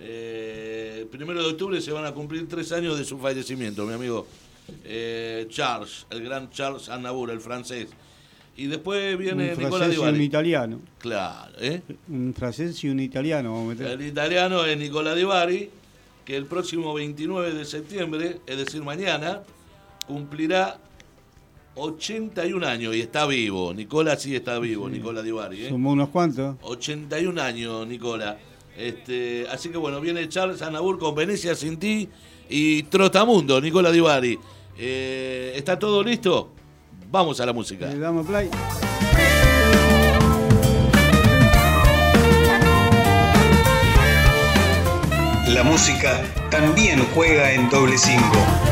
eh, 0.00 1.06
primero 1.10 1.42
de 1.42 1.50
octubre 1.50 1.80
se 1.80 1.92
van 1.92 2.04
a 2.04 2.12
cumplir 2.12 2.48
tres 2.48 2.72
años 2.72 2.98
de 2.98 3.04
su 3.04 3.18
fallecimiento, 3.18 3.86
mi 3.86 3.94
amigo 3.94 4.26
eh, 4.84 5.46
Charles, 5.48 6.06
el 6.10 6.22
gran 6.24 6.50
Charles 6.50 6.82
Sanabur, 6.82 7.30
el 7.30 7.40
francés. 7.40 7.88
Y 8.56 8.66
después 8.66 9.16
viene 9.16 9.54
un 9.54 9.58
Nicola 9.58 9.86
Di 9.88 9.94
francés 9.94 10.12
y 10.12 10.16
un 10.16 10.20
italiano. 10.20 10.80
Claero, 10.98 11.52
¿eh? 11.58 11.82
Un 12.08 12.34
francés 12.34 12.84
y 12.84 12.88
un 12.88 13.00
italiano, 13.00 13.52
vamos 13.52 13.66
a 13.66 13.74
meter. 13.74 13.86
El 14.00 14.06
italiano 14.06 14.64
es 14.64 14.76
Nicola 14.76 15.14
Di 15.14 15.24
Bari, 15.24 15.70
que 16.24 16.36
el 16.36 16.44
próximo 16.46 16.92
29 16.92 17.54
de 17.54 17.64
septiembre, 17.64 18.40
es 18.46 18.56
decir, 18.58 18.82
mañana, 18.82 19.42
cumplirá 20.06 20.78
81 21.74 22.66
años 22.66 22.94
y 22.94 23.00
está 23.00 23.26
vivo. 23.26 23.72
Nicola 23.72 24.16
sí 24.16 24.34
está 24.34 24.58
vivo, 24.58 24.88
Nicola 24.88 25.22
Di 25.22 25.30
Bari. 25.30 25.66
¿eh? 25.66 25.68
Sumó 25.68 25.92
unos 25.92 26.08
cuantos. 26.10 26.56
81 26.62 27.40
años, 27.40 27.86
Nicola. 27.86 28.38
Este, 28.76 29.46
así 29.50 29.68
que 29.68 29.78
bueno, 29.78 30.00
viene 30.00 30.28
Charles 30.28 30.62
Anabur 30.62 30.98
con 30.98 31.14
Venecia 31.14 31.54
sin 31.54 31.78
ti 31.78 32.08
y 32.48 32.84
Trotamundo, 32.84 33.60
Nicola 33.60 33.90
Di 33.90 34.00
Bari. 34.00 34.38
Eh, 34.78 35.52
¿Está 35.54 35.78
todo 35.78 36.02
listo? 36.02 36.52
Vamos 37.10 37.40
a 37.40 37.46
la 37.46 37.52
música. 37.52 37.86
Le 37.86 37.98
damos 37.98 38.26
play. 38.26 38.48
La 45.48 45.62
música 45.62 46.22
también 46.50 47.04
juega 47.14 47.52
en 47.52 47.68
doble 47.68 47.98
cinco. 47.98 48.71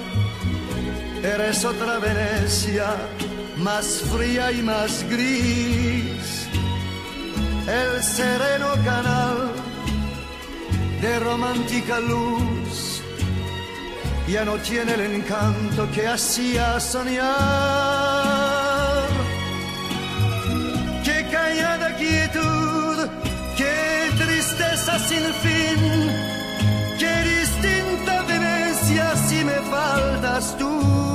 Eres 1.23 1.63
otra 1.65 1.99
Venecia, 1.99 2.95
más 3.57 4.01
fría 4.11 4.51
y 4.51 4.63
más 4.63 5.05
gris. 5.07 6.47
El 7.67 8.03
sereno 8.03 8.69
canal 8.83 9.51
de 10.99 11.19
romántica 11.19 11.99
luz 11.99 13.03
ya 14.27 14.45
no 14.45 14.55
tiene 14.57 14.93
el 14.95 15.01
encanto 15.01 15.87
que 15.91 16.07
hacía 16.07 16.79
soñar. 16.79 17.27
Qué 21.03 21.27
callada 21.31 21.95
quietud, 21.97 23.07
qué 23.57 24.09
tristeza 24.17 24.97
sin 24.99 25.23
fin, 25.43 26.11
qué 26.97 27.13
distinta 27.35 28.23
Venecia 28.23 29.15
si 29.27 29.43
me 29.43 29.59
faltas 29.69 30.57
tú. 30.57 31.10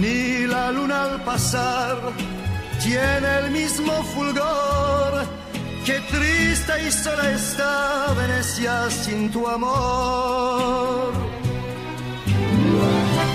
Ni 0.00 0.46
la 0.46 0.72
luna 0.72 1.02
al 1.02 1.24
pasar 1.24 1.96
tiene 2.82 3.28
el 3.40 3.50
mismo 3.50 3.92
fulgor. 4.14 5.12
Qué 5.84 6.00
triste 6.12 6.72
y 6.86 6.90
sola 6.90 7.30
está 7.32 8.14
Venecia 8.16 8.90
sin 8.90 9.30
tu 9.30 9.46
amor. 9.46 11.12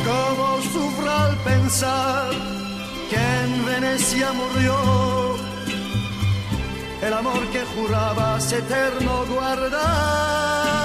Cómo 0.10 0.48
sufro 0.74 1.12
al 1.12 1.36
pensar 1.38 2.32
que 3.10 3.22
en 3.44 3.66
Venecia 3.66 4.32
murió 4.34 4.76
el 7.06 7.14
amor 7.14 7.42
que 7.54 7.62
jurabas 7.76 8.52
eterno 8.52 9.26
guardar. 9.28 10.85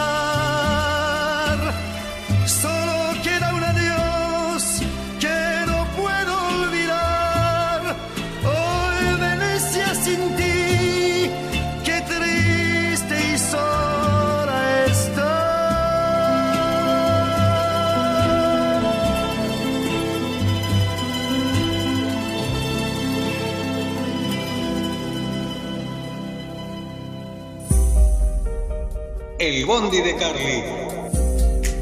El 29.51 29.67
Bondi 29.67 30.01
de 30.01 30.15
Carly. 30.15 30.63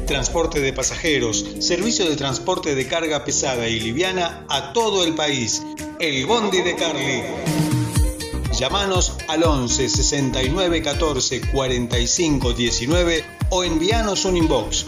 Transporte 0.07 0.59
de 0.59 0.73
pasajeros, 0.73 1.45
servicio 1.59 2.09
de 2.09 2.15
transporte 2.15 2.73
de 2.73 2.87
carga 2.87 3.23
pesada 3.23 3.67
y 3.67 3.79
liviana 3.79 4.43
a 4.49 4.73
todo 4.73 5.03
el 5.03 5.13
país. 5.13 5.61
El 5.99 6.25
Bondi 6.25 6.63
de 6.63 6.75
Carly. 6.75 7.21
Llámanos 8.57 9.13
al 9.27 9.43
11 9.43 9.87
69 9.87 10.81
14 10.81 11.41
45 11.41 12.53
19 12.53 13.23
o 13.51 13.63
envíanos 13.63 14.25
un 14.25 14.37
inbox. 14.37 14.87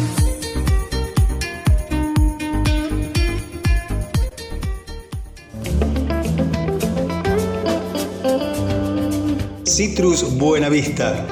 Citrus 9.71 10.37
Buenavista. 10.37 11.25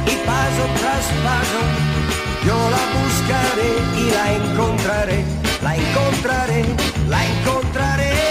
y 0.06 0.16
paso 0.26 0.64
tras 0.80 1.06
paso 1.26 1.87
yo 2.48 2.56
la 2.76 2.84
buscaré 2.96 3.72
y 4.02 4.10
la 4.12 4.26
encontraré, 4.40 5.26
la 5.62 5.76
encontraré, 5.76 6.64
la 7.10 7.20
encontraré. 7.26 8.27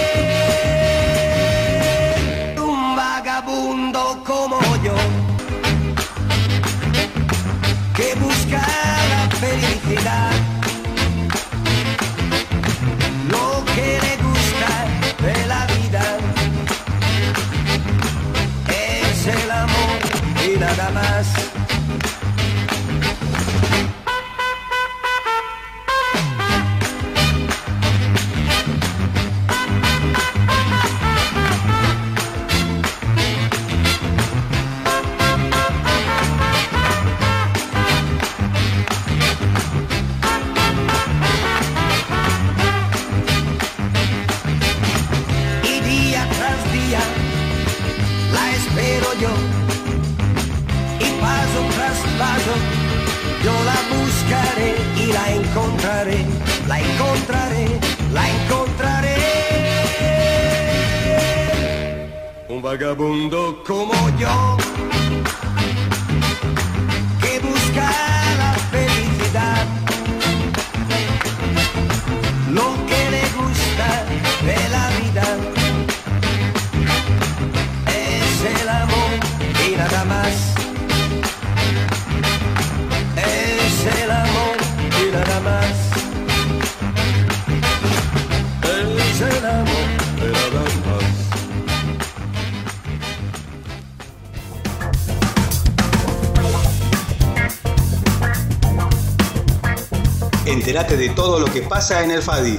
Entérate 100.76 100.98
de 100.98 101.14
todo 101.14 101.40
lo 101.40 101.46
que 101.46 101.62
pasa 101.62 102.04
en 102.04 102.10
el 102.10 102.20
FADI. 102.20 102.58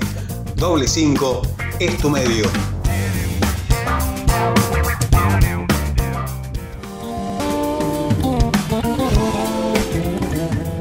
Doble 0.56 0.88
5 0.88 1.42
es 1.80 1.98
tu 2.00 2.10
medio. 2.10 2.46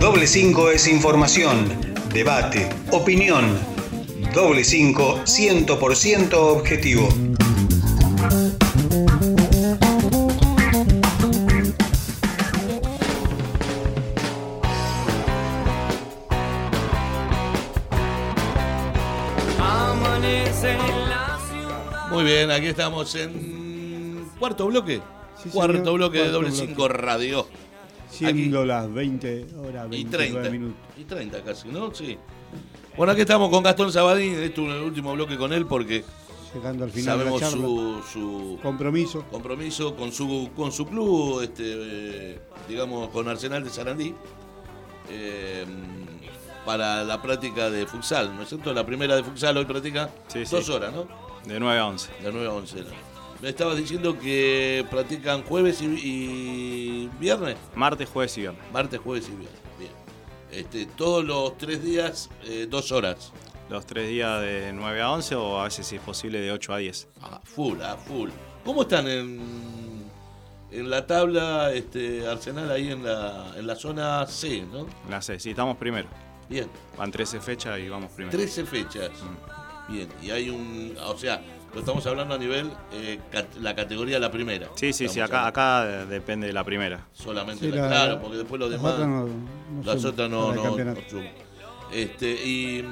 Doble 0.01 0.27
5 0.27 0.71
es 0.71 0.89
información, 0.89 1.79
debate, 2.15 2.71
opinión. 2.91 3.59
Doble 4.33 4.65
5 4.65 5.25
100% 5.27 6.33
objetivo. 6.33 7.26
Bien, 22.47 22.59
aquí 22.59 22.67
estamos 22.67 23.15
en 23.15 24.29
cuarto 24.39 24.67
bloque. 24.67 25.01
Sí, 25.43 25.49
cuarto 25.51 25.79
señor, 25.79 25.95
bloque 25.95 26.19
de 26.19 26.29
doble 26.31 26.51
bloque. 26.51 26.67
5 26.67 26.89
radio. 26.89 27.47
Siendo 28.11 28.65
las 28.65 28.93
20 28.93 29.47
horas 29.59 29.87
Y 29.87 30.05
29 30.05 30.17
30. 30.33 30.51
minutos. 30.51 30.77
Y 30.97 31.05
30 31.05 31.43
casi, 31.43 31.69
¿no? 31.69 31.95
Sí. 31.95 32.17
Bueno, 32.97 33.13
aquí 33.13 33.23
estamos 33.23 33.51
con 33.51 33.63
Gastón 33.63 33.93
Sabadín. 33.93 34.35
Esto 34.43 34.63
es 34.63 34.77
el 34.77 34.83
último 34.83 35.13
bloque 35.13 35.37
con 35.37 35.53
él 35.53 35.67
porque 35.67 36.05
Llegando 36.55 36.85
al 36.85 36.91
final 36.91 37.19
sabemos 37.19 37.41
de 37.41 37.47
la 37.47 37.51
charla. 37.53 37.67
su, 37.67 38.03
su 38.13 38.59
Compromiso. 38.63 39.25
compromiso 39.31 39.95
con 39.97 40.13
su, 40.13 40.49
con 40.57 40.73
su 40.73 40.87
club, 40.87 41.43
este, 41.43 41.65
eh, 41.67 42.39
digamos, 42.69 43.09
con 43.11 43.29
Arsenal 43.29 43.63
de 43.63 43.69
Sarandí, 43.69 44.15
eh, 45.11 45.67
para 46.65 47.05
la 47.05 47.21
práctica 47.21 47.69
de 47.69 47.87
futsal, 47.87 48.35
¿no 48.35 48.43
es 48.43 48.49
cierto? 48.49 48.73
La 48.73 48.87
primera 48.87 49.17
de 49.17 49.23
futsal 49.25 49.57
hoy 49.59 49.67
practica 49.67 50.09
Sí, 50.29 50.47
sí. 50.47 50.57
dos 50.57 50.69
horas, 50.71 50.95
¿no? 50.95 51.07
De 51.47 51.61
9 51.61 51.79
a 51.79 51.87
11. 51.87 52.11
De 52.23 52.33
9 52.33 52.47
a 52.47 52.53
11. 52.53 52.85
Me 53.41 53.51
estabas 53.51 53.77
diciendo 53.77 54.19
que 54.19 54.85
practican 54.91 55.43
jueves 55.43 55.81
y, 55.81 55.87
y 55.87 57.11
viernes. 57.21 57.57
Martes, 57.75 58.09
jueves 58.09 58.37
y 58.39 58.43
viernes. 58.43 58.63
Martes, 58.73 58.99
jueves 59.01 59.29
y 59.29 59.33
viernes. 59.33 59.61
Bien. 59.79 59.93
Este, 60.51 60.87
todos 60.87 61.25
los 61.25 61.57
tres 61.59 61.83
días, 61.85 62.31
eh, 62.45 62.67
dos 62.69 62.93
horas. 62.93 63.33
Los 63.69 63.85
tres 63.85 64.09
días 64.09 64.41
de 64.41 64.73
9 64.73 65.03
a 65.03 65.11
11 65.11 65.35
o 65.35 65.61
a 65.61 65.65
veces, 65.65 65.87
si 65.87 65.97
es 65.97 66.03
posible, 66.03 66.41
de 66.41 66.53
8 66.53 66.73
a 66.73 66.79
10. 66.79 67.09
Ah, 67.21 67.41
full, 67.45 67.79
ah, 67.83 67.97
full. 67.97 68.31
¿Cómo 68.65 68.83
están 68.83 69.07
en, 69.09 70.05
en 70.71 70.91
la 70.91 71.07
tabla 71.07 71.73
este, 71.73 72.27
Arsenal 72.27 72.71
ahí 72.71 72.91
en 72.91 73.03
la, 73.05 73.53
en 73.57 73.67
la 73.67 73.75
zona 73.77 74.27
C, 74.27 74.63
no? 74.63 74.87
La 75.11 75.21
C, 75.21 75.39
sí, 75.39 75.51
estamos 75.51 75.77
primero. 75.77 76.09
Bien. 76.49 76.69
Van 76.97 77.11
13 77.11 77.41
fechas 77.41 77.79
y 77.81 77.89
vamos 77.89 78.13
primero. 78.13 78.37
13 78.37 78.65
fechas. 78.65 79.11
Bien. 79.89 80.09
Y 80.23 80.31
hay 80.31 80.51
un. 80.51 80.97
O 81.05 81.17
sea, 81.17 81.41
lo 81.73 81.81
estamos 81.81 82.05
hablando 82.07 82.35
a 82.35 82.39
nivel 82.39 82.71
eh, 82.93 83.21
cat- 83.31 83.55
la 83.61 83.75
categoría 83.75 84.15
de 84.17 84.21
la 84.21 84.31
primera. 84.33 84.69
Sí, 84.75 84.93
sí, 84.93 85.09
sí, 85.09 85.21
acá, 85.21 85.47
acá 85.47 85.85
eh, 86.03 86.07
depende 86.07 86.47
de 86.47 86.53
la 86.53 86.65
primera. 86.65 87.07
Solamente 87.13 87.67
Sí, 87.67 87.71
la, 87.73 87.83
la- 87.83 87.89
claro, 87.89 88.21
porque 88.21 88.37
después 88.39 88.59
los 88.61 88.71
las 88.71 88.81
demás. 88.81 88.95
otras 88.95 89.09
no- 89.09 89.27
no 89.27 89.83
las 89.85 90.05
otras 90.05 90.31
no. 90.31 91.23
Este, 91.93 92.31
y 92.45 92.85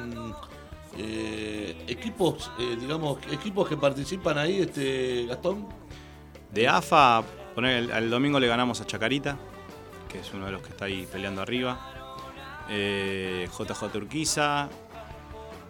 eh, 0.97 1.85
equipos, 1.89 2.51
eh, 2.59 2.77
digamos, 2.81 3.19
equipos 3.33 3.69
que 3.69 3.77
participan 3.77 4.39
ahí, 4.39 4.61
este, 4.61 5.27
Gastón. 5.27 5.67
De 6.53 6.69
AFA, 6.69 7.25
poner 7.55 7.77
el, 7.85 7.91
el 7.91 8.11
domingo 8.11 8.39
le 8.39 8.47
ganamos 8.47 8.81
a 8.81 8.87
Chacarita, 8.87 9.37
que 10.09 10.21
es 10.21 10.33
uno 10.33 10.47
de 10.47 10.53
los 10.53 10.63
que 10.63 10.69
está 10.69 10.85
ahí 10.85 11.07
peleando 11.11 11.43
arriba. 11.43 11.91
Eh, 12.71 13.49
JJ 13.59 13.97
Urquiza. 13.97 14.69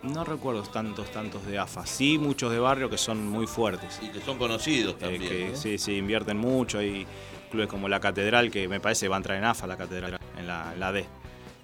No 0.04 0.22
recuerdo 0.24 0.62
tantos, 0.62 1.10
tantos 1.10 1.44
de 1.46 1.58
AFA. 1.58 1.86
Sí, 1.86 2.18
muchos 2.18 2.52
de 2.52 2.58
barrio 2.58 2.90
que 2.90 2.98
son 2.98 3.26
muy 3.28 3.46
fuertes. 3.46 3.98
Y 4.02 4.08
que 4.08 4.20
son 4.20 4.38
conocidos 4.38 4.94
Eh, 4.94 4.98
también. 5.00 5.22
que 5.22 5.56
sí, 5.56 5.78
sí, 5.78 5.96
invierten 5.96 6.36
mucho. 6.36 6.78
Hay 6.78 7.06
clubes 7.50 7.68
como 7.68 7.88
la 7.88 8.00
Catedral, 8.00 8.50
que 8.50 8.68
me 8.68 8.80
parece 8.80 9.08
va 9.08 9.16
a 9.16 9.18
entrar 9.18 9.38
en 9.38 9.44
AFA 9.44 9.66
la 9.66 9.76
Catedral, 9.76 10.18
en 10.38 10.46
la, 10.46 10.72
en 10.74 10.80
la 10.80 10.92
D. 10.92 11.06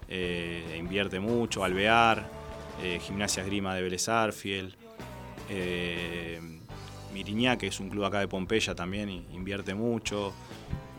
Eh, 0.07 0.75
invierte 0.79 1.19
mucho, 1.19 1.63
Alvear, 1.63 2.29
eh, 2.81 2.99
Gimnasia 3.01 3.43
Esgrima 3.43 3.75
de 3.75 3.81
Vélez 3.83 4.09
Arfiel, 4.09 4.75
Miriñá, 7.13 7.57
que 7.57 7.67
es 7.67 7.79
un 7.79 7.89
club 7.89 8.05
acá 8.05 8.19
de 8.19 8.27
Pompeya 8.27 8.73
también, 8.73 9.09
invierte 9.09 9.73
mucho. 9.73 10.33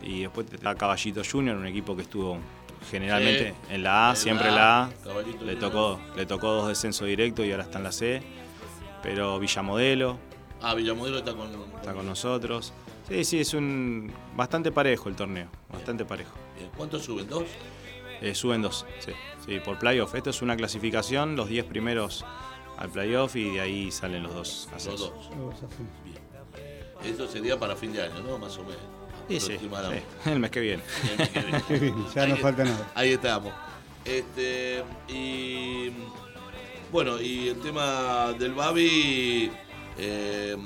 Y 0.01 0.21
después 0.21 0.47
está 0.51 0.75
Caballito 0.75 1.21
Junior, 1.29 1.55
un 1.57 1.65
equipo 1.65 1.95
que 1.95 2.03
estuvo 2.03 2.37
generalmente 2.89 3.49
Sí, 3.67 3.73
en 3.75 3.83
la 3.83 4.07
A, 4.07 4.09
en 4.11 4.15
siempre 4.17 4.51
la 4.51 4.51
en 4.51 4.55
la 4.55 5.13
A, 5.13 5.19
A. 5.19 5.43
Le 5.45 5.55
tocó, 5.55 5.99
le 6.15 6.25
tocó 6.25 6.51
dos 6.51 6.67
descensos 6.67 7.07
directos 7.07 7.45
y 7.45 7.51
ahora 7.51 7.63
está 7.63 7.77
en 7.77 7.83
la 7.83 7.91
C. 7.91 8.21
Pero 9.01 9.39
Villamodelo, 9.39 10.17
Ah, 10.61 10.73
Villamodelo 10.75 11.17
está 11.17 11.33
con. 11.33 11.49
está 11.75 11.93
con 11.93 12.05
nosotros. 12.05 12.71
Sí, 13.09 13.25
sí, 13.25 13.39
es 13.41 13.53
un 13.53 14.13
bastante 14.35 14.71
parejo 14.71 15.09
el 15.09 15.15
torneo, 15.15 15.47
bastante 15.71 16.05
parejo. 16.05 16.31
Bien. 16.57 16.69
¿Cuántos 16.77 17.03
suben? 17.03 17.27
¿Dos? 17.27 17.43
Eh, 18.21 18.33
suben 18.33 18.61
dos, 18.61 18.85
sí, 18.99 19.11
sí, 19.45 19.59
por 19.59 19.77
playoff. 19.77 20.15
Esto 20.15 20.29
es 20.29 20.41
una 20.41 20.55
clasificación, 20.55 21.35
los 21.35 21.49
10 21.49 21.65
primeros 21.65 22.23
al 22.77 22.89
playoff 22.89 23.35
y 23.35 23.49
de 23.55 23.59
ahí 23.59 23.91
salen 23.91 24.23
los 24.23 24.33
dos 24.33 24.69
Los 24.71 24.75
ascensos. 24.87 24.99
dos. 25.13 25.29
Los 25.37 25.53
ascensos. 25.55 25.77
Bien. 26.05 27.13
Eso 27.13 27.27
sería 27.27 27.59
para 27.59 27.75
fin 27.75 27.91
de 27.91 28.01
año, 28.03 28.21
¿no? 28.25 28.37
Más 28.37 28.57
o 28.57 28.61
menos. 28.63 28.79
Sí, 29.29 29.39
sí, 29.39 29.57
sí, 29.59 29.69
el 30.29 30.39
mes 30.39 30.51
que 30.51 30.59
viene. 30.59 30.83
Qué 31.33 31.39
bien. 31.41 31.63
Qué 31.67 31.79
bien, 31.79 32.05
ya 32.13 32.27
no 32.27 32.37
falta 32.37 32.63
nada. 32.65 32.91
Ahí 32.95 33.11
estamos. 33.13 33.53
Este, 34.05 34.83
y 35.07 35.91
bueno, 36.91 37.19
y 37.21 37.47
el 37.49 37.59
tema 37.61 38.33
del 38.37 38.53
Babi, 38.53 39.49
eh, 39.97 40.57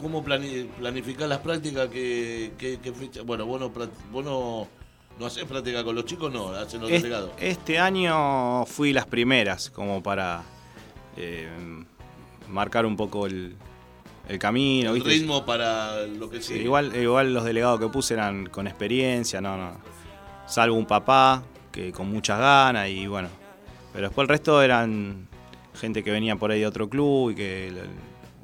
¿cómo 0.00 0.24
plani- 0.24 0.66
planificar 0.78 1.28
las 1.28 1.38
prácticas? 1.38 1.88
¿Qué, 1.88 2.52
qué- 2.58 2.78
qué 2.82 2.92
fecha? 2.92 3.22
Bueno, 3.22 3.46
vos 3.46 3.60
no, 3.60 3.70
vos 3.70 4.24
no, 4.24 4.66
no 5.18 5.26
hacés 5.26 5.44
práctica 5.44 5.84
con 5.84 5.94
los 5.94 6.04
chicos, 6.06 6.32
no, 6.32 6.48
hacen 6.50 6.80
los 6.80 6.90
Es- 6.90 7.02
delegados. 7.02 7.30
Este 7.38 7.78
año 7.78 8.64
fui 8.66 8.92
las 8.92 9.06
primeras, 9.06 9.70
como 9.70 10.02
para 10.02 10.42
eh, 11.16 11.48
marcar 12.48 12.86
un 12.86 12.96
poco 12.96 13.26
el, 13.26 13.54
el 14.28 14.38
camino. 14.38 14.90
El 14.90 14.96
¿viste? 14.96 15.10
ritmo 15.10 15.44
para 15.46 16.02
lo 16.06 16.28
que 16.30 16.40
sigue. 16.42 16.62
igual, 16.62 16.94
igual 16.94 17.32
los 17.34 17.44
delegados 17.44 17.80
que 17.80 17.88
puse 17.88 18.14
eran 18.14 18.46
con 18.46 18.66
experiencia, 18.66 19.40
no, 19.40 19.56
no. 19.56 19.80
Salvo 20.46 20.76
un 20.76 20.86
papá 20.86 21.42
que 21.72 21.92
con 21.92 22.10
muchas 22.10 22.38
ganas 22.38 22.88
y 22.88 23.06
bueno. 23.06 23.28
Pero 23.92 24.08
después 24.08 24.24
el 24.24 24.28
resto 24.28 24.62
eran 24.62 25.26
gente 25.74 26.02
que 26.04 26.10
venía 26.10 26.36
por 26.36 26.50
ahí 26.50 26.60
de 26.60 26.66
otro 26.66 26.88
club 26.88 27.30
y 27.30 27.34
que 27.34 27.72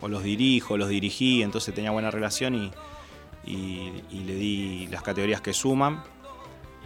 o 0.01 0.09
los 0.09 0.23
dirijo, 0.23 0.77
los 0.77 0.89
dirigí, 0.89 1.43
entonces 1.43 1.75
tenía 1.75 1.91
buena 1.91 2.11
relación 2.11 2.55
y, 2.55 2.71
y- 3.47 4.03
y 4.11 4.25
le 4.25 4.35
di 4.35 4.87
las 4.89 5.03
categorías 5.03 5.41
que 5.41 5.53
suman. 5.53 6.03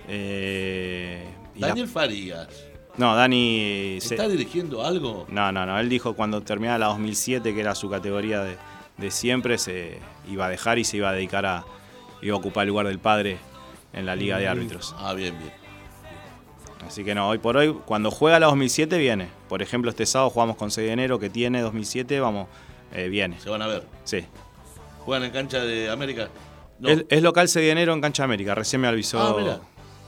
Eh, 0.09 1.25
y 1.55 1.61
la- 1.61 1.69
Daniel 1.69 1.89
Farías, 1.89 2.49
no, 2.97 3.15
Dani... 3.15 3.99
se- 4.01 4.15
¿está 4.15 4.29
dirigiendo 4.29 4.85
algo? 4.85 5.27
no, 5.29 5.53
no, 5.53 5.67
no. 5.67 5.79
Él 5.79 5.89
dijo 5.89 6.15
cuando 6.15 6.41
terminara 6.43 6.79
la 6.79 6.87
2007, 6.87 7.55
que 7.55 7.61
era 7.61 7.75
su 7.75 7.91
categoría 7.91 8.43
de, 8.43 8.57
de 8.99 9.11
siempre, 9.11 9.59
se 9.59 9.99
iba 10.29 10.47
a 10.47 10.49
dejar 10.49 10.79
y 10.79 10.85
se 10.85 10.99
iba 10.99 11.09
a 11.09 11.13
dedicar 11.13 11.47
a. 11.47 11.65
iba 12.21 12.35
a 12.35 12.39
ocupar 12.39 12.65
el 12.65 12.69
lugar 12.69 12.87
del 12.87 12.99
padre 12.99 13.39
en 13.93 14.07
la 14.07 14.17
Liga 14.17 14.39
de 14.39 14.49
Árbitros. 14.49 14.95
Ah, 14.99 15.15
bien, 15.15 15.39
bien. 15.39 15.53
Así 16.87 17.05
que 17.05 17.15
no, 17.15 17.29
hoy 17.29 17.39
por 17.39 17.57
hoy, 17.57 17.75
cuando 17.85 18.11
juega 18.11 18.39
la 18.39 18.47
2007, 18.47 18.99
viene. 18.99 19.29
Por 19.49 19.63
ejemplo, 19.63 19.91
este 19.91 20.07
sábado 20.07 20.31
jugamos 20.31 20.57
con 20.57 20.71
6 20.71 20.87
de 20.87 20.93
enero, 20.93 21.19
que 21.19 21.29
tiene 21.29 21.61
2007, 21.61 22.21
vamos, 22.21 22.49
eh, 22.93 23.09
viene. 23.09 23.39
Se 23.41 23.51
van 23.51 23.63
a 23.63 23.67
ver. 23.67 23.85
Sí. 24.05 24.25
¿Juegan 25.05 25.25
en 25.25 25.33
cancha 25.33 25.61
de 25.65 25.91
América? 25.91 26.29
No. 26.79 26.89
Es, 26.89 27.05
es 27.09 27.23
local 27.23 27.49
6 27.49 27.67
de 27.67 27.73
enero 27.73 27.93
en 27.93 28.01
Cancha 28.01 28.25
América, 28.25 28.55
recién 28.55 28.81
me 28.81 28.89
avisó. 28.89 29.21
Ah. 29.21 29.61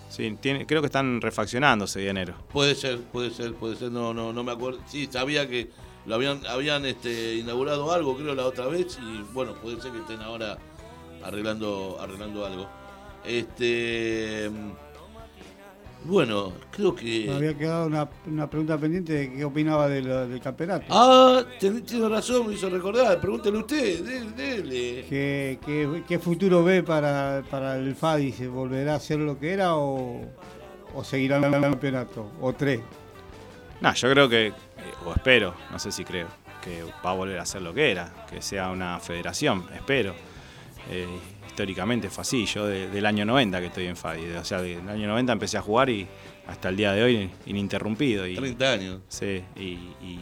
Sí, 0.09 0.37
tiene, 0.41 0.67
creo 0.67 0.81
que 0.81 0.87
están 0.87 1.21
refaccionando 1.21 1.87
6 1.87 2.05
de 2.05 2.11
enero. 2.11 2.35
Puede 2.53 2.75
ser, 2.75 2.99
puede 3.01 3.31
ser, 3.31 3.55
puede 3.55 3.77
ser, 3.77 3.93
no, 3.93 4.15
no, 4.15 4.33
no 4.33 4.45
me 4.45 4.53
acuerdo. 4.53 4.81
Sí, 4.87 5.09
sabía 5.11 5.49
que 5.49 5.71
lo 6.07 6.15
habían, 6.15 6.45
habían 6.47 6.85
este, 6.87 7.37
inaugurado 7.37 7.93
algo, 7.93 8.17
creo, 8.17 8.35
la 8.35 8.47
otra 8.47 8.67
vez, 8.67 8.99
y 9.03 9.23
bueno, 9.33 9.55
puede 9.55 9.81
ser 9.81 9.93
que 9.93 9.99
estén 9.99 10.21
ahora 10.23 10.59
arreglando, 11.23 11.99
arreglando 12.01 12.47
algo. 12.47 12.67
Este. 13.25 14.51
Bueno, 16.03 16.55
creo 16.71 16.95
que. 16.95 17.27
Me 17.29 17.35
había 17.35 17.59
quedado 17.59 17.87
una, 17.87 18.09
una 18.27 18.49
pregunta 18.49 18.79
pendiente 18.79 19.13
de 19.13 19.33
qué 19.35 19.45
opinaba 19.45 19.87
de 19.87 20.01
lo- 20.01 20.27
del 20.27 20.41
campeonato. 20.41 20.87
Ah, 20.89 21.45
tiene, 21.59 21.83
razón, 22.09 22.47
me 22.49 22.55
hizo 22.55 22.71
recordar. 22.71 23.21
Pregúntele 23.21 23.59
usted, 23.59 24.03
dele. 24.03 24.31
dele. 24.35 25.05
¿Qué, 25.07 25.59
qué, 25.65 26.03
qué 26.09 26.19
futuro 26.19 26.65
ve 26.65 26.83
para, 26.83 27.43
para 27.51 27.77
el 27.77 27.95
FADI? 27.95 28.33
¿Se 28.33 28.49
volverá 28.49 28.95
a 28.95 29.01
ser 29.01 29.19
lo 29.19 29.39
que 29.39 29.53
era 29.53 29.77
o, 29.77 30.23
o 30.95 31.05
seguirá 31.05 31.37
en 31.37 31.45
el 31.45 31.61
campeonato? 31.61 32.33
¿O 32.41 32.55
tres? 32.55 32.81
No, 33.83 33.93
yo 33.93 34.11
creo 34.11 34.27
que, 34.29 34.55
o 35.05 35.13
espero, 35.13 35.55
no 35.71 35.79
sé 35.79 35.93
si 35.93 36.05
creo, 36.05 36.29
que 36.63 36.83
va 37.05 37.11
a 37.11 37.15
volver 37.15 37.39
a 37.39 37.47
ser 37.47 37.63
lo 37.63 37.73
que 37.75 37.91
era, 37.91 38.27
que 38.29 38.43
sea 38.43 38.71
una 38.71 38.99
federación, 39.01 39.67
espero. 39.75 40.15
Eh, 40.91 41.07
históricamente 41.47 42.09
fue 42.11 42.23
así, 42.23 42.47
yo 42.47 42.67
de- 42.67 42.89
del 42.89 43.07
año 43.07 43.25
90 43.25 43.61
que 43.61 43.67
estoy 43.67 43.87
en 43.87 43.97
FADI, 43.97 44.31
o 44.33 44.45
sea, 44.45 44.61
del 44.63 44.89
año 44.89 45.09
90 45.09 45.33
empecé 45.33 45.59
a 45.59 45.63
jugar 45.63 45.91
y 45.91 46.07
hasta 46.47 46.69
el 46.69 46.77
día 46.77 46.93
de 46.93 47.03
hoy 47.03 47.31
ininterrumpido. 47.47 48.27
Y, 48.27 48.35
30 48.37 48.73
años. 48.73 49.01
Sí, 49.09 49.43
y, 49.57 49.63
y 50.03 50.19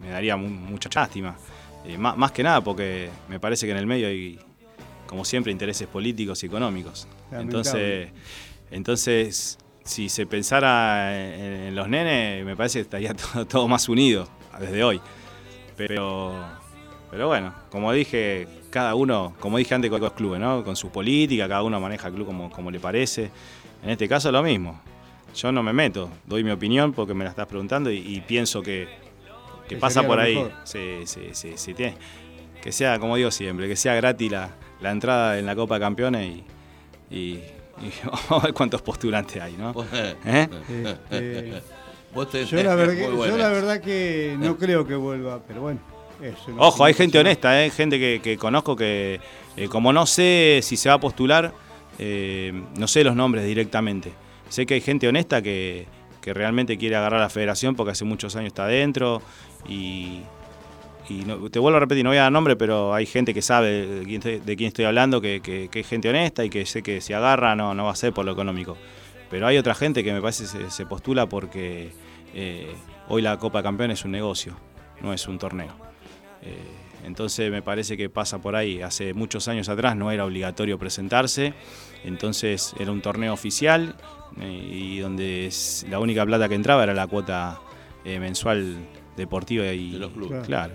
me 0.00 0.10
daría 0.10 0.36
mu- 0.36 0.48
mucha 0.48 0.88
lástima. 0.94 1.36
Eh, 1.86 1.96
má- 1.98 2.14
más, 2.16 2.32
que 2.32 2.42
nada 2.42 2.62
porque 2.62 3.10
me 3.28 3.38
parece 3.40 3.66
que 3.66 3.72
en 3.72 3.78
el 3.78 3.86
medio 3.86 4.08
hay, 4.08 4.38
como 5.06 5.24
siempre, 5.24 5.52
intereses 5.52 5.86
políticos 5.88 6.42
y 6.42 6.46
económicos. 6.46 7.06
Entonces, 7.32 8.10
entonces, 8.70 9.58
si 9.84 10.08
se 10.08 10.26
pensara 10.26 11.14
en, 11.16 11.42
en 11.68 11.74
los 11.74 11.88
nenes, 11.88 12.44
me 12.44 12.56
parece 12.56 12.78
que 12.78 12.82
estaría 12.82 13.14
todo, 13.32 13.46
todo 13.46 13.68
más 13.68 13.88
unido 13.88 14.28
desde 14.58 14.82
hoy. 14.82 15.00
Pero, 15.76 16.34
pero 17.10 17.26
bueno, 17.28 17.54
como 17.70 17.92
dije, 17.92 18.46
cada 18.70 18.94
uno, 18.94 19.34
como 19.40 19.58
dije 19.58 19.74
antes 19.74 19.90
con 19.90 20.00
los 20.00 20.12
clubes, 20.12 20.40
¿no? 20.40 20.64
con 20.64 20.76
su 20.76 20.90
política, 20.90 21.48
cada 21.48 21.62
uno 21.62 21.80
maneja 21.80 22.08
el 22.08 22.14
club 22.14 22.26
como, 22.26 22.50
como 22.50 22.70
le 22.70 22.80
parece. 22.80 23.30
En 23.82 23.90
este 23.90 24.08
caso 24.08 24.30
lo 24.32 24.42
mismo. 24.42 24.80
Yo 25.34 25.50
no 25.50 25.62
me 25.64 25.72
meto, 25.72 26.08
doy 26.26 26.44
mi 26.44 26.52
opinión 26.52 26.92
porque 26.92 27.12
me 27.12 27.24
la 27.24 27.30
estás 27.30 27.46
preguntando 27.46 27.90
y, 27.90 27.96
y 27.98 28.20
pienso 28.20 28.62
que, 28.62 28.88
que 29.68 29.74
Que 29.74 29.76
pasa 29.80 30.06
por 30.06 30.20
ahí. 30.20 30.38
Sí, 30.62 31.00
sí, 31.06 31.30
sí, 31.32 31.52
sí, 31.56 31.74
tiene- 31.74 31.96
que 32.62 32.70
sea, 32.72 32.98
como 32.98 33.16
digo 33.16 33.30
siempre, 33.30 33.68
que 33.68 33.76
sea 33.76 33.94
gratis 33.94 34.30
la, 34.30 34.50
la 34.80 34.90
entrada 34.92 35.38
en 35.38 35.44
la 35.44 35.54
Copa 35.56 35.74
de 35.74 35.80
Campeones 35.80 36.36
y, 37.10 37.14
y- 37.14 37.40
y 37.80 38.06
vamos 38.06 38.30
a 38.30 38.38
ver 38.46 38.54
cuántos 38.54 38.82
postulantes 38.82 39.42
hay, 39.42 39.54
¿no? 39.54 39.74
¿Eh? 40.24 40.48
Este, 41.10 41.62
Vos 42.14 42.28
yo, 42.48 42.62
la 42.62 42.76
verdad, 42.76 42.94
yo 42.94 43.36
la 43.36 43.48
verdad 43.48 43.80
que 43.80 44.36
no 44.38 44.56
creo 44.56 44.86
que 44.86 44.94
vuelva, 44.94 45.40
pero 45.46 45.62
bueno. 45.62 45.80
Ojo, 46.58 46.84
hay 46.84 46.94
gente 46.94 47.18
honesta, 47.18 47.64
¿eh? 47.64 47.70
gente 47.70 47.98
que, 47.98 48.20
que 48.22 48.38
conozco 48.38 48.76
que, 48.76 49.20
eh, 49.56 49.68
como 49.68 49.92
no 49.92 50.06
sé 50.06 50.60
si 50.62 50.76
se 50.76 50.88
va 50.88 50.94
a 50.94 51.00
postular, 51.00 51.52
eh, 51.98 52.52
no 52.78 52.86
sé 52.86 53.02
los 53.02 53.16
nombres 53.16 53.44
directamente. 53.44 54.12
Sé 54.48 54.64
que 54.64 54.74
hay 54.74 54.80
gente 54.80 55.08
honesta 55.08 55.42
que, 55.42 55.86
que 56.20 56.32
realmente 56.32 56.78
quiere 56.78 56.94
agarrar 56.96 57.20
a 57.20 57.24
la 57.24 57.30
federación 57.30 57.74
porque 57.74 57.92
hace 57.92 58.04
muchos 58.04 58.36
años 58.36 58.48
está 58.48 58.64
adentro 58.64 59.20
y, 59.68 60.20
y 61.08 61.24
no- 61.24 61.50
te 61.50 61.58
vuelvo 61.58 61.76
a 61.76 61.80
repetir, 61.80 62.02
no 62.04 62.10
voy 62.10 62.16
a 62.18 62.22
dar 62.22 62.32
nombre, 62.32 62.56
pero 62.56 62.94
hay 62.94 63.06
gente 63.06 63.34
que 63.34 63.42
sabe 63.42 63.86
de 63.86 64.04
quién 64.04 64.16
estoy, 64.16 64.38
de 64.40 64.56
quién 64.56 64.68
estoy 64.68 64.84
hablando, 64.86 65.20
que, 65.20 65.40
que- 65.42 65.68
que 65.70 65.80
es 65.80 65.86
gente 65.88 66.08
honesta 66.08 66.44
y 66.44 66.50
que 66.50 66.64
sé 66.66 66.82
que 66.82 67.00
si 67.00 67.12
agarra 67.12 67.54
no, 67.54 67.74
no 67.74 67.84
va 67.84 67.92
a 67.92 67.96
ser 67.96 68.12
por 68.12 68.24
lo 68.24 68.32
económico. 68.32 68.76
Pero 69.30 69.46
hay 69.46 69.56
otra 69.58 69.74
gente 69.74 70.02
que 70.04 70.12
me 70.12 70.20
parece 70.20 70.46
se, 70.46 70.70
se 70.70 70.86
postula 70.86 71.26
porque 71.28 71.90
eh, 72.34 72.72
hoy 73.08 73.22
la 73.22 73.38
Copa 73.38 73.58
de 73.58 73.64
Campeones 73.64 73.98
es 74.00 74.04
un 74.04 74.12
negocio, 74.12 74.56
no 75.02 75.12
es 75.12 75.26
un 75.28 75.38
torneo. 75.38 75.72
Eh, 76.42 76.56
entonces 77.06 77.50
me 77.50 77.60
parece 77.60 77.96
que 77.96 78.08
pasa 78.08 78.40
por 78.40 78.56
ahí. 78.56 78.80
Hace 78.80 79.12
muchos 79.12 79.46
años 79.48 79.68
atrás 79.68 79.96
no 79.96 80.10
era 80.10 80.24
obligatorio 80.24 80.78
presentarse, 80.78 81.52
entonces 82.04 82.74
era 82.78 82.90
un 82.92 83.00
torneo 83.02 83.32
oficial 83.32 83.96
eh, 84.40 84.68
y 84.72 84.98
donde 85.00 85.50
la 85.90 85.98
única 85.98 86.24
plata 86.24 86.48
que 86.48 86.54
entraba 86.54 86.82
era 86.84 86.94
la 86.94 87.06
cuota 87.06 87.60
mensual 88.04 88.76
deportiva 89.16 89.64
y 89.72 89.92
De 89.92 89.98
los 89.98 90.12
clubes. 90.12 90.44
claro. 90.46 90.74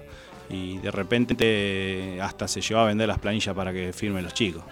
Y 0.50 0.78
de 0.80 0.90
repente 0.92 2.20
hasta 2.22 2.48
se 2.48 2.62
llevaba 2.62 2.86
a 2.88 2.90
vender 2.90 3.08
las 3.08 3.20
planillas 3.20 3.56
para 3.56 3.72
que 3.72 3.94
firmen 3.94 4.24
los 4.24 4.34
chicos. 4.34 4.64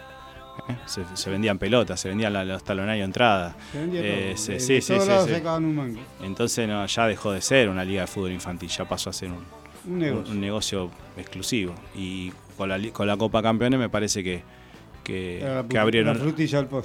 ¿eh? 0.69 0.75
Se, 0.85 1.03
se 1.13 1.29
vendían 1.29 1.59
pelotas, 1.59 1.99
se 1.99 2.09
vendían 2.09 2.33
la- 2.33 2.43
los 2.43 2.63
talonarios 2.63 3.01
de 3.03 3.05
entrada. 3.05 3.55
Se 3.71 3.79
vendía 3.79 4.01
Eh, 4.03 4.23
todo. 4.29 4.37
se- 4.37 4.59
sí, 4.59 4.73
de 4.73 4.81
sí, 4.81 4.87
todos 4.93 5.03
sí, 5.03 5.09
lados 5.09 5.27
sí. 5.27 5.33
sacaban 5.35 5.65
un 5.65 5.75
mango. 5.75 5.99
Entonces 6.23 6.67
no, 6.67 6.85
ya 6.85 7.07
dejó 7.07 7.31
de 7.31 7.41
ser 7.41 7.69
una 7.69 7.83
liga 7.85 8.01
de 8.01 8.07
fútbol 8.07 8.31
infantil, 8.31 8.69
ya 8.69 8.85
pasó 8.85 9.11
a 9.11 9.13
ser 9.13 9.29
un, 9.29 9.43
Un 9.85 9.99
negocio. 9.99 10.31
un 10.33 10.41
negocio 10.41 10.91
exclusivo. 11.15 11.75
Y 11.95 12.31
con 12.57 12.69
la, 12.69 12.79
con 12.91 13.05
la 13.05 13.15
Copa 13.17 13.43
Campeones 13.43 13.79
me 13.79 13.87
parece 13.89 14.23
que, 14.23 14.41
que, 15.03 15.43
abrieron, 15.79 16.17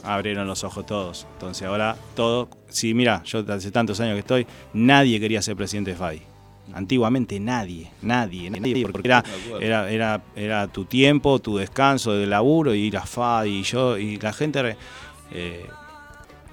abrieron 0.04 0.46
los 0.46 0.64
ojos 0.64 0.84
todos. 0.84 1.26
Entonces 1.32 1.66
ahora 1.66 1.96
todo... 2.14 2.50
Sí, 2.68 2.92
mira, 2.94 3.22
yo 3.24 3.42
hace 3.48 3.70
tantos 3.70 3.98
años 4.00 4.14
que 4.14 4.20
estoy, 4.20 4.46
nadie 4.74 5.18
quería 5.18 5.40
ser 5.40 5.56
presidente 5.56 5.92
de 5.92 5.96
FADI. 5.96 6.22
Antiguamente 6.74 7.38
nadie, 7.38 7.90
nadie, 8.02 8.48
nadie, 8.50 8.82
porque 8.82 9.08
era, 9.08 9.22
De 9.58 9.66
era, 9.66 9.90
era, 9.90 10.22
era 10.34 10.68
tu 10.68 10.84
tiempo, 10.86 11.38
tu 11.38 11.56
descanso 11.58 12.12
de 12.14 12.26
laburo, 12.26 12.74
y 12.74 12.80
ir 12.80 12.96
a 12.96 13.02
FADI 13.04 13.50
y 13.58 13.62
yo, 13.62 13.98
y 13.98 14.16
la 14.18 14.32
gente, 14.32 14.76
eh, 15.32 15.66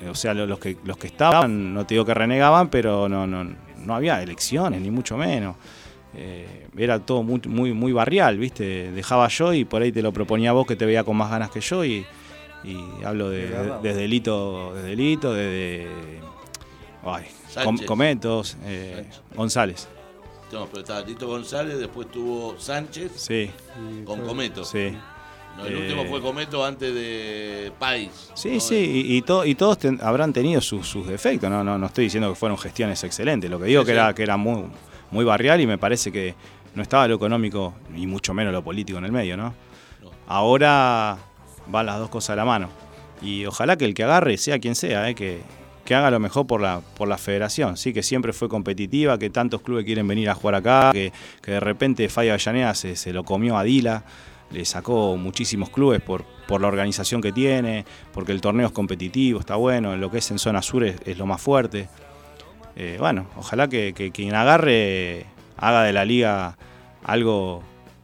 o 0.09 0.15
sea, 0.15 0.33
lo- 0.33 0.45
los 0.45 0.59
que, 0.59 0.77
los 0.83 0.97
que 0.97 1.07
estaban, 1.07 1.73
no 1.73 1.85
te 1.85 1.93
digo 1.95 2.05
que 2.05 2.13
renegaban, 2.13 2.69
pero 2.69 3.07
no, 3.09 3.25
no, 3.27 3.43
no 3.85 3.95
había 3.95 4.21
elecciones, 4.21 4.81
ni 4.81 4.91
mucho 4.91 5.15
menos. 5.17 5.55
Eh, 6.15 6.65
era 6.77 6.99
todo 6.99 7.21
muy, 7.23 7.39
muy, 7.47 7.71
muy 7.73 7.91
barrial, 7.93 8.37
¿viste? 8.37 8.91
Dejaba 8.91 9.27
yo 9.27 9.53
y 9.53 9.63
por 9.63 9.81
ahí 9.81 9.91
te 9.91 10.01
lo 10.01 10.11
proponía 10.11 10.51
vos 10.53 10.65
que 10.65 10.75
te 10.75 10.85
veía 10.85 11.03
con 11.03 11.15
más 11.15 11.29
ganas 11.29 11.49
que 11.51 11.61
yo 11.61 11.85
y, 11.85 12.05
y 12.63 12.77
hablo 13.05 13.29
de, 13.29 13.47
de- 13.49 13.79
desde 13.83 14.07
Lito, 14.07 14.73
desde 14.73 14.95
Lito, 14.95 15.33
desde 15.33 15.87
ay, 17.05 17.25
Com-. 17.63 17.77
Cometos, 17.85 18.57
eh. 18.65 19.05
González. 19.35 19.87
No, 20.51 20.65
pero 20.67 20.79
estaba 20.81 21.05
Tito 21.05 21.27
González, 21.27 21.77
después 21.79 22.09
tuvo 22.11 22.55
Sánchez 22.59 23.11
Sí, 23.15 23.51
con 24.05 24.21
Cometo. 24.21 24.63
sí. 24.65 24.91
No, 25.57 25.65
el 25.65 25.73
Eh, 25.73 25.77
último 25.81 26.05
fue 26.05 26.21
Cometo 26.21 26.63
antes 26.65 26.93
de 26.93 27.71
Pais. 27.77 28.31
Sí, 28.33 28.53
¿no? 28.55 28.59
sí, 28.59 28.75
y, 29.07 29.17
y 29.17 29.21
to- 29.23 29.45
y 29.45 29.55
todos 29.55 29.77
ten- 29.77 29.99
habrán 30.01 30.31
tenido 30.31 30.61
sus, 30.61 30.87
sus 30.87 31.05
defectos, 31.07 31.49
no, 31.49 31.63
no, 31.63 31.77
no 31.77 31.85
estoy 31.87 32.05
diciendo 32.05 32.29
que 32.29 32.35
fueron 32.35 32.57
gestiones 32.57 33.03
excelentes, 33.03 33.49
lo 33.49 33.59
que 33.59 33.65
digo 33.65 33.81
Sí, 33.81 33.87
que 33.87 33.91
sí. 33.91 33.97
era, 33.97 34.13
que 34.15 34.23
era 34.23 34.37
muy, 34.37 34.65
muy 35.11 35.25
barrial 35.25 35.59
y 35.59 35.67
me 35.67 35.77
parece 35.77 36.11
que 36.11 36.33
no 36.75 36.81
estaba 36.81 37.07
lo 37.07 37.15
económico 37.15 37.73
y 37.95 38.07
mucho 38.07 38.33
menos 38.33 38.53
lo 38.53 38.63
político 38.63 38.99
en 38.99 39.05
el 39.05 39.11
medio, 39.11 39.35
¿no? 39.37 39.53
No. 40.01 40.11
Ahora 40.27 41.17
van 41.67 41.85
las 41.85 41.99
dos 41.99 42.09
cosas 42.09 42.31
a 42.31 42.35
la 42.37 42.45
mano. 42.45 42.69
Y 43.21 43.45
ojalá 43.45 43.75
que 43.77 43.85
el 43.85 43.93
que 43.93 44.03
agarre, 44.03 44.37
sea 44.37 44.59
quien 44.59 44.75
sea, 44.75 45.09
eh, 45.09 45.15
que, 45.15 45.41
que 45.89 45.95
haga 45.95 46.11
lo 46.11 46.19
mejor 46.19 46.45
por 46.45 46.61
la, 46.61 46.81
por 46.81 47.07
la 47.07 47.17
federación, 47.17 47.75
sí, 47.75 47.93
que 47.93 48.03
siempre 48.03 48.31
fue 48.31 48.47
competitiva, 48.47 49.17
que 49.17 49.31
tantos 49.31 49.63
clubes 49.63 49.85
quieren 49.85 50.07
venir 50.07 50.29
a 50.29 50.35
jugar 50.35 50.53
acá, 50.53 50.91
que, 50.93 51.11
que 51.41 51.53
de 51.53 51.59
repente 51.59 52.07
Falla 52.09 52.33
Avellaneda 52.33 52.75
se, 52.75 53.11
lo 53.11 53.23
comió 53.23 53.57
a 53.57 53.63
Dila, 53.63 54.03
le 54.51 54.65
sacó 54.65 55.17
muchísimos 55.17 55.71
clubes 55.71 55.99
por, 55.99 56.25
por 56.47 56.61
la 56.61 56.67
organización 56.67 57.23
que 57.23 57.31
tiene, 57.31 57.85
porque 58.13 58.33
el 58.33 58.39
torneo 58.39 58.67
es 58.67 58.71
competitivo, 58.71 59.39
está 59.39 59.55
bueno, 59.55 59.97
lo 59.97 60.11
que 60.11 60.19
es 60.19 60.29
en 60.29 60.37
zona 60.37 60.61
sur 60.61 60.83
es, 60.83 60.95
es 61.07 61.17
lo 61.17 61.25
más 61.25 61.41
fuerte. 61.41 61.89
Eh, 62.75 62.97
bueno, 62.99 63.25
ojalá 63.35 63.67
que, 63.67 63.93
que 63.95 64.11
quien 64.11 64.35
agarre 64.35 65.25
haga 65.57 65.81
de 65.85 65.91
la 65.91 66.05
liga 66.05 66.55
algo, 67.03 67.63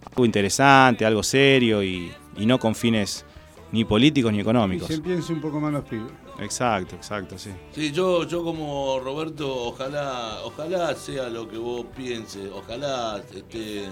algo 0.09 0.25
interesante, 0.25 1.05
algo 1.05 1.21
serio 1.21 1.83
y, 1.83 2.11
y 2.35 2.47
no 2.47 2.57
con 2.57 2.73
fines 2.73 3.27
ni 3.71 3.85
políticos 3.85 4.33
ni 4.33 4.39
económicos. 4.39 4.87
se 4.87 5.01
piense 5.01 5.33
un 5.33 5.41
poco 5.41 5.59
más 5.59 5.71
los 5.71 5.83
pibes. 5.83 6.24
Exacto, 6.39 6.95
exacto, 6.95 7.37
sí. 7.37 7.51
Sí, 7.71 7.91
yo, 7.91 8.23
yo 8.25 8.43
como 8.43 8.99
Roberto, 8.99 9.67
ojalá, 9.67 10.39
ojalá 10.43 10.93
sea 10.95 11.29
lo 11.29 11.47
que 11.47 11.57
vos 11.57 11.85
pienses, 11.95 12.49
ojalá 12.53 13.21
esté, 13.33 13.85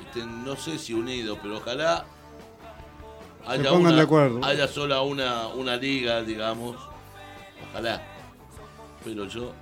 esté, 0.00 0.24
no 0.26 0.54
sé 0.56 0.78
si 0.78 0.92
unidos, 0.92 1.38
pero 1.40 1.56
ojalá 1.56 2.04
haya, 3.46 3.70
pongan 3.70 3.86
una, 3.86 3.96
de 3.96 4.02
acuerdo. 4.02 4.44
haya 4.44 4.68
sola 4.68 5.00
una, 5.00 5.48
una 5.48 5.76
liga, 5.76 6.22
digamos, 6.22 6.76
ojalá. 7.70 8.02
Pero 9.02 9.24
yo 9.24 9.52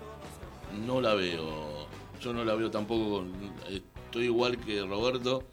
no 0.84 1.00
la 1.00 1.14
veo, 1.14 1.86
yo 2.20 2.32
no 2.32 2.44
la 2.44 2.54
veo 2.54 2.70
tampoco, 2.70 3.24
estoy 3.68 4.24
igual 4.24 4.58
que 4.58 4.82
Roberto. 4.82 5.44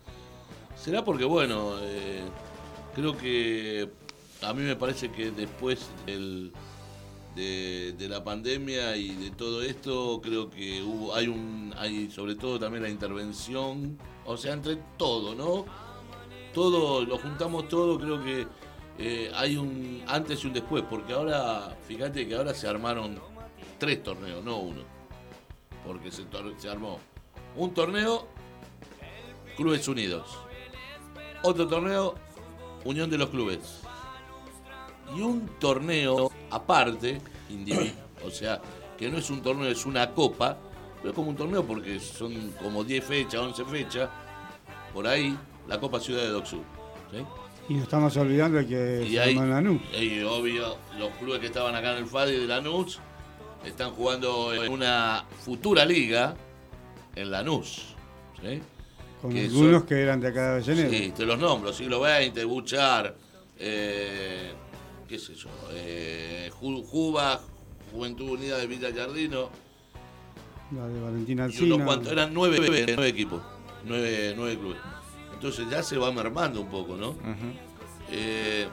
Será 0.76 1.04
porque, 1.04 1.24
bueno, 1.24 1.76
eh, 1.82 2.24
creo 2.96 3.16
que 3.16 3.90
a 4.46 4.54
mí 4.54 4.62
me 4.62 4.76
parece 4.76 5.12
que 5.12 5.32
después 5.32 5.90
del, 6.06 6.52
de, 7.36 8.08
la 8.08 8.24
pandemia 8.24 8.96
y 8.96 9.16
de 9.16 9.32
todo 9.32 9.62
esto, 9.62 10.22
creo 10.22 10.50
que 10.50 10.82
hubo, 10.82 11.14
hay 11.16 11.28
un, 11.28 11.74
hay 11.78 12.10
sobre 12.10 12.36
todo 12.36 12.60
también 12.60 12.84
la 12.84 12.90
intervención, 12.90 13.98
o 14.26 14.38
sea, 14.38 14.54
entre 14.54 14.78
todo, 14.98 15.36
¿no? 15.36 15.66
Todo, 16.54 17.04
lo 17.04 17.18
juntamos 17.18 17.68
todo, 17.68 18.00
creo 18.00 18.24
que 18.24 18.48
eh, 18.98 19.32
hay 19.36 19.58
un 19.58 20.04
antes 20.08 20.44
y 20.44 20.48
un 20.48 20.54
después, 20.54 20.84
porque 20.90 21.14
ahora, 21.14 21.76
fíjate 21.88 22.28
que 22.28 22.36
ahora 22.36 22.54
se 22.54 22.68
armaron 22.68 23.20
tres 23.78 24.02
torneos, 24.04 24.44
no 24.44 24.60
uno, 24.60 24.82
porque 25.86 26.12
se, 26.12 26.24
se 26.58 26.70
armó 26.70 27.00
Un 27.58 27.74
torneo, 27.74 28.28
Clubes 29.58 29.88
Unidos. 29.88 30.38
Otro 31.44 31.68
torneo, 31.68 32.16
Unión 32.86 33.10
de 33.10 33.18
los 33.18 33.30
Clubes. 33.30 33.85
Y 35.14 35.22
un 35.22 35.48
torneo 35.60 36.32
aparte, 36.52 37.22
o 38.26 38.30
sea, 38.32 38.62
que 38.98 39.10
no 39.10 39.18
es 39.18 39.30
un 39.30 39.42
torneo, 39.42 39.68
es 39.68 39.86
una 39.86 40.12
copa, 40.12 40.58
pero 40.98 41.10
es 41.10 41.16
como 41.16 41.30
un 41.30 41.36
torneo 41.36 41.64
porque 41.66 42.00
son 42.00 42.52
como 42.62 42.84
10 42.84 43.04
fechas, 43.04 43.42
11 43.42 43.66
fechas, 43.66 44.10
por 44.94 45.06
ahí, 45.08 45.38
la 45.68 45.80
Copa 45.80 46.00
Ciudad 46.00 46.22
de 46.24 46.30
Docsur. 46.30 46.62
¿sí? 47.12 47.18
Y 47.70 47.74
nos 47.76 47.84
estamos 47.84 48.16
olvidando 48.18 48.58
de 48.60 48.68
que 48.68 49.06
Y 49.08 49.12
se 49.14 49.20
ahí, 49.20 49.34
llama 49.36 49.48
Lanús. 49.48 49.82
y 50.00 50.22
obvio, 50.22 50.78
los 50.98 51.10
clubes 51.18 51.40
que 51.40 51.48
estaban 51.48 51.76
acá 51.76 51.92
en 51.92 51.98
el 52.04 52.06
FADI 52.08 52.38
de 52.40 52.48
Lanús 52.48 53.00
están 53.66 53.92
jugando 53.92 54.54
en 54.54 54.72
una 54.72 55.26
futura 55.44 55.84
liga 55.86 56.36
en 57.16 57.32
Lanús. 57.32 57.96
¿sí? 58.42 58.62
Con 59.22 59.34
que 59.34 59.46
algunos 59.46 59.80
son- 59.80 59.88
que 59.88 60.02
eran 60.02 60.20
de 60.22 60.28
acá 60.28 60.42
de 60.44 60.52
Avellaneda. 60.64 60.90
Sí, 60.90 61.14
te 61.16 61.26
los 61.26 61.38
nombro, 61.40 61.74
siglo 61.74 62.02
XX, 62.04 62.46
Buchar, 62.46 63.16
eh, 63.58 64.54
qué 65.08 65.20
sé 65.20 65.36
yo, 65.36 65.50
eh, 65.72 66.50
Ju- 66.60 66.84
Juba, 66.86 67.40
Juventud 67.92 68.30
Unida 68.32 68.58
de 68.58 68.68
Villa 68.68 68.90
Jardino, 68.96 69.50
La 70.76 70.88
de 70.88 71.00
Valentina 71.00 71.44
y 71.44 71.46
unos 71.50 71.62
Alcina. 71.62 71.86
cuantos, 71.86 72.12
eran 72.12 72.34
nueve, 72.34 72.58
nueve 72.60 73.08
equipos, 73.08 73.42
nueve, 73.86 74.34
nueve 74.36 74.58
clubes. 74.58 74.80
Entonces 75.34 75.70
ya 75.70 75.84
se 75.84 75.98
va 75.98 76.12
mermando 76.12 76.62
un 76.62 76.70
poco, 76.70 76.96
¿no? 76.96 77.16
Eh, 78.12 78.68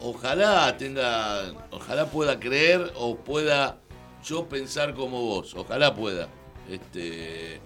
ojalá 0.00 0.76
tenga, 0.76 1.52
ojalá 1.70 2.06
pueda 2.06 2.38
creer 2.38 2.92
o 2.96 3.16
pueda 3.16 3.78
yo 4.24 4.48
pensar 4.48 4.94
como 4.94 5.20
vos, 5.22 5.54
ojalá 5.54 5.94
pueda. 5.94 6.28
Este, 6.68 7.60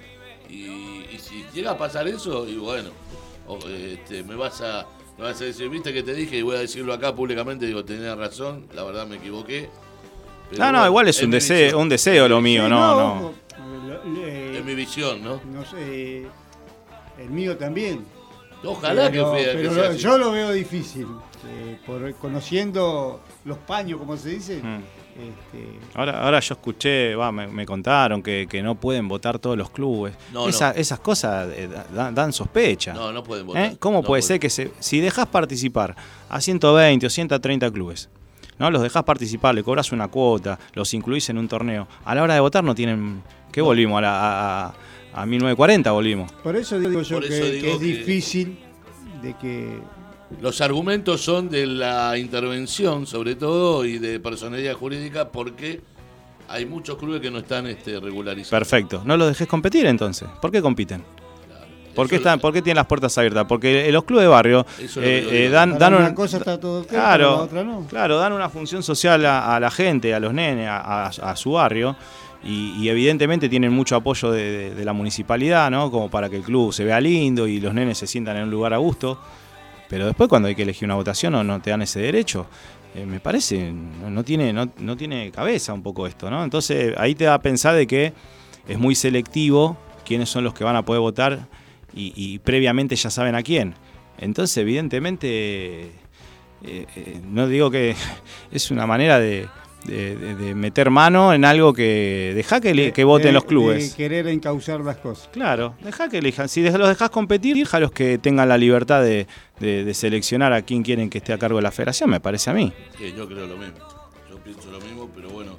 y, 0.48 1.04
y 1.12 1.18
si 1.18 1.44
llega 1.54 1.72
a 1.72 1.78
pasar 1.78 2.06
eso, 2.08 2.48
y 2.48 2.56
bueno, 2.56 2.90
este, 3.68 4.22
me 4.24 4.34
vas 4.34 4.60
a 4.60 4.86
me 5.18 5.24
vas 5.24 5.40
a 5.40 5.44
decir, 5.44 5.68
viste 5.68 5.92
que 5.92 6.02
te 6.02 6.14
dije 6.14 6.36
y 6.38 6.42
voy 6.42 6.56
a 6.56 6.60
decirlo 6.60 6.92
acá 6.92 7.14
públicamente, 7.14 7.66
digo, 7.66 7.84
tenías 7.84 8.16
razón, 8.16 8.66
la 8.74 8.82
verdad 8.84 9.06
me 9.06 9.16
equivoqué. 9.16 9.68
Pero 10.50 10.64
No, 10.64 10.72
no, 10.72 10.86
igual 10.86 11.08
es 11.08 11.22
un 11.22 11.30
deseo, 11.30 11.78
un 11.78 11.88
deseo 11.88 12.28
lo 12.28 12.40
mío, 12.40 12.64
Sí, 12.64 12.70
no, 12.70 12.96
no. 13.20 13.34
eh, 14.24 14.56
Es 14.58 14.64
mi 14.64 14.74
visión, 14.74 15.22
¿no? 15.22 15.40
no 15.50 15.64
sé, 15.64 16.26
el 17.18 17.30
mío 17.30 17.56
también. 17.56 18.04
Ojalá 18.64 19.10
Pero- 19.10 19.32
que, 19.32 19.38
fea- 19.42 19.52
que 19.52 19.58
pero 19.58 19.74
sea 19.74 19.82
lo- 19.84 19.88
así. 19.90 19.98
yo 19.98 20.18
lo 20.18 20.32
veo 20.32 20.52
difícil. 20.52 21.06
eh, 21.44 21.76
por, 21.84 22.14
conociendo 22.14 23.20
los 23.44 23.58
paños, 23.58 23.98
como 23.98 24.16
se 24.16 24.28
dice, 24.28 24.60
Mm. 24.62 24.80
Este, 25.16 25.78
Ahora, 25.94 26.24
ahora 26.24 26.40
yo 26.40 26.54
escuché, 26.54 27.14
va, 27.14 27.30
me, 27.32 27.46
me 27.46 27.66
contaron 27.66 28.22
que, 28.22 28.46
que 28.48 28.62
no 28.62 28.74
pueden 28.74 29.08
votar 29.08 29.38
todos 29.38 29.56
los 29.58 29.70
clubes. 29.70 30.14
No, 30.32 30.48
Esa- 30.48 30.72
no. 30.72 30.78
Esas 30.78 31.00
cosas 31.00 31.48
eh, 31.54 31.68
dan, 31.94 32.14
dan 32.14 32.32
sospecha. 32.32 32.94
No, 32.94 33.12
no 33.12 33.22
pueden 33.22 33.46
votar. 33.46 33.64
¿Eh? 33.64 33.76
¿Cómo 33.78 33.98
No 33.98 34.02
puede 34.02 34.20
pueden. 34.22 34.28
ser 34.28 34.40
que 34.40 34.50
se, 34.50 34.72
si 34.80 35.00
dejas 35.00 35.26
participar 35.26 35.94
a 36.28 36.40
120 36.40 37.06
o 37.06 37.10
130 37.10 37.70
clubes, 37.70 38.08
¿no? 38.58 38.70
los 38.70 38.82
dejas 38.82 39.02
participar, 39.04 39.54
le 39.54 39.62
cobras 39.62 39.92
una 39.92 40.08
cuota, 40.08 40.58
los 40.74 40.92
incluís 40.94 41.28
en 41.30 41.38
un 41.38 41.48
torneo, 41.48 41.86
a 42.04 42.14
la 42.14 42.22
hora 42.22 42.34
de 42.34 42.40
votar 42.40 42.64
no 42.64 42.74
tienen... 42.74 43.22
¿Qué 43.52 43.60
volvimos? 43.60 43.98
A, 43.98 44.00
la- 44.00 44.18
a, 44.20 44.66
a- 44.68 44.74
a 45.14 45.26
1940 45.26 45.90
volvimos. 45.92 46.32
por 46.42 46.56
eso 46.56 46.80
digo 46.80 47.02
yo 47.02 47.16
Por 47.16 47.28
que, 47.28 47.34
eso 47.36 47.44
que 47.44 47.50
digo 47.52 47.72
es 47.74 47.78
que- 47.78 47.84
difícil 47.84 48.58
de 49.20 49.34
que 49.34 49.78
Los 50.40 50.60
argumentos 50.60 51.20
son 51.20 51.48
de 51.48 51.66
la 51.66 52.16
intervención, 52.18 53.06
sobre 53.06 53.36
todo, 53.36 53.84
y 53.84 53.98
de 53.98 54.18
personalidad 54.20 54.74
jurídica, 54.74 55.28
porque 55.30 55.80
hay 56.48 56.66
muchos 56.66 56.96
clubes 56.98 57.20
que 57.20 57.30
no 57.30 57.38
están 57.38 57.66
este, 57.66 58.00
regularizados. 58.00 58.50
Perfecto. 58.50 59.02
No 59.04 59.16
los 59.16 59.28
dejes 59.28 59.46
competir 59.46 59.86
entonces. 59.86 60.28
¿Por 60.40 60.50
qué 60.50 60.60
compiten? 60.60 61.04
¿Por 61.94 62.08
qué, 62.08 62.16
están, 62.16 62.40
¿Por 62.40 62.54
qué 62.54 62.62
tienen 62.62 62.78
las 62.78 62.86
puertas 62.86 63.16
abiertas? 63.18 63.44
Porque 63.46 63.86
eh, 63.86 63.92
los 63.92 64.04
clubes 64.04 64.22
de 64.24 64.28
barrio 64.28 64.64
Eso 64.78 65.02
es 65.02 65.24
lo 65.24 65.30
eh, 65.30 65.44
eh, 65.46 65.48
dan, 65.50 65.72
una 65.74 66.08
un- 66.08 66.14
cosa 66.14 66.38
está 66.38 66.58
todo 66.58 66.86
Claro, 66.86 67.30
la 67.36 67.42
otra 67.42 67.62
no. 67.64 67.86
claro, 67.86 68.16
dan 68.16 68.32
una 68.32 68.48
función 68.48 68.82
social 68.82 69.26
a, 69.26 69.54
a 69.54 69.60
la 69.60 69.70
gente, 69.70 70.14
a 70.14 70.18
los 70.18 70.32
nenes, 70.32 70.68
a, 70.68 71.04
a- 71.04 71.08
a 71.08 71.36
su 71.36 71.52
barrio. 71.52 71.94
Y, 72.44 72.72
y 72.82 72.88
evidentemente 72.88 73.46
tienen 73.50 73.72
mucho 73.72 73.94
apoyo 73.94 74.30
de, 74.32 74.42
de- 74.42 74.74
de 74.74 74.84
la 74.86 74.94
municipalidad, 74.94 75.70
¿no? 75.70 75.90
Como 75.90 76.10
para 76.10 76.30
que 76.30 76.36
el 76.36 76.42
club 76.42 76.72
se 76.72 76.82
vea 76.82 76.98
lindo 76.98 77.46
y 77.46 77.60
los 77.60 77.74
nenes 77.74 77.98
se 77.98 78.06
sientan 78.06 78.38
en 78.38 78.44
un 78.44 78.50
lugar 78.50 78.72
a 78.72 78.78
gusto. 78.78 79.18
Pero 79.92 80.06
después 80.06 80.26
cuando 80.30 80.48
hay 80.48 80.54
que 80.54 80.62
elegir 80.62 80.86
una 80.86 80.94
votación 80.94 81.34
no, 81.34 81.44
no 81.44 81.60
te 81.60 81.68
dan 81.68 81.82
ese 81.82 82.00
derecho. 82.00 82.46
Eh, 82.94 83.04
me 83.04 83.20
parece, 83.20 83.70
no, 83.72 84.24
tiene, 84.24 84.50
no, 84.50 84.72
no 84.78 84.96
tiene 84.96 85.30
cabeza 85.30 85.74
un 85.74 85.82
poco 85.82 86.06
esto, 86.06 86.30
¿no? 86.30 86.42
Entonces 86.42 86.94
ahí 86.96 87.14
te 87.14 87.24
da 87.24 87.34
a 87.34 87.42
pensar 87.42 87.74
de 87.74 87.86
que 87.86 88.14
es 88.66 88.78
muy 88.78 88.94
selectivo 88.94 89.76
quiénes 90.06 90.30
son 90.30 90.44
los 90.44 90.54
que 90.54 90.64
van 90.64 90.76
a 90.76 90.82
poder 90.86 91.02
votar 91.02 91.46
y, 91.92 92.14
y 92.16 92.38
previamente 92.38 92.96
ya 92.96 93.10
saben 93.10 93.34
a 93.34 93.42
quién. 93.42 93.74
Entonces, 94.16 94.56
evidentemente, 94.56 95.82
eh, 95.84 95.92
eh, 96.62 97.20
no 97.28 97.46
digo 97.46 97.70
que 97.70 97.94
es 98.50 98.70
una 98.70 98.86
manera 98.86 99.20
de, 99.20 99.46
de- 99.84 100.16
de- 100.16 100.34
de 100.34 100.54
meter 100.54 100.90
mano 100.90 101.32
en 101.34 101.44
algo 101.44 101.72
que 101.72 102.32
deja 102.34 102.60
que, 102.60 102.74
le- 102.74 102.92
que 102.92 103.04
voten 103.04 103.28
de- 103.28 103.32
los 103.32 103.44
clubes. 103.44 103.90
de 103.90 103.96
querer 103.96 104.26
encauzar 104.28 104.80
las 104.80 104.96
cosas. 104.96 105.28
Claro, 105.32 105.74
deja 105.82 106.08
que 106.08 106.18
elijan. 106.18 106.48
Si 106.48 106.62
los 106.62 106.88
dejas 106.88 107.10
competir, 107.10 107.56
déjalos 107.56 107.90
que 107.92 108.18
tengan 108.18 108.48
la 108.48 108.58
libertad 108.58 109.02
de, 109.02 109.26
de- 109.60 109.84
de 109.84 109.94
seleccionar 109.94 110.52
a 110.52 110.62
quién 110.62 110.82
quieren 110.82 111.10
que 111.10 111.18
esté 111.18 111.32
a 111.32 111.38
cargo 111.38 111.56
de 111.58 111.62
la 111.62 111.70
federación, 111.72 112.10
me 112.10 112.20
parece 112.20 112.50
a 112.50 112.52
mí. 112.52 112.72
Sí, 112.98 113.12
yo 113.16 113.26
creo 113.28 113.46
lo 113.46 113.56
mismo. 113.56 113.78
Yo 114.30 114.36
pienso 114.38 114.70
lo 114.70 114.80
mismo, 114.80 115.08
pero 115.14 115.28
bueno, 115.30 115.58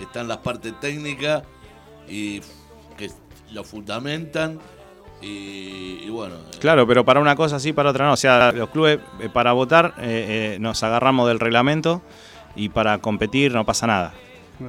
están 0.00 0.28
las 0.28 0.38
partes 0.38 0.72
técnicas 0.80 1.42
y 2.08 2.40
que 2.96 3.10
lo 3.52 3.64
fundamentan 3.64 4.58
y, 5.20 6.00
y 6.04 6.10
bueno. 6.10 6.36
eh, 6.36 6.58
Claro, 6.60 6.86
pero 6.86 7.04
para 7.04 7.20
una 7.20 7.34
cosa 7.34 7.58
sí, 7.58 7.72
para 7.72 7.90
otra 7.90 8.06
no. 8.06 8.12
O 8.12 8.16
sea, 8.16 8.52
los 8.52 8.70
clubes 8.70 8.98
eh, 9.20 9.28
para 9.32 9.52
votar 9.52 9.94
eh, 9.98 10.54
eh, 10.54 10.58
nos 10.60 10.82
agarramos 10.82 11.26
del 11.28 11.40
reglamento 11.40 12.02
y 12.58 12.68
para 12.68 12.98
competir 12.98 13.52
no 13.52 13.64
pasa 13.64 13.86
nada. 13.86 14.14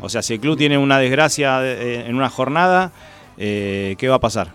O 0.02 0.08
sea, 0.10 0.22
si 0.22 0.36
el 0.36 0.40
club 0.40 0.58
tiene 0.58 0.78
una 0.78 1.00
desgracia 1.00 1.60
eh, 1.66 2.06
en 2.08 2.16
una 2.16 2.30
jornada, 2.30 2.92
eh, 3.38 3.96
¿qué 3.98 4.08
va 4.08 4.16
a 4.16 4.20
pasar? 4.20 4.52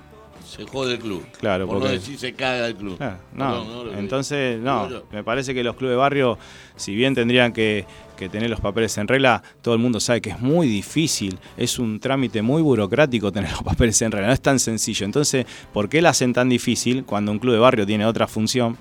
Se 0.47 0.65
jode 0.65 0.93
el 0.93 0.99
club. 1.01 1.27
Claro, 1.41 1.67
Por 1.67 1.75
no 1.77 1.81
porque- 1.81 1.95
decir 1.97 2.17
se 2.17 2.33
caga 2.35 2.69
el 2.69 2.77
club. 2.77 2.97
Ah, 3.01 3.17
no, 3.33 3.83
lo 3.85 3.91
que- 3.91 3.99
entonces 3.99 4.61
no, 4.61 4.89
me 5.11 5.25
parece 5.25 5.53
que 5.53 5.65
los 5.65 5.75
clubes 5.75 5.95
de 5.95 5.97
barrio, 5.97 6.39
si 6.77 6.95
bien 6.95 7.17
tendrían 7.17 7.53
que, 7.53 7.85
que 8.17 8.29
tener 8.29 8.49
los 8.49 8.61
papeles 8.61 8.97
en 8.99 9.09
regla, 9.09 9.43
todo 9.63 9.75
el 9.75 9.81
mundo 9.81 9.99
sabe 9.99 10.21
que 10.21 10.31
es 10.31 10.39
muy 10.39 10.69
difícil, 10.69 11.37
es 11.57 11.81
un 11.81 11.99
trámite 11.99 12.41
muy 12.43 12.63
burocrático 12.63 13.33
tener 13.33 13.51
los 13.51 13.65
papeles 13.65 14.01
en 14.03 14.13
regla, 14.13 14.29
no 14.29 14.33
es 14.35 14.41
tan 14.41 14.61
sencillo. 14.61 15.05
Entonces, 15.05 15.45
¿por 15.73 15.89
qué 15.89 16.01
la 16.01 16.11
hacen 16.11 16.33
tan 16.33 16.49
difícil 16.49 17.05
cuando 17.05 17.33
un 17.33 17.41
club 17.41 17.55
de 17.55 17.59
barrio 17.59 17.85
tiene 17.85 18.07
otra 18.07 18.29
función? 18.29 18.77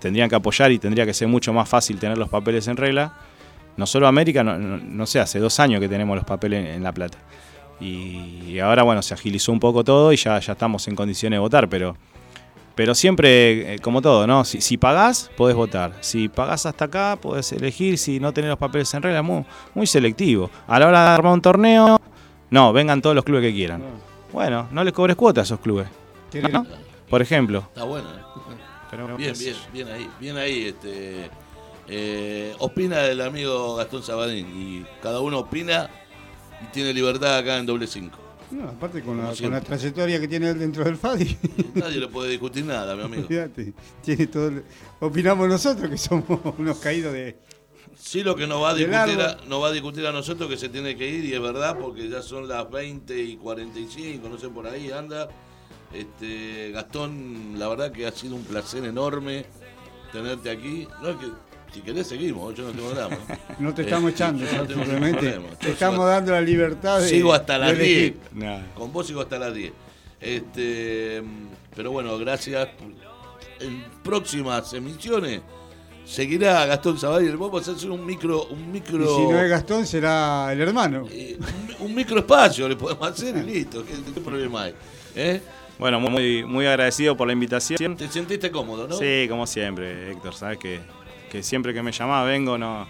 Tendrían 0.00 0.30
que 0.30 0.36
apoyar 0.36 0.72
y 0.72 0.78
tendría 0.78 1.04
que 1.04 1.12
ser 1.12 1.28
mucho 1.28 1.52
más 1.52 1.68
fácil 1.68 1.98
tener 1.98 2.16
los 2.16 2.30
papeles 2.30 2.66
en 2.68 2.78
regla. 2.78 3.12
No 3.76 3.86
solo 3.86 4.06
América, 4.06 4.44
no, 4.44 4.58
no- 4.58 4.78
no 4.78 5.06
sé, 5.06 5.20
hace 5.20 5.38
dos 5.38 5.58
años 5.60 5.80
que 5.80 5.88
tenemos 5.88 6.14
los 6.16 6.24
papeles 6.24 6.66
en, 6.66 6.72
en 6.74 6.82
La 6.82 6.92
Plata. 6.92 7.18
Y 7.80 8.58
ahora, 8.60 8.82
bueno, 8.82 9.02
se 9.02 9.14
agilizó 9.14 9.52
un 9.52 9.60
poco 9.60 9.82
todo 9.84 10.12
y 10.12 10.16
ya, 10.16 10.38
ya 10.38 10.52
estamos 10.52 10.86
en 10.88 10.94
condiciones 10.94 11.36
de 11.36 11.40
votar, 11.40 11.68
pero, 11.68 11.96
pero 12.74 12.94
siempre, 12.94 13.74
eh, 13.74 13.78
como 13.80 14.00
todo, 14.00 14.26
¿no? 14.26 14.44
Si, 14.44 14.60
si 14.60 14.76
pagás, 14.76 15.30
podés 15.36 15.56
votar. 15.56 15.92
Si 16.00 16.28
pagás 16.28 16.66
hasta 16.66 16.84
acá, 16.86 17.18
podés 17.20 17.52
elegir. 17.52 17.98
Si 17.98 18.20
no 18.20 18.32
tenés 18.32 18.50
los 18.50 18.58
papeles 18.58 18.92
en 18.94 19.02
regla, 19.02 19.22
muy, 19.22 19.44
muy 19.74 19.86
selectivo. 19.86 20.50
A 20.68 20.78
la 20.78 20.86
hora 20.88 21.02
de 21.02 21.08
armar 21.10 21.32
un 21.32 21.42
torneo, 21.42 22.00
no, 22.50 22.72
vengan 22.72 23.02
todos 23.02 23.16
los 23.16 23.24
clubes 23.24 23.42
que 23.42 23.52
quieran. 23.52 23.82
Bueno, 24.32 24.68
no 24.70 24.82
les 24.84 24.92
cobres 24.92 25.16
cuota 25.16 25.40
a 25.40 25.44
esos 25.44 25.58
clubes. 25.60 25.88
Por 27.10 27.20
ejemplo. 27.22 27.64
Está 27.68 27.84
bueno. 27.84 28.08
¿eh? 28.08 29.14
Bien, 29.16 29.34
bien, 29.38 29.56
bien 29.72 29.88
ahí, 29.88 30.08
bien 30.20 30.36
ahí. 30.36 30.66
Este, 30.68 31.28
eh, 31.88 32.54
opina 32.58 33.04
el 33.06 33.20
amigo 33.20 33.76
Gastón 33.76 34.02
Sabadín 34.02 34.46
y 34.54 34.86
cada 35.02 35.20
uno 35.20 35.40
opina 35.40 35.90
y 36.62 36.72
tiene 36.72 36.92
libertad 36.92 37.38
acá 37.38 37.58
en 37.58 37.66
doble 37.66 37.86
cinco. 37.86 38.18
No, 38.50 38.68
aparte 38.68 39.02
con 39.02 39.18
la, 39.18 39.34
con 39.34 39.60
trayectoria 39.62 40.20
que 40.20 40.28
tiene 40.28 40.50
él 40.50 40.58
dentro 40.58 40.84
del 40.84 40.96
FADI. 40.96 41.36
Nadie 41.74 41.98
le 41.98 42.08
puede 42.08 42.30
discutir 42.30 42.64
nada, 42.64 42.94
mi 42.94 43.02
amigo. 43.02 43.22
Olvídate, 43.22 43.72
tiene 44.02 44.26
todo 44.26 44.48
el- 44.48 44.64
opinamos 45.00 45.48
nosotros 45.48 45.90
que 45.90 45.98
somos 45.98 46.40
unos 46.58 46.78
caídos 46.78 47.12
de. 47.12 47.36
Sí, 47.96 48.22
lo 48.22 48.36
que 48.36 48.46
nos 48.46 48.62
va 48.62 48.70
a 48.70 48.74
discutir 48.74 49.20
a, 49.20 49.38
nos 49.48 49.62
va 49.62 49.68
a 49.68 49.72
discutir 49.72 50.06
a 50.06 50.12
nosotros 50.12 50.48
que 50.48 50.56
se 50.56 50.68
tiene 50.68 50.96
que 50.96 51.08
ir 51.08 51.24
y 51.24 51.32
es 51.32 51.40
verdad 51.40 51.78
porque 51.78 52.08
ya 52.08 52.22
son 52.22 52.46
las 52.46 52.70
20 52.70 53.18
y 53.18 53.36
45, 53.36 54.28
no 54.28 54.38
sé 54.38 54.48
por 54.48 54.66
ahí 54.66 54.90
anda. 54.90 55.28
Este 55.92 56.70
Gastón, 56.72 57.58
la 57.58 57.68
verdad 57.68 57.92
que 57.92 58.06
ha 58.06 58.10
sido 58.12 58.34
un 58.36 58.42
placer 58.44 58.84
enorme 58.84 59.46
tenerte 60.12 60.50
aquí. 60.50 60.86
No 61.02 61.10
es 61.10 61.16
que 61.16 61.26
si 61.74 61.80
querés 61.80 62.06
seguimos, 62.06 62.54
yo 62.54 62.64
no 62.64 62.70
tengo 62.70 62.90
drama. 62.90 63.16
No 63.58 63.74
te 63.74 63.82
estamos 63.82 64.10
Eh, 64.10 64.14
echando, 64.14 64.44
yo 64.44 64.52
no 64.58 64.66
tengo 64.66 64.82
simplemente 64.84 65.30
problema. 65.32 65.56
Te 65.58 65.70
estamos 65.72 65.96
sigo- 65.96 66.06
dando 66.06 66.32
la 66.32 66.40
libertad 66.40 67.00
de. 67.00 67.08
Sigo 67.08 67.34
hasta 67.34 67.58
las 67.58 67.76
10. 67.76 67.80
elegir. 67.82 68.18
Con 68.74 68.92
vos 68.92 69.06
sigo 69.06 69.20
hasta 69.20 69.38
las 69.38 69.52
10. 69.54 69.72
Este, 70.20 71.22
pero 71.76 71.90
bueno, 71.90 72.16
gracias. 72.18 72.68
En 73.60 73.84
próximas 74.02 74.72
emisiones 74.74 75.40
seguirá 76.04 76.66
Gastón 76.66 76.98
Sabadell. 76.98 77.36
Vamos 77.36 77.66
a 77.68 77.72
hacer 77.72 77.90
un 77.90 78.04
micro. 78.04 78.46
Un 78.46 78.72
micro 78.72 79.02
Y 79.04 79.06
si 79.06 79.32
no 79.32 79.38
es 79.40 79.48
Gastón, 79.50 79.86
será 79.86 80.52
el 80.52 80.60
hermano. 80.60 81.06
eh, 81.10 81.38
un, 81.80 81.86
un 81.86 81.94
microespacio 81.94 82.68
le 82.68 82.76
podemos 82.76 83.06
hacer 83.08 83.36
y 83.36 83.42
listo. 83.42 83.84
¿Qué, 83.84 83.92
qué 84.14 84.20
problema 84.20 84.64
hay? 84.64 84.74
¿Eh? 85.14 85.40
Bueno, 85.78 85.98
muy, 86.00 86.44
muy 86.44 86.66
agradecido 86.66 87.16
por 87.16 87.26
la 87.26 87.32
invitación. 87.32 87.96
¿Te 87.96 88.08
sentiste 88.08 88.50
cómodo, 88.50 88.86
no? 88.88 88.96
Sí, 88.96 89.26
como 89.28 89.46
siempre, 89.46 90.12
Héctor. 90.12 90.34
Sabes 90.34 90.58
que, 90.58 90.80
que 91.34 91.42
siempre 91.42 91.74
que 91.74 91.82
me 91.82 91.90
llamás 91.90 92.24
vengo, 92.26 92.56
no. 92.56 92.86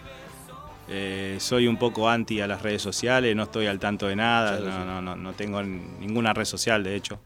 eh, 0.91 1.37
soy 1.41 1.67
un 1.67 1.79
poco 1.79 2.11
anti 2.11 2.43
a 2.43 2.47
las 2.47 2.61
redes 2.61 2.83
sociales, 2.83 3.35
no 3.35 3.45
estoy 3.45 3.67
al 3.67 3.79
tanto 3.79 4.07
de 4.07 4.17
nada, 4.17 4.59
Claro, 4.59 4.71
no, 4.71 4.81
sí. 4.83 4.87
no, 4.87 5.01
no, 5.01 5.17
no 5.17 5.33
tengo 5.33 5.63
ninguna 5.63 6.35
red 6.35 6.45
social, 6.45 6.85
de 6.85 6.95
hecho. 6.95 7.19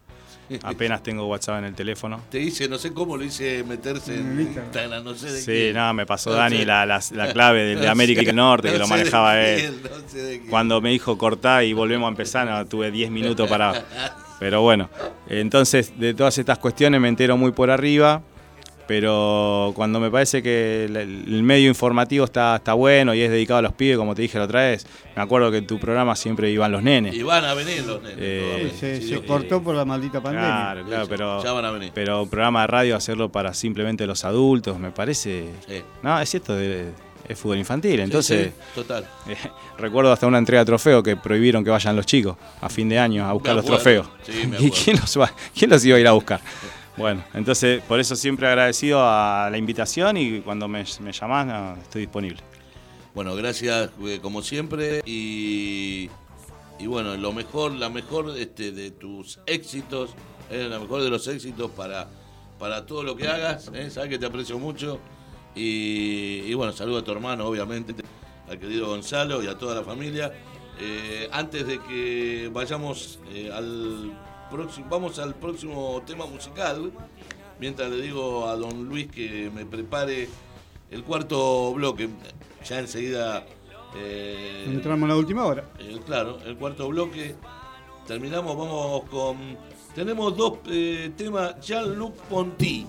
Apenas 0.62 1.02
tengo 1.02 1.26
WhatsApp 1.26 1.58
en 1.58 1.64
el 1.64 1.74
teléfono. 1.74 2.20
Te 2.30 2.38
hice, 2.40 2.68
no 2.68 2.78
sé 2.78 2.92
cómo 2.94 3.16
lo 3.16 3.24
hice 3.24 3.64
meterse 3.64 4.14
en 4.14 4.40
Instagram, 4.42 5.02
no 5.02 5.14
sé 5.16 5.32
de 5.32 5.38
Sí, 5.40 5.44
quién. 5.46 5.74
nada, 5.74 5.92
me 5.92 6.06
pasó 6.06 6.30
No 6.30 6.36
Dani 6.36 6.64
la, 6.64 6.86
la- 6.86 7.02
la 7.10 7.32
clave 7.32 7.64
de, 7.64 7.74
de 7.76 7.86
No 7.86 7.90
América 7.90 8.22
del 8.22 8.36
Norte, 8.36 8.68
que 8.68 8.74
no 8.74 8.84
lo 8.84 8.86
manejaba 8.88 9.40
él. 9.42 9.60
quién, 9.60 9.82
no 9.82 10.08
sé 10.08 10.18
de 10.22 10.38
quién. 10.38 10.50
Cuando 10.50 10.80
me 10.80 10.90
dijo 10.90 11.18
cortá 11.18 11.64
y 11.64 11.72
volvemos 11.72 12.06
a 12.06 12.10
empezar, 12.10 12.46
no, 12.46 12.64
tuve 12.64 12.92
10 12.92 13.10
minutos 13.10 13.48
para... 13.48 13.84
Pero 14.38 14.62
bueno, 14.62 14.88
entonces 15.28 15.98
de 15.98 16.14
todas 16.14 16.38
estas 16.38 16.58
cuestiones 16.58 17.00
me 17.00 17.08
entero 17.08 17.36
muy 17.36 17.50
por 17.50 17.72
arriba, 17.72 18.22
pero 18.88 19.72
cuando 19.76 20.00
me 20.00 20.10
parece 20.10 20.42
que 20.42 20.86
el, 20.86 21.42
medio 21.42 21.68
informativo 21.68 22.24
está, 22.24 22.56
está 22.56 22.72
bueno 22.72 23.12
y 23.14 23.20
es 23.20 23.30
dedicado 23.30 23.58
a 23.58 23.62
los 23.62 23.74
pibes, 23.74 23.98
como 23.98 24.14
te 24.14 24.22
dije 24.22 24.38
la 24.38 24.44
otra 24.44 24.62
vez, 24.62 24.86
me 25.14 25.20
acuerdo 25.22 25.50
que 25.50 25.58
en 25.58 25.66
tu 25.66 25.78
programa 25.78 26.16
siempre 26.16 26.50
iban 26.50 26.72
los 26.72 26.82
nenes. 26.82 27.14
Y 27.14 27.22
van 27.22 27.44
a 27.44 27.52
venir 27.52 27.84
los 27.84 28.02
nenes. 28.02 28.16
Eh, 28.18 29.02
Se, 29.06 29.22
cortó 29.26 29.62
por 29.62 29.74
la 29.76 29.84
maldita 29.84 30.22
pandemia. 30.22 30.48
Claro, 30.48 30.84
claro, 30.86 31.04
Sí, 31.04 31.10
pero, 31.10 31.44
ya 31.44 31.52
van 31.52 31.64
a 31.66 31.70
venir. 31.70 31.92
pero 31.94 32.22
un 32.22 32.30
programa 32.30 32.62
de 32.62 32.66
radio 32.66 32.96
hacerlo 32.96 33.30
para 33.30 33.52
simplemente 33.52 34.06
los 34.06 34.24
adultos, 34.24 34.78
me 34.78 34.90
parece... 34.90 35.50
Sí. 35.68 35.82
No, 36.02 36.18
es 36.18 36.30
cierto, 36.30 36.58
es 36.58 37.38
fútbol 37.38 37.58
infantil, 37.58 38.00
entonces... 38.00 38.46
Sí, 38.46 38.52
sí, 38.56 38.70
total. 38.74 39.06
Eh, 39.28 39.36
recuerdo 39.76 40.10
hasta 40.10 40.26
una 40.26 40.38
entrega 40.38 40.62
de 40.62 40.66
trofeo 40.66 41.02
que 41.02 41.14
prohibieron 41.14 41.62
que 41.62 41.68
vayan 41.68 41.94
los 41.94 42.06
chicos 42.06 42.38
a 42.62 42.70
fin 42.70 42.88
de 42.88 42.98
año 42.98 43.26
a 43.26 43.34
buscar 43.34 43.54
los 43.54 43.66
trofeos. 43.66 44.08
sí, 44.22 44.46
me 44.46 44.58
¿Y 44.60 44.70
quién 44.70 44.96
los, 44.98 45.20
va- 45.20 45.30
quién 45.54 45.68
los 45.68 45.84
iba 45.84 45.98
a 45.98 46.00
ir 46.00 46.08
a 46.08 46.12
buscar? 46.12 46.40
Bueno, 46.98 47.22
entonces 47.32 47.80
por 47.84 48.00
eso 48.00 48.16
siempre 48.16 48.48
agradecido 48.48 49.00
a 49.00 49.48
la 49.50 49.56
invitación 49.56 50.16
y 50.16 50.40
cuando 50.40 50.66
me, 50.66 50.84
me 51.00 51.12
llamás 51.12 51.78
estoy 51.78 52.02
disponible. 52.02 52.42
Bueno, 53.14 53.36
gracias 53.36 53.90
eh, 54.04 54.18
como 54.20 54.42
siempre 54.42 55.00
y, 55.06 56.10
y 56.80 56.86
bueno, 56.88 57.16
lo 57.16 57.32
mejor, 57.32 57.70
la 57.70 57.88
mejor 57.88 58.34
este, 58.36 58.72
de 58.72 58.90
tus 58.90 59.38
éxitos, 59.46 60.10
eh, 60.50 60.66
la 60.68 60.80
mejor 60.80 61.02
de 61.02 61.08
los 61.08 61.28
éxitos 61.28 61.70
para, 61.70 62.08
para 62.58 62.84
todo 62.84 63.04
lo 63.04 63.14
que 63.14 63.28
hagas, 63.28 63.70
eh, 63.72 63.90
sabes 63.90 64.10
que 64.10 64.18
te 64.18 64.26
aprecio 64.26 64.58
mucho 64.58 64.98
y, 65.54 66.42
y 66.46 66.54
bueno, 66.54 66.72
saludo 66.72 66.98
a 66.98 67.04
tu 67.04 67.12
hermano, 67.12 67.46
obviamente, 67.46 67.94
al 68.48 68.58
querido 68.58 68.88
Gonzalo 68.88 69.40
y 69.40 69.46
a 69.46 69.56
toda 69.56 69.76
la 69.76 69.84
familia. 69.84 70.32
Eh, 70.80 71.28
antes 71.30 71.64
de 71.64 71.80
que 71.80 72.50
vayamos 72.52 73.20
al 73.52 74.12
próximo, 74.50 74.86
vamos 74.90 75.18
al 75.18 75.34
próximo 75.34 76.02
tema 76.06 76.26
musical, 76.26 76.90
mientras 77.60 77.90
le 77.90 78.00
digo 78.02 78.46
a 78.48 78.56
don 78.56 78.84
Luis 78.88 79.08
que 79.10 79.50
me 79.54 79.64
prepare 79.66 80.28
el 80.90 81.02
cuarto 81.04 81.72
bloque, 81.74 82.08
ya 82.64 82.78
enseguida, 82.80 83.44
eh, 83.96 84.64
Entramos 84.66 85.02
en 85.02 85.08
la 85.08 85.16
última 85.16 85.44
hora. 85.44 85.64
eh, 85.78 85.98
claro, 86.06 86.38
el 86.44 86.56
cuarto 86.56 86.88
bloque, 86.88 87.34
terminamos, 88.06 88.56
vamos 88.56 89.02
con, 89.10 89.36
tenemos 89.94 90.36
dos 90.36 90.58
eh, 90.70 91.10
temas, 91.16 91.60
Jean-Luc 91.60 92.14
Ponty. 92.28 92.86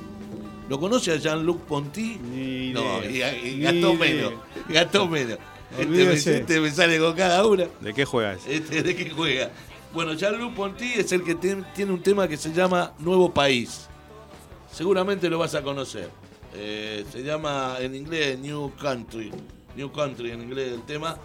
¿Lo 0.70 0.80
conoce 0.80 1.14
a 1.14 1.16
Jean-Luc 1.16 1.62
Ponty? 1.62 2.18
Ni 2.32 2.72
No, 2.74 3.04
idea. 3.04 3.36
y, 3.36 3.48
y 3.50 3.56
Ni 3.56 3.62
gastó 3.64 3.94
menos, 3.96 4.34
gastó 4.70 5.08
menos. 5.08 5.40
Este 5.72 5.86
me, 5.88 6.14
este 6.14 6.60
me 6.62 6.72
sale 6.72 7.00
con 7.00 7.16
cada 7.16 7.46
una. 7.46 7.66
¿De 7.80 7.94
qué 7.94 8.04
juegas? 8.06 8.40
Este, 8.48 8.82
¿De 8.84 8.96
qué 8.96 9.10
juega? 9.10 9.52
Bueno, 9.94 10.14
Jean-Luc 10.14 10.54
Ponty 10.54 10.94
es 10.96 11.12
el 11.12 11.24
que 11.24 11.36
tiene 11.36 11.92
un 11.92 12.02
tema 12.02 12.28
que 12.28 12.38
se 12.38 12.54
llama 12.54 12.94
Nuevo 13.00 13.34
País. 13.34 13.88
Seguramente 14.72 15.30
lo 15.30 15.40
vas 15.40 15.56
a 15.56 15.64
conocer. 15.64 16.10
Eh, 16.56 17.06
se 17.12 17.24
llama 17.24 17.78
en 17.80 17.96
inglés 17.96 18.38
New 18.40 18.72
Country. 18.80 19.32
New 19.76 19.92
Country 19.92 20.32
en 20.32 20.44
inglés 20.44 20.74
el 20.74 20.84
tema. 20.84 21.18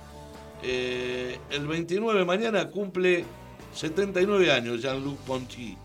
Eh, 0.63 1.39
el 1.51 1.67
29 1.67 2.25
mañana 2.25 2.71
cumple 2.71 3.25
79 3.75 4.51
años 4.51 4.81
Jean-Luc 4.81 5.19
Ponty. 5.19 5.77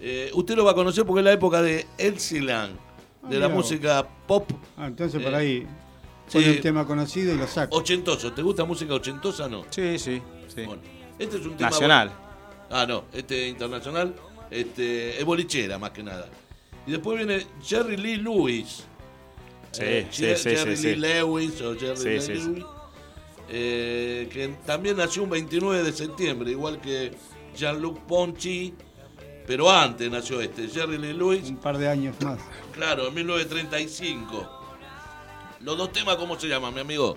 Eh, 0.00 0.30
usted 0.32 0.56
lo 0.56 0.64
va 0.64 0.70
a 0.70 0.74
conocer 0.74 1.04
porque 1.04 1.20
es 1.20 1.24
la 1.24 1.32
época 1.32 1.60
de 1.60 1.84
Elsiland, 1.98 2.76
Ah, 3.20 3.28
de 3.28 3.38
la 3.40 3.48
música 3.48 4.06
pop 4.28 4.48
Ah, 4.76 4.86
entonces 4.86 5.20
por 5.20 5.32
Eh, 5.32 5.36
ahí 5.36 5.66
sí. 6.28 6.38
pone 6.38 6.50
el 6.50 6.60
tema 6.60 6.86
conocido 6.86 7.34
y 7.34 7.36
lo 7.36 7.46
saco. 7.48 7.76
ochentoso. 7.76 8.32
¿Te 8.32 8.40
gusta 8.42 8.64
música 8.64 8.94
ochentosa 8.94 9.48
no? 9.48 9.64
Sí, 9.70 9.98
sí, 9.98 10.22
sí. 10.46 10.62
Bueno, 10.64 10.80
este 11.18 11.36
es 11.38 11.46
un 11.46 11.56
tema 11.56 11.70
Nacional. 11.70 12.12
Ah, 12.70 12.84
no, 12.86 13.04
este 13.12 13.48
internacional, 13.48 14.14
este, 14.50 15.18
es 15.18 15.24
bolichera 15.24 15.78
más 15.78 15.90
que 15.90 16.02
nada. 16.02 16.28
Y 16.86 16.92
después 16.92 17.16
viene 17.18 17.46
Jerry 17.62 17.96
Lee 17.96 18.16
Lewis. 18.16 18.84
Sí, 19.72 19.82
Eh, 19.84 20.06
sí, 20.10 20.24
sí, 20.36 20.50
Jerry 20.50 20.76
sí, 20.76 20.94
Lee 20.94 20.94
sí. 20.94 20.96
Lewis 21.20 21.60
o 21.62 21.74
Jerry 21.78 21.96
Sí, 21.96 22.08
Lee 22.08 22.20
sí, 22.20 22.36
sí. 22.36 22.48
Lewis. 22.48 22.64
eh, 23.50 24.28
que 24.32 24.48
también 24.66 24.96
nació 24.96 25.22
un 25.22 25.30
29 25.30 25.82
de 25.82 25.92
septiembre, 25.92 26.50
igual 26.50 26.80
que 26.80 27.12
Jean-Luc 27.56 28.00
Ponty, 28.06 28.74
pero 29.46 29.70
antes 29.70 30.10
nació 30.10 30.40
este, 30.40 30.68
Jerry 30.68 30.98
Lee 30.98 31.12
Lewis, 31.14 31.48
Un 31.48 31.56
par 31.56 31.78
de 31.78 31.88
años 31.88 32.14
más. 32.22 32.38
claro, 32.72 33.08
en 33.08 33.14
1935. 33.14 34.54
Los 35.60 35.76
dos 35.76 35.90
temas, 35.92 36.16
¿cómo 36.16 36.38
se 36.38 36.46
llaman, 36.46 36.72
mi 36.74 36.80
amigo? 36.80 37.16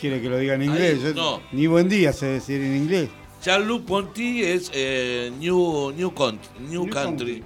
Quiere 0.00 0.20
que 0.20 0.28
lo 0.28 0.38
diga 0.38 0.54
en 0.54 0.62
inglés. 0.62 0.98
Ahí, 1.04 1.12
no. 1.14 1.40
Ni 1.52 1.66
buen 1.66 1.88
día 1.88 2.12
sé 2.12 2.26
decir 2.26 2.60
en 2.60 2.76
inglés. 2.76 3.08
Jean-Luc 3.42 3.84
Ponty 3.84 4.42
es 4.42 4.70
eh, 4.74 5.30
New, 5.38 5.92
New, 5.92 6.12
Country, 6.14 6.48
New 6.68 6.84
New 6.84 6.92
Country. 6.92 7.42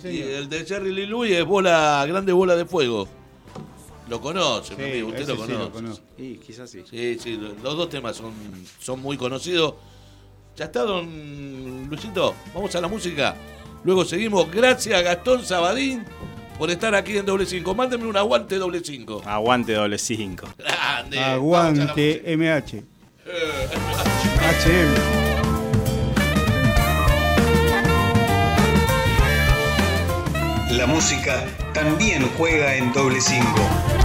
Sí, 0.00 0.08
Y 0.08 0.20
el 0.22 0.48
de 0.48 0.64
Jerry 0.64 0.92
Lee 0.92 1.06
Lewis 1.06 1.32
es 1.32 1.44
bola, 1.44 2.04
grande 2.08 2.32
bola 2.32 2.56
de 2.56 2.64
fuego. 2.64 3.06
Lo 4.08 4.20
conoce, 4.20 4.74
mi 4.76 4.84
Sí, 4.84 4.90
amigo, 4.90 5.08
usted 5.08 5.20
lo 5.28 5.34
sí 5.34 5.40
conoce. 5.40 5.52
lo 5.58 5.72
conozco. 5.72 6.04
Y 6.18 6.34
quizás 6.36 6.70
sí. 6.70 6.82
Sí, 6.88 7.18
sí, 7.20 7.36
lo- 7.36 7.54
los 7.62 7.76
dos 7.76 7.88
temas 7.88 8.16
son, 8.16 8.32
son 8.80 9.00
muy 9.00 9.16
conocidos. 9.16 9.74
Ya 10.56 10.64
está, 10.66 10.82
don 10.82 11.86
Luisito. 11.88 12.34
Vamos 12.54 12.74
a 12.74 12.80
la 12.80 12.88
música. 12.88 13.36
Luego 13.84 14.04
seguimos. 14.04 14.50
Gracias, 14.50 15.02
Gastón 15.02 15.44
Sabadín, 15.44 16.04
por 16.60 16.70
estar 16.70 16.94
aquí 16.94 17.16
en 17.16 17.24
doble 17.24 17.46
5. 17.46 17.74
Mándeme 17.74 18.06
un 18.06 18.18
aguante 18.18 18.56
doble 18.56 18.82
5. 18.84 19.22
Aguante 19.24 19.72
doble 19.72 19.96
5. 19.96 20.46
Grande. 20.58 21.18
Aguante 21.18 22.22
música. 22.26 22.36
MH. 22.36 22.84
HM. 24.66 24.94
La 30.76 30.86
música 30.86 31.46
también 31.72 32.30
juega 32.36 32.76
en 32.76 32.92
doble 32.92 33.22
5. 33.22 33.99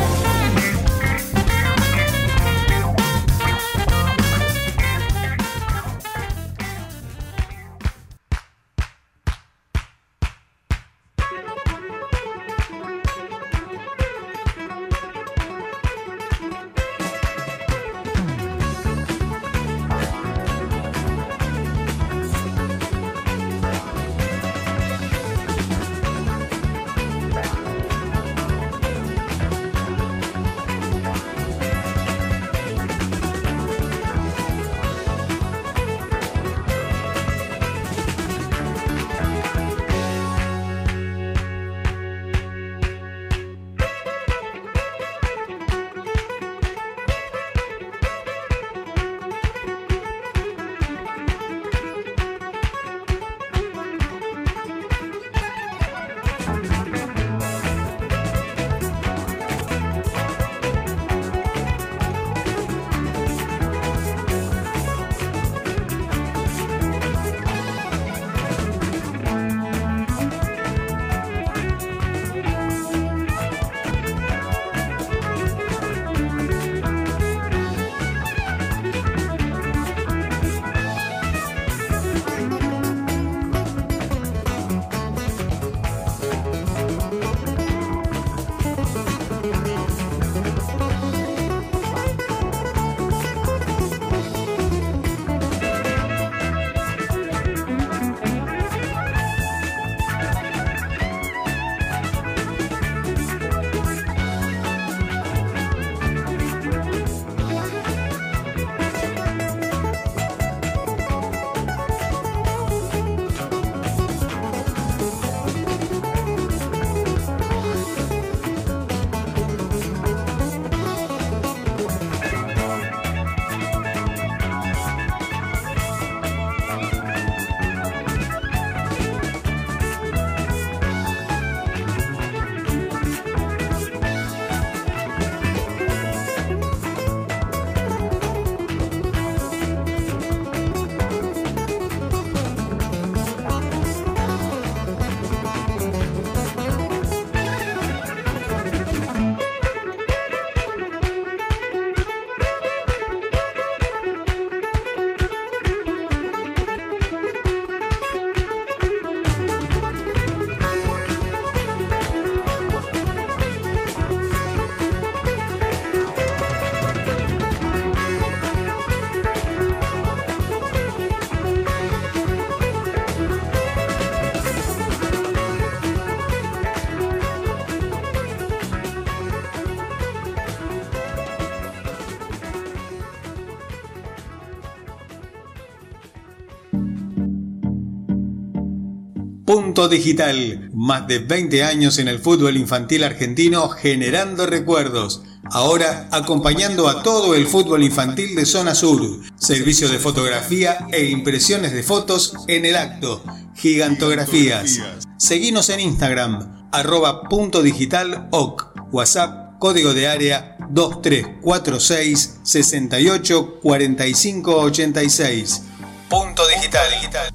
Punto 189.76 189.89
Digital, 189.89 190.69
más 190.73 191.06
de 191.06 191.19
20 191.19 191.65
años 191.65 191.99
en 191.99 192.07
el 192.07 192.19
fútbol 192.19 192.56
infantil 192.56 193.03
argentino 193.03 193.68
generando 193.68 194.45
recuerdos. 194.45 195.23
Ahora 195.52 196.07
acompañando 196.14 196.88
a 196.88 197.03
todo 197.03 197.35
el 197.35 197.45
fútbol 197.45 197.84
infantil 197.84 198.35
de 198.38 198.45
Zona 198.45 198.73
Sur. 198.73 199.19
Servicio 199.35 199.89
de 199.89 199.99
fotografía 199.99 200.88
e 200.93 201.10
impresiones 201.10 201.73
de 201.73 201.84
fotos 201.84 202.35
en 202.47 202.64
el 202.64 202.77
acto. 202.77 203.22
Gigantografías. 203.53 204.80
Seguinos 205.18 205.68
en 205.68 205.81
Instagram, 205.81 206.69
arroba 206.72 207.23
punto 207.23 207.61
digital 207.61 208.30
oc. 208.31 208.72
WhatsApp, 208.93 209.60
código 209.60 209.93
de 209.93 210.07
área 210.07 210.56
2346 210.69 212.39
68 212.43 213.60
45 213.61 214.56
86. 214.56 215.64
Punto 216.07 216.47
Digital, 216.47 216.85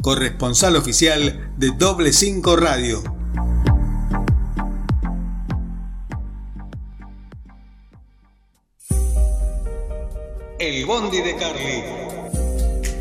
corresponsal 0.00 0.76
oficial 0.76 1.49
de 1.61 1.73
Doble 1.73 2.11
5 2.11 2.57
Radio. 2.57 3.03
El 10.59 10.87
Bondi 10.87 11.20
de 11.20 11.37
Carly. 11.37 11.82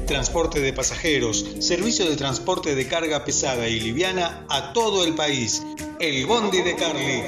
Transporte 0.06 0.60
de 0.60 0.74
pasajeros, 0.74 1.46
servicio 1.60 2.10
de 2.10 2.18
transporte 2.18 2.76
de 2.76 2.86
carga 2.86 3.24
pesada 3.24 3.70
y 3.70 3.80
liviana 3.80 4.46
a 4.50 4.74
todo 4.74 5.06
el 5.06 5.16
país. 5.16 5.64
El 6.02 6.26
Bondi 6.26 6.62
de 6.62 6.76
Carly. 6.76 7.24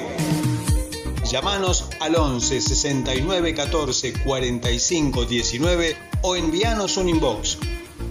Llámanos 1.32 1.88
al 2.02 2.18
11 2.18 2.60
69 2.60 3.56
14 3.56 4.12
45 4.22 5.24
19 5.24 5.95
o 6.24 6.36
envíanos 6.36 6.98
un 6.98 7.08
inbox 7.08 7.58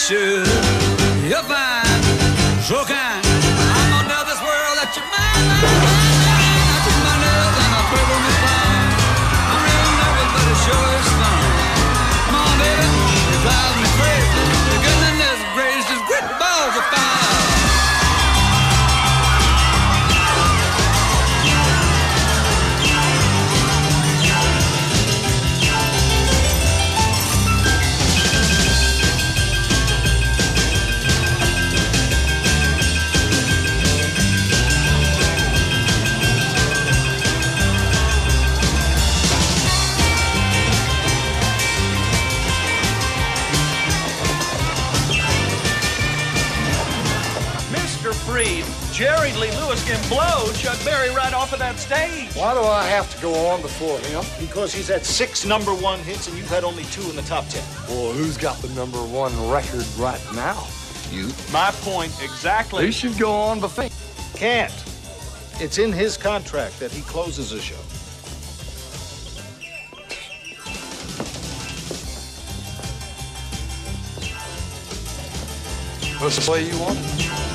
should. 0.07 0.44
Jerry 48.95 49.34
Lee 49.34 49.51
Lewis 49.57 49.85
can 49.85 49.99
blow 50.07 50.49
Chuck 50.53 50.77
Berry 50.85 51.13
right 51.13 51.34
off 51.34 51.51
of 51.51 51.59
that 51.59 51.76
stage. 51.76 52.34
Why 52.34 52.53
do 52.53 52.61
I 52.61 52.88
have 52.88 53.13
to 53.13 53.22
go 53.22 53.34
on 53.47 53.61
before 53.61 53.99
him? 53.99 54.23
Because 54.39 54.73
he's 54.73 54.88
had 54.88 55.05
six 55.05 55.45
number 55.45 55.72
one 55.76 55.99
hits 55.99 56.30
and 56.30 56.38
you've 56.38 56.49
had 56.49 56.63
only 56.63 56.85
two 56.85 57.01
in 57.09 57.17
the 57.17 57.22
top 57.23 57.45
ten. 57.49 57.61
Well, 57.89 58.13
who's 58.13 58.38
got 58.38 58.55
the 58.59 58.69
number 58.69 58.99
one 58.99 59.34
record 59.49 59.85
right 59.97 60.22
now? 60.34 60.65
You. 61.11 61.27
My 61.51 61.72
point 61.81 62.13
exactly. 62.23 62.85
He 62.85 62.91
should 62.93 63.19
go 63.19 63.34
on 63.34 63.59
before. 63.59 63.89
Can't. 64.34 64.72
It's 65.59 65.77
in 65.77 65.91
his 65.91 66.15
contract 66.15 66.80
that 66.80 66.91
he 66.91 67.01
closes 67.01 67.49
the 67.49 67.59
show. 67.59 67.76
What's 76.23 76.38
the 76.38 76.41
play 76.43 76.65
you 76.65 76.80
want? 76.80 77.55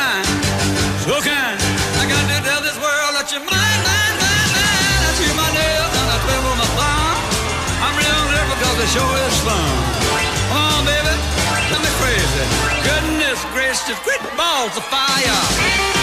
the 8.93 8.99
is 8.99 9.39
fun. 9.39 9.77
Come 10.49 10.57
on, 10.57 10.85
baby, 10.85 11.15
let 11.71 11.79
me 11.79 11.91
crazy. 11.95 12.43
Goodness 12.83 13.39
gracious, 13.53 13.97
quit 14.03 14.19
balls 14.35 14.75
of 14.75 14.83
fire. 14.85 16.00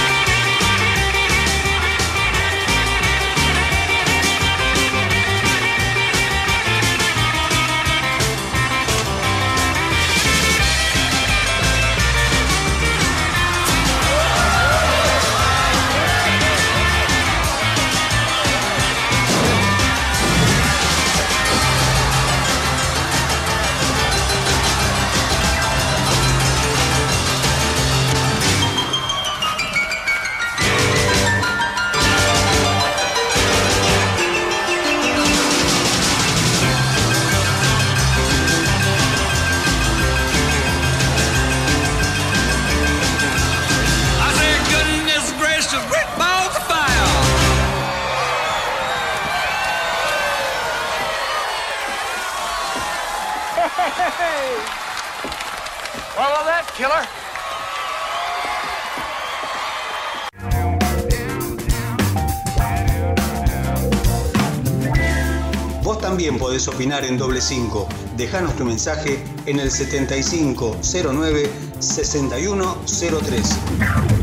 Vos 65.82 66.00
también 66.00 66.38
podés 66.38 66.68
opinar 66.68 67.04
en 67.04 67.18
doble 67.18 67.40
5. 67.40 67.88
Dejanos 68.16 68.54
tu 68.54 68.64
mensaje 68.64 69.24
en 69.46 69.58
el 69.58 69.72
7509 69.72 71.50
6103. 71.80 74.17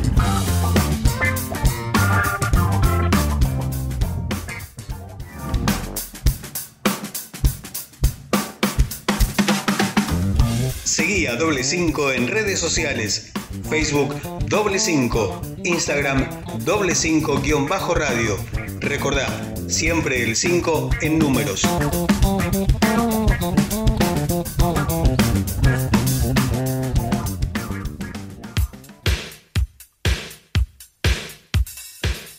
Doble 11.34 11.64
5 11.64 12.12
en 12.14 12.28
redes 12.28 12.60
sociales. 12.60 13.32
Facebook 13.70 14.16
doble 14.48 14.80
5, 14.80 15.42
Instagram 15.64 16.30
doble 16.60 16.96
5 16.96 17.42
guion 17.42 17.68
bajo 17.68 17.94
radio. 17.94 18.38
Recordá, 18.80 19.28
siempre 19.68 20.24
el 20.24 20.36
5 20.36 20.92
en 21.02 21.20
números. 21.20 21.64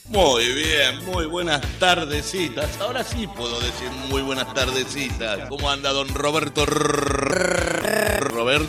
Muy 0.08 0.54
bien, 0.54 1.04
muy 1.04 1.26
buenas 1.26 1.60
tardecitas. 1.78 2.80
Ahora 2.80 3.04
sí 3.04 3.26
puedo 3.26 3.60
decir 3.60 3.90
muy 4.08 4.22
buenas 4.22 4.54
tardecitas. 4.54 5.48
¿Cómo 5.50 5.68
anda 5.68 5.92
don 5.92 6.08
Roberto? 6.08 6.64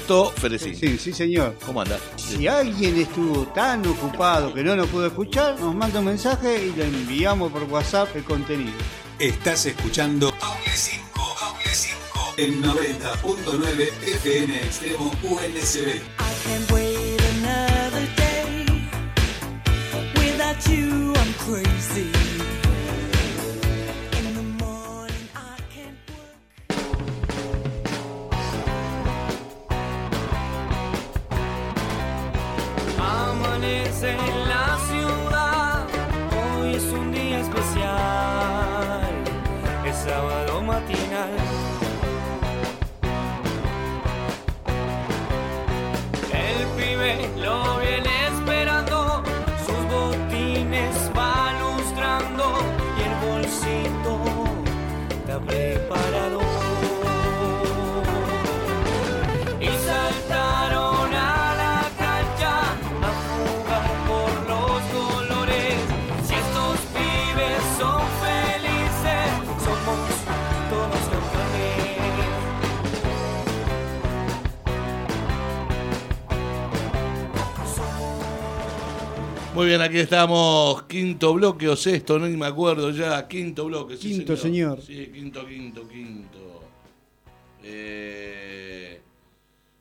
Roberto 0.07 0.31
Ferecín. 0.39 0.75
Sí, 0.75 0.97
sí, 0.97 1.13
señor. 1.13 1.55
¿Cómo 1.65 1.81
anda? 1.81 1.99
Si 2.15 2.47
alguien 2.47 2.97
estuvo 2.97 3.45
tan 3.47 3.85
ocupado 3.85 4.53
que 4.53 4.63
no 4.63 4.75
nos 4.75 4.88
pudo 4.88 5.07
escuchar, 5.07 5.59
nos 5.59 5.75
manda 5.75 5.99
un 5.99 6.05
mensaje 6.05 6.65
y 6.65 6.71
le 6.71 6.85
enviamos 6.85 7.51
por 7.51 7.63
WhatsApp 7.63 8.15
el 8.15 8.23
contenido. 8.23 8.77
Estás 9.19 9.65
escuchando 9.65 10.27
Doble 10.27 10.71
5, 10.73 11.35
Doble 11.41 11.73
5 11.73 12.34
en 12.38 12.63
90.9 12.63 13.89
FM 14.15 14.55
Extremo 14.57 15.11
USB. 15.23 15.99
can't 16.43 16.71
wait 16.71 17.21
another 17.39 18.07
day. 18.15 18.65
Without 20.15 20.67
you, 20.69 21.13
I'm 21.15 21.34
crazy. 21.34 22.27
say 34.07 34.47
Muy 79.57 79.65
bien, 79.65 79.81
aquí 79.81 79.97
estamos. 79.97 80.84
Quinto 80.84 81.34
bloque 81.34 81.67
o 81.67 81.75
sexto, 81.75 82.19
no 82.19 82.27
ni 82.27 82.38
me 82.38 82.45
acuerdo 82.45 82.91
ya. 82.91 83.27
Quinto 83.27 83.65
bloque, 83.65 83.97
sí, 83.97 84.09
Quinto, 84.09 84.38
señor. 84.38 84.79
Sí, 84.84 85.09
quinto, 85.11 85.47
quinto, 85.47 85.88
quinto. 85.88 86.61
Eh, 87.63 89.01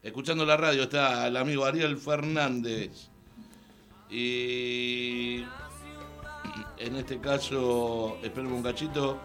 escuchando 0.03 0.47
la 0.47 0.57
radio 0.57 0.85
está 0.85 1.27
el 1.27 1.37
amigo 1.37 1.67
Ariel 1.67 1.99
Fernández. 1.99 3.11
Y 4.09 5.45
en 6.79 6.97
este 6.97 7.21
caso, 7.21 8.17
espérenme 8.23 8.57
un 8.57 8.63
cachito. 8.63 9.19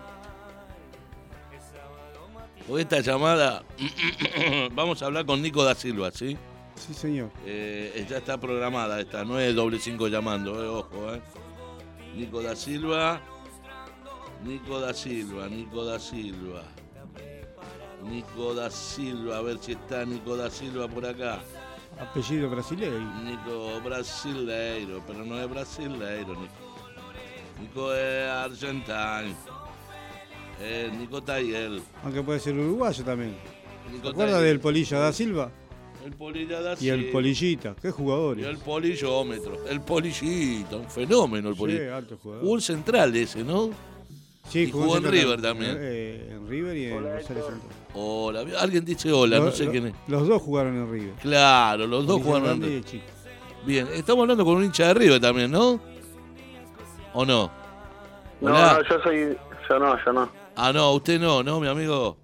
Con 2.68 2.78
esta 2.78 3.00
llamada, 3.00 3.64
vamos 4.74 5.02
a 5.02 5.06
hablar 5.06 5.26
con 5.26 5.42
Nico 5.42 5.64
da 5.64 5.76
Silva, 5.76 6.12
¿sí? 6.12 6.38
Sí, 6.88 6.96
señor. 6.96 7.30
Eh, 7.46 8.06
ya 8.10 8.18
está 8.18 8.40
programada 8.40 9.00
esta, 9.00 9.24
no 9.24 9.40
es 9.40 9.54
doble 9.54 9.80
cinco 9.80 10.08
llamando, 10.08 10.64
eh, 10.64 10.68
ojo, 10.68 11.14
eh. 11.14 11.22
Nico 12.16 12.42
da 12.42 12.56
Silva, 12.56 13.22
Nico 14.44 14.80
da 14.80 14.92
Silva, 14.92 15.48
Nico 15.48 15.86
da 15.86 16.00
Silva, 16.00 16.64
Nico 18.04 18.54
da 18.56 18.72
Silva, 18.72 19.38
a 19.38 19.42
ver 19.42 19.60
si 19.60 19.74
está 19.74 20.06
Nico 20.06 20.36
da 20.36 20.50
Silva 20.50 20.88
por 20.88 21.06
acá. 21.06 21.40
Apellido 22.00 22.50
brasileño. 22.50 23.24
Nico 23.24 23.80
brasileiro, 23.84 25.04
pero 25.06 25.24
no 25.24 25.40
es 25.40 25.48
brasileiro, 25.48 26.34
Nico. 26.34 26.54
Nico 27.62 27.94
es 27.94 28.28
argentino. 28.28 29.36
Eh, 30.60 30.92
Nico 30.98 31.22
Tayel. 31.22 31.84
Aunque 32.04 32.24
puede 32.24 32.40
ser 32.40 32.56
uruguayo 32.56 33.04
también. 33.04 33.36
Nico 33.92 34.04
¿Te 34.04 34.10
acuerdas 34.10 34.42
del 34.42 34.60
Polilla 34.60 35.00
da 35.00 35.14
Silva? 35.14 35.52
El 36.06 36.14
Polilla 36.14 36.62
da 36.62 36.76
Y 36.80 36.90
el. 36.90 37.12
Polillita. 37.12 37.76
¿Qué 37.82 37.90
Y 37.90 37.92
jugadores? 37.92 38.46
el 38.46 38.58
polillómetro. 38.58 39.68
El 39.68 39.82
polillito, 39.82 40.78
un 40.78 40.90
fenómeno 40.90 41.50
el 41.50 41.56
Sí, 41.56 41.60
polillito. 41.60 41.96
alto 41.96 42.18
jugador. 42.22 42.46
El 42.56 42.62
central 42.62 43.16
ese, 43.16 43.44
¿no? 43.44 43.70
Sí, 44.50 44.64
y 44.64 44.72
jugó 44.72 44.98
en 44.98 45.04
River 45.04 45.42
también. 45.42 45.78
Eh, 45.80 46.30
en 46.32 46.50
River 46.50 46.76
y 46.76 46.86
en 46.86 47.04
Rosario 47.04 47.44
Central. 47.46 47.72
Hola, 47.94 48.44
alguien 48.60 48.84
dice 48.84 49.12
hola, 49.12 49.40
no 49.40 49.52
sé 49.52 49.66
lo- 49.66 49.72
quién 49.72 49.88
es. 49.88 49.94
Los 50.08 50.28
dos 50.28 50.42
jugaron 50.42 50.76
en 50.76 50.92
River. 50.92 51.14
Claro, 51.22 51.86
los 51.88 52.08
dos 52.08 52.22
jugaron 52.22 52.50
en 52.52 52.64
y 52.64 52.66
River. 52.82 53.02
Bien, 53.66 53.88
estamos 53.94 54.24
hablando 54.24 54.44
con 54.44 54.58
un 54.58 54.64
hincha 54.66 54.88
de 54.88 54.94
River 54.96 55.22
también, 55.22 55.52
¿no? 55.52 55.80
¿O 57.14 57.26
no? 57.26 57.52
No, 58.42 58.50
no, 58.50 58.82
yo 58.90 59.02
soy. 59.04 59.38
Yo 59.70 59.80
no, 59.80 60.04
yo 60.04 60.14
no. 60.14 60.30
Ah, 60.56 60.74
no, 60.74 60.92
usted 60.94 61.20
no, 61.20 61.44
¿no, 61.44 61.60
mi 61.60 61.68
amigo? 61.68 62.18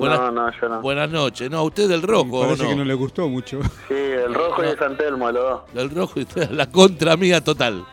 Buenas, 0.00 0.18
No, 0.18 0.30
no, 0.32 0.50
yo 0.60 0.68
no. 0.68 0.80
buenas 0.80 1.10
noches. 1.10 1.50
No, 1.50 1.62
usted 1.64 1.88
del 1.88 2.02
rojo, 2.02 2.38
¿o 2.38 2.42
Parece 2.42 2.62
no? 2.64 2.68
que 2.70 2.76
no 2.76 2.84
le 2.84 2.94
gustó 2.94 3.28
mucho. 3.28 3.60
Sí, 3.88 3.94
el 3.94 4.32
rojo 4.34 4.64
y 4.64 4.68
el 4.68 4.78
Santelmo, 4.78 5.30
los 5.30 5.42
dos. 5.42 5.60
Del 5.74 5.90
rojo 5.90 6.20
y 6.20 6.26
la 6.52 6.70
contra 6.70 7.16
mía 7.16 7.42
total. 7.44 7.84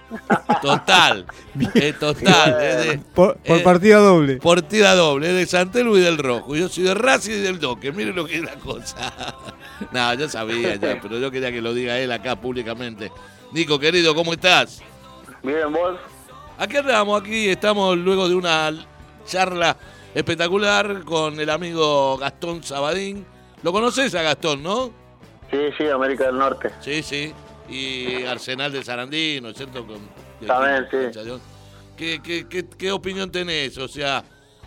Total. 0.62 1.26
Eh, 1.76 1.94
total. 2.00 2.62
es 2.64 2.86
de- 2.88 2.98
Por, 3.14 3.36
por 3.38 3.58
eh, 3.58 3.62
partida 3.64 3.98
doble. 4.00 4.38
Partida 4.38 4.96
doble, 4.96 5.30
es 5.30 5.36
de 5.36 5.46
Santelmo 5.48 5.98
y 5.98 6.02
del 6.02 6.18
rojo. 6.18 6.56
Yo 6.56 6.70
soy 6.70 6.84
de 6.86 6.94
Racing 6.94 7.32
y 7.34 7.40
del 7.40 7.60
Doque. 7.60 7.92
Miren 7.92 8.16
lo 8.16 8.26
que 8.26 8.36
es 8.38 8.44
la 8.44 8.56
cosa. 8.56 9.14
no, 9.92 10.14
yo 10.14 10.30
sabía 10.30 10.76
ya, 10.76 11.00
pero 11.02 11.18
yo 11.20 11.30
quería 11.32 11.52
que 11.52 11.62
lo 11.62 11.74
diga 11.74 11.98
él 12.00 12.12
acá 12.12 12.36
públicamente. 12.36 13.12
Nico, 13.52 13.80
querido, 13.80 14.14
¿cómo 14.16 14.34
estás? 14.34 14.82
Bien, 15.44 15.72
vos. 15.74 15.98
Aquí 16.58 16.78
andamos, 16.78 17.22
aquí 17.22 17.50
estamos 17.50 17.98
luego 17.98 18.28
de 18.30 18.36
una 18.36 18.72
charla 19.26 19.76
espectacular 20.18 21.04
con 21.04 21.40
el 21.40 21.48
amigo 21.50 22.18
Gastón 22.18 22.64
Sabadín. 22.64 23.24
¿Lo 23.62 23.72
conoces 23.72 24.16
a 24.16 24.24
Gastón, 24.24 24.64
no? 24.64 24.92
Sí, 25.52 25.60
sí, 25.78 25.88
América 25.88 26.26
del 26.26 26.40
Norte. 26.40 26.72
Sí, 26.82 27.04
sí. 27.04 27.34
Y 27.70 28.24
Arsenal 28.26 28.72
de 28.72 28.84
Sarandí, 28.84 29.40
¿no 29.42 29.50
es 29.50 29.58
cierto? 29.58 29.86
Con, 29.86 30.00
También, 30.48 30.88
sí. 30.90 31.20
¿Qué, 31.96 32.20
qué, 32.24 32.48
qué, 32.50 32.66
qué 32.68 32.92
opinión 32.92 33.32
tenés? 33.32 33.78
O 33.78 33.88
sea, 33.88 34.24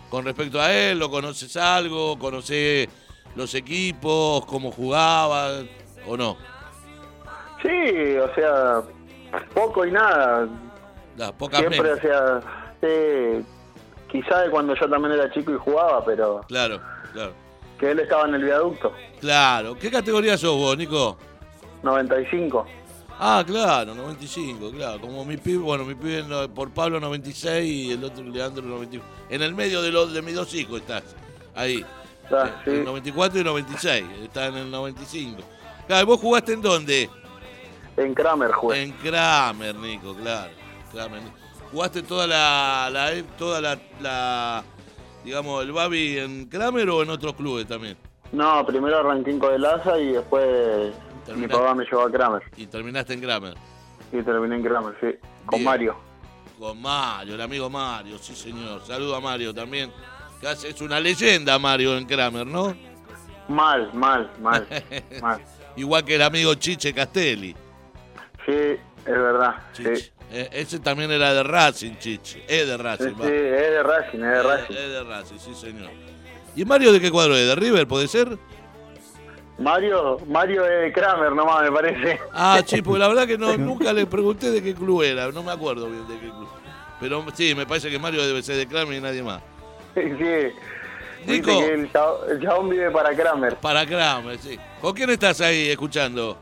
con 0.09 0.23
respecto 0.23 0.61
a 0.61 0.71
él, 0.73 0.99
¿lo 0.99 1.09
conoces 1.09 1.57
algo? 1.57 2.17
¿Conocés 2.17 2.87
los 3.35 3.53
equipos? 3.53 4.45
¿Cómo 4.45 4.71
jugaba? 4.71 5.49
¿O 6.07 6.15
no? 6.15 6.37
Sí, 7.61 8.17
o 8.17 8.33
sea, 8.35 8.81
poco 9.53 9.85
y 9.85 9.91
nada. 9.91 10.47
Las 11.17 11.33
pocas 11.33 11.59
Siempre, 11.59 11.81
menos. 11.81 11.97
o 11.97 12.01
sea, 12.01 12.41
sí, 12.81 13.45
quizá 14.11 14.41
de 14.41 14.49
cuando 14.49 14.75
yo 14.75 14.89
también 14.89 15.13
era 15.13 15.31
chico 15.31 15.51
y 15.53 15.57
jugaba, 15.57 16.03
pero 16.03 16.41
Claro, 16.47 16.79
claro. 17.13 17.33
que 17.79 17.91
él 17.91 17.99
estaba 17.99 18.27
en 18.27 18.35
el 18.35 18.43
viaducto. 18.43 18.91
Claro. 19.19 19.75
¿Qué 19.75 19.89
categoría 19.89 20.37
sos 20.37 20.55
vos, 20.55 20.77
Nico? 20.77 21.17
95. 21.83 22.65
Ah, 23.19 23.43
claro, 23.45 23.93
95, 23.93 24.71
claro. 24.71 24.99
Como 24.99 25.23
mi 25.25 25.37
pibe, 25.37 25.59
bueno, 25.59 25.85
mi 25.85 25.93
pibe 25.95 26.23
por 26.49 26.71
Pablo 26.71 26.99
96 26.99 27.71
y 27.71 27.91
el 27.91 28.03
otro 28.03 28.23
Leandro 28.23 28.63
95. 28.63 29.05
En 29.29 29.41
el 29.43 29.53
medio 29.53 29.81
de, 29.81 29.91
los 29.91 30.11
de 30.11 30.21
mis 30.21 30.33
dos 30.35 30.53
hijos 30.55 30.81
estás. 30.81 31.03
Ahí. 31.55 31.85
Ah, 32.31 32.49
sí. 32.65 32.71
el 32.71 32.85
94 32.85 33.39
y 33.39 33.43
96. 33.43 34.05
Está 34.23 34.47
en 34.47 34.55
el 34.57 34.71
95. 34.71 35.41
Claro, 35.87 36.05
¿vos 36.07 36.19
jugaste 36.19 36.53
en 36.53 36.61
dónde? 36.61 37.09
En 37.97 38.13
Kramer 38.15 38.51
jugué. 38.53 38.81
En 38.83 38.91
Kramer, 38.93 39.75
Nico, 39.75 40.15
claro. 40.15 40.51
Kramer. 40.91 41.21
¿Jugaste 41.71 42.03
toda 42.03 42.27
la, 42.27 42.89
la 42.91 43.23
toda 43.37 43.61
la, 43.61 43.79
la, 44.01 44.63
digamos, 45.23 45.63
el 45.63 45.71
Babi 45.71 46.17
en 46.17 46.45
Kramer 46.49 46.89
o 46.89 47.03
en 47.03 47.09
otros 47.09 47.33
clubes 47.35 47.65
también? 47.67 47.95
No, 48.31 48.65
primero 48.65 48.99
arranqué 48.99 49.31
en 49.31 49.39
Codelaza 49.39 49.97
y 49.99 50.13
después 50.13 50.93
mi 51.35 51.47
papá 51.47 51.73
me 51.73 51.85
llevó 51.85 52.01
a 52.01 52.11
Kramer. 52.11 52.41
Y 52.57 52.67
terminaste 52.67 53.13
en 53.13 53.21
Kramer. 53.21 53.55
Y 54.11 54.21
terminé 54.21 54.55
en 54.55 54.63
Kramer, 54.63 54.95
sí. 54.99 55.07
Con 55.45 55.59
Bien. 55.59 55.65
Mario. 55.65 55.95
Con 56.59 56.81
Mario, 56.81 57.35
el 57.35 57.41
amigo 57.41 57.69
Mario, 57.69 58.17
sí 58.17 58.35
señor. 58.35 58.81
Saludo 58.85 59.15
a 59.15 59.21
Mario 59.21 59.53
también. 59.53 59.91
Es 60.41 60.81
una 60.81 60.99
leyenda 60.99 61.57
Mario 61.57 61.97
en 61.97 62.05
Kramer, 62.05 62.45
¿no? 62.45 62.75
Mal, 63.47 63.93
mal, 63.93 64.29
mal, 64.41 64.67
mal. 65.21 65.41
Igual 65.75 66.03
que 66.03 66.15
el 66.15 66.21
amigo 66.21 66.53
Chiche 66.55 66.93
Castelli. 66.93 67.55
Sí, 68.45 68.51
es 68.51 68.79
verdad. 69.05 69.55
Sí, 69.73 69.83
sí. 69.95 70.11
Eh, 70.33 70.49
ese 70.53 70.79
también 70.79 71.11
era 71.11 71.33
de 71.33 71.43
Racing, 71.43 71.97
Chiche. 71.99 72.43
Es 72.47 72.65
de 72.67 72.77
Racing, 72.77 73.09
sí, 73.09 73.15
va. 73.19 73.25
es 73.25 73.31
de 73.31 73.83
Racing, 73.83 74.19
es 74.19 74.21
de 74.31 74.37
Es- 74.39 74.43
Racing. 74.45 74.73
Es 74.75 74.89
de 74.91 75.03
Racing, 75.03 75.37
sí 75.39 75.53
señor. 75.55 75.89
¿Y 76.55 76.65
Mario 76.65 76.93
de 76.93 76.99
qué 77.01 77.11
cuadro 77.11 77.35
es? 77.35 77.47
¿De 77.47 77.55
River, 77.55 77.87
puede 77.87 78.07
ser? 78.07 78.37
Mario, 79.57 80.17
Mario 80.27 80.65
es 80.65 80.81
de 80.83 80.93
Kramer 80.93 81.33
nomás, 81.33 81.61
me 81.63 81.71
parece. 81.71 82.19
Ah, 82.33 82.61
sí, 82.65 82.81
porque 82.81 82.99
la 82.99 83.07
verdad 83.07 83.27
que 83.27 83.37
no, 83.37 83.55
nunca 83.57 83.93
le 83.93 84.05
pregunté 84.07 84.49
de 84.51 84.63
qué 84.63 84.73
club 84.73 85.03
era. 85.03 85.31
No 85.31 85.43
me 85.43 85.51
acuerdo 85.51 85.87
bien 85.87 86.07
de 86.07 86.15
qué 86.15 86.29
club. 86.29 86.47
Pero 86.99 87.25
sí, 87.33 87.53
me 87.55 87.65
parece 87.65 87.89
que 87.89 87.99
Mario 87.99 88.25
debe 88.25 88.41
ser 88.41 88.55
de 88.57 88.67
Kramer 88.67 88.97
y 88.97 89.01
nadie 89.01 89.23
más. 89.23 89.41
Sí, 89.95 90.01
sí. 90.17 90.53
Nico. 91.25 91.59
Que 91.59 91.73
el 91.73 91.91
chabón 92.41 92.69
vive 92.69 92.89
para 92.89 93.13
Kramer. 93.15 93.55
Para 93.57 93.85
Kramer, 93.85 94.37
sí. 94.39 94.57
¿Con 94.79 94.93
quién 94.93 95.09
estás 95.11 95.41
ahí 95.41 95.69
escuchando? 95.69 96.37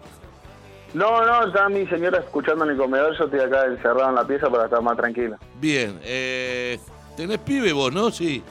No, 0.93 1.23
no, 1.25 1.47
está 1.47 1.69
mi 1.69 1.85
señora 1.87 2.17
escuchando 2.19 2.65
en 2.65 2.71
el 2.71 2.77
comedor, 2.77 3.15
yo 3.17 3.25
estoy 3.25 3.39
acá 3.41 3.65
encerrado 3.65 4.09
en 4.09 4.15
la 4.15 4.25
pieza 4.25 4.49
para 4.49 4.65
estar 4.65 4.81
más 4.81 4.97
tranquilo. 4.97 5.37
Bien, 5.55 5.99
eh, 6.03 6.79
tenés 7.15 7.37
pibe 7.39 7.71
vos, 7.73 7.93
¿no? 7.93 8.09
Sí. 8.09 8.43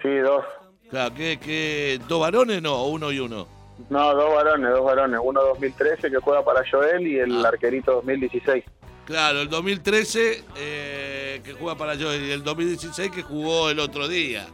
Sí, 0.00 0.16
dos. 0.18 0.44
Claro, 0.90 1.14
¿qué, 1.16 1.38
qué, 1.42 1.98
dos 2.06 2.20
varones 2.20 2.62
no? 2.62 2.74
¿O 2.74 2.88
uno 2.90 3.10
y 3.10 3.18
uno? 3.18 3.48
No, 3.90 4.14
dos 4.14 4.32
varones, 4.34 4.70
dos 4.70 4.84
varones. 4.84 5.18
Uno 5.22 5.42
2013 5.42 6.10
que 6.10 6.18
juega 6.18 6.44
para 6.44 6.62
Joel 6.70 7.04
y 7.06 7.18
el 7.18 7.44
Ah. 7.44 7.48
arquerito 7.48 7.94
2016. 7.94 8.62
Claro, 9.04 9.40
el 9.40 9.48
2013 9.48 10.44
eh, 10.56 11.40
que 11.44 11.52
juega 11.54 11.74
para 11.76 11.94
yo 11.94 12.14
y 12.14 12.30
el 12.30 12.44
2016 12.44 13.10
que 13.10 13.22
jugó 13.22 13.68
el 13.70 13.80
otro 13.80 14.06
día. 14.06 14.46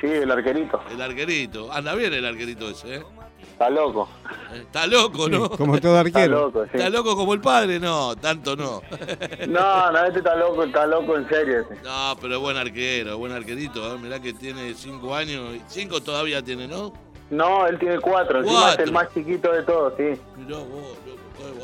Sí, 0.00 0.06
el 0.06 0.30
arquerito. 0.30 0.80
El 0.90 1.02
arquerito. 1.02 1.70
Anda 1.70 1.94
bien 1.94 2.12
el 2.14 2.24
arquerito 2.24 2.70
ese, 2.70 2.96
¿eh? 2.96 3.02
Está 3.52 3.70
loco. 3.70 4.08
Está 4.54 4.86
loco, 4.86 5.28
¿no? 5.28 5.48
Como 5.50 5.80
todo 5.80 5.96
Está 6.04 6.18
arquero. 6.20 6.40
loco, 6.46 6.64
sí. 6.64 6.70
¿Está 6.74 6.88
loco 6.90 7.14
como 7.16 7.32
el 7.34 7.40
padre? 7.40 7.78
No, 7.78 8.16
tanto 8.16 8.56
no. 8.56 8.82
No, 9.48 9.92
no, 9.92 10.04
este 10.04 10.18
está 10.18 10.34
loco, 10.36 10.64
está 10.64 10.86
loco 10.86 11.16
en 11.16 11.28
serio. 11.28 11.60
este. 11.60 11.76
No, 11.84 12.16
pero 12.20 12.40
buen 12.40 12.56
arquero, 12.56 13.18
buen 13.18 13.32
arquerito. 13.32 13.94
¿eh? 13.94 13.98
Mirá 14.00 14.20
que 14.20 14.32
tiene 14.32 14.74
cinco 14.74 15.14
años. 15.14 15.56
Cinco 15.68 16.00
todavía 16.02 16.42
tiene, 16.42 16.66
¿no? 16.66 16.92
No, 17.30 17.66
él 17.66 17.78
tiene 17.78 17.98
cuatro, 18.00 18.40
encima 18.40 18.58
es 18.58 18.64
Cuatro. 18.64 18.84
el 18.84 18.92
más 18.92 19.14
chiquito 19.14 19.52
de 19.52 19.62
todos, 19.62 19.94
sí. 19.96 20.20
Mirá 20.36 20.58
vos, 20.58 20.98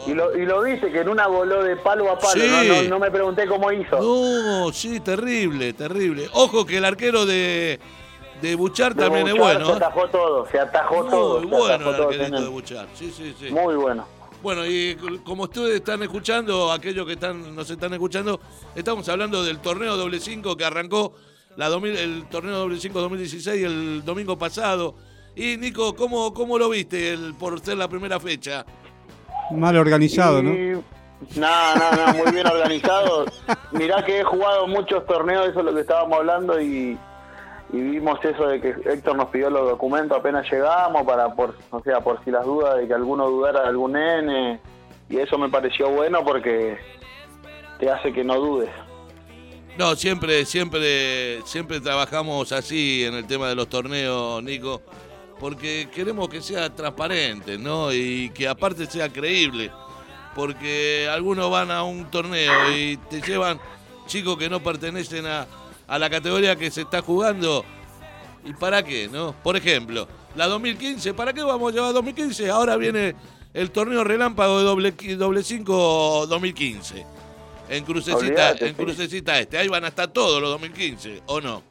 Y 0.07 0.15
lo, 0.15 0.37
y 0.39 0.47
lo 0.47 0.63
viste, 0.63 0.91
que 0.91 1.01
en 1.01 1.09
una 1.11 1.27
voló 1.27 1.63
de 1.63 1.77
palo 1.77 2.11
a 2.11 2.19
palo, 2.19 2.41
Sí. 2.43 2.49
no, 2.49 2.65
no, 2.83 2.89
no 2.89 2.99
me 2.99 3.11
pregunté 3.11 3.47
cómo 3.47 3.71
hizo. 3.73 3.99
No, 4.01 4.73
sí, 4.73 5.01
terrible, 5.01 5.73
terrible. 5.75 6.29
Ojo 6.33 6.65
que 6.65 6.79
el 6.79 6.85
arquero 6.87 7.27
de, 7.27 7.79
de 8.41 8.55
Buchar 8.55 8.95
De 8.95 9.03
también 9.05 9.29
es 9.29 9.35
bueno. 9.37 9.67
Se 9.67 9.73
¿eh? 9.73 9.77
atajó 9.77 10.09
todo, 10.09 10.47
se 10.47 10.59
atajó 10.59 11.05
todo. 11.05 11.41
Muy 11.41 11.47
bueno 11.49 11.91
el 11.91 12.03
arquerito 12.03 12.41
de 12.43 12.49
Buchar. 12.49 12.87
Sí, 12.95 13.13
sí, 13.15 13.35
sí. 13.39 13.51
Muy 13.51 13.75
bueno. 13.75 14.05
Bueno, 14.43 14.65
y 14.65 14.97
como 15.25 15.45
ustedes 15.45 15.77
están 15.77 16.03
escuchando, 16.03 16.71
aquellos 16.71 17.05
que 17.07 17.15
están, 17.15 17.55
nos 17.57 17.69
están 17.69 17.93
escuchando, 17.93 18.41
estamos 18.75 19.09
hablando 19.09 19.43
del 19.43 19.59
torneo 19.59 19.97
doble 19.97 20.21
5 20.21 20.57
que 20.57 20.65
arrancó 20.65 21.15
la 21.57 21.69
2000 21.69 21.97
el 21.97 22.29
torneo 22.29 22.57
doble 22.57 22.79
5 22.79 23.01
2016 23.01 23.65
el 23.65 24.05
domingo 24.05 24.39
pasado. 24.39 24.95
Y 25.35 25.57
Nico, 25.57 25.95
¿cómo, 25.97 26.33
cómo 26.35 26.57
lo 26.59 26.69
viste 26.69 27.13
el, 27.13 27.35
por 27.35 27.59
ser 27.61 27.79
la 27.79 27.89
primera 27.89 28.21
fecha? 28.21 28.65
Mal 29.51 29.77
organizado, 29.77 30.43
¿no? 30.43 30.51
Y- 30.53 30.83
No, 31.35 31.75
no, 31.75 31.91
no, 32.07 32.15
muy 32.15 32.31
bien 32.33 32.47
organizado. 32.47 33.25
Mirá 33.73 34.05
que 34.05 34.21
he 34.21 34.25
jugado 34.25 34.69
muchos 34.69 35.05
torneos, 35.07 35.49
eso 35.49 35.59
es 35.61 35.65
lo 35.65 35.75
que 35.75 35.81
estábamos 35.81 36.17
hablando, 36.19 36.61
y, 36.61 36.97
y 37.71 37.81
vimos 37.81 38.19
eso 38.25 38.47
de 38.47 38.61
que 38.61 38.69
Héctor 38.69 39.17
nos 39.17 39.29
pidió 39.29 39.51
los 39.51 39.69
documentos 39.69 40.19
apenas 40.19 40.51
llegamos, 40.51 41.03
para 41.05 41.35
por, 41.35 41.55
o 41.71 41.83
sea, 41.83 42.01
por 42.01 42.23
si 42.25 42.31
las 42.31 42.45
dudas 42.45 42.79
de 42.79 42.89
que 42.89 42.95
alguno 42.95 43.29
dudara 43.29 43.63
de 43.63 43.69
algún 43.69 43.93
nene, 43.93 44.61
y 45.11 45.19
eso 45.19 45.37
me 45.37 45.49
pareció 45.49 45.91
bueno 45.91 46.25
porque 46.25 46.79
te 47.79 47.91
hace 47.91 48.13
que 48.13 48.25
no 48.25 48.37
dudes. 48.37 48.71
No, 49.77 49.95
siempre, 49.95 50.45
siempre, 50.45 51.43
siempre 51.45 51.81
trabajamos 51.81 52.51
así 52.53 53.05
en 53.05 53.15
el 53.15 53.27
tema 53.27 53.49
de 53.49 53.55
los 53.55 53.69
torneos, 53.69 54.43
Nico, 54.43 54.83
porque 55.39 55.89
queremos 55.95 56.29
que 56.29 56.41
sea 56.41 56.75
transparente, 56.75 57.59
¿no? 57.59 57.93
Y 57.93 58.31
que 58.31 58.49
aparte 58.49 58.87
sea 58.87 59.09
creíble, 59.09 59.71
porque 60.35 61.09
algunos 61.13 61.51
van 61.51 61.71
a 61.71 61.83
un 61.83 62.11
torneo 62.11 62.69
y 62.71 62.97
te 63.09 63.21
llevan 63.21 63.61
chicos 64.07 64.37
que 64.39 64.49
no 64.49 64.61
pertenecen 64.61 65.27
a, 65.27 65.47
a 65.89 65.99
la 65.99 66.09
categoría 66.11 66.55
que 66.55 66.71
se 66.71 66.83
está 66.83 67.03
jugando. 67.03 67.65
¿Y 68.45 68.53
para 68.53 68.83
qué, 68.83 69.09
no? 69.09 69.35
Por 69.43 69.57
ejemplo, 69.57 70.07
la 70.37 70.47
2015, 70.47 71.15
¿para 71.15 71.33
qué 71.33 71.43
vamos 71.43 71.73
a 71.73 71.75
llevar 71.75 71.93
2015? 71.93 72.51
Ahora 72.51 72.77
viene 72.77 73.17
el 73.53 73.71
torneo 73.71 74.05
relámpago 74.05 74.59
de 74.59 74.65
doble, 74.65 74.93
doble 75.17 75.43
5 75.43 76.27
2015. 76.29 77.07
En 77.71 77.85
Crucecita, 77.85 78.53
en 78.53 78.69
sí. 78.69 78.75
Crucecita 78.75 79.39
Este. 79.39 79.59
Ahí 79.59 79.69
van 79.69 79.85
a 79.85 79.89
estar 79.89 80.09
todos 80.09 80.41
los 80.41 80.51
2015, 80.51 81.23
¿o 81.27 81.41
no? 81.41 81.63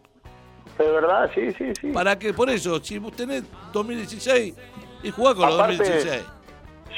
¿Es 0.77 0.91
verdad? 0.91 1.31
Sí, 1.33 1.51
sí, 1.57 1.71
sí. 1.79 1.87
¿Para 1.87 2.19
qué? 2.19 2.33
Por 2.33 2.49
eso, 2.49 2.83
si 2.83 2.99
vos 2.99 3.13
tenés 3.13 3.43
2016 3.73 4.53
y 5.01 5.11
jugás 5.11 5.33
con 5.35 5.49
los 5.49 5.55
Aparte, 5.55 5.77
2016. 5.77 6.23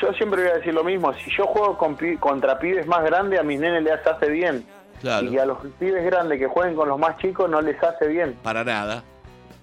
Yo 0.01 0.13
siempre 0.13 0.41
voy 0.43 0.51
a 0.51 0.55
decir 0.55 0.73
lo 0.73 0.83
mismo, 0.83 1.13
si 1.13 1.31
yo 1.31 1.45
juego 1.45 1.77
con 1.77 1.95
contra 2.17 2.59
pibes 2.59 2.87
más 2.87 3.03
grandes, 3.03 3.39
a 3.39 3.43
mis 3.43 3.59
nenes 3.59 3.83
les 3.83 4.05
hace 4.05 4.29
bien. 4.29 4.65
Claro. 5.01 5.31
Y 5.31 5.38
a 5.38 5.45
los 5.45 5.57
pibes 5.80 6.03
grandes 6.05 6.39
que 6.39 6.47
jueguen 6.47 6.76
con 6.76 6.88
los 6.89 6.99
más 6.99 7.17
chicos 7.17 7.49
no 7.49 7.61
les 7.61 7.81
hace 7.81 8.07
bien. 8.07 8.38
Para 8.43 8.63
nada. 8.63 9.03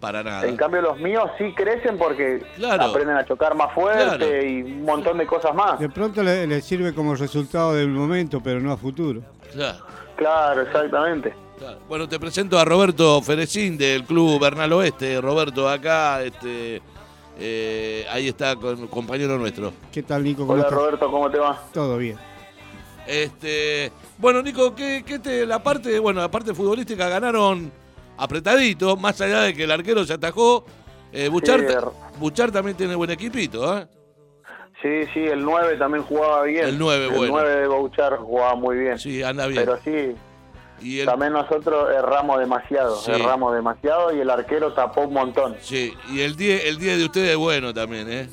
Para 0.00 0.22
nada. 0.22 0.46
En 0.46 0.56
cambio 0.56 0.82
los 0.82 0.98
míos 0.98 1.24
sí 1.38 1.52
crecen 1.54 1.96
porque 1.98 2.42
Claro. 2.56 2.84
aprenden 2.84 3.16
a 3.16 3.24
chocar 3.24 3.54
más 3.54 3.72
fuerte 3.74 4.16
Claro. 4.18 4.42
y 4.46 4.62
un 4.62 4.82
montón 4.84 5.18
de 5.18 5.26
cosas 5.26 5.54
más. 5.54 5.78
De 5.80 5.88
pronto 5.88 6.22
le, 6.22 6.46
le 6.46 6.60
sirve 6.60 6.94
como 6.94 7.14
resultado 7.14 7.74
del 7.74 7.88
momento, 7.88 8.40
pero 8.42 8.60
no 8.60 8.72
a 8.72 8.76
futuro. 8.76 9.22
Claro. 9.52 9.78
Claro, 10.16 10.62
exactamente. 10.62 11.34
Claro. 11.58 11.78
Bueno, 11.88 12.06
te 12.08 12.18
presento 12.20 12.58
a 12.58 12.64
Roberto 12.66 13.20
Ferecín 13.22 13.78
del 13.78 14.04
Club 14.04 14.38
Bernal 14.40 14.72
Oeste. 14.74 15.20
Roberto, 15.22 15.68
acá, 15.68 16.22
este, 16.22 16.82
eh, 17.38 18.06
ahí 18.10 18.28
está 18.28 18.56
con 18.56 18.86
compañero 18.88 19.38
nuestro. 19.38 19.72
¿Qué 19.90 20.02
tal, 20.02 20.22
Nico? 20.24 20.42
¿Cómo 20.42 20.52
Hola 20.52 20.62
estás? 20.64 20.74
Roberto, 20.78 21.10
¿cómo 21.10 21.30
te 21.30 21.38
va? 21.38 21.58
Todo 21.72 21.96
bien. 21.96 22.16
Este, 23.06 23.92
bueno, 24.18 24.42
Nico, 24.42 24.74
¿qué, 24.74 25.04
qué 25.06 25.18
te, 25.18 25.46
la 25.46 25.62
parte, 25.62 25.98
bueno, 25.98 26.20
la 26.20 26.30
parte 26.30 26.52
futbolística 26.54 27.08
ganaron 27.08 27.70
apretadito, 28.18 28.96
más 28.96 29.20
allá 29.20 29.42
de 29.42 29.54
que 29.54 29.64
el 29.64 29.70
arquero 29.70 30.04
se 30.04 30.14
atajó. 30.14 30.64
Eh, 31.12 31.28
Buchar, 31.28 31.60
Sí, 31.60 31.66
er- 31.66 31.92
Buchar 32.18 32.50
también 32.50 32.76
tiene 32.76 32.94
buen 32.94 33.10
equipito, 33.10 33.78
¿eh? 33.78 33.86
Sí, 34.82 35.04
sí, 35.14 35.20
el 35.20 35.42
9 35.42 35.76
también 35.78 36.04
jugaba 36.04 36.42
bien. 36.42 36.66
El 36.66 36.78
9, 36.78 37.06
bueno. 37.08 37.22
El 37.24 37.30
9 37.30 37.56
de 37.60 37.66
Bouchard 37.66 38.16
jugaba 38.18 38.54
muy 38.56 38.76
bien. 38.76 38.98
Sí, 38.98 39.22
anda 39.22 39.46
bien. 39.46 39.64
Pero 39.64 39.78
sí, 39.82 40.14
Y 40.82 41.00
el- 41.00 41.06
también 41.06 41.32
nosotros 41.32 41.88
erramos 41.94 42.38
demasiado, 42.38 42.96
Sí. 42.96 43.10
erramos 43.12 43.54
demasiado 43.54 44.14
y 44.14 44.20
el 44.20 44.28
arquero 44.28 44.74
tapó 44.74 45.02
un 45.02 45.14
montón. 45.14 45.56
Sí, 45.60 45.94
y 46.12 46.20
el 46.20 46.36
10 46.36 46.66
el 46.66 46.78
10 46.78 46.98
de 46.98 47.04
ustedes 47.06 47.30
es 47.30 47.36
bueno 47.36 47.72
también, 47.72 48.10
¿eh? 48.12 48.28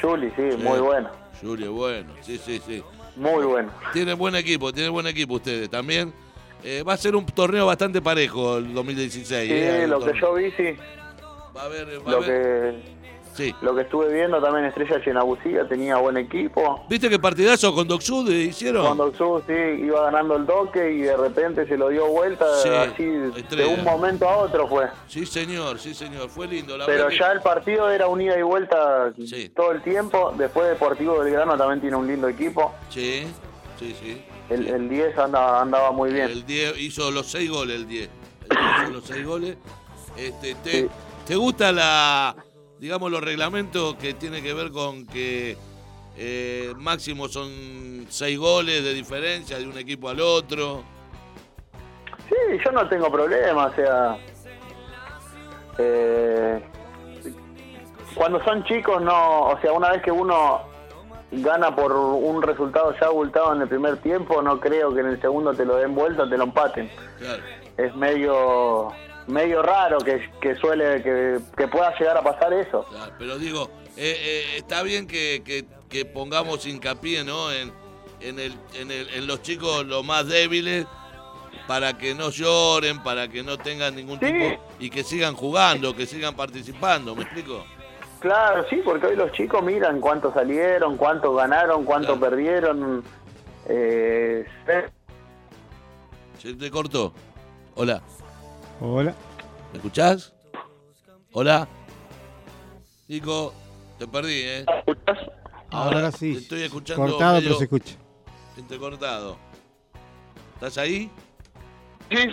Juli, 0.00 0.30
sí, 0.36 0.52
Sí. 0.52 0.56
muy 0.58 0.78
bueno, 0.78 1.10
Julio, 1.42 1.72
bueno, 1.72 2.12
sí, 2.20 2.38
sí, 2.38 2.62
sí. 2.64 2.82
Muy 3.18 3.44
bueno. 3.44 3.70
Tienen 3.92 4.16
buen 4.16 4.34
equipo, 4.34 4.72
tienen 4.72 4.92
buen 4.92 5.06
equipo 5.06 5.34
ustedes 5.34 5.68
también. 5.68 6.12
Eh, 6.64 6.82
va 6.82 6.94
a 6.94 6.96
ser 6.96 7.14
un 7.14 7.24
torneo 7.26 7.66
bastante 7.66 8.00
parejo 8.02 8.58
el 8.58 8.72
2016. 8.74 9.48
Sí, 9.48 9.54
¿eh? 9.54 9.84
El 9.84 9.90
lo 9.90 10.00
que 10.00 10.18
yo 10.18 10.34
vi, 10.34 10.50
sí. 10.52 10.76
Va 11.56 11.62
a 11.62 11.64
haber, 11.66 11.86
va 12.00 12.08
a 12.08 12.10
Lo 12.10 12.16
haber- 12.18 12.74
que, 12.74 12.97
Sí. 13.38 13.54
lo 13.62 13.72
que 13.72 13.82
estuve 13.82 14.12
viendo 14.12 14.40
también 14.42 14.64
Estrella 14.64 15.00
Chenabusía 15.00 15.68
tenía 15.68 15.96
buen 15.98 16.16
equipo. 16.16 16.84
¿Viste 16.88 17.08
qué 17.08 17.20
partidazo 17.20 17.72
con 17.72 17.86
Docsud 17.86 18.28
hicieron? 18.30 18.84
Cuando 18.84 19.12
Xu, 19.12 19.42
sí, 19.46 19.52
iba 19.84 20.02
ganando 20.06 20.34
el 20.36 20.44
toque 20.44 20.90
y 20.92 21.02
de 21.02 21.16
repente 21.16 21.64
se 21.68 21.76
lo 21.76 21.88
dio 21.88 22.08
vuelta, 22.08 22.44
Sí, 22.60 22.68
así 22.68 23.04
de 23.04 23.64
un 23.66 23.84
momento 23.84 24.28
a 24.28 24.38
otro 24.38 24.66
fue. 24.66 24.86
Sí, 25.06 25.24
señor, 25.24 25.78
sí, 25.78 25.94
señor. 25.94 26.28
Fue 26.28 26.48
lindo. 26.48 26.76
La 26.76 26.84
Pero 26.86 27.06
que- 27.06 27.16
ya 27.18 27.30
el 27.30 27.40
partido 27.40 27.88
era 27.88 28.08
un 28.08 28.20
ida 28.20 28.36
y 28.36 28.42
vuelta 28.42 29.12
Sí. 29.24 29.48
todo 29.50 29.70
el 29.70 29.82
tiempo. 29.82 30.34
Después 30.36 30.68
Deportivo 30.68 31.18
Belgrano 31.20 31.56
también 31.56 31.80
tiene 31.80 31.94
un 31.94 32.08
lindo 32.08 32.26
equipo. 32.26 32.74
Sí, 32.90 33.24
sí, 33.78 33.94
sí. 34.02 34.20
El, 34.50 34.66
el 34.66 34.88
10 34.88 35.16
andaba, 35.16 35.60
andaba 35.62 35.92
muy 35.92 36.12
bien. 36.12 36.28
El 36.28 36.44
10 36.44 36.76
hizo 36.80 37.10
los 37.12 37.26
6 37.30 37.48
goles, 37.48 37.76
el 37.76 37.86
10. 37.86 38.10
El 38.50 38.56
10 38.56 38.82
hizo 38.82 38.90
los 38.94 39.04
6 39.04 39.24
goles. 39.24 39.56
Este, 40.16 40.56
te, 40.56 40.88
¿Te 41.24 41.36
gusta 41.36 41.70
la, 41.70 42.34
digamos, 42.78 43.10
los 43.10 43.22
reglamentos 43.22 43.94
que 43.96 44.14
tiene 44.14 44.42
que 44.42 44.54
ver 44.54 44.70
con 44.70 45.06
que 45.06 45.56
eh, 46.16 46.72
máximo 46.76 47.28
son 47.28 48.06
6 48.08 48.38
goles 48.38 48.82
de 48.82 48.94
diferencia 48.94 49.58
de 49.58 49.66
un 49.66 49.78
equipo 49.78 50.08
al 50.08 50.20
otro? 50.20 50.82
Sí, 52.28 52.34
yo 52.64 52.72
no 52.72 52.88
tengo 52.88 53.10
problema, 53.10 53.66
o 53.66 53.74
sea. 53.74 54.18
eh, 55.78 56.62
cuando 58.14 58.42
son 58.44 58.64
chicos, 58.64 59.00
no. 59.00 59.42
O 59.48 59.60
sea, 59.60 59.72
una 59.72 59.90
vez 59.90 60.02
que 60.02 60.10
uno 60.10 60.62
gana 61.30 61.74
por 61.74 61.92
un 61.92 62.42
resultado 62.42 62.94
ya 62.98 63.06
abultado 63.06 63.54
en 63.54 63.62
el 63.62 63.68
primer 63.68 63.98
tiempo, 63.98 64.42
no 64.42 64.58
creo 64.58 64.94
que 64.94 65.00
en 65.00 65.06
el 65.08 65.20
segundo 65.20 65.52
te 65.54 65.64
lo 65.64 65.76
den 65.76 65.94
vuelta 65.94 66.24
o 66.24 66.28
te 66.28 66.36
lo 66.36 66.44
empaten. 66.44 66.90
Claro. 67.18 67.42
Es 67.76 67.94
medio 67.94 68.88
medio 69.28 69.62
raro 69.62 69.98
que, 69.98 70.30
que 70.40 70.54
suele 70.56 71.02
que, 71.02 71.38
que 71.56 71.68
pueda 71.68 71.96
llegar 71.98 72.16
a 72.16 72.22
pasar 72.22 72.52
eso. 72.52 72.84
Claro, 72.90 73.12
pero 73.18 73.38
digo, 73.38 73.70
eh, 73.96 74.16
eh, 74.18 74.44
está 74.56 74.82
bien 74.82 75.06
que, 75.06 75.42
que- 75.44 75.64
que 75.88 76.04
pongamos 76.04 76.66
hincapié 76.66 77.24
¿no? 77.24 77.50
en, 77.50 77.72
en, 78.20 78.38
el, 78.38 78.52
en, 78.74 78.90
el- 78.90 79.08
en 79.14 79.26
los 79.26 79.40
chicos 79.42 79.86
los 79.86 80.04
más 80.04 80.26
débiles 80.26 80.86
para 81.66 81.96
que 81.96 82.14
no 82.14 82.30
lloren, 82.30 83.02
para 83.02 83.28
que 83.28 83.42
no 83.42 83.56
tengan 83.58 83.94
ningún 83.96 84.18
tipo 84.18 84.62
y 84.78 84.90
que 84.90 85.02
sigan 85.04 85.34
jugando, 85.34 85.94
que 85.94 86.06
sigan 86.06 86.34
participando, 86.34 87.14
¿me 87.14 87.22
explico? 87.22 87.64
Claro, 88.20 88.66
sí, 88.68 88.80
porque 88.84 89.06
hoy 89.06 89.16
los 89.16 89.30
chicos 89.32 89.62
miran 89.62 90.00
cuánto 90.00 90.32
salieron, 90.32 90.96
cuánto 90.96 91.34
ganaron, 91.34 91.84
cuánto 91.84 92.18
perdieron. 92.18 93.04
Eh, 93.68 94.44
¿Se 96.38 96.54
te 96.54 96.70
cortó? 96.70 97.12
Hola, 97.74 98.02
Hola. 98.80 99.14
¿me 99.72 99.78
escuchás? 99.78 100.32
Hola. 101.32 101.68
Nico, 103.08 103.52
te 103.98 104.06
perdí, 104.06 104.42
¿eh? 104.44 104.64
Ahora 105.70 106.12
sí. 106.12 106.34
Te 106.34 106.38
estoy 106.40 106.62
escuchando 106.62 107.06
Cortado, 107.06 107.34
medio 107.36 107.48
pero 107.48 107.58
se 107.58 107.64
escucha. 107.64 107.94
entrecortado. 108.56 109.38
¿Estás 110.54 110.78
ahí? 110.78 111.10
Sí. 112.10 112.28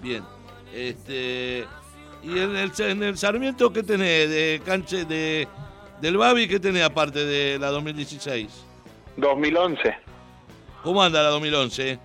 Bien. 0.00 0.24
Este. 0.74 1.66
¿Y 2.22 2.38
en 2.38 2.56
el, 2.56 2.72
en 2.78 3.02
el 3.02 3.16
Sarmiento 3.18 3.72
qué 3.72 3.82
tenés? 3.82 4.28
De 4.28 4.60
canche 4.64 5.04
de, 5.04 5.46
del 6.00 6.16
Babi, 6.16 6.48
¿qué 6.48 6.58
tenés 6.60 6.84
aparte 6.84 7.24
de 7.24 7.58
la 7.58 7.68
2016? 7.68 8.64
2011. 9.16 9.96
¿Cómo 10.82 11.02
anda 11.02 11.22
la 11.22 11.28
2011? 11.30 11.98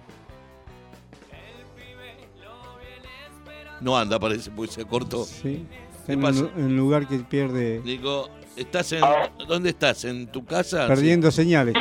No 3.84 3.98
anda, 3.98 4.20
parece, 4.20 4.50
porque 4.52 4.72
se 4.72 4.86
cortó. 4.86 5.24
Sí. 5.26 5.66
¿Qué 6.06 6.14
En 6.14 6.22
pasa? 6.22 6.46
un, 6.56 6.76
lugar 6.78 7.08
que 7.08 7.18
pierde. 7.20 7.82
Nico, 7.84 8.30
¿estás 8.56 8.92
en. 8.94 9.02
¿Dónde 9.48 9.70
estás? 9.70 10.06
¿En 10.06 10.28
tu 10.28 10.46
casa? 10.46 10.88
Perdiendo 10.88 11.30
señales. 11.32 11.76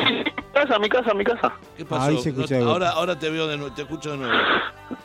Casa, 0.53 0.79
mi 0.79 0.89
casa, 0.89 1.15
mi 1.15 1.25
casa. 1.25 1.53
¿Qué 1.77 1.85
pasó? 1.85 2.11
Ahí 2.11 2.19
se 2.19 2.29
escucha 2.31 2.55
No- 2.55 2.61
bien. 2.61 2.69
ahora, 2.71 2.91
ahora 2.91 3.19
te 3.19 3.31
veo 3.31 3.47
de 3.47 3.57
nuevo, 3.57 3.75
te 3.75 3.83
escucho 3.83 4.13
de 4.13 4.19
nuevo. 4.19 4.35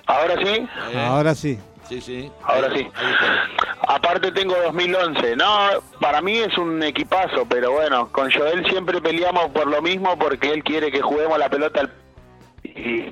Ahora 0.07 0.36
sí. 0.44 0.49
¿Eh? 0.94 0.99
Ahora 0.99 1.36
sí. 1.36 1.60
Sí, 1.88 2.02
sí. 2.02 2.32
Ahora 2.44 2.68
Ahí- 2.68 2.80
sí. 2.84 2.90
ahí 2.95 3.11
está. 3.14 3.94
Aparte 3.94 4.32
tengo 4.34 4.56
2011. 4.65 5.36
No, 5.38 5.69
para 6.02 6.22
mí 6.22 6.38
es 6.38 6.57
un 6.57 6.84
equipazo, 6.84 7.45
pero 7.48 7.72
bueno, 7.72 8.10
con 8.11 8.30
Joel 8.32 8.65
siempre 8.69 8.99
peleamos 9.02 9.49
por 9.52 9.68
lo 9.68 9.82
mismo 9.82 10.18
porque 10.19 10.52
él 10.52 10.64
quiere 10.64 10.91
que 10.91 11.02
juguemos 11.02 11.40
la 11.40 11.49
pelota 11.49 11.82
al... 11.82 11.94
y- 12.64 13.10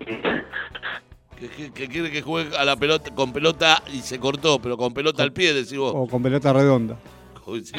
Que, 1.39 1.49
que- 1.49 1.71
que 1.73 1.87
quiere 1.89 2.11
que 2.11 2.21
juegue 2.21 2.55
a 2.57 2.63
la 2.63 2.75
pelota 2.77 3.13
con 3.13 3.33
pelota 3.33 3.83
y 3.91 3.99
se 3.99 4.19
cortó, 4.19 4.59
pero 4.59 4.77
con 4.77 4.93
pelota 4.93 5.21
al 5.23 5.33
pie, 5.33 5.53
decís 5.53 5.77
vos. 5.77 5.93
O 5.95 6.07
con 6.07 6.23
pelota 6.23 6.53
redonda. 6.53 6.97
Uy, 7.45 7.63
sí. 7.65 7.73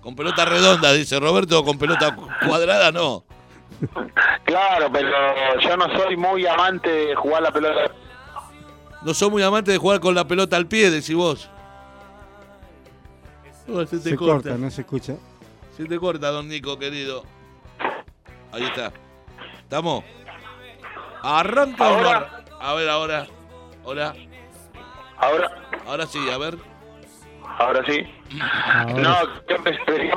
Con 0.00 0.14
pelota 0.16 0.44
redonda, 0.44 0.92
dice 0.92 1.18
Roberto, 1.18 1.64
con 1.64 1.78
pelota 1.78 2.14
cu- 2.14 2.28
cuadrada 2.46 2.92
no. 2.92 3.24
Claro, 4.44 4.88
pero 4.92 5.08
yo 5.60 5.76
no 5.76 5.86
soy 5.96 6.16
muy 6.16 6.46
amante 6.46 6.88
de 6.88 7.14
jugar 7.16 7.42
la 7.42 7.50
pelota. 7.52 7.92
No 9.02 9.12
soy 9.14 9.30
muy 9.30 9.42
amante 9.42 9.70
de 9.72 9.78
jugar 9.78 10.00
con 10.00 10.14
la 10.14 10.26
pelota 10.26 10.56
al 10.56 10.66
pie, 10.66 10.90
decís 10.90 11.14
vos. 11.14 11.50
Oh, 13.68 13.84
se 13.84 13.98
te 13.98 14.10
Se 14.10 14.16
corta. 14.16 14.50
corta, 14.50 14.58
no 14.58 14.70
se 14.70 14.80
escucha. 14.80 15.16
Se 15.76 15.84
te 15.84 15.98
corta, 15.98 16.30
don 16.30 16.48
Nico, 16.48 16.78
querido. 16.78 17.24
Ahí 18.52 18.64
está. 18.64 18.92
¿Estamos? 19.60 20.04
Arranca 21.22 21.76
no 21.88 21.94
Ahora. 21.96 22.44
A 22.60 22.74
ver, 22.74 22.88
ahora. 22.88 23.26
Hola. 23.84 24.14
Ahora, 25.16 25.50
Ahora 25.86 26.06
sí, 26.06 26.18
a 26.30 26.38
ver. 26.38 26.58
ahora 27.58 27.82
sí. 27.86 28.04
Ahora 28.40 29.02
No, 29.02 29.16
¿qué 29.46 29.54
empecé? 29.54 30.10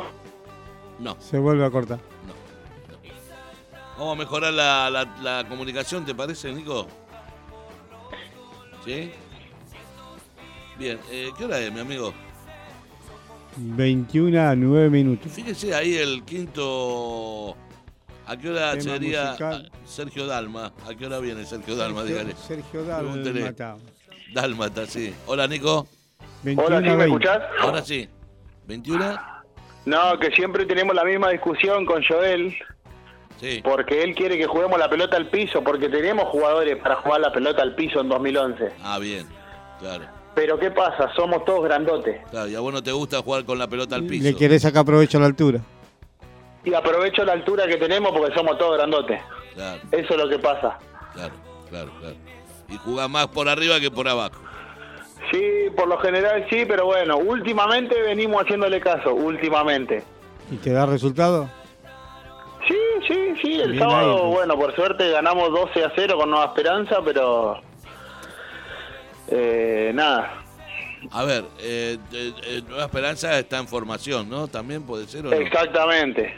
No. 1.00 1.16
se 1.20 1.40
vuelve 1.40 1.66
a 1.66 1.72
cortar. 1.72 2.00
Vamos 3.98 4.16
a 4.16 4.20
mejorar 4.20 4.54
la, 4.54 4.90
la- 4.90 5.06
la 5.22 5.48
comunicación, 5.48 6.06
¿te 6.06 6.14
parece, 6.16 6.52
Nico? 6.52 6.88
¿Sí? 8.86 9.12
Bien, 10.78 11.00
eh, 11.12 11.30
¿qué 11.38 11.46
hora 11.46 11.60
es, 11.60 11.72
mi 11.72 11.80
amigo? 11.82 12.14
21 13.58 14.42
a 14.50 14.56
9 14.56 14.90
minutos. 14.90 15.32
Fíjese 15.32 15.74
ahí 15.76 15.96
el 15.98 16.24
quinto. 16.24 17.56
¿A 18.28 18.38
qué 18.38 18.50
hora 18.50 18.80
sería 18.80 19.26
musical. 19.26 19.72
ah, 19.74 19.78
Sergio 19.86 20.26
Dalma? 20.28 20.72
¿A 20.88 20.96
qué 20.96 21.06
hora 21.06 21.20
viene 21.20 21.46
Sergio 21.46 21.76
Dalma? 21.76 22.04
Dígale. 22.04 22.34
Sergio 22.36 22.84
Pregúntele. 22.84 23.42
Dalmata. 23.42 23.78
Dálmata, 24.34 24.86
sí. 24.86 25.14
Hola, 25.26 25.48
Nico. 25.48 25.88
21 26.44 26.68
Hola, 26.68 26.82
¿sí 26.82 26.88
a 26.88 26.92
me 26.92 26.98
20. 26.98 27.06
escuchás? 27.06 27.42
Ahora 27.60 27.82
sí. 27.84 28.08
¿21? 28.68 29.22
No, 29.86 30.20
que 30.20 30.32
siempre 30.32 30.66
tenemos 30.66 30.96
la 30.96 31.04
misma 31.04 31.30
discusión 31.32 31.86
con 31.86 32.04
Joel. 32.04 32.56
Sí. 33.40 33.60
Porque 33.64 34.04
él 34.04 34.14
quiere 34.16 34.38
que 34.38 34.46
juguemos 34.46 34.78
la 34.80 34.90
pelota 34.90 35.18
al 35.18 35.28
piso, 35.30 35.64
porque 35.64 35.90
tenemos 35.90 36.26
jugadores 36.30 36.78
para 36.78 36.96
jugar 36.98 37.22
la 37.22 37.32
pelota 37.34 37.64
al 37.64 37.76
piso 37.76 38.00
en 38.02 38.10
2011. 38.10 38.70
Ah, 38.84 39.00
bien. 39.00 39.26
Claro. 39.80 40.06
Pero 40.36 40.58
¿qué 40.60 40.72
pasa? 40.72 41.12
Somos 41.16 41.44
todos 41.44 41.64
grandotes. 41.66 42.22
Claro, 42.30 42.48
y 42.48 42.56
a 42.56 42.60
vos 42.62 42.72
no 42.72 42.82
te 42.82 42.92
gusta 42.92 43.22
jugar 43.22 43.44
con 43.44 43.58
la 43.60 43.68
pelota 43.68 43.96
al 43.96 44.04
piso. 44.06 44.24
Le 44.24 44.36
querés 44.36 44.62
sacar 44.62 44.86
provecho 44.86 45.18
a 45.18 45.22
la 45.22 45.28
altura. 45.28 45.60
Y 46.64 46.74
aprovecho 46.74 47.24
la 47.26 47.34
altura 47.34 47.68
que 47.68 47.78
tenemos 47.78 48.12
porque 48.16 48.34
somos 48.36 48.58
todos 48.58 48.78
grandotes. 48.78 49.22
Claro, 49.56 49.82
Eso 49.92 50.14
es 50.14 50.18
lo 50.18 50.30
que 50.30 50.40
pasa. 50.40 50.78
claro, 51.14 51.34
claro, 51.70 51.92
claro. 52.00 52.16
Y 52.70 52.78
jugás 52.78 53.10
más 53.10 53.28
por 53.28 53.50
arriba 53.50 53.80
que 53.80 53.92
por 53.92 54.08
abajo. 54.08 54.42
Sí, 55.32 55.42
por 55.76 55.88
lo 55.88 55.98
general 56.00 56.46
sí, 56.50 56.66
pero 56.68 56.86
bueno, 56.86 57.18
últimamente 57.18 58.00
venimos 58.02 58.44
haciéndole 58.44 58.80
caso, 58.80 59.14
últimamente. 59.14 60.04
¿Y 60.52 60.58
te 60.58 60.72
da 60.72 60.86
resultado? 60.86 61.50
Sí, 62.68 62.78
sí, 63.08 63.34
sí, 63.42 63.54
el 63.62 63.72
Bien 63.72 63.84
sábado, 63.84 64.12
ahí, 64.14 64.20
pues. 64.22 64.32
bueno, 64.34 64.56
por 64.58 64.76
suerte 64.76 65.10
ganamos 65.10 65.52
12 65.52 65.84
a 65.84 65.92
0 65.96 66.18
con 66.18 66.30
Nueva 66.30 66.46
Esperanza, 66.46 66.98
pero 67.04 67.60
Eh, 69.30 69.92
nada. 69.94 70.34
A 71.12 71.24
ver, 71.24 71.46
eh, 71.60 71.98
eh, 72.14 72.34
eh, 72.44 72.62
Nueva 72.68 72.84
Esperanza 72.86 73.38
está 73.40 73.58
en 73.58 73.68
formación, 73.68 74.30
¿no? 74.30 74.48
También 74.48 74.84
puede 74.84 75.08
ser 75.08 75.26
o 75.26 75.30
no. 75.30 75.36
Exactamente. 75.36 76.34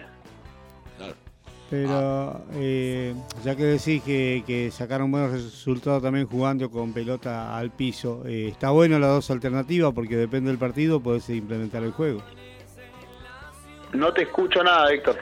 Pero 1.73 2.39
eh, 2.53 3.15
ya 3.43 3.55
que 3.55 3.63
decís 3.63 4.03
que, 4.03 4.43
que 4.45 4.69
sacaron 4.69 5.09
buenos 5.09 5.31
resultados 5.31 6.03
también 6.03 6.27
jugando 6.27 6.69
con 6.69 6.93
pelota 6.93 7.57
al 7.57 7.71
piso, 7.71 8.21
eh, 8.27 8.49
está 8.51 8.69
bueno 8.69 8.99
las 8.99 9.09
dos 9.09 9.31
alternativas 9.31 9.91
porque 9.91 10.15
depende 10.15 10.51
del 10.51 10.59
partido, 10.59 10.99
podés 10.99 11.27
implementar 11.31 11.81
el 11.81 11.91
juego. 11.91 12.21
No 13.91 14.13
te 14.13 14.21
escucho 14.21 14.63
nada, 14.63 14.93
Héctor. 14.93 15.17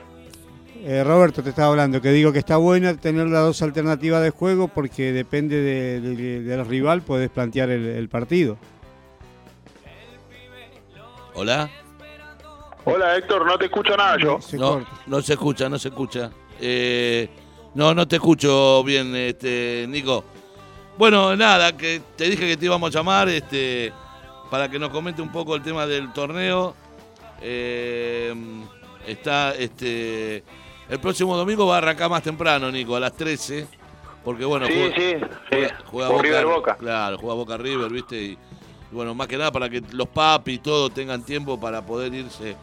Eh, 0.84 1.02
Roberto, 1.06 1.42
te 1.42 1.52
estaba 1.52 1.70
hablando, 1.70 2.02
que 2.02 2.10
digo 2.10 2.34
que 2.34 2.40
está 2.40 2.58
bueno 2.58 2.98
tener 2.98 3.28
las 3.28 3.44
dos 3.46 3.62
alternativas 3.62 4.22
de 4.22 4.32
juego 4.32 4.68
porque 4.68 5.14
depende 5.14 5.56
de- 5.56 6.02
de- 6.02 6.42
del 6.42 6.66
rival, 6.66 7.02
podés 7.02 7.30
plantear 7.30 7.70
el, 7.70 7.86
el 7.86 8.10
partido. 8.10 8.58
Hola. 11.34 11.70
Hola, 12.84 13.16
Héctor, 13.16 13.46
no 13.46 13.58
te 13.58 13.66
escucho 13.66 13.96
nada 13.96 14.18
yo. 14.22 14.38
No, 14.58 14.86
no 15.08 15.22
se 15.22 15.32
escucha, 15.32 15.70
no 15.70 15.80
se 15.80 15.88
escucha. 15.88 16.30
Eh, 16.62 17.28
no, 17.74 17.94
no 17.94 18.08
te 18.08 18.18
escucho 18.18 18.84
bien, 18.84 19.16
este, 19.16 19.86
Nico. 19.90 20.24
Bueno, 20.98 21.36
nada, 21.36 21.76
que 21.76 22.02
te 22.16 22.26
dije 22.30 22.46
que 22.48 22.58
te 22.58 22.66
íbamos 22.66 22.94
a 22.96 23.00
llamar 23.00 23.28
este, 23.30 23.92
para 24.52 24.70
que 24.70 24.78
nos 24.78 24.90
comente 24.90 25.22
un 25.22 25.32
poco 25.32 25.56
el 25.56 25.64
tema 25.64 25.88
del 25.88 26.14
torneo. 26.14 26.76
Eh, 27.42 28.34
está, 29.08 29.56
este, 29.56 30.44
el 30.90 31.00
próximo 31.00 31.36
domingo 31.36 31.66
va 31.66 31.76
a 31.76 31.78
arrancar 31.80 32.10
más 32.10 32.22
temprano, 32.22 32.72
Nico, 32.72 32.96
a 32.96 33.00
las 33.00 33.14
13. 33.16 33.68
Porque 34.24 34.46
bueno, 34.46 34.68
Sí, 34.68 34.74
juega, 34.76 34.96
sí, 34.96 35.02
sí. 35.02 35.26
juega- 35.50 35.78
juega 35.86 36.10
Por 36.12 36.22
River 36.24 36.46
Boca. 36.46 36.76
Claro, 36.76 37.18
juega 37.18 37.34
Boca 37.36 37.58
River, 37.58 37.90
¿viste? 37.92 38.22
Y, 38.22 38.26
y 38.32 38.38
bueno, 38.92 39.16
más 39.16 39.28
que 39.28 39.38
nada 39.38 39.52
para 39.52 39.68
que 39.68 39.82
los 39.94 40.08
papis 40.10 40.56
y 40.56 40.60
todo 40.60 40.92
tengan 40.92 41.24
tiempo 41.24 41.60
para 41.60 41.84
poder 41.84 42.14
irse 42.14 42.56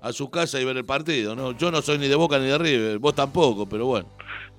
a 0.00 0.12
su 0.12 0.30
casa 0.30 0.60
y 0.60 0.64
ver 0.64 0.76
el 0.76 0.84
partido, 0.84 1.34
¿no? 1.34 1.52
Yo 1.52 1.70
no 1.70 1.82
soy 1.82 1.98
ni 1.98 2.08
de 2.08 2.14
Boca 2.14 2.38
ni 2.38 2.46
de 2.46 2.58
River, 2.58 2.98
vos 2.98 3.14
tampoco, 3.14 3.68
pero 3.68 3.86
bueno. 3.86 4.08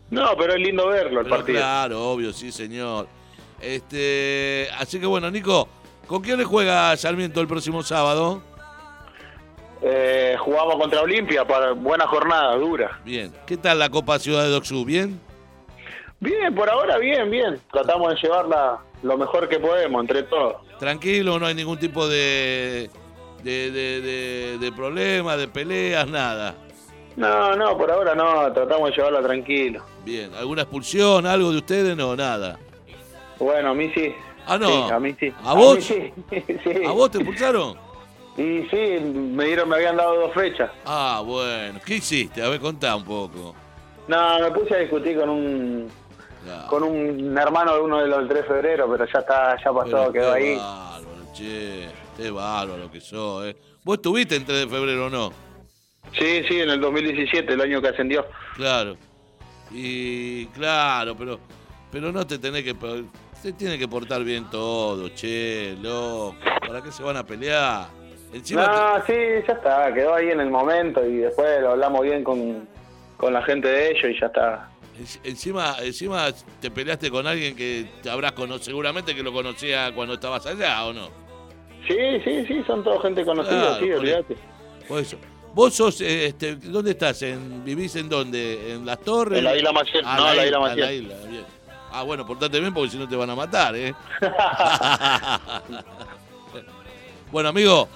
No, 0.09 0.35
pero 0.37 0.53
es 0.53 0.59
lindo 0.59 0.87
verlo 0.87 1.19
el 1.19 1.25
Pero 1.25 1.35
partido. 1.35 1.59
Claro, 1.59 2.09
obvio, 2.11 2.33
sí, 2.33 2.51
señor. 2.51 3.07
Este, 3.61 4.67
así 4.77 4.99
que 4.99 5.05
bueno, 5.05 5.29
Nico, 5.29 5.67
¿con 6.07 6.21
quién 6.21 6.37
le 6.37 6.45
juega 6.45 6.95
Sarmiento 6.97 7.41
el 7.41 7.47
próximo 7.47 7.83
sábado? 7.83 8.41
Eh, 9.81 10.35
jugamos 10.39 10.75
contra 10.75 11.01
Olimpia 11.01 11.45
para 11.45 11.71
buena 11.71 12.05
jornada, 12.07 12.55
dura. 12.55 12.99
Bien. 13.05 13.33
¿Qué 13.45 13.55
tal 13.57 13.79
la 13.79 13.89
Copa 13.89 14.19
Ciudad 14.19 14.43
de 14.43 14.49
Doxú? 14.49 14.83
¿Bien? 14.83 15.19
Bien, 16.19 16.53
por 16.53 16.69
ahora 16.69 16.97
bien, 16.97 17.29
bien. 17.31 17.61
Tratamos 17.71 18.13
de 18.13 18.19
llevarla 18.21 18.79
lo 19.03 19.17
mejor 19.17 19.47
que 19.47 19.57
podemos, 19.57 20.01
entre 20.01 20.23
todos. 20.23 20.55
Tranquilo, 20.79 21.39
no 21.39 21.45
hay 21.45 21.55
ningún 21.55 21.79
tipo 21.79 22.07
de 22.07 22.89
de, 23.43 23.71
de, 23.71 24.01
de, 24.01 24.57
de 24.59 24.71
problema, 24.71 25.37
de 25.37 25.47
peleas, 25.47 26.07
nada. 26.07 26.55
No, 27.15 27.55
no, 27.55 27.77
por 27.77 27.91
ahora 27.91 28.15
no, 28.15 28.51
tratamos 28.53 28.89
de 28.89 28.95
llevarla 28.95 29.21
tranquilo. 29.21 29.83
Bien. 30.05 30.33
¿Alguna 30.35 30.61
expulsión, 30.61 31.25
algo 31.25 31.51
de 31.51 31.57
ustedes? 31.57 31.95
No, 31.97 32.15
nada. 32.15 32.57
Bueno, 33.39 33.69
a 33.69 33.73
mí 33.73 33.91
sí. 33.93 34.13
Ah, 34.45 34.57
no. 34.57 34.67
Sí, 34.87 34.93
a 34.93 34.99
mí 34.99 35.15
sí. 35.19 35.33
¿A 35.43 35.53
vos? 35.53 35.75
mí 35.77 35.81
sí. 35.81 36.13
Sí. 36.63 36.85
¿A 36.85 36.91
vos 36.91 37.11
te 37.11 37.17
expulsaron? 37.19 37.77
Y 38.37 38.63
sí, 38.69 38.99
me 39.03 39.45
dieron, 39.45 39.67
me 39.67 39.75
habían 39.75 39.97
dado 39.97 40.15
dos 40.21 40.33
fechas. 40.33 40.71
Ah, 40.85 41.21
bueno. 41.25 41.79
¿Qué 41.85 41.95
hiciste? 41.95 42.41
A 42.41 42.47
ver, 42.49 42.59
contá 42.59 42.95
un 42.95 43.03
poco. 43.03 43.53
No, 44.07 44.39
me 44.39 44.51
puse 44.51 44.75
a 44.75 44.79
discutir 44.79 45.17
con 45.19 45.29
un 45.29 45.91
con 46.67 46.83
un 46.83 47.37
hermano 47.37 47.75
de 47.75 47.81
uno 47.81 47.97
de 47.99 48.07
los 48.07 48.19
del 48.19 48.27
3 48.29 48.41
de 48.41 48.47
febrero, 48.47 48.87
pero 48.89 49.05
ya 49.05 49.19
está, 49.19 49.55
ya 49.63 49.71
pasó, 49.73 49.89
Pero 49.91 50.11
quedó 50.13 50.33
ahí. 50.33 50.55
bárbaro, 50.55 51.33
che. 51.33 51.87
Qué 52.19 52.31
bárbaro 52.31 52.91
que 52.91 52.99
sos, 52.99 53.45
¿eh? 53.45 53.55
¿Vos 53.83 53.95
estuviste 53.97 54.35
en 54.35 54.45
3 54.45 54.59
de 54.59 54.67
febrero 54.67 55.05
o 55.05 55.09
no? 55.09 55.31
Sí, 56.11 56.43
sí, 56.47 56.59
en 56.59 56.69
el 56.69 56.81
2017, 56.81 57.53
el 57.53 57.61
año 57.61 57.81
que 57.81 57.87
ascendió. 57.87 58.25
Claro. 58.55 58.97
Y 59.71 60.47
claro, 60.47 61.15
pero 61.15 61.39
pero 61.91 62.11
no 62.11 62.25
te 62.25 62.37
tenés 62.37 62.63
que 62.63 62.75
se 63.41 63.53
tiene 63.53 63.77
que 63.77 63.87
portar 63.87 64.23
bien 64.23 64.49
todo, 64.49 65.09
che, 65.09 65.75
loco. 65.81 66.35
¿Para 66.67 66.81
qué 66.81 66.91
se 66.91 67.03
van 67.03 67.17
a 67.17 67.25
pelear? 67.25 67.87
Encima 68.33 68.65
No, 68.67 69.05
sí, 69.05 69.13
ya 69.47 69.53
está, 69.53 69.93
quedó 69.93 70.13
ahí 70.13 70.29
en 70.29 70.41
el 70.41 70.49
momento 70.51 71.03
y 71.05 71.17
después 71.17 71.61
lo 71.61 71.71
hablamos 71.71 72.01
bien 72.01 72.23
con, 72.23 72.67
con 73.17 73.33
la 73.33 73.41
gente 73.43 73.67
de 73.67 73.91
ellos 73.91 74.11
y 74.11 74.19
ya 74.19 74.27
está. 74.27 74.69
encima 75.23 75.77
encima 75.81 76.27
te 76.59 76.69
peleaste 76.69 77.09
con 77.09 77.25
alguien 77.25 77.55
que 77.55 77.87
te 78.03 78.09
habrás 78.09 78.33
conocido, 78.33 78.65
seguramente 78.65 79.15
que 79.15 79.23
lo 79.23 79.31
conocía 79.31 79.91
cuando 79.95 80.15
estabas 80.15 80.45
allá, 80.45 80.85
¿o 80.85 80.93
no? 80.93 81.09
Sí, 81.89 81.97
sí, 82.23 82.45
sí, 82.47 82.63
son 82.67 82.83
toda 82.83 83.01
gente 83.01 83.25
conocida, 83.25 83.59
Claro, 83.59 83.79
sí, 83.79 83.91
olvídate. 83.91 84.37
Por 84.87 84.99
eso. 85.01 85.17
Vos 85.53 85.73
sos, 85.73 85.99
eh, 86.01 86.27
este, 86.27 86.55
¿dónde 86.55 86.91
estás? 86.91 87.21
¿En, 87.23 87.63
¿Vivís 87.65 87.95
en 87.95 88.07
dónde? 88.07 88.73
¿En 88.73 88.85
Las 88.85 88.99
Torres? 89.01 89.39
En 89.39 89.43
la 89.45 89.57
Isla 89.57 89.71
Maciel, 89.71 90.03
Ah, 90.05 90.15
no, 90.17 90.29
en 90.31 90.37
la 90.37 90.45
Isla 90.45 90.59
Maciel. 90.59 91.03
isla, 91.03 91.15
bien. 91.27 91.45
Ah, 91.91 92.03
bueno, 92.03 92.23
portate 92.25 92.59
bien 92.59 92.71
porque 92.71 92.91
si 92.91 92.97
no 92.97 93.09
te 93.09 93.15
van 93.15 93.31
a 93.31 93.35
matar, 93.35 93.75
¿eh? 93.75 93.95
bueno, 97.31 97.49
amigo, 97.49 97.87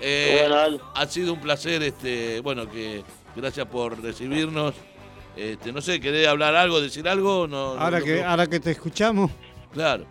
eh, 0.00 0.48
ha 0.94 1.06
sido 1.06 1.32
un 1.32 1.40
placer, 1.40 1.82
este, 1.82 2.40
bueno, 2.40 2.68
que 2.70 3.02
gracias 3.36 3.66
por 3.66 4.00
recibirnos. 4.00 4.74
Este, 5.36 5.72
no 5.72 5.80
sé, 5.80 6.00
¿querés 6.00 6.26
hablar 6.28 6.54
algo, 6.56 6.80
decir 6.80 7.08
algo? 7.08 7.46
No, 7.46 7.78
Ahora 7.78 8.00
no- 8.00 8.04
que, 8.04 8.22
ahora 8.22 8.46
que 8.46 8.60
te 8.60 8.72
escuchamos, 8.72 9.30
Claro. 9.72 10.04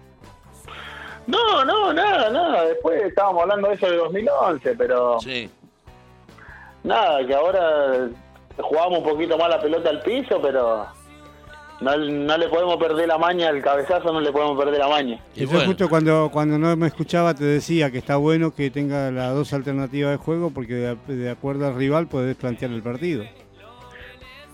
No, 1.29 1.63
no, 1.65 1.93
nada, 1.93 2.29
nada. 2.29 2.65
Después 2.65 3.01
estábamos 3.03 3.43
hablando 3.43 3.67
de 3.69 3.75
eso 3.75 3.85
de 3.89 3.97
2011, 3.97 4.75
pero 4.75 5.19
Sí. 5.19 5.49
nada, 6.83 7.25
que 7.25 7.33
ahora 7.35 8.07
jugamos 8.57 8.99
un 8.99 9.03
poquito 9.03 9.37
más 9.37 9.49
la 9.49 9.59
pelota 9.61 9.89
al 9.89 10.01
piso, 10.01 10.41
pero 10.41 10.87
no, 11.81 11.95
no 11.97 12.37
le 12.37 12.47
podemos 12.49 12.77
perder 12.77 13.07
la 13.07 13.17
maña, 13.17 13.49
el 13.49 13.61
cabezazo 13.61 14.11
no 14.11 14.19
le 14.21 14.31
podemos 14.31 14.57
perder 14.57 14.79
la 14.79 14.87
maña. 14.87 15.19
Y 15.35 15.45
yo 15.45 15.59
justo 15.61 15.87
cuando, 15.87 16.29
cuando 16.33 16.57
no 16.57 16.75
me 16.75 16.87
escuchaba 16.87 17.33
te 17.33 17.43
decía 17.45 17.91
que 17.91 17.99
está 17.99 18.15
bueno 18.17 18.53
que 18.53 18.71
tenga 18.71 19.11
las 19.11 19.33
dos 19.35 19.53
alternativas 19.53 20.11
de 20.11 20.17
juego 20.17 20.49
porque 20.49 20.73
de, 20.73 20.95
de 21.15 21.29
acuerdo 21.29 21.67
al 21.67 21.75
rival 21.75 22.07
podés 22.07 22.35
plantear 22.35 22.71
el 22.71 22.81
partido. 22.81 23.23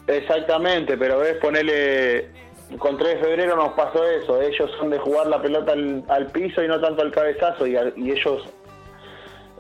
Exactamente, 0.08 0.98
pero 0.98 1.18
ves, 1.20 1.38
ponerle 1.38 2.30
con 2.80 2.98
3 2.98 3.16
de 3.16 3.22
febrero 3.24 3.56
nos 3.56 3.74
pasó 3.74 4.04
eso. 4.04 4.42
Ellos 4.42 4.70
son 4.80 4.90
de 4.90 4.98
jugar 5.00 5.28
la 5.28 5.42
pelota 5.42 5.74
al, 5.74 6.04
al 6.08 6.28
piso 6.28 6.64
y 6.64 6.68
no 6.68 6.80
tanto 6.82 7.02
al 7.02 7.12
cabezazo. 7.12 7.66
Y, 7.68 7.76
a- 7.78 7.92
y 7.96 8.12
ellos, 8.12 8.44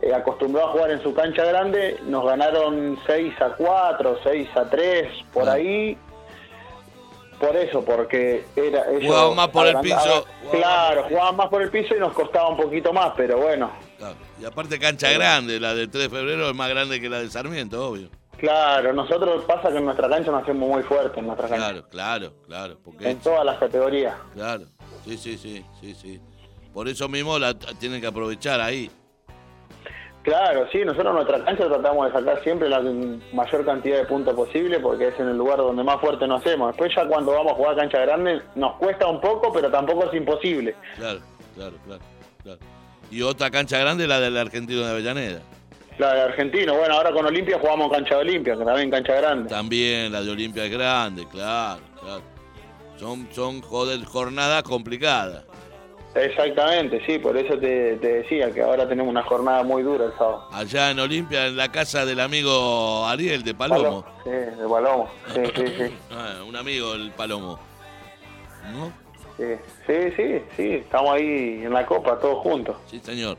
eh, 0.02 0.14
acostumbrados 0.14 0.69
a 0.69 0.73
jugar 0.73 0.91
en 0.91 1.02
su 1.03 1.14
cancha 1.14 1.45
grande, 1.45 1.98
nos 2.07 2.26
ganaron 2.26 2.98
6 3.07 3.34
a 3.41 3.49
4, 3.56 4.19
6 4.23 4.49
a 4.56 4.69
3, 4.69 5.07
por 5.34 5.48
ahí. 5.49 5.98
Por 7.40 7.53
eso, 7.57 7.84
porque 7.84 8.45
era. 8.56 8.90
ellos 8.91 9.03
Jugaban 9.07 9.36
más 9.36 9.48
por 9.49 9.68
el 9.68 9.77
piso. 9.82 10.26
Claro, 10.52 11.03
jugaban 11.10 11.36
más 11.36 11.49
por 11.49 11.61
el 11.61 11.69
piso 11.69 11.94
y 11.95 11.99
nos 11.99 12.14
costaba 12.14 12.48
un 12.48 12.56
poquito 12.57 12.94
más, 12.94 13.11
pero 13.18 13.38
bueno. 13.40 13.72
Claro. 13.98 14.15
Y 14.41 14.45
aparte 14.45 14.80
cancha 14.80 15.11
grande, 15.11 15.60
la 15.60 15.73
del 15.76 15.90
3 15.90 16.03
de 16.06 16.10
febrero 16.10 16.49
es 16.49 16.56
más 16.56 16.69
grande 16.69 16.99
que 17.02 17.10
la 17.10 17.19
de 17.19 17.30
Sarmiento, 17.30 17.90
obvio. 17.90 18.07
Claro, 18.38 18.94
nosotros 18.94 19.44
pasa 19.45 19.72
que 19.72 19.78
en 19.78 19.86
nuestra 19.86 20.10
cancha 20.10 20.32
nos 20.32 20.44
hacemos 20.44 20.70
muy 20.70 20.84
fuertes 20.84 21.18
en 21.18 21.28
nuestra 21.28 21.48
cancha. 21.48 21.66
Claro, 21.66 21.88
claro, 21.90 22.34
claro. 22.45 22.78
Porque 22.84 23.10
En 23.10 23.20
todas 23.20 23.45
las 23.45 23.57
categorías. 23.57 24.16
Claro, 24.34 24.66
sí, 25.06 25.18
sí, 25.18 25.38
sí, 25.38 25.66
sí, 25.80 25.95
sí. 25.95 26.22
Por 26.74 26.90
eso 26.90 27.07
mismo 27.07 27.40
la 27.40 27.53
tienen 27.53 28.02
que 28.02 28.07
aprovechar 28.07 28.60
ahí. 28.60 28.91
Claro, 30.24 30.68
sí, 30.72 30.80
nosotros 30.84 31.07
en 31.07 31.14
nuestra 31.14 31.45
cancha 31.45 31.68
tratamos 31.68 32.07
de 32.07 32.20
sacar 32.20 32.44
siempre 32.44 32.68
la 32.68 32.82
mayor 33.32 33.64
cantidad 33.64 33.98
de 33.98 34.06
puntos 34.06 34.34
posible 34.34 34.80
porque 34.80 35.10
es 35.10 35.20
en 35.20 35.30
el 35.30 35.38
lugar 35.38 35.57
donde 35.57 35.84
más 35.84 36.02
fuerte 36.02 36.28
nos 36.28 36.41
hacemos. 36.41 36.70
Después 36.70 36.91
ya 36.95 37.07
cuando 37.07 37.32
vamos 37.32 37.53
a 37.53 37.56
jugar 37.56 37.74
a 37.74 37.82
cancha 37.82 37.99
grande 37.99 38.41
nos 38.56 38.76
cuesta 38.78 39.07
un 39.07 39.22
poco, 39.22 39.53
pero 39.53 39.70
tampoco 39.70 40.06
es 40.10 40.16
imposible. 40.16 40.76
Claro, 40.95 41.20
claro, 41.53 41.78
claro, 41.86 42.02
claro. 42.41 42.60
Y 43.12 43.22
otra 43.22 43.52
cancha 43.52 43.78
grande, 43.78 44.07
la 44.07 44.20
del 44.20 44.36
argentino 44.36 44.82
de 44.82 44.90
Avellaneda. 44.90 45.41
La 45.97 46.13
de 46.13 46.22
Argentino, 46.22 46.76
bueno, 46.76 46.95
ahora 46.95 47.11
con 47.11 47.26
Olimpia 47.26 47.57
jugamos 47.57 47.89
cancha 47.91 48.15
de 48.15 48.22
Olimpia, 48.22 48.57
que 48.57 48.65
también 48.65 48.91
cancha 48.91 49.13
grande. 49.13 49.49
También 49.49 50.11
la 50.11 50.22
de 50.22 50.31
Olimpia 50.31 50.65
es 50.65 50.72
grande, 50.72 51.26
claro, 51.30 51.81
claro. 52.01 52.22
Son, 52.97 53.27
son 53.31 53.61
joder, 53.61 54.03
jornadas 54.03 54.63
complicadas. 54.63 55.45
Exactamente, 56.15 57.01
sí, 57.05 57.19
por 57.19 57.35
eso 57.35 57.57
te, 57.59 57.97
te 57.97 58.07
decía 58.22 58.49
que 58.51 58.61
ahora 58.61 58.88
tenemos 58.88 59.09
una 59.11 59.23
jornada 59.23 59.63
muy 59.63 59.84
dura 59.84 60.05
el 60.05 60.11
sábado. 60.13 60.47
Allá 60.51 60.91
en 60.91 60.99
Olimpia, 60.99 61.47
en 61.47 61.57
la 61.57 61.69
casa 61.69 62.05
del 62.05 62.22
amigo 62.22 63.05
Ariel 63.05 63.43
de 63.43 63.53
Palomo. 63.53 64.05
Sí, 64.23 64.30
de 64.30 64.67
Palomo, 64.69 65.09
sí, 65.34 65.41
sí, 65.55 65.65
sí. 65.77 65.95
Ah, 66.11 66.43
un 66.47 66.55
amigo 66.55 66.93
el 66.93 67.11
Palomo. 67.11 67.59
¿No? 68.72 68.91
Sí, 69.38 69.43
sí, 69.85 69.93
sí, 70.15 70.41
sí, 70.55 70.69
estamos 70.76 71.15
ahí 71.15 71.61
en 71.63 71.73
la 71.73 71.85
copa 71.85 72.17
todos 72.17 72.39
juntos. 72.39 72.77
Sí, 72.85 73.01
señor. 73.03 73.38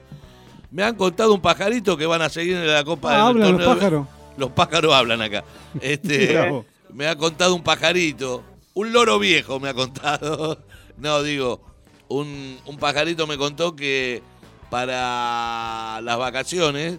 Me 0.70 0.82
han 0.82 0.94
contado 0.96 1.32
un 1.34 1.40
pajarito 1.40 1.96
que 1.96 2.06
van 2.06 2.22
a 2.22 2.28
seguir 2.28 2.56
en 2.56 2.66
la 2.72 2.84
Copa 2.84 3.10
Ah, 3.10 3.32
del 3.32 3.42
hablan 3.42 3.52
los 3.52 3.60
de- 3.60 3.66
pájaros. 3.66 4.06
Los 4.36 4.50
pájaros 4.50 4.94
hablan 4.94 5.22
acá. 5.22 5.44
Este, 5.80 6.64
me 6.92 7.06
ha 7.06 7.16
contado 7.16 7.54
un 7.54 7.62
pajarito, 7.62 8.42
un 8.74 8.92
loro 8.92 9.18
viejo 9.18 9.58
me 9.60 9.68
ha 9.68 9.74
contado. 9.74 10.58
No, 10.98 11.22
digo, 11.22 11.60
un, 12.08 12.58
un 12.64 12.78
pajarito 12.78 13.26
me 13.26 13.36
contó 13.36 13.76
que 13.76 14.22
para 14.70 16.00
las 16.02 16.16
vacaciones 16.18 16.98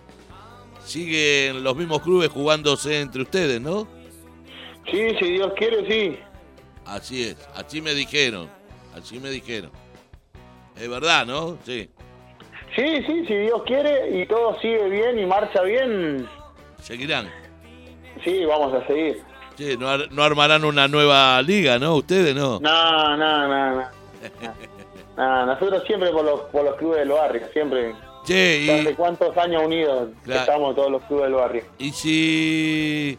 siguen 0.86 1.64
los 1.64 1.76
mismos 1.76 2.02
clubes 2.04 2.30
jugándose 2.30 3.02
entre 3.02 3.24
ustedes, 3.24 3.60
¿no? 3.60 3.88
Sí, 4.92 5.00
si 5.20 5.32
Dios 5.34 5.52
quiere, 5.58 5.86
sí. 5.90 6.20
Así 6.86 7.24
es, 7.24 7.38
así 7.56 7.82
me 7.82 7.94
dijeron, 7.96 8.48
así 8.96 9.20
me 9.20 9.30
dijeron. 9.32 9.72
Es 10.76 10.88
verdad, 10.88 11.26
¿no? 11.26 11.58
Sí. 11.66 11.90
Sí, 12.76 13.04
sí, 13.08 13.26
si 13.28 13.34
Dios 13.36 13.64
quiere 13.66 14.20
y 14.22 14.26
todo 14.28 14.60
sigue 14.60 14.90
bien 14.90 15.18
y 15.20 15.26
marcha 15.26 15.62
bien, 15.64 16.28
Seguirán. 16.82 17.30
sí, 18.24 18.46
vamos 18.46 18.74
a 18.74 18.86
seguir. 18.88 19.22
Sí, 19.58 19.76
no, 19.80 19.88
ar- 19.90 20.12
no 20.12 20.22
armarán 20.24 20.64
una 20.64 20.88
nueva 20.88 21.42
liga, 21.42 21.80
¿no? 21.80 21.96
Ustedes 21.96 22.36
no. 22.36 22.60
No, 22.60 23.18
no, 23.18 23.48
no, 23.48 23.76
no. 23.76 23.88
No, 25.18 25.48
nosotros 25.48 25.82
siempre 25.88 26.12
por 26.12 26.24
los, 26.24 26.42
por 26.52 26.64
los 26.64 26.76
clubes 26.76 27.00
del 27.00 27.10
barrio, 27.10 27.42
siempre. 27.52 27.96
Che, 28.24 28.60
y- 28.62 28.70
¿Hace 28.70 28.94
cuántos 28.94 29.36
años 29.36 29.64
unidos 29.66 30.10
Claro. 30.24 30.42
estamos 30.42 30.76
todos 30.76 30.92
los 30.92 31.02
clubes 31.06 31.24
del 31.24 31.34
barrio? 31.34 31.64
Y 31.80 31.90
si. 31.92 33.18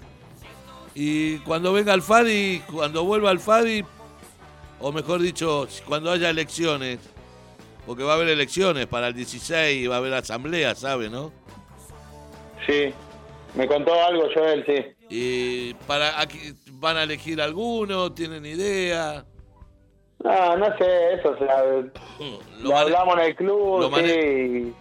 Y 0.95 1.39
cuando 1.39 1.73
venga 1.73 1.93
el 1.95 2.03
Fadi, 2.03 2.63
cuando 2.73 3.03
vuelva 3.03 3.33
el 3.33 3.41
Fadi, 3.41 3.85
o 4.79 4.93
mejor 4.93 5.21
dicho, 5.21 5.67
cuando 5.89 6.13
haya 6.13 6.31
elecciones, 6.31 7.01
porque 7.89 8.05
va 8.05 8.13
a 8.13 8.17
haber 8.17 8.29
elecciones 8.29 8.87
para 8.87 9.09
el 9.09 9.15
16 9.15 9.83
y 9.83 9.87
va 9.87 9.95
a 9.95 9.99
haber 9.99 10.13
asamblea, 10.13 10.75
¿sabe, 10.75 11.09
no? 11.09 11.33
Sí, 12.67 12.93
me 13.55 13.67
contó 13.67 13.95
algo 13.95 14.29
Joel, 14.35 14.63
sí. 14.67 14.85
Y 15.09 15.73
para 15.87 16.21
aquí 16.21 16.39
van 16.73 16.99
a 16.99 17.05
elegir 17.05 17.41
alguno, 17.41 18.13
tienen 18.13 18.45
idea. 18.45 19.25
No, 20.23 20.57
no 20.59 20.67
sé, 20.77 21.15
eso, 21.15 21.31
o 21.31 21.39
sea, 21.39 21.65
lo, 22.61 22.77
hablamos 22.77 23.15
en 23.15 23.25
el 23.25 23.37
club, 23.37 23.81
lo 23.81 23.97
sí. 23.97 24.75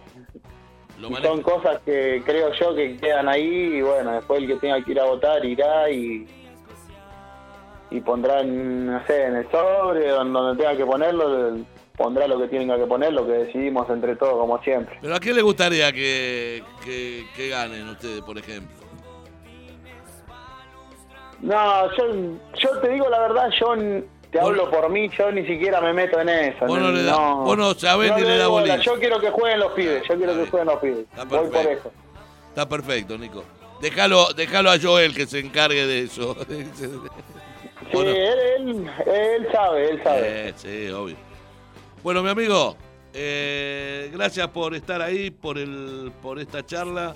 Lo 1.00 1.10
y 1.10 1.14
son 1.22 1.40
cosas 1.42 1.80
que 1.86 2.22
creo 2.26 2.52
yo 2.52 2.74
que 2.74 2.98
quedan 2.98 3.28
ahí 3.28 3.76
y 3.76 3.80
bueno, 3.80 4.12
después 4.12 4.42
el 4.42 4.48
que 4.48 4.56
tenga 4.56 4.84
que 4.84 4.90
ir 4.90 5.00
a 5.00 5.04
votar 5.04 5.42
irá 5.46 5.90
y 5.90 6.26
y 7.90 8.02
pondrá, 8.02 8.40
en, 8.40 8.84
no 8.84 9.06
sé, 9.06 9.24
en 9.24 9.36
el 9.36 9.50
sobre, 9.50 10.08
donde 10.10 10.62
tenga 10.62 10.76
que 10.76 10.84
ponerlo, 10.84 11.56
pondrá 11.98 12.26
lo 12.28 12.38
que 12.38 12.46
tenga 12.48 12.78
que 12.78 12.86
poner, 12.86 13.12
lo 13.12 13.26
que 13.26 13.32
decidimos 13.32 13.90
entre 13.90 14.16
todos, 14.16 14.34
como 14.38 14.62
siempre. 14.62 14.96
Pero 15.02 15.14
¿a 15.14 15.20
quién 15.20 15.36
le 15.36 15.42
gustaría 15.42 15.92
que, 15.92 16.62
que, 16.84 17.26
que 17.36 17.48
ganen 17.50 17.88
ustedes, 17.88 18.22
por 18.22 18.38
ejemplo? 18.38 18.76
No, 21.40 21.96
yo, 21.96 22.04
yo 22.58 22.78
te 22.80 22.88
digo 22.88 23.08
la 23.08 23.20
verdad, 23.20 23.50
yo 23.60 23.74
te 24.30 24.40
hablo 24.40 24.70
por 24.70 24.88
mí, 24.90 25.08
yo 25.16 25.30
ni 25.30 25.46
siquiera 25.46 25.80
me 25.80 25.92
meto 25.92 26.20
en 26.20 26.28
eso. 26.28 26.66
Vos 26.66 26.78
no 26.78 26.90
le 26.90 27.02
da- 27.04 27.16
vos 27.16 27.56
no 27.56 27.74
sabés 27.74 28.12
ni 28.16 28.22
le 28.22 28.38
da 28.38 28.48
bolilla. 28.48 28.76
Yo 28.78 28.98
quiero 28.98 29.20
que 29.20 29.30
jueguen 29.30 29.60
los 29.60 29.72
pibes, 29.72 30.02
yo 30.08 30.16
quiero 30.16 30.34
que 30.34 30.46
jueguen 30.50 30.66
los 30.68 30.80
pibes. 30.80 31.06
Voy 31.28 31.48
por 31.48 31.66
eso. 31.66 31.92
Está 32.48 32.68
perfecto, 32.68 33.16
Nico. 33.16 33.44
Déjalo, 33.80 34.32
déjalo 34.34 34.70
a 34.70 34.78
Joel 34.80 35.14
que 35.14 35.26
se 35.26 35.38
encargue 35.38 35.86
de 35.86 36.02
eso. 36.04 36.36
Sí, 37.90 37.96
él, 37.96 38.10
él, 38.58 38.90
él 39.06 39.48
sabe, 39.50 39.88
él 39.90 40.02
sabe. 40.02 40.48
Eh, 40.48 40.52
sí, 40.56 40.90
obvio. 40.90 41.16
Bueno, 42.02 42.22
mi 42.22 42.30
amigo, 42.30 42.76
eh, 43.12 44.10
gracias 44.12 44.48
por 44.48 44.74
estar 44.74 45.02
ahí, 45.02 45.30
por 45.30 45.58
el, 45.58 46.12
por 46.22 46.38
esta 46.38 46.64
charla. 46.64 47.14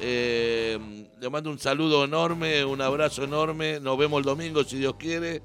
Eh, 0.00 0.78
le 1.20 1.30
mando 1.30 1.50
un 1.50 1.58
saludo 1.58 2.04
enorme, 2.04 2.64
un 2.64 2.80
abrazo 2.80 3.24
enorme. 3.24 3.80
Nos 3.80 3.98
vemos 3.98 4.18
el 4.18 4.24
domingo, 4.24 4.62
si 4.64 4.78
Dios 4.78 4.94
quiere. 4.98 5.42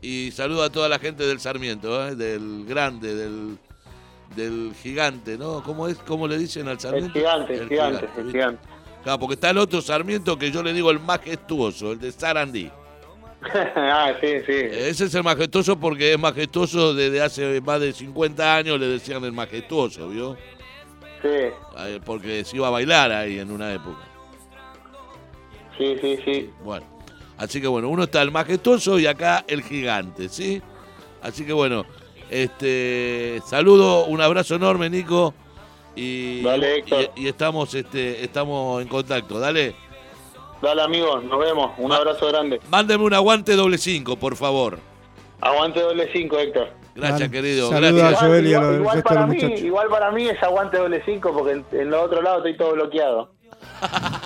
Y 0.00 0.30
saludo 0.32 0.62
a 0.62 0.70
toda 0.70 0.88
la 0.88 0.98
gente 0.98 1.24
del 1.26 1.40
Sarmiento, 1.40 2.06
¿eh? 2.08 2.14
del 2.14 2.64
grande, 2.66 3.14
del, 3.14 3.58
del 4.36 4.74
gigante, 4.82 5.38
¿no? 5.38 5.62
¿Cómo 5.62 5.88
es? 5.88 5.96
¿Cómo 5.98 6.28
le 6.28 6.36
dicen 6.38 6.66
al 6.68 6.74
El 6.74 6.80
Sarmiento? 6.80 7.12
gigante, 7.12 7.54
el 7.54 7.68
gigante, 7.68 8.06
el 8.16 8.24
¿viste? 8.24 8.38
gigante. 8.38 8.68
Claro, 9.02 9.18
porque 9.18 9.34
está 9.34 9.50
el 9.50 9.58
otro 9.58 9.80
Sarmiento 9.82 10.38
que 10.38 10.50
yo 10.50 10.62
le 10.62 10.72
digo 10.72 10.90
el 10.90 11.00
majestuoso, 11.00 11.92
el 11.92 12.00
de 12.00 12.12
Sarandí. 12.12 12.70
ah, 13.76 14.12
sí, 14.20 14.28
sí. 14.46 14.52
Ese 14.52 15.04
es 15.04 15.14
el 15.14 15.22
majestuoso 15.22 15.78
porque 15.78 16.12
es 16.12 16.18
majestuoso 16.18 16.94
desde 16.94 17.20
hace 17.20 17.60
más 17.60 17.80
de 17.80 17.92
50 17.92 18.56
años, 18.56 18.78
le 18.80 18.86
decían 18.86 19.24
el 19.24 19.32
majestuoso, 19.32 20.08
¿vio? 20.08 20.36
Sí, 21.22 21.98
Porque 22.04 22.44
se 22.44 22.56
iba 22.56 22.68
a 22.68 22.70
bailar 22.70 23.10
ahí 23.10 23.38
en 23.38 23.50
una 23.50 23.72
época. 23.72 24.00
sí, 25.78 25.96
sí, 26.00 26.18
sí. 26.24 26.50
Bueno, 26.62 26.86
así 27.38 27.60
que 27.60 27.66
bueno, 27.66 27.88
uno 27.88 28.04
está 28.04 28.20
el 28.22 28.30
majestuoso 28.30 28.98
y 28.98 29.06
acá 29.06 29.44
el 29.48 29.62
gigante, 29.62 30.28
¿sí? 30.28 30.60
Así 31.22 31.46
que 31.46 31.54
bueno, 31.54 31.86
este 32.28 33.40
saludo, 33.46 34.04
un 34.06 34.20
abrazo 34.20 34.56
enorme, 34.56 34.90
Nico. 34.90 35.34
Y, 35.96 36.42
Dale, 36.42 36.84
y, 37.16 37.22
y 37.22 37.28
estamos, 37.28 37.72
este, 37.74 38.22
estamos 38.24 38.82
en 38.82 38.88
contacto, 38.88 39.38
dale. 39.38 39.74
Dale, 40.64 40.82
amigos, 40.82 41.22
nos 41.24 41.38
vemos. 41.38 41.72
Un 41.78 41.92
abrazo 41.92 42.26
grande. 42.28 42.60
Mándeme 42.70 43.04
un 43.04 43.14
aguante 43.14 43.54
doble 43.54 43.78
cinco, 43.78 44.16
por 44.16 44.36
favor. 44.36 44.78
Aguante 45.40 45.80
doble 45.80 46.08
cinco, 46.12 46.38
Héctor. 46.38 46.68
Gracias, 46.94 47.20
Dale. 47.20 47.30
querido. 47.30 47.70
Saluda 47.70 47.92
Gracias. 47.92 48.22
a 48.22 48.26
Joel 48.26 48.46
y 48.46 48.54
a 48.54 48.58
igual, 48.58 48.70
los 48.70 48.78
igual 48.80 48.94
resto 48.96 49.08
de 49.10 49.14
para 49.14 49.26
los 49.26 49.36
mí, 49.36 49.54
igual 49.66 49.88
para 49.88 50.10
mí 50.12 50.28
es 50.28 50.42
aguante 50.42 50.78
doble 50.78 51.02
cinco 51.04 51.32
porque 51.34 51.52
en, 51.52 51.64
en 51.72 51.90
los 51.90 52.02
otros 52.04 52.22
lados 52.24 52.38
estoy 52.38 52.56
todo 52.56 52.72
bloqueado. 52.72 53.30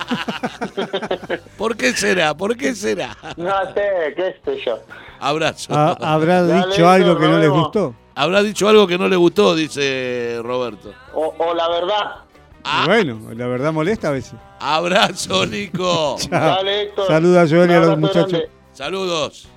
¿Por 1.57 1.75
qué 1.75 1.91
será? 1.93 2.35
¿Por 2.35 2.55
qué 2.57 2.75
será? 2.75 3.15
No 3.37 3.51
sé, 3.73 4.13
qué 4.15 4.35
sé 4.45 4.59
yo. 4.65 4.79
Abrazo. 5.19 5.73
Ah, 5.75 5.97
¿Habrá 5.99 6.43
Dale, 6.43 6.67
dicho 6.67 6.89
algo 6.89 7.11
Héctor, 7.11 7.21
que 7.25 7.31
no 7.31 7.39
les 7.39 7.49
gustó? 7.49 7.95
Habrá 8.15 8.43
dicho 8.43 8.67
algo 8.67 8.87
que 8.87 8.97
no 8.97 9.07
le 9.07 9.15
gustó, 9.15 9.55
dice 9.55 10.39
Roberto. 10.43 10.93
O, 11.13 11.33
o 11.37 11.53
la 11.53 11.69
verdad. 11.69 12.15
Ah. 12.63 12.83
Bueno, 12.85 13.19
la 13.33 13.47
verdad 13.47 13.71
molesta 13.73 14.09
a 14.09 14.11
veces. 14.11 14.35
Abrazo, 14.59 15.45
Nico. 15.45 16.17
Dale, 16.29 16.81
Héctor. 16.83 17.07
Saluda 17.07 17.41
a 17.43 17.47
Joel 17.47 17.69
y 17.71 17.73
a 17.73 17.79
los 17.79 17.97
muchachos. 17.97 18.31
grande. 18.31 18.49
Saludos. 18.73 19.47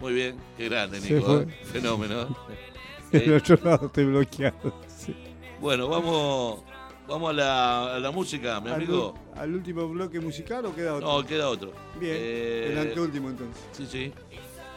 Muy 0.00 0.12
bien, 0.12 0.36
qué 0.56 0.68
grande, 0.68 1.00
Se 1.00 1.14
Nico. 1.14 1.26
fue. 1.26 1.42
¿eh? 1.42 1.46
Fenómeno. 1.72 2.36
Del 3.12 3.34
otro 3.34 3.58
lado 3.62 3.86
estoy 3.86 4.04
bloqueado. 4.04 4.74
sí. 4.86 5.14
Bueno, 5.60 5.88
vamos, 5.88 6.60
vamos 7.08 7.30
a 7.30 7.32
la, 7.32 7.94
a 7.96 7.98
la 7.98 8.10
música, 8.12 8.60
mi 8.60 8.68
¿Al, 8.68 8.74
amigo. 8.76 9.14
al 9.34 9.52
último 9.54 9.88
bloque 9.88 10.20
musical 10.20 10.64
o 10.66 10.74
queda 10.74 10.94
otro? 10.94 11.08
No, 11.20 11.26
queda 11.26 11.48
otro. 11.48 11.72
Bien, 11.98 12.14
Eh, 12.16 12.68
el 12.72 12.78
anteúltimo 12.78 13.28
entonces. 13.30 13.60
Sí, 13.72 13.86
sí. 13.90 14.12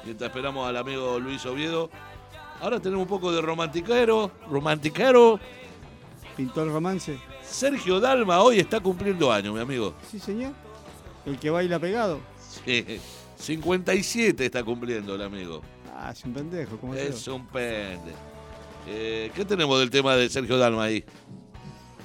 Mientras 0.06 0.30
esperamos 0.30 0.68
al 0.68 0.76
amigo 0.78 1.20
Luis 1.20 1.46
Oviedo. 1.46 1.92
Ahora 2.62 2.80
tenemos 2.80 3.04
un 3.04 3.10
poco 3.10 3.32
de. 3.32 3.42
Romantiquero. 3.42 4.32
¿Pintó 6.36 6.64
el 6.64 6.72
romance? 6.72 7.20
Sergio 7.52 8.00
Dalma 8.00 8.42
hoy 8.42 8.60
está 8.60 8.80
cumpliendo 8.80 9.32
años, 9.32 9.54
mi 9.54 9.60
amigo. 9.60 9.94
Sí, 10.10 10.20
señor. 10.20 10.54
El 11.26 11.38
que 11.38 11.50
baila 11.50 11.80
pegado. 11.80 12.20
Sí, 12.66 12.86
57 13.38 14.46
está 14.46 14.64
cumpliendo 14.64 15.16
el 15.16 15.22
amigo. 15.22 15.62
Ah, 15.96 16.12
es 16.12 16.24
un 16.26 16.34
pendejo, 16.34 16.78
¿cómo 16.78 16.96
Es 16.96 17.28
un 17.28 17.46
pende. 17.48 18.12
Eh, 18.88 19.32
¿Qué 19.36 19.46
tenemos 19.46 19.80
del 19.80 19.90
tema 19.90 20.16
de 20.16 20.30
Sergio 20.30 20.58
Dalma 20.58 20.84
ahí? 20.86 21.04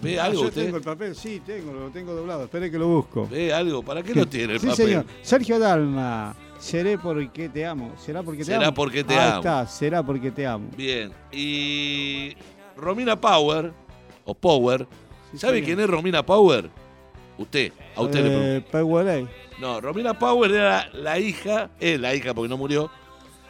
¿Ve 0.03 0.21
algo 0.21 0.41
Ah, 0.41 0.43
Yo 0.43 0.49
usted? 0.49 0.65
tengo 0.67 0.77
el 0.77 0.83
papel, 0.83 1.17
sí, 1.17 1.41
tengo, 1.45 1.73
lo 1.73 1.89
tengo 1.91 2.13
doblado. 2.13 2.45
Espere 2.45 2.71
que 2.71 2.79
lo 2.79 2.89
busco. 2.89 3.27
¿Ve 3.31 3.53
algo? 3.55 3.83
¿Para 3.83 4.03
qué 4.03 4.15
lo 4.15 4.27
tiene 4.27 4.55
el 4.55 4.61
sí, 4.61 4.67
papel? 4.67 4.87
señor. 4.87 5.07
Sergio 5.23 5.59
Dalma. 5.59 6.37
Seré 6.59 6.99
porque 6.99 7.49
te 7.49 7.65
amo. 7.65 7.95
¿Será 8.05 8.23
porque 8.23 8.41
te 8.41 8.45
Será 8.47 8.67
amo? 8.67 8.75
porque 8.75 9.05
te 9.05 9.15
Ahí 9.15 9.29
amo. 9.29 9.37
está, 9.39 9.67
será 9.67 10.03
porque 10.03 10.31
te 10.31 10.47
amo. 10.47 10.69
Bien. 10.77 11.13
Y 11.33 12.35
Romina 12.77 13.19
Power, 13.19 13.73
o 14.25 14.35
Power, 14.35 14.87
¿sabe 15.39 15.63
quién 15.63 15.81
es 15.81 15.89
Romina 15.89 16.25
Power? 16.25 16.71
Usted, 17.39 17.73
a 17.95 18.03
usted 18.03 18.23
le 18.23 18.31
pregunto. 18.31 18.49
Eh, 18.49 18.65
Pegueley. 18.71 19.29
No, 19.61 19.81
Romina 19.81 20.19
Power 20.19 20.51
era 20.51 20.89
la 20.93 21.19
hija, 21.19 21.71
es 21.81 22.01
la 22.01 22.15
hija 22.15 22.35
porque 22.35 22.49
no 22.49 22.57
murió, 22.57 22.91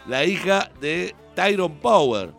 la 0.06 0.24
hija 0.24 0.70
de 0.80 1.14
Tyron 1.34 1.76
Power. 1.76 2.30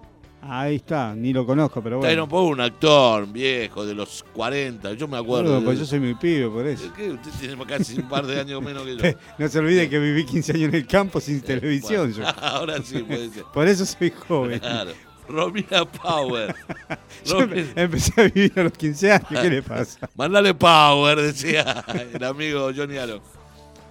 Ahí 0.41 0.75
está, 0.75 1.13
ni 1.15 1.33
lo 1.33 1.45
conozco, 1.45 1.81
pero 1.81 1.97
bueno. 1.97 2.09
Tyron 2.09 2.29
Power, 2.29 2.53
un 2.53 2.61
actor 2.61 3.27
viejo 3.27 3.85
de 3.85 3.95
los 3.95 4.23
40, 4.33 4.93
yo 4.93 5.07
me 5.07 5.17
acuerdo. 5.17 5.53
Boludo, 5.53 5.65
pues 5.65 5.79
yo 5.79 5.85
soy 5.85 5.99
muy 5.99 6.15
pibe, 6.15 6.49
por 6.49 6.65
eso. 6.65 6.91
¿Qué? 6.95 7.11
Usted 7.11 7.31
tiene 7.39 7.65
casi 7.65 7.99
un 7.99 8.07
par 8.07 8.25
de 8.25 8.39
años 8.39 8.61
menos 8.61 8.83
que 8.83 8.97
yo. 8.97 9.17
No 9.37 9.47
se 9.47 9.59
olvide 9.59 9.89
que 9.89 9.99
viví 9.99 10.25
15 10.25 10.51
años 10.53 10.69
en 10.69 10.75
el 10.75 10.87
campo 10.87 11.19
sin 11.19 11.41
televisión. 11.43 12.13
Bueno, 12.13 12.31
yo. 12.31 12.41
ahora 12.45 12.81
sí 12.81 13.03
puede 13.03 13.29
ser. 13.29 13.43
Por 13.53 13.67
eso 13.67 13.85
soy 13.85 14.11
joven. 14.11 14.59
Claro. 14.59 14.91
Romina 15.27 15.85
Power. 15.85 16.55
Romina- 17.25 17.73
empecé 17.75 18.21
a 18.21 18.23
vivir 18.25 18.53
a 18.59 18.63
los 18.63 18.73
15 18.73 19.11
años, 19.11 19.27
¿qué 19.41 19.49
le 19.49 19.61
pasa? 19.63 20.09
Mandale 20.15 20.53
Power, 20.53 21.19
decía 21.21 21.83
el 22.13 22.23
amigo 22.23 22.71
Johnny 22.75 22.97
Allen. 22.97 23.21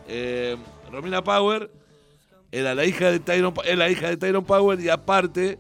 Eh, 0.09 0.57
Romina 0.91 1.23
Power 1.23 1.71
era 2.53 2.75
la 2.75 2.85
hija 2.85 3.11
de 3.11 3.19
Tyron, 3.21 3.53
es 3.65 3.77
la 3.77 3.91
hija 3.91 4.09
de 4.09 4.17
Tyron 4.17 4.45
Power 4.45 4.81
y 4.81 4.89
aparte 4.89 5.59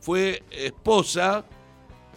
fue 0.00 0.42
esposa 0.50 1.44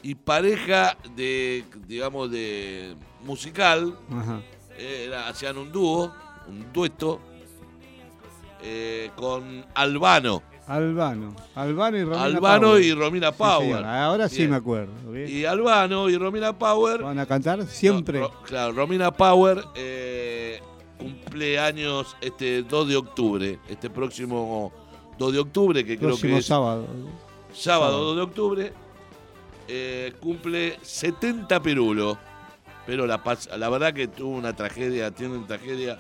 y 0.04 0.16
pareja 0.16 0.98
de, 1.16 1.64
digamos, 1.88 2.32
de 2.32 2.96
musical. 3.24 3.96
Ajá. 4.12 4.42
Era- 4.78 5.28
hacían 5.28 5.58
un 5.58 5.72
dúo, 5.72 6.12
un 6.48 6.72
dueto 6.74 7.22
eh, 8.64 9.12
con 9.16 9.66
Albano. 9.76 10.42
Albano. 10.68 11.36
Albano 11.56 11.98
y 11.98 12.04
Romina 12.04 12.24
Albano 12.24 12.68
Power. 12.70 12.84
y 12.84 12.94
Romina 12.94 13.32
Power. 13.32 13.86
Ahora 13.86 14.30
sí 14.30 14.38
Bien. 14.38 14.52
me 14.52 14.56
acuerdo. 14.58 14.92
bien. 15.12 15.28
Y 15.30 15.46
Albano 15.46 16.10
y 16.10 16.18
Romina 16.18 16.58
Power. 16.58 17.02
¿Van 17.04 17.20
a 17.20 17.26
cantar? 17.26 17.66
Siempre. 17.66 18.20
No, 18.20 18.28
Ro- 18.28 18.34
claro, 18.44 18.74
Romina 18.74 19.12
Power 19.12 19.64
eh, 19.76 20.62
cumple 20.98 21.60
años 21.60 22.16
este 22.22 22.64
2 22.64 22.88
de 22.88 22.96
octubre. 22.96 23.60
Este 23.68 23.90
próximo 23.90 24.72
2 25.18 25.34
de 25.34 25.40
octubre, 25.40 25.84
que 25.86 25.98
creo 25.98 26.10
Próximo 26.12 26.34
que 26.36 26.40
es 26.40 26.46
sábado. 26.46 26.86
sábado 26.86 27.10
sábado. 27.54 28.04
2 28.06 28.16
de 28.16 28.22
octubre. 28.22 28.74
eh, 29.68 30.14
cumple 30.20 30.78
70 30.82 31.62
pirulos. 31.62 32.18
Pero 32.86 33.06
la, 33.06 33.22
la 33.58 33.70
verdad 33.70 33.94
que 33.94 34.08
tuvo 34.08 34.36
una 34.38 34.56
tragedia, 34.56 35.12
tiene 35.12 35.38
una 35.38 35.48
tragedia. 35.48 35.98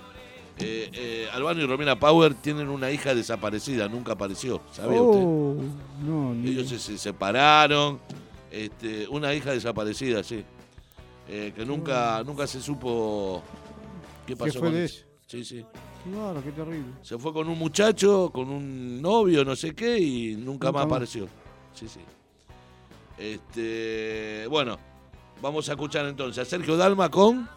Eh, 0.61 0.89
eh, 0.93 1.27
Albano 1.33 1.61
y 1.61 1.65
Romina 1.65 1.97
Power 1.99 2.33
tienen 2.35 2.69
una 2.69 2.91
hija 2.91 3.13
desaparecida, 3.15 3.87
nunca 3.87 4.13
apareció, 4.13 4.61
¿sabe 4.71 4.99
usted? 4.99 5.23
Oh, 5.25 5.55
no, 6.05 6.33
ni- 6.33 6.49
Ellos 6.51 6.69
se, 6.69 6.79
se 6.79 6.97
separaron. 6.97 7.99
Este, 8.51 9.07
una 9.07 9.33
hija 9.33 9.51
desaparecida, 9.51 10.23
sí. 10.23 10.43
Eh, 11.27 11.53
que 11.55 11.65
nunca, 11.65 12.21
nunca 12.25 12.45
se 12.47 12.61
supo 12.61 13.41
qué 14.27 14.35
pasó 14.35 14.59
fue 14.59 14.67
con 14.67 14.73
de 14.73 14.85
eso. 14.85 15.05
Sí, 15.25 15.45
sí. 15.45 15.65
Claro, 16.11 16.43
qué 16.43 16.51
terrible. 16.51 16.91
Se 17.01 17.17
fue 17.17 17.31
con 17.31 17.47
un 17.47 17.57
muchacho, 17.57 18.29
con 18.33 18.49
un 18.49 19.01
novio, 19.01 19.45
no 19.45 19.55
sé 19.55 19.73
qué, 19.73 19.97
y 19.99 20.35
nunca, 20.35 20.45
Nunca 20.67 20.71
más 20.73 20.73
más. 20.73 20.85
apareció. 20.91 21.27
Sí, 21.73 21.87
sí. 21.87 21.99
Este, 23.17 24.47
bueno, 24.49 24.77
vamos 25.41 25.69
a 25.69 25.73
escuchar 25.73 26.05
entonces 26.07 26.45
a 26.45 26.49
Sergio 26.49 26.75
Dalma 26.75 27.09
con 27.09 27.47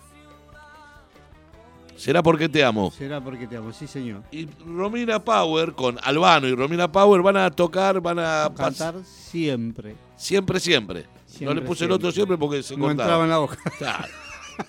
Será 1.97 2.23
porque 2.23 2.49
te 2.49 2.63
amo. 2.65 2.91
Será 2.91 3.21
porque 3.23 3.47
te 3.47 3.57
amo, 3.57 3.73
sí, 3.73 3.87
señor. 3.87 4.23
Y 4.31 4.47
Romina 4.67 5.23
Power 5.25 5.73
con 5.75 5.99
Albano 6.03 6.49
y 6.49 6.55
Romina 6.55 6.91
Power 6.91 7.23
van 7.23 7.37
a 7.37 7.51
tocar, 7.51 8.01
van 8.01 8.19
a 8.19 8.49
pas- 8.51 8.77
Cantar 8.77 8.95
siempre. 9.05 9.95
Siempre, 10.17 10.59
siempre. 10.61 11.07
no 11.41 11.55
le 11.55 11.63
puse 11.63 11.85
el 11.85 11.93
otro 11.93 12.11
siempre 12.13 12.37
porque 12.37 12.63
se 12.63 12.77
No 12.77 12.87
cortaba. 12.87 13.03
entraba 13.05 13.25
en 13.25 13.31
la 13.31 13.39
boca. 13.39 13.59
Claro. 13.79 14.09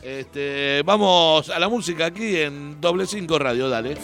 Este, 0.02 0.82
vamos 0.84 1.50
a 1.50 1.60
la 1.60 1.70
música 1.70 2.08
aquí 2.08 2.38
en 2.38 2.82
Doble 2.82 3.06
5 3.06 3.38
Radio, 3.38 3.70
dale. 3.70 3.96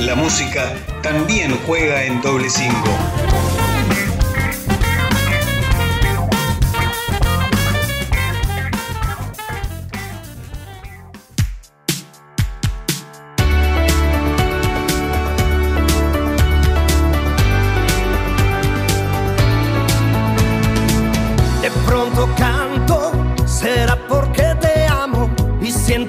La 0.00 0.14
música 0.14 0.72
también 1.02 1.56
juega 1.66 2.04
en 2.04 2.20
doble 2.22 2.48
5. 2.48 2.74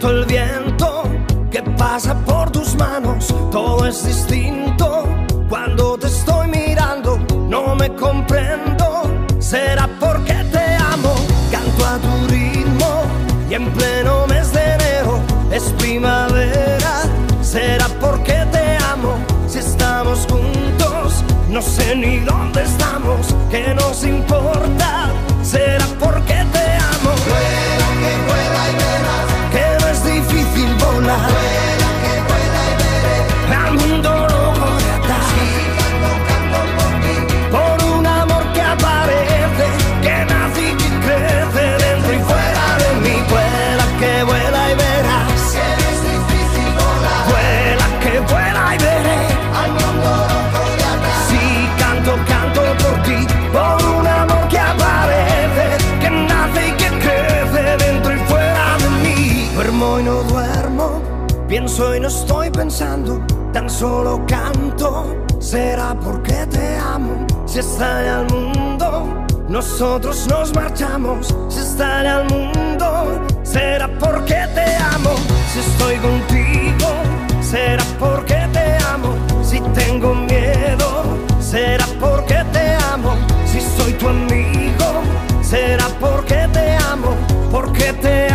Siento 0.01 0.09
el 0.09 0.25
viento 0.25 1.03
que 1.51 1.61
pasa 1.77 2.15
por 2.25 2.49
tus 2.51 2.75
manos. 2.75 3.27
Todo 3.51 3.85
es 3.85 4.03
distinto 4.03 5.05
cuando 5.47 5.97
te 5.97 6.07
estoy 6.07 6.47
mirando, 6.47 7.19
no 7.47 7.75
me 7.75 7.89
comprendo. 7.95 9.03
Será 9.39 9.87
porque 9.99 10.33
te 10.51 10.75
amo, 10.75 11.13
canto 11.51 11.85
a 11.85 11.97
tu 11.97 12.27
ritmo 12.33 13.03
y 13.49 13.53
en 13.53 13.71
pleno 13.73 14.25
mes 14.27 14.51
de 14.53 14.73
enero 14.73 15.19
es 15.51 15.63
primavera. 15.77 17.03
Será 17.41 17.87
porque 17.99 18.45
te 18.51 18.77
amo, 18.91 19.13
si 19.47 19.59
estamos 19.59 20.25
juntos, 20.29 21.23
no 21.49 21.61
sé 21.61 21.95
ni 21.95 22.19
dónde 22.19 22.63
estamos, 22.63 23.35
que 23.51 23.73
nos 23.75 24.03
importa. 24.03 24.30
Tan 63.51 63.69
solo 63.69 64.25
canto. 64.25 65.25
Será 65.39 65.93
porque 65.99 66.45
te 66.49 66.77
amo, 66.77 67.25
si 67.45 67.59
estalla 67.59 68.19
al 68.19 68.27
mundo, 68.31 69.25
nosotros 69.49 70.27
nos 70.27 70.53
marchamos. 70.53 71.35
Si 71.49 71.59
estalla 71.59 72.19
al 72.19 72.29
mundo, 72.29 73.21
será 73.43 73.89
porque 73.99 74.47
te 74.55 74.75
amo. 74.95 75.11
Si 75.51 75.59
estoy 75.59 75.97
contigo, 75.97 76.89
será 77.41 77.83
porque 77.99 78.47
te 78.53 78.77
amo. 78.93 79.15
Si 79.43 79.59
tengo 79.73 80.15
miedo, 80.15 81.03
será 81.41 81.85
porque 81.99 82.41
te 82.53 82.75
amo. 82.93 83.15
Si 83.45 83.59
soy 83.59 83.93
tu 83.93 84.07
amigo, 84.07 85.01
será 85.41 85.87
porque 85.99 86.47
te 86.53 86.77
amo. 86.77 87.15
Porque 87.51 87.91
te 87.93 88.27
amo, 88.27 88.30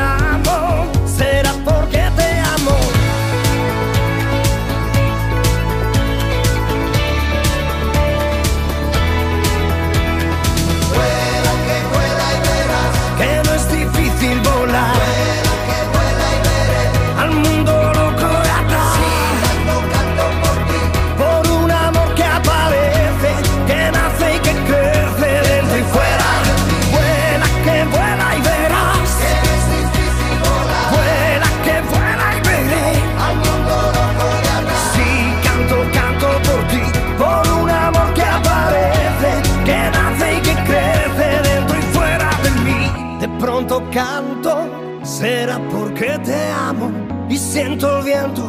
viento 48.27 48.49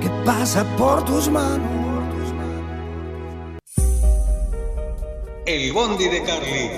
que 0.00 0.08
pasa 0.24 0.64
por 0.76 1.04
tus 1.04 1.28
manos. 1.28 1.68
El 5.46 5.72
Bondi 5.72 6.08
de 6.08 6.22
Carly. 6.22 6.70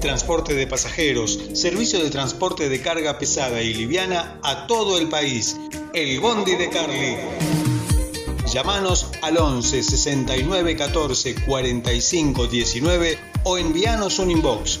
Transporte 0.00 0.54
de 0.54 0.66
pasajeros, 0.66 1.38
servicio 1.54 2.02
de 2.02 2.10
transporte 2.10 2.68
de 2.68 2.80
carga 2.82 3.18
pesada 3.18 3.62
y 3.62 3.72
liviana 3.72 4.38
a 4.42 4.66
todo 4.66 4.98
el 4.98 5.08
país. 5.08 5.58
El 5.94 6.20
Bondi 6.20 6.56
de 6.56 6.68
Carly. 6.68 7.16
Llámanos 8.52 9.08
al 9.22 9.38
11 9.38 9.82
69 9.82 10.76
14 10.76 11.34
45 11.46 12.46
19 12.46 13.18
o 13.44 13.56
envíanos 13.56 14.18
un 14.18 14.30
inbox. 14.30 14.80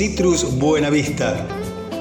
Citrus 0.00 0.56
Buenavista. 0.56 1.46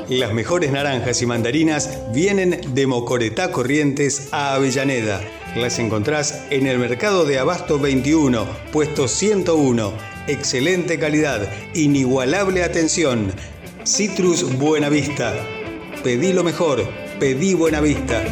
Las 0.08 0.32
mejores 0.32 0.72
naranjas 0.72 1.22
y 1.22 1.26
mandarinas 1.26 2.00
vienen 2.14 2.62
de 2.74 2.88
Mocoretá 2.88 3.52
Corrientes 3.52 4.30
a 4.32 4.54
Avellaneda. 4.54 5.20
Las 5.58 5.80
encontrás 5.80 6.46
en 6.50 6.66
el 6.66 6.80
Mercado 6.80 7.26
de 7.26 7.40
Abasto 7.40 7.78
21, 7.78 8.48
puesto 8.72 9.10
101. 9.10 9.92
Excelente 10.28 10.98
calidad, 10.98 11.52
inigualable 11.74 12.64
atención. 12.64 13.34
Citrus 13.86 14.58
Buenavista. 14.58 15.36
Pedí 16.02 16.32
lo 16.32 16.46
mejor, 16.46 16.88
pedí 17.20 17.54
Buenavista. 17.54 18.24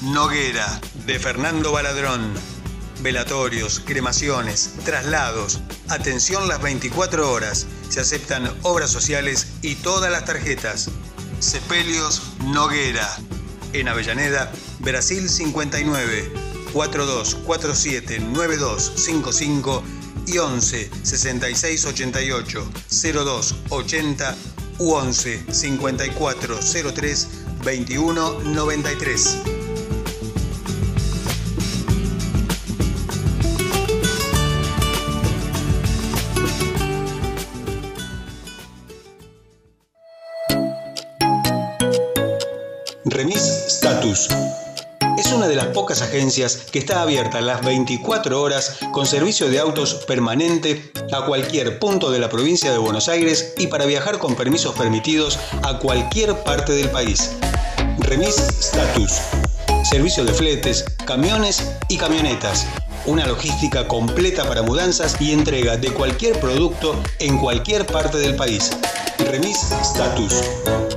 Noguera, 0.00 0.80
de 1.04 1.18
Fernando 1.18 1.70
Baladrón. 1.70 2.32
Velatorios, 3.02 3.78
cremaciones, 3.78 4.70
traslados. 4.86 5.60
Atención 5.90 6.48
las 6.48 6.62
24 6.62 7.30
horas. 7.30 7.66
Se 7.90 8.00
aceptan 8.00 8.50
obras 8.62 8.90
sociales 8.90 9.48
y 9.60 9.74
todas 9.74 10.10
las 10.10 10.24
tarjetas. 10.24 10.88
Sepelios 11.40 12.22
Noguera. 12.46 13.06
En 13.74 13.88
Avellaneda, 13.88 14.50
Brasil 14.78 15.28
59, 15.28 16.32
4247 16.72 18.20
9255 18.20 19.82
y 20.26 20.38
11 20.38 20.90
66 21.02 21.84
88 21.84 22.70
02 23.12 23.54
80 23.68 24.36
u 24.78 24.92
11 24.94 25.44
54 25.52 26.60
03 26.94 27.28
21 27.64 28.40
93. 28.44 29.38
Remis 43.06 43.40
Status. 43.68 44.28
Es 45.16 45.32
una 45.32 45.46
de 45.46 45.54
las 45.54 45.66
pocas 45.68 46.02
agencias 46.02 46.66
que 46.70 46.78
está 46.78 47.00
abierta 47.00 47.40
las 47.40 47.64
24 47.64 48.42
horas 48.42 48.78
con 48.92 49.06
servicio 49.06 49.48
de 49.48 49.60
autos 49.60 49.94
permanente 50.06 50.92
a 51.12 51.24
cualquier 51.24 51.78
punto 51.78 52.10
de 52.10 52.18
la 52.18 52.28
provincia 52.28 52.72
de 52.72 52.78
Buenos 52.78 53.08
Aires 53.08 53.54
y 53.56 53.68
para 53.68 53.86
viajar 53.86 54.18
con 54.18 54.34
permisos 54.34 54.74
permitidos 54.74 55.38
a 55.62 55.78
cualquier 55.78 56.34
parte 56.42 56.72
del 56.72 56.90
país. 56.90 57.30
Remis 58.06 58.36
Status. 58.60 59.20
Servicio 59.82 60.24
de 60.24 60.34
fletes, 60.34 60.84
camiones 61.06 61.76
y 61.88 61.96
camionetas. 61.96 62.66
Una 63.06 63.26
logística 63.26 63.88
completa 63.88 64.46
para 64.46 64.62
mudanzas 64.62 65.20
y 65.20 65.32
entrega 65.32 65.76
de 65.76 65.90
cualquier 65.92 66.38
producto 66.38 66.94
en 67.18 67.38
cualquier 67.38 67.86
parte 67.86 68.18
del 68.18 68.36
país. 68.36 68.70
Remis 69.18 69.72
Status. 69.82 70.42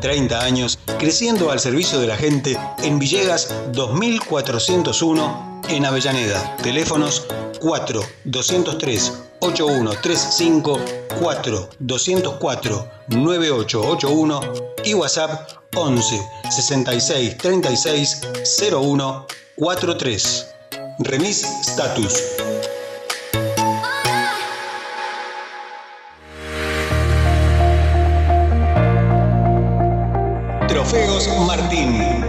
30 0.01 0.39
años 0.39 0.79
creciendo 0.99 1.51
al 1.51 1.59
servicio 1.59 1.99
de 1.99 2.07
la 2.07 2.17
gente 2.17 2.57
en 2.83 2.99
Villegas 2.99 3.53
2401 3.71 5.61
en 5.69 5.85
Avellaneda. 5.85 6.57
Teléfonos 6.57 7.25
4 7.59 8.01
203 8.25 9.13
8135 9.39 10.79
4 11.19 11.69
204 11.79 12.87
9881 13.09 14.41
y 14.83 14.93
WhatsApp 14.93 15.56
11 15.75 16.21
66 16.49 17.37
36 17.37 18.21
01 18.71 19.25
43. 19.55 20.47
Remis 20.99 21.43
Status. 21.61 22.23
Trofeos 30.67 31.27
Martín. 31.45 32.23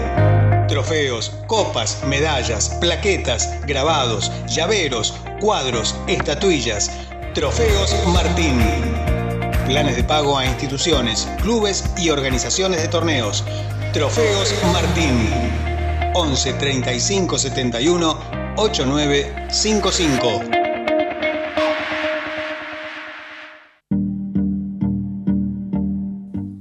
Trofeos, 0.69 1.31
copas, 1.47 2.03
medallas, 2.05 2.71
plaquetas, 2.81 3.61
grabados, 3.67 4.31
llaveros, 4.47 5.15
cuadros, 5.41 5.95
estatuillas. 6.07 6.91
Trofeos 7.35 7.95
Martín. 8.07 9.18
Planes 9.69 9.97
de 9.97 10.03
pago 10.03 10.39
a 10.39 10.47
instituciones, 10.47 11.29
clubes 11.43 11.85
y 11.99 12.09
organizaciones 12.09 12.81
de 12.81 12.89
torneos. 12.89 13.45
Trofeos 13.93 14.55
Martín. 14.73 15.29
11 16.15 16.55
35 16.55 17.37
71 17.39 18.19
8955. 18.57 20.41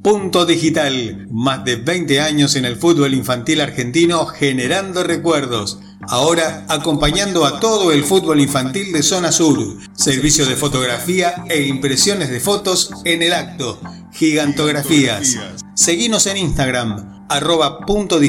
Punto 0.03 0.45
Digital. 0.45 1.27
Más 1.31 1.63
de 1.63 1.77
20 1.77 2.19
años 2.19 2.57
en 2.57 2.65
el 2.65 2.75
fútbol 2.75 3.13
infantil 3.13 3.61
argentino 3.61 4.25
generando 4.25 5.03
recuerdos. 5.03 5.79
Ahora 6.09 6.65
acompañando 6.69 7.45
a 7.45 7.59
todo 7.59 7.91
el 7.91 8.05
fútbol 8.05 8.39
infantil 8.39 8.93
de 8.93 9.03
Zona 9.03 9.31
Sur. 9.31 9.77
Servicio 9.93 10.45
de 10.45 10.55
fotografía 10.55 11.43
e 11.49 11.63
impresiones 11.63 12.29
de 12.29 12.39
fotos 12.39 12.91
en 13.03 13.23
el 13.23 13.33
acto. 13.33 13.79
Gigantografías. 14.13 15.37
Seguinos 15.75 16.25
en 16.27 16.37
Instagram, 16.37 17.25
arroba 17.29 17.79
punto. 17.81 18.19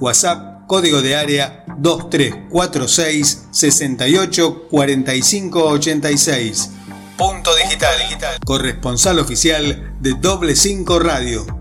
WhatsApp, 0.00 0.66
código 0.66 1.00
de 1.00 1.16
área 1.16 1.64
2346 1.78 3.46
68 3.50 4.68
45 4.68 5.64
86. 5.64 6.70
Punto 7.16 7.50
digital, 7.56 8.38
corresponsal 8.44 9.18
oficial 9.18 9.96
de 10.00 10.14
Doble 10.14 10.54
5 10.54 10.98
Radio. 10.98 11.57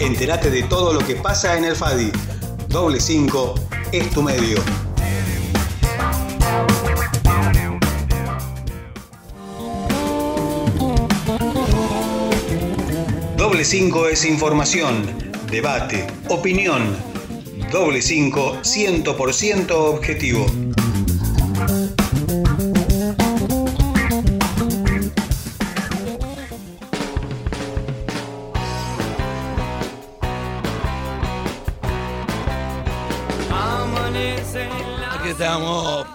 Entérate 0.00 0.50
de 0.50 0.64
todo 0.64 0.92
lo 0.92 1.06
que 1.06 1.14
pasa 1.14 1.56
en 1.56 1.64
el 1.64 1.76
FADI. 1.76 2.10
Doble 2.68 2.98
5 2.98 3.54
es 3.92 4.10
tu 4.10 4.22
medio. 4.22 4.58
Doble 13.36 13.64
5 13.64 14.08
es 14.08 14.24
información, 14.24 15.06
debate, 15.48 16.08
opinión. 16.28 16.96
Doble 17.70 18.02
5 18.02 18.62
100% 18.62 19.70
objetivo. 19.70 20.46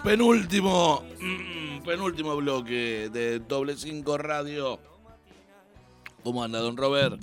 Penúltimo, 0.09 1.03
mm, 1.21 1.83
penúltimo 1.85 2.35
bloque 2.35 3.09
de 3.13 3.39
Doble 3.41 3.77
5 3.77 4.17
Radio. 4.17 4.79
¿Cómo 6.23 6.43
anda, 6.43 6.57
don 6.59 6.75
Robert? 6.75 7.21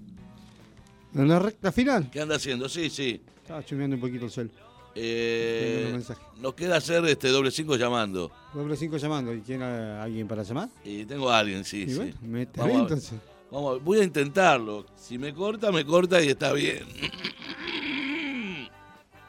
En 1.12 1.26
la 1.26 1.40
recta 1.40 1.72
final. 1.72 2.08
¿Qué 2.12 2.20
anda 2.20 2.36
haciendo? 2.36 2.68
Sí, 2.68 2.88
sí. 2.88 3.20
Estaba 3.42 3.64
chumeando 3.64 3.96
un 3.96 4.00
poquito 4.00 4.26
el 4.26 4.30
cel. 4.30 4.52
Eh, 4.94 6.00
nos 6.38 6.54
queda 6.54 6.76
hacer 6.76 7.04
este 7.06 7.28
doble 7.28 7.50
5 7.50 7.74
llamando. 7.76 8.30
Doble 8.54 8.76
5 8.76 8.96
llamando. 8.98 9.34
¿Y 9.34 9.40
tiene 9.40 9.64
a 9.64 10.04
alguien 10.04 10.28
para 10.28 10.44
llamar? 10.44 10.68
Y 10.84 11.04
tengo 11.06 11.28
a 11.28 11.40
alguien, 11.40 11.64
sí, 11.64 11.82
Y 11.82 11.90
sí. 11.90 11.96
bueno, 11.96 12.14
mete 12.22 12.60
Vamos 12.60 12.72
a 12.76 12.78
ver. 12.78 12.82
entonces. 12.82 13.18
Vamos. 13.50 13.82
Voy 13.82 13.98
a 13.98 14.04
intentarlo. 14.04 14.86
Si 14.96 15.18
me 15.18 15.34
corta, 15.34 15.72
me 15.72 15.84
corta 15.84 16.22
y 16.22 16.28
está 16.28 16.52
bien. 16.52 16.84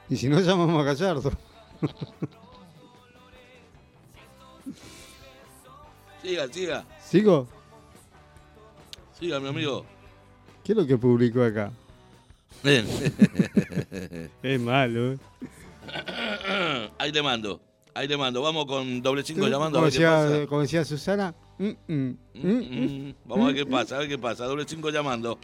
Y 0.09 0.15
si 0.15 0.29
no, 0.29 0.39
llamamos 0.41 0.79
a 0.79 0.85
Gallardo. 0.85 1.31
Siga, 6.27 6.47
siga. 6.51 6.85
¿Sigo? 7.01 7.47
Siga, 9.17 9.39
mi 9.39 9.47
amigo. 9.47 9.85
¿Qué 10.61 10.73
es 10.73 10.77
lo 10.77 10.85
que 10.85 10.97
publicó 10.97 11.41
acá? 11.41 11.71
Ven. 12.63 12.85
Es 14.43 14.59
malo, 14.59 15.13
¿eh? 15.13 15.17
Ahí 16.97 17.11
le 17.13 17.21
mando. 17.23 17.61
Ahí 17.93 18.09
le 18.09 18.17
mando. 18.17 18.41
Vamos 18.41 18.65
con 18.65 19.01
doble 19.01 19.23
5 19.23 19.47
llamando 19.47 19.79
a 19.79 19.81
Como 19.81 19.83
ver 19.85 19.93
qué 19.93 20.03
pasa. 20.05 20.29
decía, 20.29 20.47
como 20.47 20.61
decía 20.61 20.83
Susana. 20.85 21.33
mm, 21.57 21.69
mm, 21.87 22.17
mm, 22.33 23.13
Vamos 23.25 23.43
a 23.45 23.47
ver 23.53 23.55
qué 23.55 23.65
pasa, 23.65 23.95
a 23.95 23.99
ver 23.99 24.09
qué 24.09 24.17
pasa. 24.17 24.45
Doble 24.45 24.65
5 24.67 24.89
llamando. 24.89 25.39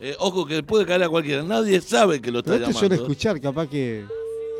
Eh, 0.00 0.16
ojo 0.18 0.44
que 0.44 0.64
puede 0.64 0.84
caer 0.84 1.04
a 1.04 1.08
cualquiera. 1.08 1.44
Nadie 1.44 1.80
sabe 1.80 2.20
que 2.20 2.32
lo 2.32 2.40
está 2.40 2.54
Pero 2.54 2.72
suele 2.72 2.96
llamando. 2.96 3.02
escuchar, 3.04 3.40
capaz 3.40 3.68
que. 3.68 4.04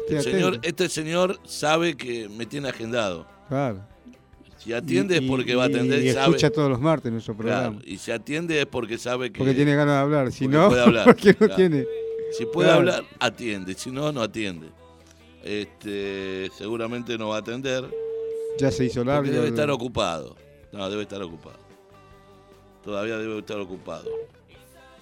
esté 0.08 0.16
El 0.18 0.22
señor, 0.22 0.60
este 0.62 0.88
señor 0.88 1.40
sabe 1.44 1.96
que 1.96 2.28
me 2.28 2.46
tiene 2.46 2.68
agendado. 2.68 3.26
Claro. 3.48 3.84
Si 4.64 4.72
atiende 4.72 5.14
Y- 5.16 5.18
es 5.24 5.30
porque 5.30 5.52
y- 5.52 5.54
va 5.54 5.64
a 5.64 5.66
atender. 5.66 6.02
Y 6.02 6.10
sabe. 6.12 6.26
escucha 6.28 6.50
todos 6.50 6.70
los 6.70 6.80
martes 6.80 7.12
nuestro 7.12 7.36
Claro, 7.36 7.70
programa. 7.72 7.82
y 7.84 7.98
si 7.98 8.10
atiende 8.10 8.60
es 8.60 8.66
porque 8.66 8.96
sabe 8.98 9.30
que. 9.30 9.38
Porque 9.38 9.52
tiene 9.54 9.74
ganas 9.76 9.94
de 9.96 10.00
hablar. 10.00 10.32
Si 10.32 10.48
no, 10.48 10.68
puede 10.68 10.82
hablar, 10.82 11.04
porque 11.04 11.28
no 11.32 11.36
claro. 11.38 11.54
tiene. 11.56 11.86
Si 12.32 12.46
puede 12.46 12.68
Claro. 12.68 12.78
hablar, 12.80 13.04
atiende. 13.20 13.74
Si 13.74 13.90
no, 13.90 14.10
no 14.10 14.22
atiende. 14.22 14.68
Este, 15.42 16.50
seguramente 16.56 17.18
no 17.18 17.28
va 17.28 17.36
a 17.36 17.38
atender. 17.40 17.84
Ya 18.58 18.70
se 18.70 18.86
hizo 18.86 19.04
largo. 19.04 19.30
Debe 19.30 19.48
estar 19.48 19.70
ocupado. 19.70 20.34
No, 20.72 20.88
debe 20.88 21.02
estar 21.02 21.22
ocupado. 21.22 21.58
Todavía 22.82 23.18
debe 23.18 23.38
estar 23.38 23.58
ocupado. 23.60 24.08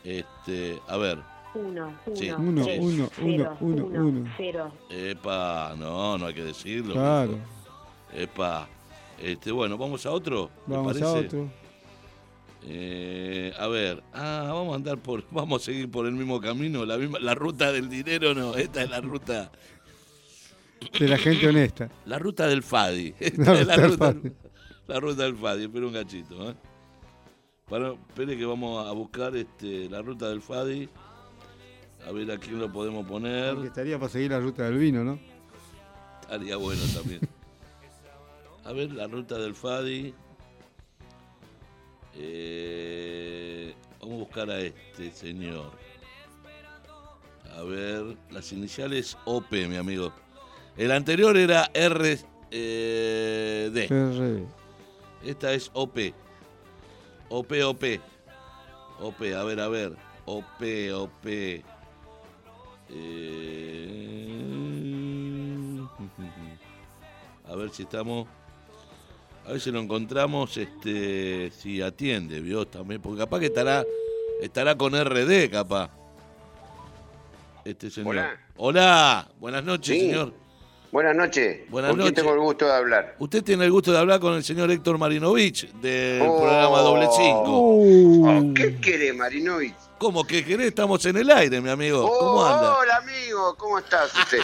Este, 0.05 0.79
a 0.89 0.97
ver. 0.97 1.19
Uno, 1.55 1.95
uno, 2.07 2.17
Sí, 2.17 2.31
Uno, 2.31 2.65
sí. 2.65 2.71
uno, 2.79 2.81
uno, 2.81 3.11
cero, 3.15 3.57
uno, 3.61 3.85
uno. 3.87 4.31
cero. 4.37 4.73
Epa, 4.91 5.75
no, 5.79 6.17
no 6.19 6.27
hay 6.27 6.35
que 6.35 6.45
decirlo. 6.45 6.95
Claro. 6.95 7.39
Epa. 8.15 8.69
Este, 9.23 9.53
bueno, 9.53 9.79
vamos 9.79 10.05
a 10.05 10.11
otro. 10.11 10.51
¿te 10.67 10.73
Vamos 10.73 11.01
a 11.01 11.13
otro. 11.13 11.49
Eh, 12.65 13.53
a 13.59 13.67
ver, 13.69 14.03
ah, 14.13 14.51
vamos 14.53 14.73
a 14.73 14.77
andar 14.77 14.99
por, 14.99 15.25
vamos 15.31 15.63
a 15.63 15.65
seguir 15.65 15.91
por 15.91 16.07
el 16.07 16.13
mismo 16.13 16.41
camino, 16.41 16.85
la 16.85 16.97
misma, 16.97 17.19
la 17.21 17.35
ruta 17.35 17.73
del 17.73 17.89
dinero, 17.89 18.35
no, 18.35 18.55
esta 18.55 18.83
es 18.83 18.91
la 18.91 19.01
ruta, 19.01 19.51
De 20.99 21.09
la 21.09 21.19
gente 21.19 21.49
honesta. 21.49 21.89
la 22.07 22.19
ruta 22.19 22.47
del 22.47 22.63
Fadi, 22.63 23.15
La 23.37 23.55
ruta 23.55 23.77
del 23.77 23.91
ruta, 23.91 24.07
Fadi. 24.13 24.33
la 24.87 25.01
ruta 25.01 25.23
del 25.25 25.37
Fadi, 25.37 25.65
espera 25.65 25.87
un 25.87 25.93
gachito, 25.93 26.51
¿eh? 26.51 26.55
Para, 27.69 27.93
espere 27.93 28.37
que 28.37 28.45
vamos 28.45 28.87
a 28.87 28.93
buscar 28.93 29.35
este, 29.37 29.89
la 29.89 30.03
ruta 30.03 30.29
del 30.29 30.43
Fadi, 30.43 30.89
a 32.07 32.13
ver 32.13 32.31
a 32.31 32.39
quién 32.39 32.61
lo 32.61 32.73
podemos 32.73 33.07
poner, 33.07 33.57
Que 33.57 33.67
estaría 33.69 33.99
para 33.99 34.11
seguir 34.11 34.31
la 34.31 34.41
ruta 34.41 34.65
del 34.65 34.79
vino, 34.79 35.03
¿no? 35.03 35.19
estaría 36.23 36.57
bueno 36.57 36.83
también. 36.95 37.21
A 38.65 38.73
ver, 38.73 38.93
la 38.93 39.07
ruta 39.07 39.39
del 39.39 39.55
Fadi. 39.55 40.15
Eh, 42.15 43.75
vamos 44.01 44.15
a 44.15 44.19
buscar 44.19 44.51
a 44.51 44.61
este 44.61 45.11
señor. 45.11 45.73
A 47.57 47.63
ver, 47.63 48.17
las 48.31 48.53
iniciales 48.53 49.17
OP, 49.25 49.51
mi 49.69 49.77
amigo. 49.77 50.13
El 50.77 50.93
anterior 50.93 51.37
era 51.37 51.71
R, 51.75 52.19
eh, 52.51 53.71
D. 53.73 53.87
RD. 53.89 54.47
Esta 55.29 55.53
es 55.53 55.71
OP. 55.75 56.15
OP, 57.29 57.63
OP. 57.65 58.01
OP, 59.01 59.35
a 59.35 59.45
ver, 59.45 59.61
a 59.61 59.69
ver. 59.69 59.97
OP, 60.25 60.93
OP. 60.95 61.27
Eh, 62.91 64.33
A 67.49 67.57
ver 67.57 67.71
si 67.71 67.83
estamos. 67.83 68.29
A 69.47 69.53
ver 69.53 69.61
si 69.61 69.71
lo 69.71 69.81
encontramos. 69.81 70.57
Este. 70.57 71.51
Si 71.51 71.83
atiende, 71.83 72.41
vio 72.41 72.67
también. 72.67 73.01
Porque 73.03 73.19
capaz 73.19 73.41
que 73.41 73.47
estará. 73.47 73.85
Estará 74.41 74.77
con 74.77 74.93
RD, 74.95 75.51
capaz. 75.51 75.91
Este 77.65 77.91
señor. 77.91 78.11
Hola. 78.17 78.37
Hola. 78.57 79.29
Buenas 79.39 79.65
noches, 79.65 79.95
Sí. 79.95 80.01
señor. 80.11 80.33
Buenas 80.91 81.17
noches. 81.17 81.61
Buenas 81.71 81.91
¿Con 81.93 82.01
quién 82.01 82.09
noches. 82.09 82.23
tengo 82.23 82.35
el 82.35 82.41
gusto 82.41 82.67
de 82.67 82.73
hablar? 82.73 83.17
Usted 83.19 83.43
tiene 83.43 83.65
el 83.65 83.71
gusto 83.71 83.93
de 83.93 83.99
hablar 83.99 84.21
con 84.21 84.35
el 84.35 84.45
señor 84.45 84.71
Héctor 84.71 84.99
Marinovich 84.99 85.73
del 85.81 86.21
Oh. 86.21 86.39
programa 86.39 86.79
Doble 86.81 87.09
Cinco. 87.17 87.45
Oh, 87.47 88.53
¿Qué 88.55 88.77
quiere, 88.77 89.13
Marinovich? 89.15 89.75
¿Cómo 89.99 90.25
que 90.27 90.45
querés? 90.45 90.67
Estamos 90.67 91.05
en 91.07 91.17
el 91.17 91.31
aire, 91.31 91.61
mi 91.63 91.71
amigo. 91.71 92.07
¿Cómo 92.07 92.45
anda? 92.45 92.77
Hola, 92.77 92.97
amigo. 92.97 93.55
¿Cómo 93.57 93.79
estás 93.79 94.13
usted? 94.19 94.41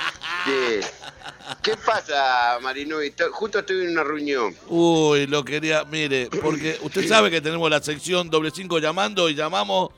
¿Qué 1.63 1.73
pasa, 1.85 2.59
Marinovich? 2.63 3.15
To- 3.17 3.33
Justo 3.33 3.59
estoy 3.61 3.85
en 3.85 3.91
una 3.93 4.05
reunión. 4.05 4.55
Uy, 4.69 5.27
lo 5.27 5.45
quería, 5.45 5.85
mire, 5.85 6.29
porque 6.43 6.79
usted 6.83 7.07
sabe 7.09 7.31
que 7.31 7.41
tenemos 7.41 7.69
la 7.71 7.81
sección 7.83 8.29
doble 8.31 8.51
cinco 8.53 8.79
llamando 8.79 9.29
y 9.29 9.35
llamamos 9.35 9.91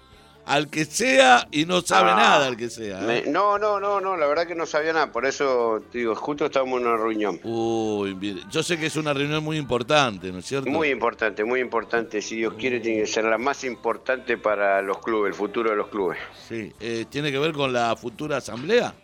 al 0.47 0.69
que 0.69 0.85
sea 0.85 1.47
y 1.53 1.65
no 1.67 1.81
sabe 1.83 2.11
Ah, 2.11 2.17
nada 2.17 2.47
al 2.49 2.57
que 2.57 2.71
sea. 2.71 3.01
Me- 3.01 3.19
¿eh? 3.19 3.25
no, 3.29 3.59
no, 3.59 3.79
no, 3.79 4.01
no, 4.01 4.17
la 4.17 4.27
verdad 4.27 4.47
que 4.47 4.55
no 4.55 4.67
sabía 4.67 4.93
nada, 4.93 5.13
por 5.13 5.27
eso 5.27 5.83
te 5.93 5.99
digo, 5.99 6.15
justo 6.17 6.47
estábamos 6.47 6.81
en 6.81 6.87
una 6.89 6.97
reunión. 6.97 7.39
Uy, 7.45 8.15
mire, 8.15 8.41
yo 8.51 8.63
sé 8.63 8.79
que 8.79 8.87
es 8.87 8.97
una 8.97 9.13
reunión 9.13 9.45
muy 9.45 9.59
importante, 9.59 10.33
¿no 10.33 10.39
es 10.39 10.47
cierto? 10.47 10.69
Muy 10.71 10.89
importante, 10.89 11.45
muy 11.45 11.61
importante. 11.61 12.21
Si 12.23 12.37
Dios 12.37 12.55
quiere, 12.55 12.81
tiene 12.81 13.03
que 13.03 13.07
ser 13.07 13.25
la 13.25 13.39
más 13.39 13.63
importante 13.65 14.39
para 14.39 14.83
los 14.83 14.99
clubes, 14.99 15.31
el 15.33 15.35
futuro 15.39 15.71
de 15.71 15.77
los 15.77 15.89
clubes. 15.89 16.19
Sí, 16.49 16.73
eh, 16.81 17.05
¿tiene 17.09 17.31
que 17.31 17.39
ver 17.39 17.53
con 17.53 17.73
la 17.73 17.95
futura 17.95 18.39
asamblea? 18.39 18.95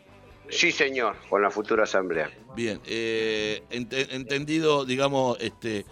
Sí, 0.50 0.72
señor, 0.72 1.16
con 1.28 1.42
la 1.42 1.50
futura 1.50 1.84
asamblea. 1.84 2.30
Bien, 2.54 2.80
eh, 2.86 3.62
ente- 3.70 4.14
entendido, 4.14 4.84
digamos, 4.84 5.36
este, 5.40 5.84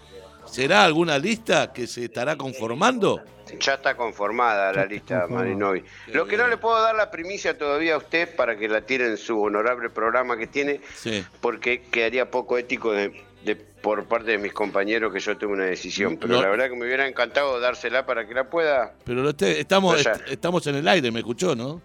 ¿será 0.45 0.83
alguna 0.83 1.17
lista 1.19 1.71
que 1.73 1.87
se 1.87 2.05
estará 2.05 2.35
conformando? 2.37 3.21
Ya 3.59 3.75
está 3.75 3.95
conformada 3.95 4.73
la 4.73 4.85
lista, 4.85 5.27
Marinovi. 5.29 5.83
Lo 6.07 6.25
que 6.25 6.35
no 6.35 6.47
le 6.47 6.57
puedo 6.57 6.81
dar 6.81 6.95
la 6.95 7.11
primicia 7.11 7.55
todavía 7.57 7.93
a 7.93 7.97
usted 7.97 8.35
para 8.35 8.57
que 8.57 8.67
la 8.67 8.81
tire 8.81 9.05
en 9.05 9.17
su 9.17 9.39
honorable 9.39 9.89
programa 9.91 10.35
que 10.35 10.47
tiene, 10.47 10.81
Sí. 10.95 11.23
porque 11.41 11.83
quedaría 11.83 12.31
poco 12.31 12.57
ético 12.57 12.91
de, 12.91 13.23
de- 13.43 13.55
por 13.55 14.05
parte 14.05 14.31
de 14.31 14.37
mis 14.39 14.51
compañeros 14.51 15.13
que 15.13 15.19
yo 15.19 15.37
tengo 15.37 15.53
una 15.53 15.65
decisión. 15.65 16.17
Pero 16.17 16.33
No. 16.35 16.41
la 16.41 16.49
verdad 16.49 16.69
que 16.69 16.75
me 16.75 16.85
hubiera 16.87 17.07
encantado 17.07 17.59
dársela 17.59 18.03
para 18.07 18.27
que 18.27 18.33
la 18.33 18.49
pueda. 18.49 18.95
Pero 19.05 19.29
este- 19.29 19.59
estamos, 19.59 19.99
est- 20.03 20.27
estamos 20.27 20.65
en 20.65 20.75
el 20.77 20.87
aire, 20.87 21.11
¿me 21.11 21.19
escuchó, 21.19 21.55
no? 21.55 21.79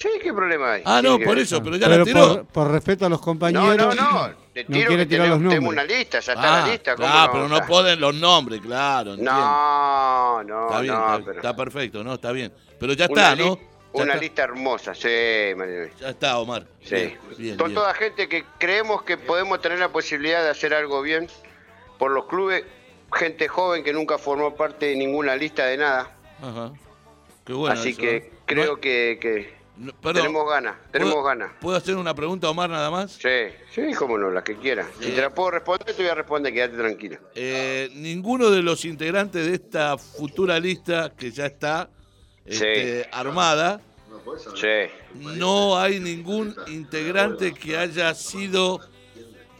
Sí, 0.00 0.08
¿qué 0.22 0.32
problema 0.32 0.72
hay? 0.72 0.82
Ah, 0.86 1.02
no, 1.02 1.18
por 1.18 1.38
eso, 1.38 1.62
pero 1.62 1.76
ya 1.76 1.86
Pero 1.86 1.98
la 1.98 2.04
tiró. 2.04 2.28
por, 2.28 2.46
por 2.46 2.70
respeto 2.72 3.04
a 3.04 3.10
los 3.10 3.20
No, 3.20 3.24
compañeros. 3.24 3.94
no, 3.94 3.94
no. 3.94 4.30
Te 4.54 4.64
no 4.64 4.74
tiro 4.74 4.88
quiere 4.88 5.02
que 5.04 5.06
tirar 5.10 5.28
los 5.28 5.36
tenemos, 5.38 5.54
tenemos 5.54 5.74
nombres. 5.74 5.84
una 5.84 5.84
lista, 5.98 6.20
ya 6.20 6.32
está 6.32 6.56
Ah, 6.56 6.60
la 6.66 6.72
lista. 6.72 6.96
¿cómo 6.96 7.06
claro, 7.08 7.26
no? 7.26 7.32
pero 7.32 7.48
no 7.48 7.54
Está- 7.56 7.66
ponen 7.68 8.00
los 8.00 8.14
nombres, 8.14 8.60
claro. 8.62 9.10
entiendo. 9.10 9.32
No, 9.32 10.42
no, 10.44 10.66
Está 10.68 10.80
bien, 10.80 10.94
no, 10.94 11.00
está, 11.12 11.24
pero- 11.24 11.36
está 11.36 11.56
perfecto, 11.56 12.02
¿no? 12.04 12.14
Está 12.14 12.32
bien. 12.32 12.52
Pero 12.78 12.92
ya 12.94 13.06
Una 13.10 13.22
está, 13.32 13.36
¿no? 13.36 13.56
Ya 13.56 13.62
Una 13.92 14.04
está. 14.04 14.16
lista 14.22 14.42
hermosa, 14.44 14.94
sí, 14.94 15.54
Marinovi. 15.56 15.90
Ya 16.00 16.08
está, 16.08 16.38
Omar. 16.38 16.64
Sí. 16.82 16.94
Bien, 16.94 17.18
bien, 17.36 17.58
Son 17.58 17.66
bien. 17.66 17.74
toda 17.74 17.92
gente 17.94 18.28
que 18.28 18.44
creemos 18.58 19.02
que 19.02 19.18
podemos 19.18 19.60
tener 19.60 19.78
la 19.80 19.90
posibilidad 19.90 20.42
de 20.42 20.48
hacer 20.50 20.72
algo 20.72 21.02
bien 21.02 21.28
por 21.98 22.10
los 22.10 22.24
clubes, 22.24 22.64
gente 23.12 23.48
joven 23.48 23.84
que 23.84 23.92
nunca 23.92 24.16
formó 24.16 24.54
parte 24.56 24.86
de 24.86 24.96
ninguna 24.96 25.36
lista 25.36 25.66
de 25.66 25.76
nada. 25.76 26.10
Ajá. 26.40 26.72
Qué 27.44 27.52
bueno. 27.52 27.74
Así 27.78 27.90
eso, 27.90 28.00
que 28.00 28.16
¿eh? 28.16 28.30
creo 28.46 28.72
No- 28.76 28.80
que, 28.80 29.18
que 29.20 29.59
no- 29.80 29.92
perdón, 30.00 30.22
tenemos 30.22 30.48
ganas, 30.48 30.76
tenemos 30.92 31.14
¿puedo- 31.14 31.24
ganas. 31.26 31.52
¿Puedo 31.60 31.76
hacer 31.76 31.96
una 31.96 32.14
pregunta, 32.14 32.48
Omar, 32.48 32.70
nada 32.70 32.90
más? 32.90 33.12
Sí, 33.12 33.28
sí, 33.74 33.92
cómo 33.98 34.16
no, 34.18 34.30
la 34.30 34.44
que 34.44 34.56
quieras. 34.56 34.86
Si 35.00 35.10
te 35.10 35.20
la 35.20 35.30
puedo 35.30 35.50
responder, 35.52 35.86
te 35.94 36.02
voy 36.02 36.10
a 36.10 36.14
responder, 36.14 36.52
quédate 36.52 36.76
tranquilo. 36.76 37.18
Eh, 37.34 37.90
ninguno 37.94 38.50
de 38.50 38.62
los 38.62 38.84
integrantes 38.84 39.46
de 39.46 39.54
esta 39.54 39.96
futura 39.98 40.60
lista 40.60 41.12
que 41.16 41.30
ya 41.30 41.46
está 41.46 41.88
este, 42.44 43.08
armada, 43.12 43.80
Sí. 44.54 44.66
no 45.14 45.78
hay 45.78 45.98
ningún 46.00 46.54
integrante 46.68 47.52
que 47.54 47.76
haya 47.76 48.14
sido, 48.14 48.80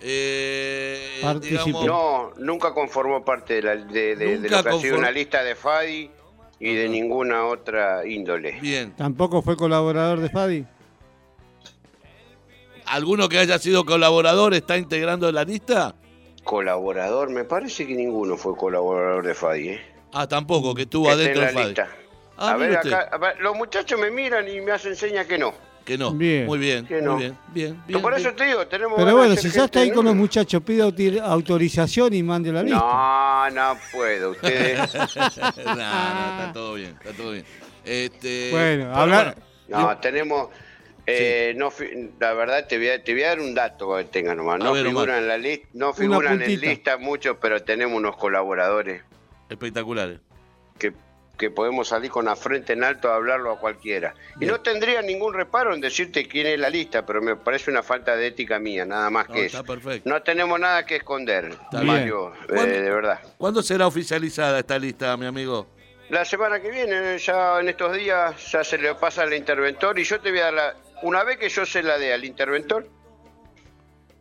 eh, 0.00 1.20
digamos, 1.40 1.84
No, 1.86 2.32
nunca 2.38 2.72
conformó 2.72 3.24
parte 3.24 3.54
de, 3.54 3.62
la, 3.62 3.76
de, 3.76 4.16
de- 4.16 4.16
de 4.16 4.38
Nunca 4.38 4.56
lo 4.58 4.62
que 4.64 4.68
ha 4.70 4.78
sido 4.80 4.98
una 4.98 5.10
lista 5.10 5.42
de 5.44 5.54
FADI 5.54 6.10
y 6.60 6.74
de 6.74 6.88
ninguna 6.88 7.46
otra 7.46 8.06
índole. 8.06 8.60
Bien. 8.60 8.92
Tampoco 8.94 9.42
fue 9.42 9.56
colaborador 9.56 10.20
de 10.20 10.28
Fadi. 10.28 10.66
¿Alguno 12.86 13.28
que 13.28 13.38
haya 13.38 13.58
sido 13.58 13.84
colaborador 13.84 14.52
está 14.54 14.76
integrando 14.76 15.30
la 15.32 15.44
lista? 15.44 15.94
Colaborador, 16.42 17.30
me 17.30 17.44
parece 17.44 17.86
que 17.86 17.94
ninguno 17.94 18.36
fue 18.36 18.56
colaborador 18.56 19.24
de 19.24 19.34
FADI, 19.34 19.68
¿eh? 19.68 19.80
Ah, 20.12 20.26
tampoco, 20.26 20.74
que 20.74 20.82
estuvo 20.82 21.04
Que 21.06 21.12
adentro 21.12 21.42
la 21.42 21.48
FADI. 21.50 21.64
lista. 21.66 21.88
Ah, 22.36 22.52
a 22.52 22.56
ver, 22.56 22.76
acá, 22.76 23.08
a 23.12 23.18
ver, 23.18 23.38
los 23.40 23.54
muchachos 23.54 24.00
me 24.00 24.10
miran 24.10 24.48
y 24.48 24.60
me 24.60 24.72
hacen 24.72 24.96
señas 24.96 25.26
que 25.26 25.38
no. 25.38 25.52
Que 25.84 25.96
no. 25.98 26.12
Bien. 26.12 26.46
Muy 26.46 26.58
bien, 26.58 26.86
Que 26.86 27.00
no. 27.02 27.12
muy 27.14 27.22
bien, 27.22 27.38
bien, 27.52 27.82
bien. 27.86 28.02
Por 28.02 28.14
eso 28.14 28.32
te 28.34 28.44
digo, 28.44 28.66
tenemos 28.66 28.96
Pero 28.96 29.16
bueno, 29.16 29.34
si 29.36 29.50
ya 29.50 29.64
está 29.64 29.80
ahí 29.80 29.90
con 29.90 30.04
los 30.04 30.14
muchachos, 30.14 30.62
pide 30.62 30.84
auti- 30.84 31.20
autorización 31.20 32.14
y 32.14 32.22
mande 32.22 32.52
la 32.52 32.62
lista. 32.62 32.78
No, 32.78 33.50
no 33.50 33.78
puedo, 33.92 34.30
ustedes. 34.32 34.94
no, 34.94 35.00
no, 35.00 35.72
está 35.72 36.50
todo 36.52 36.74
bien, 36.74 36.90
está 37.02 37.12
todo 37.12 37.32
bien. 37.32 37.44
Este, 37.84 38.50
Bueno, 38.52 38.94
hablar- 38.94 39.36
No, 39.68 39.98
tenemos. 39.98 40.48
eh, 41.06 41.54
no, 41.56 41.72
la 42.20 42.34
verdad 42.34 42.66
te 42.68 42.76
voy, 42.78 42.88
a, 42.88 43.02
te 43.02 43.12
voy 43.14 43.22
a 43.24 43.28
dar 43.28 43.40
un 43.40 43.54
dato 43.54 43.88
para 43.88 44.04
que 44.04 44.10
tengan 44.10 44.36
nomás. 44.36 44.58
No 44.60 44.72
ver, 44.74 44.86
figuran 44.86 45.18
en 45.18 45.28
la 45.28 45.38
lista, 45.38 45.66
no 45.72 45.92
figuran 45.92 46.40
en 46.42 46.60
lista 46.60 46.98
muchos, 46.98 47.36
pero 47.40 47.62
tenemos 47.64 47.96
unos 47.96 48.16
colaboradores 48.16 49.02
Espectaculares. 49.48 50.20
que, 50.78 50.92
que 51.40 51.50
podemos 51.50 51.88
salir 51.88 52.10
con 52.10 52.26
la 52.26 52.36
frente 52.36 52.74
en 52.74 52.84
alto 52.84 53.10
a 53.10 53.14
hablarlo 53.14 53.50
a 53.50 53.58
cualquiera. 53.58 54.14
Y 54.36 54.40
Bien. 54.40 54.50
no 54.52 54.60
tendría 54.60 55.00
ningún 55.00 55.32
reparo 55.32 55.74
en 55.74 55.80
decirte 55.80 56.28
quién 56.28 56.46
es 56.46 56.58
la 56.60 56.68
lista, 56.68 57.06
pero 57.06 57.22
me 57.22 57.34
parece 57.34 57.70
una 57.70 57.82
falta 57.82 58.14
de 58.14 58.26
ética 58.26 58.58
mía, 58.58 58.84
nada 58.84 59.08
más 59.08 59.26
No, 59.30 59.34
que 59.34 59.46
está 59.46 59.58
eso. 59.60 59.64
perfecto. 59.66 60.06
No 60.10 60.22
tenemos 60.22 60.60
nada 60.60 60.84
que 60.84 60.96
esconder. 60.96 61.56
Mario, 61.72 62.34
eh, 62.34 62.46
¿Cuándo- 62.48 62.74
de 62.74 62.90
verdad. 62.90 63.20
¿Cuándo 63.38 63.62
será 63.62 63.86
oficializada 63.86 64.58
esta 64.58 64.78
lista, 64.78 65.16
mi 65.16 65.24
amigo? 65.24 65.66
La 66.10 66.26
semana 66.26 66.60
que 66.60 66.70
viene, 66.70 67.16
ya 67.18 67.58
en 67.58 67.70
estos 67.70 67.96
días, 67.96 68.52
ya 68.52 68.62
se 68.62 68.76
le 68.76 68.94
pasa 68.96 69.22
al 69.22 69.32
interventor 69.32 69.98
y 69.98 70.04
yo 70.04 70.20
te 70.20 70.30
voy 70.30 70.40
a 70.40 70.44
dar 70.44 70.52
la... 70.52 70.74
Una 71.02 71.24
vez 71.24 71.38
que 71.38 71.48
yo 71.48 71.64
se 71.64 71.82
la 71.82 71.96
dé 71.96 72.12
al 72.12 72.22
interventor, 72.26 72.86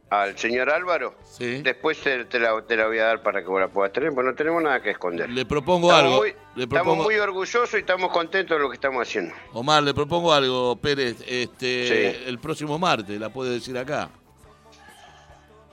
al 0.09 0.37
señor 0.37 0.69
Álvaro, 0.71 1.15
Sí. 1.23 1.61
después 1.61 1.99
te, 2.01 2.25
te 2.25 2.39
la, 2.39 2.59
te 2.67 2.75
la 2.75 2.87
voy 2.87 2.97
a 2.97 3.05
dar 3.05 3.21
para 3.21 3.41
que 3.41 3.47
vos 3.47 3.59
la 3.61 3.67
puedas 3.67 3.93
tener, 3.93 4.11
porque 4.13 4.29
no 4.29 4.35
tenemos 4.35 4.63
nada 4.63 4.81
que 4.81 4.89
esconder. 4.91 5.29
Le 5.29 5.45
propongo 5.45 5.89
estamos 5.91 6.03
algo. 6.13 6.17
Muy, 6.21 6.33
le 6.55 6.63
Estamos 6.63 6.97
muy 6.97 7.15
orgullosos 7.15 7.73
y 7.75 7.77
estamos 7.77 8.11
contentos 8.11 8.57
de 8.57 8.63
lo 8.63 8.69
que 8.69 8.75
estamos 8.75 9.07
haciendo. 9.07 9.35
Omar, 9.53 9.83
le 9.83 9.93
propongo 9.93 10.33
algo, 10.33 10.75
Pérez. 10.77 11.17
Este, 11.27 12.13
Sí. 12.17 12.23
El 12.27 12.39
próximo 12.39 12.79
martes, 12.79 13.19
la 13.19 13.29
puede 13.29 13.51
decir 13.51 13.77
acá. 13.77 14.09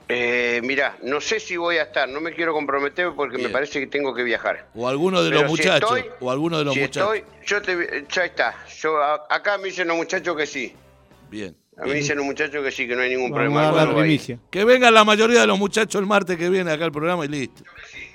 Eh, 0.09 0.61
mirá, 0.63 0.95
no 1.03 1.19
sé 1.19 1.37
si 1.41 1.57
voy 1.57 1.77
a 1.77 1.83
estar, 1.83 2.07
no 2.07 2.21
me 2.21 2.31
quiero 2.33 2.53
comprometer 2.53 3.11
porque 3.13 3.35
Bien. 3.35 3.49
me 3.49 3.53
parece 3.53 3.81
que 3.81 3.87
tengo 3.87 4.13
que 4.13 4.23
viajar. 4.23 4.67
O 4.73 4.87
alguno 4.87 5.21
de 5.21 5.29
Pero 5.31 5.41
los 5.41 5.51
si 5.51 5.57
muchachos. 5.57 5.97
estoy- 5.97 6.11
o 6.21 6.31
alguno 6.31 6.59
de 6.59 6.63
los 6.63 6.73
si 6.75 6.79
muchachos. 6.79 7.15
estoy, 7.15 7.45
yo 7.45 7.61
te, 7.61 8.05
ya 8.09 8.23
está. 8.23 8.55
Yo, 8.79 9.01
acá 9.03 9.57
me 9.57 9.65
dicen 9.65 9.87
los 9.89 9.97
muchachos 9.97 10.37
que 10.37 10.45
sí. 10.45 10.73
Bien. 11.29 11.57
A 11.79 11.85
mí 11.85 11.93
dicen 11.93 12.17
los 12.17 12.25
muchachos 12.25 12.63
que 12.63 12.71
sí, 12.71 12.87
que 12.87 12.95
no 12.95 13.01
hay 13.03 13.09
ningún 13.11 13.29
Vamos 13.31 13.45
problema. 13.53 13.69
a 13.81 13.85
la 13.85 13.93
primicia. 13.95 14.39
Que 14.49 14.65
vengan 14.65 14.93
la 14.93 15.03
mayoría 15.03 15.41
de 15.41 15.47
los 15.47 15.59
muchachos 15.59 15.99
el 16.01 16.07
martes 16.07 16.35
que 16.35 16.49
viene 16.49 16.71
acá 16.71 16.85
al 16.85 16.91
programa 16.91 17.23
y 17.25 17.27
listo. 17.27 17.63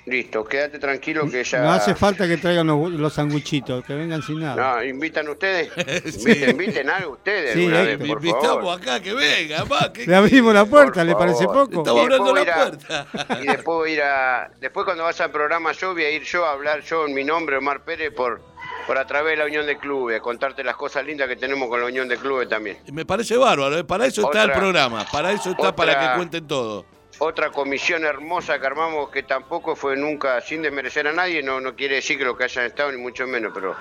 Listo, 0.05 0.43
quédate 0.43 0.79
tranquilo 0.79 1.29
que 1.31 1.45
ya... 1.45 1.61
No 1.61 1.71
hace 1.71 1.95
falta 1.95 2.27
que 2.27 2.35
traigan 2.35 2.67
los, 2.67 2.91
los 2.91 3.13
sanguchitos, 3.13 3.85
que 3.85 3.93
vengan 3.93 4.21
sin 4.21 4.41
nada. 4.41 4.75
No, 4.75 4.83
¿invitan 4.83 5.29
ustedes? 5.29 5.71
Inviten, 6.17 6.49
inviten 6.49 6.89
algo 6.89 7.13
ustedes 7.13 7.53
Sí, 7.53 7.67
vez, 7.67 7.97
por 7.99 8.07
Invitamos 8.07 8.43
favor. 8.43 8.81
acá 8.81 8.99
que 8.99 9.13
venga, 9.13 9.63
que 9.93 10.05
Le 10.05 10.13
abrimos 10.15 10.53
la 10.53 10.65
puerta, 10.65 10.95
Por 10.99 11.05
¿le 11.05 11.15
parece 11.15 11.45
poco? 11.45 11.63
estamos 11.79 12.03
Y 12.05 12.09
después 12.09 12.19
abriendo 12.19 12.23
voy 12.25 12.33
la 12.33 12.39
a 12.41 12.43
ir 12.43 12.49
a- 12.51 13.07
puerta. 13.07 13.39
Y 13.43 13.45
después 13.47 13.63
voy 13.65 13.89
a 13.91 13.93
ir 13.93 14.01
a... 14.01 14.51
Después 14.59 14.83
cuando 14.83 15.03
vas 15.05 15.21
al 15.21 15.31
programa 15.31 15.71
yo 15.71 15.93
voy 15.93 16.03
a 16.03 16.11
ir 16.11 16.23
yo 16.23 16.43
a 16.45 16.51
hablar 16.51 16.81
yo 16.83 17.07
en 17.07 17.13
mi 17.13 17.23
nombre, 17.23 17.55
Omar 17.55 17.85
Pérez, 17.85 18.11
por, 18.13 18.41
por 18.85 18.97
a 18.97 19.05
través 19.05 19.33
de 19.33 19.37
la 19.37 19.45
Unión 19.45 19.65
de 19.65 19.77
Clubes, 19.77 20.21
contarte 20.21 20.63
las 20.63 20.75
cosas 20.75 21.05
lindas 21.05 21.27
que 21.27 21.35
tenemos 21.35 21.69
con 21.69 21.79
la 21.79 21.87
Unión 21.87 22.07
de 22.07 22.17
Clubes 22.17 22.49
también. 22.49 22.77
Me 22.91 23.05
parece 23.05 23.37
bárbaro, 23.37 23.77
¿eh? 23.77 23.83
para 23.83 24.05
eso 24.05 24.23
está 24.23 24.43
el 24.43 24.51
programa, 24.51 25.05
para 25.11 25.31
eso 25.31 25.51
está, 25.51 25.75
para 25.75 25.99
que 25.99 26.15
cuenten 26.15 26.47
todo. 26.47 26.85
Otra 27.19 27.51
comisión 27.51 28.03
hermosa 28.05 28.59
que 28.59 28.65
armamos 28.65 29.09
que 29.09 29.23
tampoco 29.23 29.75
fue 29.75 29.95
nunca, 29.95 30.41
sin 30.41 30.61
desmerecer 30.61 31.07
a 31.07 31.13
nadie, 31.13 31.43
no, 31.43 31.61
no 31.61 31.75
quiere 31.75 31.95
decir 31.95 32.17
que 32.17 32.25
lo 32.25 32.35
que 32.35 32.45
hayan 32.45 32.65
estado, 32.65 32.91
ni 32.91 32.97
mucho 32.97 33.27
menos, 33.27 33.51
pero 33.53 33.75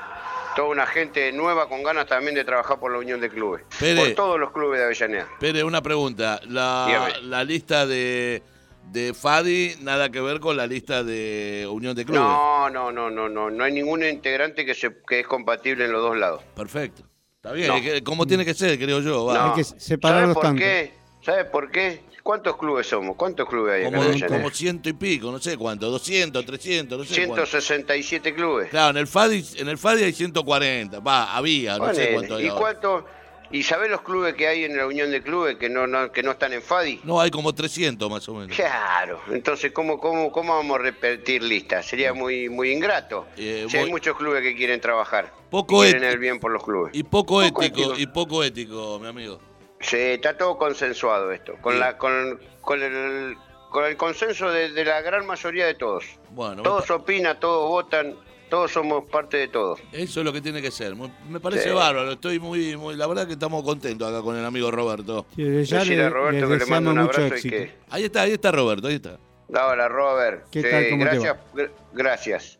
toda 0.54 0.68
una 0.68 0.86
gente 0.86 1.32
nueva 1.32 1.68
con 1.68 1.82
ganas 1.82 2.06
también 2.06 2.34
de 2.34 2.44
trabajar 2.44 2.78
por 2.78 2.92
la 2.92 2.98
Unión 2.98 3.20
de 3.20 3.30
Clubes. 3.30 3.64
Por 3.78 4.14
todos 4.14 4.38
los 4.38 4.52
clubes 4.52 4.78
de 4.80 4.84
Avellaneda. 4.84 5.28
Pere, 5.40 5.64
una 5.64 5.82
pregunta. 5.82 6.40
La, 6.46 6.84
Dígame. 6.86 7.20
la 7.22 7.44
lista 7.44 7.86
de, 7.86 8.42
de 8.90 9.14
Fadi, 9.14 9.74
nada 9.80 10.10
que 10.10 10.20
ver 10.20 10.40
con 10.40 10.56
la 10.56 10.66
lista 10.66 11.02
de 11.02 11.66
Unión 11.70 11.94
de 11.94 12.04
Clubes. 12.04 12.20
No, 12.22 12.68
no, 12.70 12.92
no, 12.92 13.10
no, 13.10 13.28
no, 13.28 13.50
no 13.50 13.64
hay 13.64 13.72
ningún 13.72 14.02
integrante 14.04 14.64
que, 14.66 14.74
se, 14.74 14.90
que 15.08 15.20
es 15.20 15.26
compatible 15.26 15.84
en 15.86 15.92
los 15.92 16.02
dos 16.02 16.16
lados. 16.16 16.42
Perfecto. 16.54 17.02
Está 17.36 17.52
bien, 17.52 17.68
No. 17.68 18.04
como 18.04 18.26
tiene 18.26 18.44
que 18.44 18.54
ser, 18.54 18.78
creo 18.78 19.00
yo. 19.00 19.24
va. 19.26 19.34
No. 19.34 19.40
Hay 19.50 19.56
que 19.56 19.64
separar 19.64 20.16
¿Sabes 20.20 20.28
los 20.28 20.34
por 20.34 20.42
tantos. 20.44 20.62
qué? 20.64 20.92
¿Sabes 21.22 21.44
por 21.46 21.70
qué? 21.70 22.02
¿Cuántos 22.22 22.56
clubes 22.56 22.86
somos? 22.86 23.16
¿Cuántos 23.16 23.48
clubes 23.48 23.74
hay 23.74 23.84
acá 23.86 23.96
Como, 23.98 24.10
en 24.12 24.20
como 24.28 24.50
ciento 24.50 24.88
y 24.88 24.92
pico, 24.92 25.32
no 25.32 25.40
sé 25.40 25.56
cuánto, 25.56 25.90
200, 25.90 26.44
300, 26.46 26.98
no 26.98 27.04
sé 27.04 27.26
cuánto. 27.26 27.46
167 27.46 28.34
clubes. 28.34 28.68
Claro, 28.70 28.90
en 28.90 28.96
el 28.98 29.06
Fadi, 29.08 29.44
en 29.56 29.68
el 29.68 29.76
Fadi 29.76 30.04
hay 30.04 30.12
140, 30.12 31.00
va, 31.00 31.34
había, 31.36 31.78
no 31.78 31.92
sé 31.92 32.12
cuánto 32.12 32.36
hay 32.36 32.44
¿Y 32.44 32.48
ahora. 32.48 33.04
¿Y 33.52 33.62
sabés 33.64 33.90
los 33.90 34.00
clubes 34.00 34.34
que 34.34 34.46
hay 34.48 34.64
en 34.64 34.76
la 34.76 34.86
Unión 34.86 35.10
de 35.10 35.22
Clubes 35.22 35.56
que 35.58 35.68
no, 35.68 35.86
no, 35.86 36.10
que 36.10 36.22
no 36.22 36.30
están 36.32 36.52
en 36.54 36.62
FADI? 36.62 37.00
No, 37.04 37.20
hay 37.20 37.30
como 37.30 37.54
300 37.54 38.10
más 38.10 38.26
o 38.28 38.34
menos. 38.34 38.56
Claro, 38.56 39.20
entonces 39.30 39.72
¿cómo, 39.72 39.98
cómo, 40.00 40.32
cómo 40.32 40.56
vamos 40.56 40.78
a 40.78 40.82
repetir 40.82 41.42
listas? 41.42 41.84
Sería 41.86 42.14
muy, 42.14 42.48
muy 42.48 42.72
ingrato. 42.72 43.26
Eh, 43.36 43.66
si 43.68 43.76
hay 43.76 43.90
muchos 43.90 44.16
clubes 44.16 44.42
que 44.42 44.56
quieren 44.56 44.80
trabajar, 44.80 45.32
Poco 45.50 45.80
quieren 45.80 46.02
el 46.02 46.18
bien 46.18 46.40
por 46.40 46.50
los 46.50 46.64
clubes. 46.64 46.94
Y 46.94 47.02
poco, 47.02 47.42
Poco 47.42 47.42
ético, 47.42 47.62
ético. 47.82 47.94
y 47.98 48.06
poco 48.06 48.42
ético, 48.42 48.98
mi 48.98 49.08
amigo. 49.08 49.38
Sí, 49.80 49.96
está 49.98 50.36
todo 50.36 50.56
consensuado 50.56 51.30
esto, 51.30 51.56
con, 51.60 51.74
Sí. 51.74 51.78
la, 51.80 51.98
con, 51.98 52.40
con 52.62 52.82
el, 52.82 53.36
con 53.70 53.84
el 53.84 53.96
consenso 53.98 54.50
de, 54.50 54.70
de 54.70 54.84
la 54.84 55.00
gran 55.02 55.26
mayoría 55.26 55.66
de 55.66 55.74
todos. 55.74 56.04
Bueno, 56.30 56.62
Todos 56.62 56.90
opinan, 56.90 57.38
todos 57.38 57.68
votan, 57.68 58.16
todos 58.52 58.70
somos 58.70 59.06
parte 59.06 59.38
de 59.38 59.48
todo. 59.48 59.78
Eso 59.92 60.20
es 60.20 60.26
lo 60.26 60.30
que 60.30 60.42
tiene 60.42 60.60
que 60.60 60.70
ser. 60.70 60.94
Me 60.94 61.40
parece 61.40 61.70
Sí. 61.70 61.74
bárbaro. 61.74 62.12
Estoy 62.12 62.38
muy, 62.38 62.76
muy, 62.76 62.94
la 62.96 63.06
verdad 63.06 63.26
que 63.26 63.32
estamos 63.32 63.62
contentos 63.62 64.06
acá 64.06 64.20
con 64.20 64.36
el 64.36 64.44
amigo 64.44 64.70
Roberto. 64.70 65.24
Sí, 65.34 65.64
ya 65.64 65.82
le, 65.82 66.02
a 66.04 66.10
Roberto 66.10 66.48
que 66.50 66.56
le 66.58 66.66
mando 66.66 66.90
un 66.90 66.98
mucho 66.98 67.22
abrazo 67.22 67.46
y 67.48 67.50
que... 67.50 67.74
Ahí 67.88 68.04
está, 68.04 68.20
ahí 68.20 68.32
está 68.32 68.52
Roberto, 68.52 68.88
ahí 68.88 68.96
está. 68.96 69.16
Hola, 69.48 69.88
Robert. 69.88 70.44
¿Qué 70.50 70.60
Sí, 70.60 70.68
tal? 70.70 70.84
¿Cómo 70.90 71.04
te 71.04 71.10
gracias, 71.10 71.36
gr- 71.54 71.70
gracias. 71.94 72.58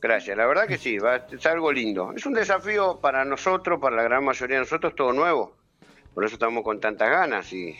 Gracias, 0.00 0.36
la 0.36 0.46
verdad 0.46 0.68
que 0.68 0.78
sí, 0.78 0.98
va, 0.98 1.16
es 1.16 1.46
algo 1.46 1.72
lindo. 1.72 2.12
Es 2.16 2.24
un 2.26 2.32
desafío 2.34 3.00
para 3.00 3.24
nosotros, 3.24 3.80
para 3.80 3.96
la 3.96 4.04
gran 4.04 4.24
mayoría 4.24 4.58
de 4.58 4.60
nosotros, 4.60 4.94
todo 4.94 5.12
nuevo. 5.12 5.56
Por 6.14 6.24
eso 6.24 6.34
estamos 6.34 6.62
con 6.62 6.78
tantas 6.78 7.10
ganas 7.10 7.52
y 7.52 7.74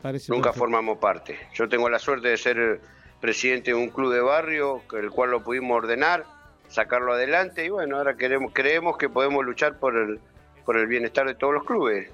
parece 0.00 0.32
nunca 0.32 0.44
perfecto. 0.44 0.58
formamos 0.60 0.96
parte. 0.96 1.38
Yo 1.52 1.68
tengo 1.68 1.90
la 1.90 1.98
suerte 1.98 2.28
de 2.28 2.38
ser 2.38 2.80
presidente 3.20 3.72
de 3.72 3.74
un 3.74 3.90
club 3.90 4.14
de 4.14 4.20
barrio, 4.20 4.80
que- 4.88 4.96
el 4.98 5.10
cual 5.10 5.30
lo 5.30 5.42
pudimos 5.44 5.76
ordenar, 5.76 6.24
sacarlo 6.74 7.12
adelante 7.14 7.64
y 7.64 7.68
bueno, 7.68 7.96
ahora 7.98 8.16
queremos, 8.16 8.50
creemos 8.52 8.96
que 8.98 9.08
podemos 9.08 9.44
luchar 9.44 9.78
por 9.78 9.96
el, 9.96 10.18
por 10.64 10.76
el 10.76 10.86
bienestar 10.88 11.24
de 11.26 11.34
todos 11.36 11.54
los 11.54 11.64
clubes. 11.64 12.10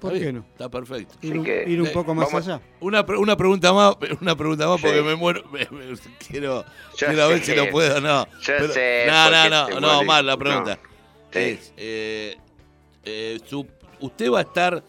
¿Por 0.00 0.12
Está 0.12 0.26
qué 0.26 0.32
no? 0.34 0.44
Está 0.52 0.68
perfecto. 0.68 1.14
Ir, 1.22 1.38
un- 1.38 1.44
que, 1.44 1.64
ir 1.66 1.80
un 1.80 1.86
eh, 1.86 1.90
poco 1.90 2.14
más 2.14 2.26
vamos- 2.30 2.46
allá. 2.46 2.60
Una, 2.80 3.06
pre- 3.06 3.16
una 3.16 3.34
pregunta 3.34 3.72
más, 3.72 3.96
una 4.20 4.36
pregunta 4.36 4.68
más 4.68 4.80
porque 4.82 4.98
Sí. 4.98 5.02
me 5.02 5.14
muero. 5.16 5.42
me- 5.50 5.66
me- 5.70 5.96
quiero 6.28 6.64
quiero 6.98 7.28
ver 7.28 7.42
si 7.42 7.54
lo 7.56 7.70
puedo, 7.70 7.98
no. 8.02 8.26
Pero- 8.46 8.68
sé, 8.68 9.06
no, 9.08 9.24
¿por 9.24 9.50
no, 9.50 9.80
no, 9.80 9.80
no, 9.80 10.04
más 10.04 10.22
la 10.22 10.32
No. 10.32 10.38
pregunta. 10.38 10.78
Sí. 11.32 11.38
Es, 11.38 11.72
eh, 11.78 12.36
eh, 13.04 13.40
su- 13.46 13.66
usted 14.00 14.30
va 14.30 14.40
a 14.40 14.42
estar, 14.42 14.84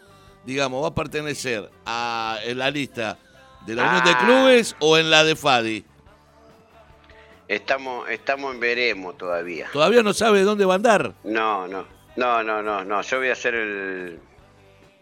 digamos, 0.45 0.83
va 0.83 0.89
a 0.89 0.93
pertenecer 0.95 1.69
a 1.85 2.39
en 2.43 2.57
la 2.57 2.69
lista 2.69 3.17
de 3.65 3.75
la 3.75 3.87
Unión 3.87 4.03
de 4.03 4.11
Ah. 4.11 4.19
Clubes 4.25 4.75
o 4.79 4.97
en 4.97 5.09
la 5.09 5.23
de 5.23 5.37
Fadi. 5.37 5.85
Estamos, 7.47 8.09
estamos 8.09 8.53
en 8.53 8.59
veremos 8.59 9.17
todavía. 9.17 9.67
Todavía 9.71 10.03
no 10.03 10.13
sabe 10.13 10.41
dónde 10.41 10.65
va 10.65 10.73
a 10.73 10.75
andar. 10.75 11.13
No, 11.23 11.67
no, 11.67 11.85
no, 12.15 12.43
no, 12.43 12.61
no, 12.61 12.83
no. 12.83 13.01
Yo 13.01 13.17
voy 13.19 13.29
a 13.29 13.35
ser 13.35 13.55
el. 13.55 14.19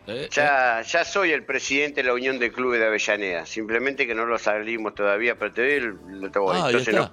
Eh, 0.07 0.29
Ya, 0.31 0.81
ya 0.83 1.03
soy 1.03 1.31
el 1.31 1.43
presidente 1.43 2.01
de 2.03 2.07
la 2.07 2.13
Unión 2.13 2.37
de 2.37 2.51
Clubes 2.51 2.79
de 2.79 2.85
Avellaneda. 2.87 3.45
Simplemente 3.47 4.05
que 4.05 4.13
no 4.13 4.25
lo 4.25 4.37
salimos 4.37 4.93
todavía, 4.93 5.35
pero 5.39 5.51
te 5.53 5.61
doy 5.61 5.71
el, 5.71 6.23
el 6.23 6.31
todo. 6.31 6.51
Ah, 6.51 6.65
Entonces 6.67 6.93
no, 6.93 7.11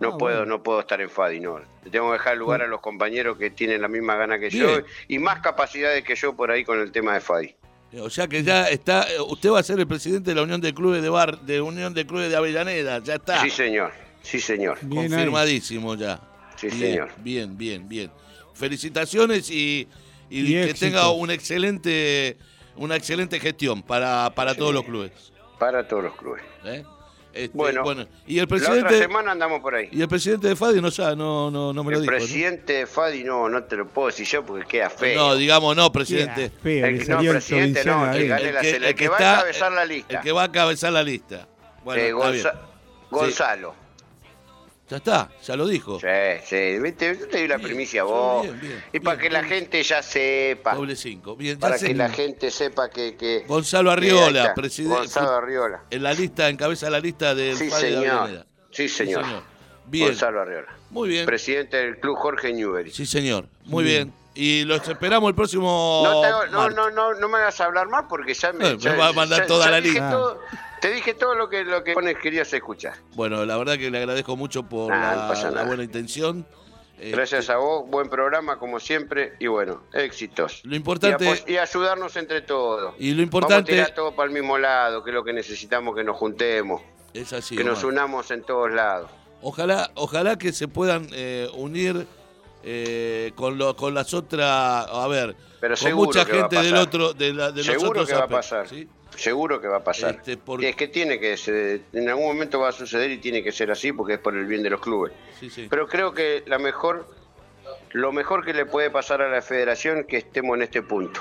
no 0.00 0.14
Ah, 0.14 0.18
puedo, 0.18 0.36
bueno. 0.38 0.46
no 0.56 0.62
puedo 0.62 0.80
estar 0.80 0.98
en 1.02 1.10
Fadi, 1.10 1.40
no. 1.40 1.58
Le 1.84 1.90
tengo 1.90 2.06
que 2.06 2.12
dejar 2.14 2.38
lugar 2.38 2.62
a 2.62 2.66
los 2.66 2.80
compañeros 2.80 3.36
que 3.36 3.50
tienen 3.50 3.82
la 3.82 3.88
misma 3.88 4.14
gana 4.16 4.38
que 4.38 4.48
yo 4.48 4.78
y 5.08 5.18
más 5.18 5.40
capacidades 5.40 6.02
que 6.04 6.14
yo 6.14 6.34
por 6.34 6.50
ahí 6.50 6.64
con 6.64 6.80
el 6.80 6.90
tema 6.90 7.12
de 7.12 7.20
Fadi. 7.20 7.54
O 7.98 8.08
sea 8.08 8.26
que 8.28 8.42
ya 8.42 8.68
está, 8.68 9.02
eh, 9.12 9.20
usted 9.20 9.50
va 9.50 9.58
a 9.58 9.62
ser 9.62 9.78
el 9.80 9.86
presidente 9.86 10.30
de 10.30 10.36
la 10.36 10.42
Unión 10.42 10.60
de 10.62 10.72
Clubes 10.72 11.02
de 11.02 11.08
Bar, 11.10 11.40
de 11.40 11.60
Unión 11.60 11.92
de 11.92 12.06
Clubes 12.06 12.30
de 12.30 12.36
Avellaneda, 12.36 13.00
ya 13.00 13.16
está. 13.16 13.42
Sí, 13.42 13.50
señor. 13.50 13.92
Sí, 14.22 14.40
señor. 14.40 14.78
Bien 14.82 15.02
ahí. 15.02 15.08
Confirmadísimo 15.08 15.94
ya. 15.94 16.20
Sí, 16.56 16.66
bien, 16.68 16.78
señor. 16.80 17.10
Bien, 17.18 17.56
bien, 17.58 17.88
bien. 17.88 18.10
Felicitaciones 18.54 19.50
y, 19.50 19.88
y 20.28 20.40
Y 20.54 20.66
que 20.66 20.74
tenga 20.74 21.10
un 21.10 21.30
excelente, 21.30 22.36
una 22.76 22.96
excelente 22.96 23.40
gestión 23.40 23.82
para, 23.82 24.30
para 24.34 24.54
todos 24.54 24.74
los 24.74 24.84
clubes. 24.84 25.12
Para 25.58 25.86
todos 25.88 26.04
los 26.04 26.14
clubes. 26.16 26.42
¿eh? 26.64 26.84
Este, 27.32 27.56
Bueno, 27.56 27.84
y 28.26 28.38
el 28.38 28.38
La 28.40 28.44
otra 28.44 28.56
presidente 28.56 28.98
semana 28.98 29.30
andamos 29.32 29.60
por 29.60 29.74
ahí. 29.76 29.88
y 29.92 30.02
el 30.02 30.08
presidente 30.08 30.48
de 30.48 30.56
Fadi 30.56 30.80
no 30.80 30.90
sabe, 30.90 31.14
no, 31.14 31.48
no, 31.50 31.72
no 31.72 31.84
me 31.84 31.92
lo 31.92 31.98
El 31.98 32.02
dijo. 32.02 32.12
¿no? 32.12 32.18
presidente 32.18 32.72
de 32.72 32.86
Fadi 32.86 33.22
no, 33.22 33.48
no 33.48 33.62
te 33.64 33.76
lo 33.76 33.86
puedo 33.88 34.08
decir 34.08 34.26
yo 34.26 34.44
porque 34.44 34.66
queda 34.66 34.90
feo. 34.90 35.16
No, 35.16 35.36
digamos 35.36 35.76
no, 35.76 35.92
presidente. 35.92 36.50
Feo, 36.62 36.86
El 36.86 37.08
no, 37.08 37.20
el 37.20 37.28
presidente, 37.30 37.84
no, 37.84 38.12
el 38.12 38.32
ahí. 38.32 38.42
que 38.60 38.70
el 38.76 38.94
que 38.96 39.08
va 39.08 39.16
a 39.16 39.34
encabezar 39.34 39.70
la 39.72 39.84
lista. 39.84 40.16
El 40.16 40.20
que 40.24 40.32
va 40.32 40.42
a 40.42 40.46
encabezar 40.46 40.92
la 40.92 41.02
lista. 41.04 41.46
Bueno, 41.84 42.02
Eh. 42.02 42.12
Gonza- 42.12 42.60
Gonzalo. 43.10 43.74
Ya 44.90 44.96
está, 44.96 45.28
ya 45.44 45.54
lo 45.54 45.68
dijo. 45.68 46.00
Sí, 46.00 46.06
sí, 46.44 46.78
viste, 46.80 47.16
yo 47.16 47.28
te 47.28 47.38
di 47.42 47.46
la 47.48 47.58
Bien, 47.58 47.68
primicia 47.68 48.02
a 48.02 48.06
sí, 48.06 48.10
vos. 48.10 48.42
bien, 48.42 48.60
bien, 48.60 48.84
y 48.92 48.98
para 48.98 49.18
que 49.20 49.30
la 49.30 49.44
gente 49.44 49.80
ya 49.84 50.02
sepa. 50.02 50.74
Doble 50.74 50.96
cinco. 50.96 51.38
Para 51.60 51.78
que 51.78 51.94
la 51.94 52.08
gente 52.08 52.50
sepa 52.50 52.90
que. 52.90 53.14
que 53.16 53.44
Gonzalo 53.46 53.92
Arriola, 53.92 54.52
presidente. 54.52 54.96
Gonzalo 54.98 55.30
Arriola. 55.30 55.84
En 55.90 56.02
la 56.02 56.12
lista, 56.12 56.48
encabeza 56.48 56.90
la 56.90 56.98
lista 56.98 57.36
del 57.36 57.56
Sí, 57.56 57.70
Fadi 57.70 57.82
de 57.84 57.88
señor. 57.92 58.06
Avellaneda. 58.16 58.46
Sí, 58.72 58.88
señor. 58.88 59.24
Bien, 59.86 60.08
Gonzalo 60.08 60.40
Arriola. 60.42 60.76
muy 60.90 61.08
bien. 61.08 61.24
Presidente 61.24 61.76
del 61.76 61.98
club 62.00 62.16
Jorge 62.16 62.52
Newbery. 62.52 62.90
Sí, 62.90 63.06
señor. 63.06 63.46
Muy 63.66 63.84
bien. 63.84 64.12
Y 64.34 64.64
los 64.64 64.88
esperamos 64.88 65.28
el 65.28 65.34
próximo. 65.36 66.02
No, 66.04 66.46
no, 66.46 66.68
no, 66.70 66.90
no, 66.90 67.14
no 67.14 67.28
me 67.28 67.38
hagas 67.38 67.60
hablar 67.60 67.86
más 67.88 68.06
porque 68.08 68.34
ya 68.34 68.52
me. 68.52 68.76
Me 68.76 68.96
va 68.96 69.08
a 69.08 69.12
mandar 69.12 69.42
ya- 69.42 69.46
toda 69.46 69.66
ya 69.66 69.70
la 69.70 69.80
lista. 69.80 70.18
Te 70.80 70.90
dije 70.92 71.14
todo 71.14 71.34
lo 71.34 71.48
que, 71.48 71.64
lo 71.64 71.82
que 71.84 71.94
querías 72.22 72.52
escuchar. 72.52 72.94
Bueno, 73.14 73.44
la 73.44 73.56
verdad 73.56 73.76
que 73.78 73.90
le 73.90 73.98
agradezco 73.98 74.36
mucho 74.36 74.62
por 74.62 74.90
Nah, 74.90 75.32
la, 75.50 75.64
buena 75.64 75.82
intención. 75.84 76.46
Gracias 77.02 77.48
a 77.48 77.56
vos, 77.56 77.88
buen 77.88 78.10
programa 78.10 78.58
como 78.58 78.78
siempre 78.78 79.34
y 79.38 79.46
bueno, 79.46 79.82
éxitos. 79.94 80.60
Lo 80.64 80.76
importante- 80.76 81.44
Y, 81.46 81.56
ayudarnos 81.56 82.14
entre 82.16 82.42
todos. 82.42 82.94
Y 82.98 83.12
lo 83.12 83.16
Vamos 83.16 83.20
a 83.20 83.22
importante 83.22 83.72
tirar 83.72 83.94
todo 83.94 84.12
para 84.14 84.26
el 84.28 84.34
mismo 84.34 84.58
lado, 84.58 85.02
que 85.02 85.10
es 85.10 85.14
lo 85.14 85.24
que 85.24 85.32
necesitamos, 85.32 85.94
que 85.96 86.04
nos 86.04 86.16
juntemos, 86.18 86.82
es 87.14 87.32
así. 87.32 87.56
que 87.56 87.64
nos 87.64 87.84
unamos 87.84 88.30
en 88.30 88.42
todos 88.42 88.70
lados. 88.70 89.10
Ojalá, 89.40 89.90
ojalá 89.94 90.36
que 90.36 90.52
se 90.52 90.68
puedan 90.68 91.08
eh, 91.12 91.48
unir 91.54 92.06
eh, 92.62 93.32
con, 93.34 93.56
lo- 93.56 93.74
con 93.74 93.94
las 93.94 94.12
otras. 94.12 94.86
A 94.90 95.08
ver, 95.08 95.34
Pero 95.60 95.74
con 95.76 95.94
mucha 95.94 96.26
gente 96.26 96.56
del 96.60 96.76
otro. 96.76 97.14
De, 97.14 97.32
la- 97.32 97.50
de 97.50 97.56
los 97.64 97.66
Seguro 97.66 97.90
otros 98.02 98.08
que 98.08 98.14
va 98.14 98.24
a 98.24 98.28
pasar. 98.28 98.68
¿sí? 98.68 98.86
Seguro 99.20 99.60
que 99.60 99.68
va 99.68 99.76
a 99.76 99.84
pasar. 99.84 100.14
Este, 100.26 100.38
es 100.66 100.76
que 100.76 100.88
tiene 100.88 101.20
que 101.20 101.36
ser, 101.36 101.82
en 101.92 102.08
algún 102.08 102.24
momento 102.24 102.58
va 102.58 102.70
a 102.70 102.72
suceder 102.72 103.10
y 103.10 103.18
tiene 103.18 103.42
que 103.42 103.52
ser 103.52 103.70
así 103.70 103.92
porque 103.92 104.14
es 104.14 104.18
por 104.18 104.34
el 104.34 104.46
bien 104.46 104.62
de 104.62 104.70
los 104.70 104.80
clubes. 104.80 105.12
Sí, 105.38 105.50
sí. 105.50 105.66
Pero 105.68 105.86
creo 105.86 106.14
que 106.14 106.42
la 106.46 106.58
mejor, 106.58 107.06
lo 107.92 108.12
mejor 108.12 108.46
que 108.46 108.54
le 108.54 108.64
puede 108.64 108.88
pasar 108.90 109.20
a 109.20 109.28
la 109.28 109.42
federación 109.42 109.98
es 109.98 110.06
que 110.06 110.16
estemos 110.16 110.56
en 110.56 110.62
este 110.62 110.80
punto. 110.80 111.20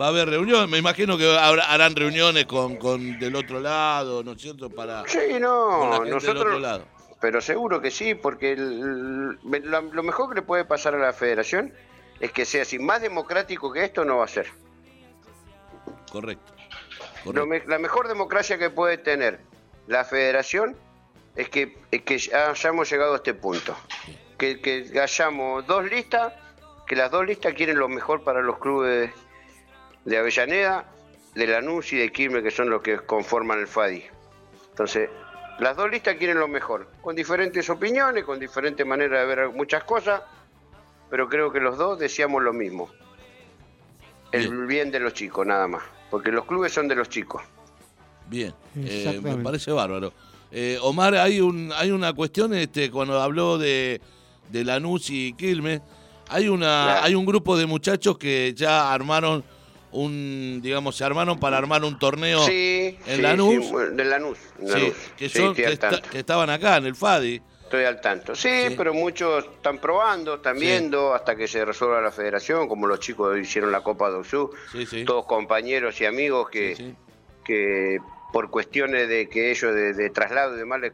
Va 0.00 0.06
a 0.06 0.08
haber 0.08 0.30
reunión, 0.30 0.70
me 0.70 0.78
imagino 0.78 1.18
que 1.18 1.30
habrá- 1.36 1.66
harán 1.70 1.94
reuniones 1.96 2.46
con, 2.46 2.76
con 2.76 3.18
del 3.18 3.36
otro 3.36 3.60
lado, 3.60 4.22
¿no 4.24 4.32
es 4.32 4.40
cierto? 4.40 4.70
Para 4.70 5.02
Sí, 5.06 5.18
no, 5.38 5.82
gente 5.82 6.04
del 6.06 6.14
otro 6.14 6.30
nosotros, 6.32 6.60
lado. 6.62 6.84
pero 7.20 7.42
seguro 7.42 7.82
que 7.82 7.90
sí, 7.90 8.14
porque 8.14 8.52
el- 8.52 8.80
lo, 9.42 9.82
lo 9.82 10.02
mejor 10.02 10.30
que 10.30 10.36
le 10.36 10.42
puede 10.42 10.64
pasar 10.64 10.94
a 10.94 10.98
la 10.98 11.12
federación 11.12 11.74
es 12.20 12.32
que 12.32 12.46
sea 12.46 12.62
así. 12.62 12.78
Más 12.78 13.02
democrático 13.02 13.70
que 13.70 13.84
esto 13.84 14.02
no 14.06 14.16
va 14.16 14.24
a 14.24 14.28
ser. 14.28 14.46
correcto. 16.10 16.54
Lo 17.34 17.46
me- 17.46 17.64
la 17.66 17.78
mejor 17.78 18.08
democracia 18.08 18.58
que 18.58 18.70
puede 18.70 18.98
tener 18.98 19.40
la 19.86 20.04
federación 20.04 20.76
es 21.36 21.48
que, 21.48 21.78
es 21.90 22.02
que 22.02 22.18
ya 22.18 22.50
hayamos 22.50 22.90
llegado 22.90 23.12
a 23.14 23.16
este 23.16 23.34
punto. 23.34 23.76
Que, 24.36 24.60
que 24.60 24.98
hayamos 25.00 25.66
dos 25.66 25.84
listas, 25.90 26.32
que 26.86 26.96
las 26.96 27.10
dos 27.10 27.26
listas 27.26 27.54
quieren 27.54 27.78
lo 27.78 27.88
mejor 27.88 28.22
para 28.24 28.40
los 28.40 28.58
clubes 28.58 29.10
de 30.04 30.18
Avellaneda, 30.18 30.84
de 31.34 31.46
Lanús 31.46 31.92
y 31.92 31.98
de 31.98 32.10
Quilmes, 32.10 32.42
que 32.42 32.50
son 32.50 32.70
los 32.70 32.82
que 32.82 32.98
conforman 32.98 33.58
el 33.58 33.66
FADI. 33.66 34.04
Entonces, 34.70 35.10
las 35.58 35.76
dos 35.76 35.90
listas 35.90 36.16
quieren 36.16 36.38
lo 36.38 36.48
mejor, 36.48 36.88
con 37.00 37.14
diferentes 37.16 37.68
opiniones, 37.68 38.24
con 38.24 38.38
diferentes 38.38 38.86
maneras 38.86 39.26
de 39.26 39.34
ver 39.34 39.48
muchas 39.50 39.84
cosas, 39.84 40.22
pero 41.10 41.28
creo 41.28 41.50
que 41.52 41.60
los 41.60 41.76
dos 41.76 41.98
deseamos 41.98 42.42
lo 42.42 42.52
mismo. 42.52 42.88
El 44.30 44.66
bien 44.66 44.90
de 44.90 45.00
los 45.00 45.14
chicos, 45.14 45.46
nada 45.46 45.66
más. 45.66 45.82
Porque 46.10 46.30
los 46.32 46.44
clubes 46.44 46.72
son 46.72 46.88
de 46.88 46.94
los 46.94 47.08
chicos. 47.08 47.42
Bien, 48.28 48.54
eh, 48.76 49.20
me 49.22 49.36
parece 49.36 49.70
bárbaro. 49.72 50.12
Eh, 50.50 50.78
Omar, 50.82 51.14
hay 51.14 51.40
un 51.40 51.72
hay 51.74 51.90
una 51.90 52.12
cuestión, 52.12 52.54
este, 52.54 52.90
cuando 52.90 53.20
habló 53.20 53.58
de, 53.58 54.00
de 54.50 54.64
Lanús 54.64 55.10
y 55.10 55.32
Quilmes, 55.34 55.80
hay 56.28 56.48
una 56.48 56.84
Claro. 56.84 57.06
hay 57.06 57.14
un 57.14 57.26
grupo 57.26 57.56
de 57.56 57.66
muchachos 57.66 58.16
que 58.18 58.52
ya 58.56 58.92
armaron 58.92 59.44
un, 59.92 60.60
digamos, 60.62 60.96
se 60.96 61.04
armaron 61.04 61.38
para 61.40 61.56
armar 61.56 61.82
un 61.84 61.98
torneo 61.98 62.44
Sí, 62.46 62.96
en 63.06 63.16
sí, 63.16 63.22
Lanús, 63.22 63.64
sí, 63.64 63.72
bueno, 63.72 63.90
de 63.96 64.04
Lanús. 64.04 64.38
en 64.60 64.66
sí, 64.68 64.72
Lanús. 64.74 64.94
que, 65.16 65.28
Sí, 65.30 65.38
son, 65.38 65.54
que 65.54 66.18
estaban 66.18 66.50
acá 66.50 66.76
en 66.76 66.86
el 66.86 66.94
FADI. 66.94 67.40
Estoy 67.68 67.84
al 67.84 68.00
tanto. 68.00 68.34
Sí, 68.34 68.48
pero 68.78 68.94
muchos 68.94 69.44
están 69.44 69.76
probando, 69.78 70.36
están 70.36 70.58
Sí. 70.58 70.64
viendo 70.64 71.12
hasta 71.14 71.36
que 71.36 71.46
se 71.46 71.66
resuelva 71.66 72.00
la 72.00 72.10
federación, 72.10 72.66
como 72.66 72.86
los 72.86 72.98
chicos 72.98 73.38
hicieron 73.38 73.70
la 73.70 73.82
Copa 73.82 74.08
de 74.10 74.16
Osu, 74.16 74.50
todos 75.04 75.26
compañeros 75.26 76.00
y 76.00 76.06
amigos 76.06 76.48
que, 76.48 76.94
que 77.44 77.98
por 78.32 78.48
cuestiones 78.50 79.06
de 79.08 79.28
que 79.28 79.50
ellos 79.50 79.74
de, 79.74 79.92
de 79.92 80.08
traslado 80.08 80.54
y 80.54 80.58
demás 80.58 80.80
les, 80.80 80.92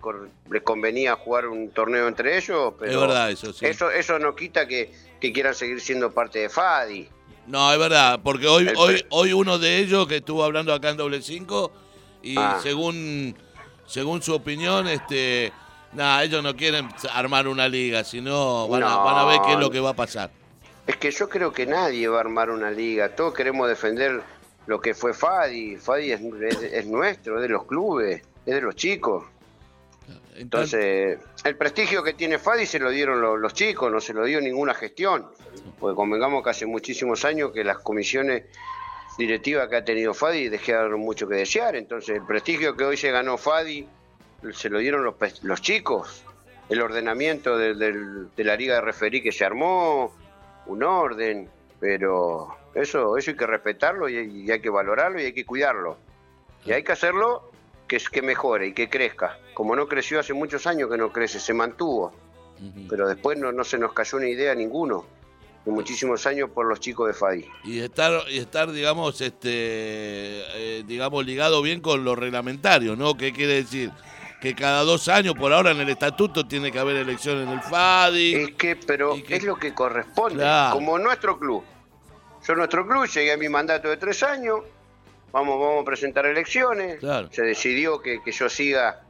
les 0.51 0.63
convenía 0.63 1.15
jugar 1.15 1.47
un 1.47 1.71
torneo 1.71 2.09
entre 2.09 2.37
ellos, 2.39 2.75
pero 2.77 2.91
Es 2.91 2.99
verdad 3.01 3.31
eso, 3.31 3.53
sí. 3.53 3.67
eso, 3.67 3.91
eso 3.93 4.19
no 4.19 4.35
quita 4.35 4.67
que, 4.67 4.93
que 5.21 5.33
quieran 5.33 5.55
seguir 5.55 5.81
siendo 5.81 6.13
parte 6.13 6.41
de 6.41 6.49
FADI. 6.49 7.09
No, 7.47 7.73
es 7.73 7.79
verdad, 7.79 8.19
porque 8.25 8.49
hoy, 8.49 8.67
El 8.67 8.77
hoy, 8.77 9.05
hoy 9.11 9.33
uno 9.33 9.59
de 9.61 9.79
ellos 9.79 10.09
que 10.09 10.17
estuvo 10.17 10.43
hablando 10.43 10.75
acá 10.75 10.91
en 10.91 10.97
doble 10.97 11.23
5 11.23 11.71
y 12.23 12.35
Ah. 12.37 12.59
según, 12.63 13.37
según 13.87 14.23
su 14.23 14.35
opinión, 14.35 14.89
este, 14.89 15.53
nada, 15.95 16.23
ellos 16.25 16.43
no 16.43 16.55
quieren 16.57 16.89
armar 17.13 17.49
una 17.49 17.69
liga, 17.69 18.05
sino 18.05 18.69
van, 18.69 18.83
a, 18.83 18.97
van 18.97 19.17
a 19.19 19.25
ver 19.25 19.41
qué 19.43 19.53
es 19.53 19.59
lo 19.59 19.71
que 19.71 19.81
va 19.81 19.91
a 19.91 19.95
pasar. 19.97 20.31
Es 20.87 20.97
que 20.97 21.11
yo 21.11 21.29
creo 21.29 21.53
que 21.53 21.65
nadie 21.67 22.09
va 22.09 22.19
a 22.19 22.21
armar 22.21 22.51
una 22.51 22.71
liga. 22.71 23.15
Todos 23.17 23.33
queremos 23.35 23.69
defender 23.69 24.23
lo 24.67 24.81
que 24.81 24.95
fue 24.95 25.15
Fadi. 25.15 25.77
Fadi 25.77 26.13
es, 26.13 26.21
es- 26.21 26.63
es 26.73 26.87
nuestro, 26.87 27.37
es 27.37 27.43
de 27.43 27.49
los 27.49 27.65
clubes, 27.65 28.23
es 28.45 28.55
de 28.55 28.61
los 28.61 28.75
chicos. 28.77 29.25
Entonces, 30.37 31.19
el 31.45 31.57
prestigio 31.57 32.03
que 32.03 32.13
tiene 32.13 32.39
Fadi 32.39 32.67
se 32.67 32.79
lo 32.79 32.91
dieron 32.91 33.21
lo- 33.21 33.37
los 33.37 33.55
chicos, 33.55 33.91
no 33.91 34.01
se 34.01 34.13
lo 34.13 34.25
dio 34.25 34.41
ninguna 34.41 34.75
gestión. 34.75 35.27
Porque 35.79 35.95
convengamos 35.95 36.43
que 36.43 36.51
hace 36.51 36.67
muchísimos 36.67 37.25
años 37.25 37.53
que 37.53 37.63
las 37.65 37.79
comisiones 37.79 38.43
directivas 39.17 39.69
que 39.69 39.77
ha 39.77 39.85
tenido 39.85 40.13
Fadi 40.13 40.49
dejaron 40.49 41.01
mucho 41.01 41.29
que 41.29 41.37
desear. 41.37 41.77
Entonces, 41.77 42.17
el 42.17 42.27
prestigio 42.27 42.77
que 42.77 42.85
hoy 42.85 42.97
se 42.97 43.11
ganó 43.13 43.39
Fadi 43.39 43.87
se 44.53 44.69
lo 44.71 44.79
dieron 44.79 45.05
los, 45.05 45.15
pe- 45.15 45.33
los 45.43 45.61
chicos. 45.63 46.23
El 46.69 46.81
ordenamiento 46.81 47.57
de, 47.59 47.75
del- 47.75 48.29
de 48.35 48.45
la 48.45 48.57
liga 48.57 48.75
de 48.77 48.81
referí 48.81 49.23
que 49.23 49.33
se 49.33 49.45
armó, 49.45 50.15
un 50.67 50.83
orden, 50.83 51.49
pero 51.81 52.57
eso, 52.75 53.17
eso 53.17 53.31
hay 53.31 53.37
que 53.37 53.47
respetarlo 53.47 54.09
y, 54.09 54.17
y 54.47 54.51
hay 54.51 54.61
que 54.61 54.71
valorarlo 54.71 55.21
y 55.21 55.25
hay 55.27 55.33
que 55.33 55.45
cuidarlo. 55.45 55.99
Y 56.65 56.73
hay 56.73 56.83
que 56.83 56.93
hacerlo 56.93 57.51
que, 57.87 57.99
que 58.11 58.23
mejore 58.23 58.69
y 58.69 58.73
que 58.73 58.89
crezca. 58.89 59.39
Como 59.53 59.77
no 59.77 59.87
creció 59.87 60.19
hace 60.21 60.33
muchos 60.33 60.67
años 60.67 60.91
que 60.91 60.97
no 60.97 61.13
crece, 61.13 61.39
se 61.39 61.53
mantuvo. 61.53 62.13
Pero 62.89 63.07
después 63.09 63.37
no, 63.39 63.53
no 63.53 63.63
se 63.65 63.77
nos 63.77 63.93
cayó 63.93 64.17
una 64.17 64.29
idea 64.29 64.53
a 64.53 64.55
ninguno. 64.55 65.05
De 65.67 65.71
muchísimos 65.73 66.27
años 66.27 66.51
por 66.51 66.67
los 66.67 66.79
chicos 66.81 67.09
de 67.09 67.15
FADI. 67.15 67.47
Y 67.65 67.81
estar, 67.81 68.23
y 68.31 68.39
estar 68.39 68.71
digamos, 68.71 69.21
este, 69.21 69.49
eh, 69.51 70.83
digamos, 70.87 71.25
ligado 71.27 71.61
bien 71.63 71.81
con 71.81 72.05
lo 72.05 72.15
reglamentario, 72.15 72.97
¿no? 72.97 73.17
¿Qué 73.17 73.33
quiere 73.33 73.55
decir? 73.55 73.91
Que 74.45 74.55
cada 74.55 74.83
dos 74.83 75.09
años, 75.09 75.33
por 75.33 75.55
ahora 75.55 75.71
en 75.71 75.81
el 75.81 75.89
estatuto, 75.89 76.47
tiene 76.47 76.71
que 76.71 76.79
haber 76.79 76.97
elecciones 76.97 77.49
en 77.49 77.55
el 77.55 77.63
FADI. 77.63 78.35
Es 78.35 78.51
que, 78.57 78.77
pero 78.77 79.15
es 79.15 79.43
lo 79.43 79.57
que 79.57 79.73
corresponde. 79.73 80.41
Claro. 80.41 80.75
Como 80.75 80.99
nuestro 80.99 81.39
club. 81.39 81.65
Yo 82.47 82.55
nuestro 82.55 82.87
club 82.87 83.07
llegué 83.07 83.33
a 83.33 83.39
mi 83.39 83.49
mandato 83.49 83.89
de 83.89 83.97
tres 83.97 84.23
años. 84.23 84.61
Vamos, 85.33 85.59
vamos 85.59 85.81
a 85.81 85.85
presentar 85.87 86.27
elecciones. 86.27 86.99
Claro. 86.99 87.31
Se 87.33 87.41
decidió 87.41 88.03
que, 88.03 88.23
que 88.23 88.33
yo 88.33 88.51
siga 88.51 89.01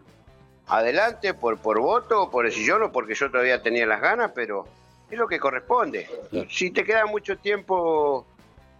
adelante 0.69 1.35
por, 1.35 1.59
por 1.59 1.81
voto, 1.81 2.31
por 2.31 2.45
decisión 2.45 2.85
o 2.85 2.93
porque 2.93 3.17
yo 3.17 3.29
todavía 3.29 3.61
tenía 3.61 3.87
las 3.87 4.01
ganas, 4.01 4.31
pero 4.37 4.69
es 5.11 5.19
lo 5.19 5.27
que 5.27 5.41
corresponde. 5.41 6.09
Si 6.49 6.71
te 6.71 6.85
queda 6.85 7.07
mucho 7.07 7.39
tiempo, 7.39 8.25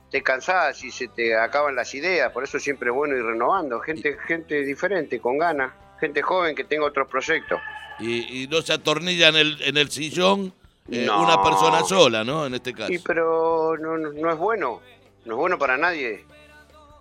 te 0.09 0.23
cansás 0.23 0.85
y 0.85 0.93
se 0.93 1.09
te 1.09 1.37
acaban 1.37 1.75
las 1.75 1.93
ideas. 1.97 2.31
Por 2.31 2.45
eso 2.45 2.61
siempre 2.61 2.91
es 2.91 2.95
bueno 2.95 3.17
ir 3.17 3.25
renovando. 3.25 3.81
Gente, 3.81 4.17
gente 4.25 4.63
diferente, 4.63 5.19
con 5.19 5.37
ganas. 5.37 5.73
Gente 6.01 6.23
joven 6.23 6.55
que 6.55 6.65
tenga 6.65 6.85
otros 6.87 7.09
proyectos. 7.09 7.61
Y, 8.01 8.43
y 8.43 8.49
no 8.49 8.61
se 8.63 8.73
atornilla 8.73 9.29
en 9.29 9.37
el, 9.37 9.63
en 9.63 9.77
el 9.77 9.91
sillón 9.91 10.53
eh, 10.91 11.05
No. 11.07 11.23
una 11.23 11.43
persona 11.43 11.83
sola, 11.85 12.25
¿no? 12.25 12.47
En 12.47 12.55
este 12.55 12.73
caso. 12.75 12.89
Sí, 12.89 12.99
pero 13.05 13.77
no, 13.79 13.97
no- 13.97 14.13
no 14.13 14.31
es 14.31 14.37
bueno. 14.39 14.81
No 15.25 15.33
es 15.35 15.39
bueno 15.39 15.59
para 15.59 15.77
nadie. 15.79 16.25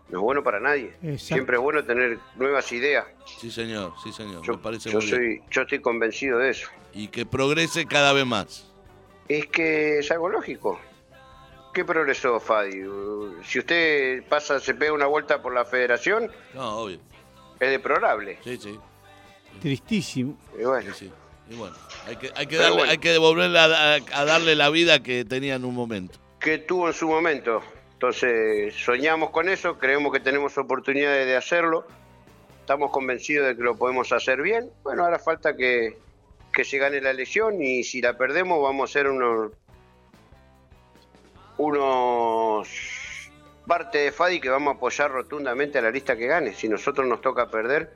No 0.09 0.19
es 0.19 0.23
bueno 0.23 0.43
para 0.43 0.59
nadie. 0.59 0.93
Exacto. 1.01 1.17
Siempre 1.25 1.55
es 1.57 1.61
bueno 1.61 1.83
tener 1.83 2.19
nuevas 2.35 2.71
ideas. 2.71 3.05
Sí, 3.39 3.49
señor, 3.51 3.93
sí, 4.03 4.13
señor. 4.13 4.47
Me 4.47 4.57
parece 4.57 4.89
Yo 4.91 4.99
muy 4.99 5.07
bien. 5.07 5.17
soy, 5.17 5.41
yo 5.49 5.61
estoy 5.63 5.79
convencido 5.81 6.37
de 6.39 6.51
eso. 6.51 6.69
Y 6.93 7.07
que 7.07 7.25
progrese 7.25 7.85
cada 7.87 8.13
vez 8.13 8.25
más. 8.25 8.71
Es 9.27 9.47
que 9.47 9.99
es 9.99 10.11
algo 10.11 10.29
lógico. 10.29 10.79
¿Qué 11.73 11.83
progresó, 11.83 12.39
Fadi? 12.39 12.83
Si 13.43 13.57
usted 13.59 14.23
pasa, 14.29 14.59
se 14.59 14.75
pega 14.75 14.93
una 14.93 15.07
vuelta 15.07 15.41
por 15.41 15.53
la 15.55 15.65
federación, 15.65 16.31
No, 16.53 16.77
obvio. 16.77 16.99
Es 17.59 17.69
deplorable. 17.71 18.37
Sí, 18.43 18.57
sí. 18.57 18.79
Tristísimo. 19.61 20.37
Y 20.59 20.63
bueno, 20.63 20.91
Y 21.49 21.55
bueno, 21.55 21.75
hay 22.07 22.15
que, 22.15 22.31
hay 22.35 22.47
que, 22.47 22.57
Pero 22.57 22.61
darle, 22.63 22.77
bueno. 22.77 22.91
hay 22.91 22.97
que 22.97 23.11
devolverle 23.11 23.59
a, 23.59 23.65
a 23.95 24.25
darle 24.25 24.55
la 24.55 24.69
vida 24.69 25.01
que 25.03 25.25
tenía 25.25 25.55
en 25.55 25.65
un 25.65 25.75
momento. 25.75 26.19
que 26.39 26.57
tuvo 26.59 26.87
en 26.87 26.93
su 26.93 27.07
momento. 27.07 27.61
Entonces, 27.93 28.73
soñamos 28.75 29.29
con 29.29 29.47
eso, 29.47 29.77
creemos 29.77 30.11
que 30.11 30.19
tenemos 30.19 30.57
oportunidades 30.57 31.25
de 31.25 31.37
hacerlo, 31.37 31.85
estamos 32.59 32.91
convencidos 32.91 33.47
de 33.47 33.55
que 33.55 33.61
lo 33.63 33.77
podemos 33.77 34.11
hacer 34.11 34.41
bien. 34.41 34.69
Bueno, 34.83 35.03
ahora 35.05 35.19
falta 35.19 35.55
que, 35.55 35.97
que 36.51 36.65
se 36.65 36.77
gane 36.79 36.99
la 36.99 37.11
elección 37.11 37.61
y 37.61 37.83
si 37.83 38.01
la 38.01 38.17
perdemos 38.17 38.61
vamos 38.61 38.89
a 38.89 38.93
ser 38.93 39.07
unos, 39.07 39.51
unos 41.57 42.67
parte 43.65 43.99
de 43.99 44.11
Fadi 44.11 44.39
que 44.39 44.49
vamos 44.49 44.73
a 44.73 44.77
apoyar 44.77 45.11
rotundamente 45.11 45.79
a 45.79 45.81
la 45.81 45.91
lista 45.91 46.15
que 46.15 46.27
gane. 46.27 46.53
Si 46.53 46.67
nosotros 46.67 47.07
nos 47.07 47.21
toca 47.21 47.49
perder, 47.49 47.95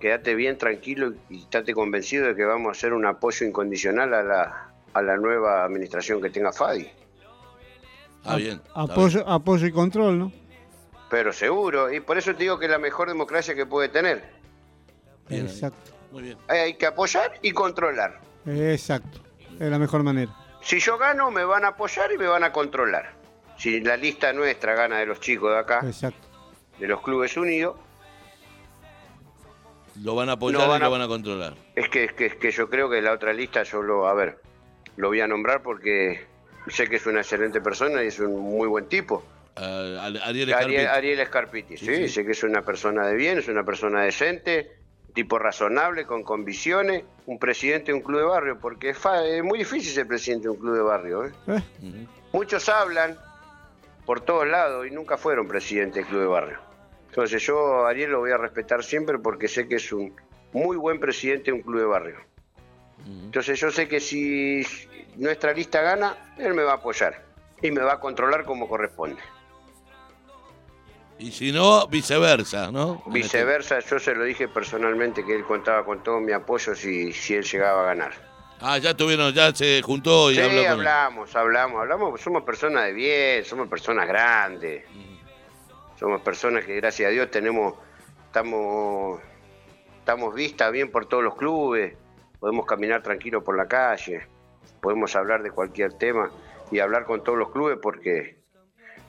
quédate 0.00 0.34
bien 0.34 0.58
tranquilo 0.58 1.14
y 1.30 1.42
estate 1.42 1.74
convencido 1.74 2.26
de 2.26 2.36
que 2.36 2.44
vamos 2.44 2.68
a 2.68 2.70
hacer 2.72 2.92
un 2.92 3.06
apoyo 3.06 3.46
incondicional 3.46 4.14
a 4.14 4.22
la, 4.22 4.74
a 4.92 5.02
la 5.02 5.16
nueva 5.16 5.64
administración 5.64 6.20
que 6.20 6.30
tenga 6.30 6.52
Fadi. 6.52 6.88
Ah, 8.24 8.36
bien. 8.36 8.60
Apoyo, 8.74 9.28
apoyo 9.28 9.66
y 9.66 9.72
control, 9.72 10.18
¿no? 10.18 10.32
Pero 11.10 11.32
seguro, 11.32 11.92
y 11.92 12.00
por 12.00 12.18
eso 12.18 12.32
te 12.32 12.44
digo 12.44 12.58
que 12.58 12.64
es 12.64 12.70
la 12.70 12.78
mejor 12.78 13.08
democracia 13.08 13.54
que 13.54 13.66
puede 13.66 13.88
tener. 13.88 14.24
Exacto. 15.28 15.92
Muy 16.10 16.22
bien. 16.22 16.38
Hay 16.48 16.58
hay 16.58 16.74
que 16.74 16.86
apoyar 16.86 17.38
y 17.42 17.52
controlar. 17.52 18.20
Exacto. 18.46 19.20
Es 19.60 19.70
la 19.70 19.78
mejor 19.78 20.02
manera. 20.02 20.34
Si 20.60 20.80
yo 20.80 20.96
gano, 20.96 21.30
me 21.30 21.44
van 21.44 21.64
a 21.64 21.68
apoyar 21.68 22.10
y 22.12 22.18
me 22.18 22.26
van 22.26 22.42
a 22.42 22.52
controlar. 22.52 23.13
Si 23.56 23.80
la 23.80 23.96
lista 23.96 24.32
nuestra 24.32 24.74
gana 24.74 24.98
de 24.98 25.06
los 25.06 25.20
chicos 25.20 25.52
de 25.52 25.58
acá, 25.58 25.80
Exacto. 25.84 26.26
de 26.78 26.86
los 26.88 27.00
clubes 27.02 27.36
unidos, 27.36 27.76
Lo 30.02 30.14
van 30.16 30.28
a 30.28 30.32
apoyar 30.32 30.60
No 30.62 30.68
van 30.68 30.80
y 30.80 30.84
lo 30.84 30.90
van 30.90 31.02
a 31.02 31.06
controlar. 31.08 31.54
es 31.76 31.88
que, 31.88 32.04
es 32.04 32.12
que, 32.14 32.26
es 32.26 32.34
que 32.34 32.50
yo 32.50 32.68
creo 32.68 32.90
que 32.90 33.00
la 33.00 33.12
otra 33.12 33.32
lista 33.32 33.62
yo 33.62 33.80
lo, 33.80 34.08
a 34.08 34.14
ver, 34.14 34.38
lo 34.96 35.08
voy 35.08 35.20
a 35.20 35.26
nombrar 35.28 35.62
porque 35.62 36.26
sé 36.66 36.88
que 36.88 36.96
es 36.96 37.06
una 37.06 37.20
excelente 37.20 37.60
persona 37.60 38.02
y 38.02 38.08
es 38.08 38.18
un 38.18 38.36
muy 38.40 38.66
buen 38.66 38.86
tipo. 38.88 39.24
Ah, 39.56 40.06
Ariel 40.06 40.20
Ariel, 40.24 40.48
Escarpiti. 40.50 40.76
Ariel 40.86 41.20
Escarpiti, 41.20 41.76
sí, 41.76 41.86
Sí, 41.86 41.94
sí. 41.94 42.08
sé 42.08 42.24
que 42.26 42.32
es 42.32 42.42
una 42.42 42.62
persona 42.62 43.06
de 43.06 43.14
bien, 43.14 43.38
es 43.38 43.46
una 43.46 43.62
persona 43.62 44.02
decente, 44.02 44.72
tipo 45.14 45.38
razonable, 45.38 46.06
con 46.06 46.24
convicciones, 46.24 47.04
un 47.26 47.38
presidente 47.38 47.92
de 47.92 47.98
un 47.98 48.00
club 48.02 48.18
de 48.18 48.26
barrio, 48.26 48.58
porque 48.60 48.90
es, 48.90 48.98
fa- 48.98 49.24
es 49.24 49.44
muy 49.44 49.60
difícil 49.60 49.92
ser 49.92 50.08
presidente 50.08 50.44
de 50.48 50.50
un 50.50 50.56
club 50.58 50.74
de 50.74 50.82
barrio. 50.82 51.24
¿eh? 51.26 51.32
Muchos 52.32 52.68
hablan 52.68 53.16
por 54.06 54.20
todos 54.20 54.46
lados 54.46 54.86
y 54.86 54.90
nunca 54.90 55.16
fueron 55.16 55.48
presidente 55.48 56.00
del 56.00 56.08
club 56.08 56.20
de 56.20 56.26
barrio. 56.26 56.58
Entonces 57.08 57.42
yo 57.42 57.86
a 57.86 57.90
Ariel 57.90 58.10
lo 58.10 58.20
voy 58.20 58.32
a 58.32 58.36
respetar 58.36 58.82
siempre 58.82 59.18
porque 59.18 59.48
sé 59.48 59.68
que 59.68 59.76
es 59.76 59.92
un 59.92 60.14
muy 60.52 60.76
buen 60.76 60.98
presidente 61.00 61.46
de 61.50 61.52
un 61.52 61.62
club 61.62 61.80
de 61.80 61.86
barrio. 61.86 62.16
Entonces 63.06 63.58
yo 63.60 63.70
sé 63.70 63.86
que 63.88 64.00
si 64.00 64.64
nuestra 65.16 65.52
lista 65.52 65.80
gana, 65.82 66.16
él 66.38 66.54
me 66.54 66.62
va 66.62 66.72
a 66.72 66.76
apoyar 66.76 67.22
y 67.60 67.70
me 67.70 67.82
va 67.82 67.94
a 67.94 68.00
controlar 68.00 68.44
como 68.44 68.68
corresponde. 68.68 69.20
Y 71.18 71.30
si 71.30 71.52
no, 71.52 71.86
viceversa, 71.86 72.72
¿no? 72.72 73.02
Este- 73.06 73.10
Viceversa, 73.10 73.78
yo 73.80 73.98
se 73.98 74.14
lo 74.14 74.24
dije 74.24 74.48
personalmente 74.48 75.24
que 75.24 75.34
él 75.36 75.44
contaba 75.44 75.84
con 75.84 76.02
todo 76.02 76.18
mi 76.20 76.32
apoyo 76.32 76.74
si, 76.74 77.12
si 77.12 77.34
él 77.34 77.44
llegaba 77.44 77.82
a 77.82 77.86
ganar. 77.86 78.12
Ah, 78.60 78.78
ya 78.78 78.96
tuvieron, 78.96 79.32
ya 79.32 79.54
se 79.54 79.82
juntó 79.82 80.30
y 80.30 80.36
sí, 80.36 80.40
habló 80.40 80.62
con 80.62 80.70
hablamos, 80.70 81.36
hablamos, 81.36 81.80
hablamos, 81.80 82.20
somos 82.20 82.42
personas 82.44 82.84
de 82.84 82.92
bien, 82.92 83.44
somos 83.44 83.68
personas 83.68 84.06
grandes. 84.08 84.84
Somos 85.96 86.20
personas 86.22 86.64
que 86.64 86.76
gracias 86.76 87.08
a 87.08 87.12
Dios 87.12 87.30
tenemos, 87.30 87.74
estamos, 88.26 89.20
estamos 89.98 90.34
vistas 90.34 90.72
bien 90.72 90.90
por 90.90 91.06
todos 91.06 91.22
los 91.22 91.36
clubes, 91.36 91.94
podemos 92.40 92.66
caminar 92.66 93.02
tranquilos 93.02 93.44
por 93.44 93.56
la 93.56 93.66
calle, 93.68 94.26
podemos 94.80 95.14
hablar 95.14 95.42
de 95.42 95.50
cualquier 95.50 95.92
tema 95.92 96.30
y 96.70 96.80
hablar 96.80 97.04
con 97.04 97.22
todos 97.22 97.38
los 97.38 97.50
clubes 97.52 97.78
porque 97.80 98.38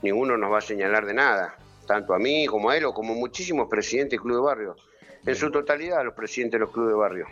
ninguno 0.03 0.37
nos 0.37 0.51
va 0.51 0.59
a 0.59 0.61
señalar 0.61 1.05
de 1.05 1.15
nada, 1.15 1.57
tanto 1.87 2.13
a 2.13 2.19
mí 2.19 2.45
como 2.45 2.69
a 2.69 2.77
él 2.77 2.85
o 2.85 2.93
como 2.93 3.15
muchísimos 3.15 3.67
presidentes 3.67 4.19
de 4.19 4.21
club 4.21 4.35
de 4.35 4.41
barrio, 4.43 4.75
en 5.25 5.35
su 5.35 5.49
totalidad 5.49 6.05
los 6.05 6.13
presidentes 6.13 6.59
de 6.59 6.65
los 6.65 6.71
clubes 6.71 6.91
de 6.91 6.99
barrio. 6.99 7.27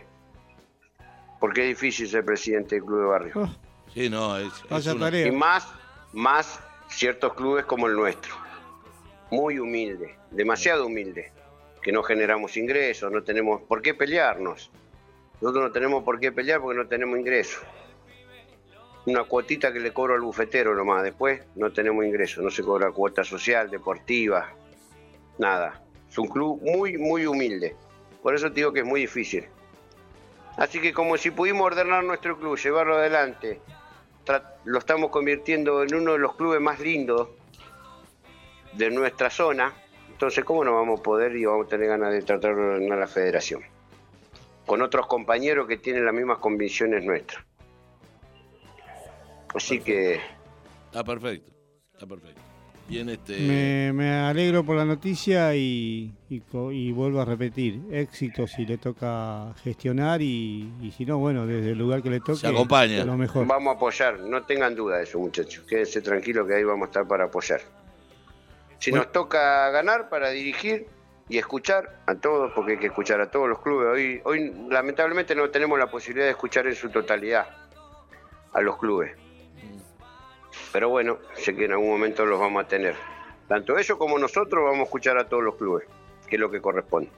Porque 1.43 1.63
es 1.63 1.67
difícil 1.67 2.07
ser 2.07 2.23
presidente 2.23 2.75
del 2.75 2.85
club 2.85 2.99
de 3.01 3.05
barrio. 3.05 3.49
Sí, 3.93 4.09
no, 4.09 4.37
es, 4.37 4.63
una- 4.69 4.97
tarea. 4.97 5.27
Y 5.27 5.31
más, 5.31 5.67
más 6.13 6.57
ciertos 6.87 7.33
clubes 7.33 7.65
como 7.65 7.87
el 7.87 7.95
nuestro. 7.95 8.33
Muy 9.29 9.59
humilde, 9.59 10.15
demasiado 10.31 10.85
humilde. 10.85 11.33
Que 11.81 11.91
no 11.91 12.01
generamos 12.01 12.55
ingresos, 12.55 13.11
no 13.11 13.23
tenemos 13.23 13.61
por 13.63 13.81
qué 13.81 13.93
pelearnos. 13.93 14.71
Nosotros 15.41 15.65
no 15.65 15.71
tenemos 15.73 16.05
por 16.05 16.17
qué 16.17 16.31
pelear 16.31 16.61
porque 16.61 16.77
no 16.79 16.87
tenemos 16.87 17.19
ingresos. 17.19 17.61
Una 19.05 19.25
cuotita 19.25 19.73
que 19.73 19.81
le 19.81 19.91
cobro 19.91 20.13
al 20.13 20.21
bufetero 20.21 20.73
nomás. 20.73 21.03
Después 21.03 21.41
no 21.55 21.73
tenemos 21.73 22.05
ingresos, 22.05 22.41
no 22.41 22.51
se 22.51 22.63
cobra 22.63 22.89
cuota 22.91 23.25
social, 23.25 23.69
deportiva, 23.69 24.49
nada. 25.37 25.83
Es 26.09 26.17
un 26.17 26.29
club 26.29 26.61
muy, 26.63 26.97
muy 26.97 27.25
humilde. 27.25 27.75
Por 28.21 28.33
eso 28.33 28.47
te 28.47 28.61
digo 28.61 28.71
que 28.71 28.79
es 28.79 28.85
muy 28.85 29.01
difícil. 29.01 29.45
Así 30.57 30.79
que 30.79 30.93
como 30.93 31.17
si 31.17 31.31
pudimos 31.31 31.65
ordenar 31.65 32.03
nuestro 32.03 32.37
club, 32.37 32.57
llevarlo 32.57 32.95
adelante, 32.95 33.59
lo 34.65 34.79
estamos 34.79 35.09
convirtiendo 35.09 35.83
en 35.83 35.95
uno 35.95 36.13
de 36.13 36.19
los 36.19 36.35
clubes 36.35 36.61
más 36.61 36.79
lindos 36.79 37.29
de 38.73 38.89
nuestra 38.91 39.29
zona, 39.29 39.73
entonces 40.09 40.43
¿cómo 40.45 40.63
no 40.63 40.73
vamos 40.73 40.99
a 40.99 41.03
poder 41.03 41.35
y 41.35 41.45
vamos 41.45 41.67
a 41.67 41.69
tener 41.69 41.87
ganas 41.87 42.11
de 42.11 42.21
tratar 42.21 42.55
de 42.55 42.61
ordenar 42.61 42.99
la 42.99 43.07
federación? 43.07 43.63
Con 44.65 44.81
otros 44.81 45.07
compañeros 45.07 45.67
que 45.67 45.77
tienen 45.77 46.05
las 46.05 46.13
mismas 46.13 46.37
convicciones 46.37 47.03
nuestras. 47.03 47.43
Así 49.53 49.79
que 49.81 50.21
Está 50.93 51.03
perfecto, 51.03 51.51
está 51.91 52.05
perfecto. 52.05 52.42
Bien, 52.87 53.07
este... 53.09 53.39
Me, 53.39 53.93
me 53.93 54.11
alegro 54.11 54.63
por 54.65 54.75
la 54.75 54.83
noticia 54.85 55.55
y, 55.55 56.13
y, 56.29 56.41
co- 56.41 56.71
y 56.71 56.91
vuelvo 56.91 57.21
a 57.21 57.25
repetir, 57.25 57.81
éxito 57.91 58.45
si 58.45 58.65
le 58.65 58.77
toca 58.77 59.53
gestionar 59.63 60.21
y, 60.21 60.69
y 60.81 60.91
si 60.91 61.05
no, 61.05 61.17
bueno, 61.17 61.47
desde 61.47 61.71
el 61.71 61.77
lugar 61.77 62.03
que 62.03 62.09
le 62.09 62.19
toque, 62.19 62.39
lo 63.05 63.17
mejor. 63.17 63.47
vamos 63.47 63.73
a 63.73 63.77
apoyar, 63.77 64.19
no 64.19 64.43
tengan 64.43 64.75
duda 64.75 64.97
de 64.97 65.03
eso 65.03 65.17
muchachos, 65.17 65.63
quédense 65.65 66.01
tranquilos 66.01 66.45
que 66.45 66.55
ahí 66.55 66.63
vamos 66.63 66.87
a 66.87 66.89
estar 66.89 67.07
para 67.07 67.25
apoyar. 67.25 67.61
Si 68.79 68.91
nos 68.91 69.11
toca 69.13 69.69
ganar 69.69 70.09
para 70.09 70.29
dirigir 70.31 70.85
y 71.29 71.37
escuchar 71.37 72.01
a 72.05 72.15
todos, 72.15 72.51
porque 72.53 72.73
hay 72.73 72.79
que 72.79 72.87
escuchar 72.87 73.21
a 73.21 73.31
todos 73.31 73.47
los 73.47 73.61
clubes. 73.61 73.87
Hoy, 73.93 74.21
hoy 74.25 74.53
lamentablemente 74.69 75.33
no 75.35 75.49
tenemos 75.49 75.79
la 75.79 75.87
posibilidad 75.89 76.25
de 76.25 76.31
escuchar 76.31 76.67
en 76.67 76.75
su 76.75 76.89
totalidad 76.89 77.47
a 78.51 78.59
los 78.59 78.77
clubes. 78.77 79.13
Pero 80.73 80.89
bueno, 80.89 81.19
sé 81.35 81.55
que 81.55 81.65
en 81.65 81.71
algún 81.71 81.87
momento 81.89 82.25
los 82.25 82.37
vamos 82.39 82.65
a 82.65 82.67
tener. 82.67 82.95
Tanto 83.47 83.77
ellos 83.77 83.97
como 83.97 84.17
nosotros 84.19 84.61
vamos 84.63 84.79
a 84.79 84.83
escuchar 84.83 85.17
a 85.17 85.29
todos 85.29 85.43
los 85.43 85.55
clubes, 85.55 85.85
que 86.27 86.35
es 86.35 86.39
lo 86.41 86.49
que 86.51 86.59
corresponde. 86.61 87.09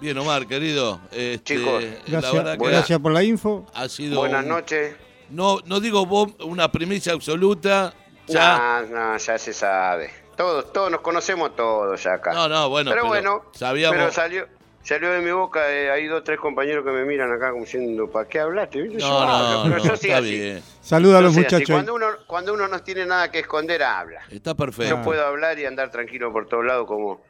Bien, 0.00 0.16
Omar, 0.16 0.46
querido. 0.46 1.00
este, 1.10 1.42
Chicos, 1.56 1.84
Gracias, 2.06 2.32
verdad 2.32 2.58
que 2.58 2.66
gracias 2.68 2.98
por 3.00 3.12
la 3.12 3.22
info. 3.22 3.66
ha 3.74 3.88
sido... 3.88 4.20
Buenas 4.20 4.42
un- 4.44 4.48
noches. 4.48 4.96
No, 5.28 5.58
no 5.66 5.78
digo 5.80 6.06
vos 6.06 6.32
una 6.40 6.72
primicia 6.72 7.12
absoluta. 7.12 7.92
Ya. 8.26 8.84
No, 8.88 9.12
no, 9.12 9.16
ya 9.18 9.38
se 9.38 9.52
sabe. 9.52 10.10
Todos, 10.36 10.72
todos 10.72 10.90
nos 10.90 11.00
conocemos 11.02 11.54
todos 11.54 12.02
ya 12.02 12.14
acá. 12.14 12.32
No, 12.32 12.48
no, 12.48 12.68
bueno, 12.70 12.90
Pero, 12.90 13.02
pero 13.02 13.08
bueno, 13.08 13.44
sabíamos- 13.52 13.96
pero 13.98 14.10
salió, 14.12 14.46
salió 14.82 15.10
de 15.12 15.20
mi 15.20 15.30
boca, 15.30 15.70
eh, 15.72 15.90
hay 15.90 16.06
dos, 16.06 16.24
tres 16.24 16.38
compañeros 16.38 16.84
que 16.84 16.90
me 16.90 17.04
miran 17.04 17.32
acá 17.32 17.50
como 17.50 17.64
diciendo, 17.64 18.10
¿para 18.10 18.28
qué 18.28 18.40
hablaste? 18.40 18.82
¿Viste? 18.82 18.98
No, 18.98 19.08
Yo 19.08 19.18
hablo, 19.18 19.50
no, 19.50 19.62
pero 19.64 19.76
no, 19.76 19.84
yo 19.90 19.96
sí 19.96 20.06
está 20.08 20.18
así. 20.18 20.30
bien. 20.38 20.62
Saluda 20.80 21.18
a 21.18 21.20
los 21.20 21.34
muchachos. 21.34 21.70
Cuando 21.70 21.94
uno, 21.94 22.06
cuando 22.26 22.54
uno 22.54 22.66
no 22.68 22.82
tiene 22.82 23.04
nada 23.06 23.30
que 23.30 23.40
esconder, 23.40 23.82
habla. 23.82 24.22
Está 24.30 24.54
perfecto. 24.54 24.96
Yo 24.96 25.02
puedo 25.02 25.24
hablar 25.24 25.58
y 25.58 25.66
andar 25.66 25.90
tranquilo 25.90 26.32
por 26.32 26.48
todos 26.48 26.64
lados 26.64 26.86
como, 26.86 27.20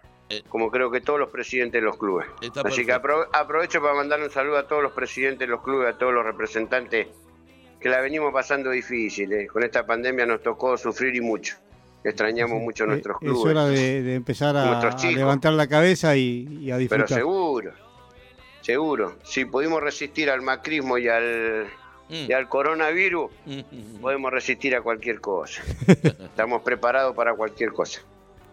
como 0.48 0.70
creo 0.70 0.90
que 0.90 1.00
todos 1.00 1.18
los 1.18 1.28
presidentes 1.30 1.80
de 1.80 1.84
los 1.84 1.96
clubes. 1.98 2.26
Eh. 2.40 2.46
Está 2.46 2.60
Así 2.62 2.86
que 2.86 2.94
apro- 2.94 3.28
aprovecho 3.32 3.80
para 3.82 3.94
mandarle 3.94 4.26
un 4.26 4.30
saludo 4.32 4.56
a 4.58 4.66
todos 4.68 4.82
los 4.82 4.92
presidentes 4.92 5.40
de 5.40 5.46
los 5.48 5.62
clubes, 5.62 5.94
a 5.94 5.98
todos 5.98 6.12
los 6.14 6.24
representantes 6.24 7.08
que 7.80 7.88
la 7.88 8.00
venimos 8.00 8.32
pasando 8.32 8.70
difícil. 8.70 9.32
eh. 9.32 9.46
Con 9.46 9.62
esta 9.64 9.84
pandemia 9.86 10.24
nos 10.26 10.42
tocó 10.42 10.76
sufrir 10.76 11.14
y 11.16 11.20
mucho. 11.20 11.56
Extrañamos 12.02 12.60
mucho 12.62 12.86
nuestros 12.86 13.16
Es 13.16 13.20
clubes. 13.20 13.50
hora 13.52 13.66
de, 13.66 14.02
de 14.02 14.14
empezar 14.14 14.56
a, 14.56 14.64
Nuestros 14.80 15.04
levantar 15.04 15.52
la 15.52 15.66
cabeza 15.66 16.16
y, 16.16 16.46
y 16.60 16.70
a 16.70 16.74
Pero 16.76 16.78
disfrutar. 16.78 17.08
seguro, 17.08 17.72
seguro. 18.62 19.16
Si 19.24 19.44
pudimos 19.44 19.82
resistir 19.82 20.30
al 20.30 20.40
macrismo 20.42 20.96
y 20.98 21.08
al, 21.08 21.66
y 22.08 22.32
al 22.32 22.48
coronavirus, 22.48 23.30
podemos 24.00 24.32
resistir 24.32 24.74
a 24.74 24.80
cualquier 24.82 25.20
cosa. 25.20 25.62
Estamos 25.86 26.62
preparados 26.62 27.14
para 27.14 27.34
cualquier 27.34 27.72
cosa. 27.72 28.00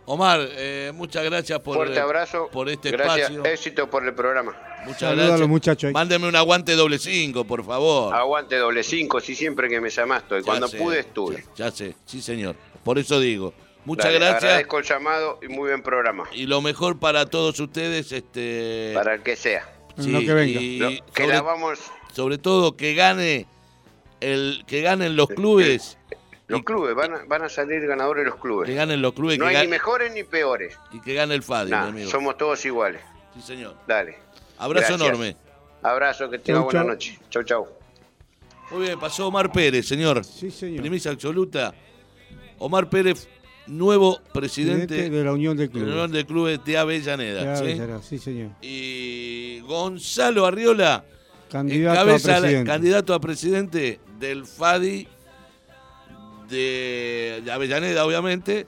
Omar, 0.09 0.39
eh, 0.51 0.91
muchas 0.95 1.21
gracias 1.25 1.59
por, 1.59 1.75
Fuerte 1.75 1.99
abrazo. 1.99 2.47
por 2.49 2.69
este 2.69 2.91
Gracias, 2.91 3.29
espacio. 3.29 3.45
éxito 3.45 3.89
por 3.89 4.05
el 4.05 4.13
programa. 4.13 4.55
Muchas 4.85 4.99
Saluda 5.01 5.11
a 5.11 5.15
gracias. 5.25 5.39
los 5.41 5.49
muchachos. 5.49 5.91
Mándeme 5.91 6.29
un 6.29 6.35
aguante 6.37 6.75
doble 6.75 6.97
cinco, 6.97 7.43
por 7.43 7.65
favor. 7.65 8.15
Aguante 8.15 8.55
doble 8.55 8.83
cinco, 8.83 9.19
si 9.19 9.35
siempre 9.35 9.67
que 9.67 9.81
me 9.81 9.89
llamas 9.89 10.23
estoy. 10.23 10.39
Ya 10.39 10.45
Cuando 10.45 10.69
sé, 10.69 10.77
pude 10.77 10.99
estuve. 10.99 11.43
Ya, 11.57 11.65
ya 11.65 11.71
sé, 11.71 11.95
sí 12.05 12.21
señor. 12.21 12.55
Por 12.85 12.97
eso 12.97 13.19
digo. 13.19 13.53
Muchas 13.83 14.05
Dale, 14.05 14.19
gracias. 14.19 14.43
Agradezco 14.45 14.77
el 14.79 14.85
llamado 14.85 15.39
y 15.41 15.47
muy 15.49 15.69
buen 15.69 15.81
programa. 15.81 16.23
Y 16.31 16.45
lo 16.45 16.61
mejor 16.61 16.99
para 16.99 17.25
todos 17.25 17.59
ustedes, 17.59 18.13
este. 18.13 18.91
Para 18.93 19.15
el 19.15 19.23
que 19.23 19.35
sea. 19.35 19.69
Sí, 19.99 20.09
Lo 20.09 20.19
que 20.21 20.33
venga. 20.33 20.61
y 20.61 20.77
Lo- 20.79 20.89
que 20.89 21.03
sobre, 21.23 21.27
la 21.35 21.41
vamos, 21.41 21.79
sobre 22.13 22.37
todo 22.37 22.77
que 22.77 22.93
gane 22.93 23.45
el 24.21 24.63
que 24.67 24.81
ganen 24.81 25.17
los 25.17 25.27
clubes, 25.27 25.97
los 26.47 26.63
clubes, 26.63 26.95
van 26.95 27.13
a, 27.13 27.25
van 27.27 27.43
a 27.43 27.49
salir 27.49 27.85
ganadores 27.85 28.25
los 28.25 28.35
clubes. 28.37 28.67
que 28.69 28.75
ganen 28.75 29.01
los 29.01 29.13
clubes, 29.13 29.37
No 29.37 29.47
que 29.47 29.57
hay 29.57 29.65
ni 29.65 29.71
mejores 29.71 30.13
ni 30.13 30.23
peores. 30.23 30.77
y 30.91 30.99
que 31.01 31.13
gane 31.13 31.35
el 31.35 31.43
FADI, 31.43 31.71
Nah, 31.71 31.83
mi 31.85 31.89
amigo. 31.89 32.09
somos 32.09 32.37
todos 32.37 32.63
iguales. 32.65 33.01
Sí, 33.35 33.41
señor. 33.41 33.75
Dale. 33.87 34.17
Abrazo 34.57 34.87
Gracias. 34.87 35.01
enorme. 35.09 35.35
Abrazo, 35.83 36.29
que 36.29 36.39
tenga 36.39 36.59
buena 36.61 36.79
chau. 36.81 36.87
noche. 36.89 37.19
Chau, 37.29 37.43
chau. 37.43 37.67
Muy 38.71 38.81
bien, 38.87 38.99
pasó 38.99 39.27
Omar 39.27 39.51
Pérez, 39.51 39.87
señor. 39.87 40.23
Sí, 40.23 40.49
señor. 40.51 40.81
Primicia 40.81 41.11
absoluta. 41.11 41.73
Omar 42.57 42.89
Pérez, 42.89 43.27
nuevo 43.67 44.19
presidente, 44.33 44.87
Presidente 44.87 45.15
de 45.17 45.23
la 45.23 45.33
Unión 45.33 45.55
de 45.55 45.63
de 45.63 45.67
la 45.67 45.71
Clubes. 45.73 45.93
Unión 45.93 46.11
de 46.11 46.25
Clubes 46.25 46.65
de 46.65 46.77
Avellaneda. 46.77 48.01
¿sí? 48.01 48.17
señor. 48.17 48.51
Y 48.61 49.59
Gonzalo 49.61 50.45
Arriola, 50.45 51.05
a 51.53 51.63
la- 51.63 52.63
candidato 52.65 53.13
a 53.13 53.19
presidente 53.19 53.99
del 54.19 54.45
FADI 54.45 55.07
de, 56.47 57.41
de 57.43 57.51
Avellaneda, 57.51 58.05
obviamente. 58.05 58.67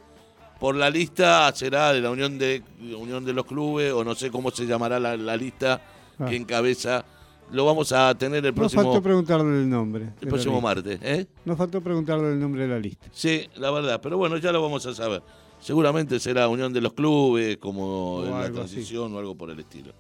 Por 0.59 0.75
la 0.75 0.89
lista 0.89 1.49
será 1.55 1.93
de 1.93 2.01
la 2.01 2.11
Unión 2.11 2.37
de 2.37 2.61
Unión 2.97 3.23
de 3.23 3.31
los 3.33 3.45
Clubes, 3.45 3.93
o 3.93 4.03
no 4.03 4.13
sé 4.15 4.29
cómo 4.29 4.51
se 4.51 4.65
llamará 4.65 4.99
la, 4.99 5.15
la 5.17 5.37
lista 5.37 5.81
Ah. 6.21 6.25
que 6.25 6.35
encabeza. 6.35 7.05
Lo 7.53 7.63
vamos 7.65 7.93
a 7.93 8.13
tener 8.13 8.39
el 8.45 8.51
Nos 8.51 8.55
próximo, 8.73 8.83
faltó 8.83 9.01
preguntarle 9.01 9.61
el 9.61 9.69
nombre. 9.69 10.09
el 10.21 10.27
próximo 10.27 10.59
martes. 10.59 10.99
¿eh? 11.01 11.25
Nos 11.45 11.57
faltó 11.57 11.81
preguntarle 11.81 12.33
el 12.33 12.39
nombre 12.39 12.63
de 12.63 12.67
la 12.67 12.77
lista. 12.77 13.07
Sí, 13.13 13.47
la 13.55 13.71
verdad, 13.71 13.99
pero 14.03 14.17
bueno, 14.17 14.35
ya 14.37 14.51
lo 14.51 14.61
vamos 14.61 14.85
a 14.85 14.93
saber. 14.93 15.23
Seguramente 15.61 16.19
será 16.19 16.47
Unión 16.49 16.73
de 16.73 16.81
los 16.81 16.91
Clubes, 16.93 17.57
como 17.57 18.15
O 18.17 18.25
en 18.25 18.31
la 18.31 18.41
así. 18.41 18.51
transición 18.53 19.15
o 19.15 19.17
algo 19.19 19.33
por 19.35 19.49
el 19.49 19.59
estilo. 19.61 19.93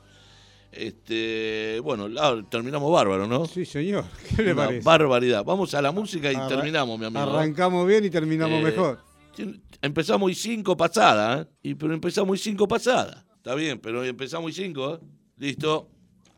Este, 0.71 1.79
bueno, 1.83 2.07
terminamos 2.45 2.91
bárbaro, 2.91 3.27
¿no? 3.27 3.45
Sí, 3.45 3.65
señor. 3.65 4.05
¿Qué 4.35 4.43
le 4.43 4.53
Una 4.53 4.65
parece? 4.65 4.85
barbaridad. 4.85 5.43
Vamos 5.43 5.73
a 5.73 5.81
la 5.81 5.91
música 5.91 6.31
y 6.31 6.37
terminamos, 6.47 6.99
mi 6.99 7.05
amigo. 7.05 7.21
Arrancamos 7.21 7.87
bien 7.87 8.05
y 8.05 8.09
terminamos 8.09 8.59
Eh, 8.59 8.63
mejor. 8.63 8.99
Empezamos 9.81 10.31
y 10.31 10.35
cinco 10.35 10.75
pasadas, 10.75 11.45
¿eh? 11.45 11.49
Y, 11.63 11.75
pero 11.75 11.93
empezamos 11.93 12.39
y 12.39 12.43
cinco 12.43 12.67
pasadas. 12.67 13.25
Está 13.37 13.55
bien, 13.55 13.79
pero 13.79 14.03
empezamos 14.03 14.51
y 14.51 14.53
cinco, 14.53 14.95
¿eh? 14.95 14.99
Listo. 15.37 15.89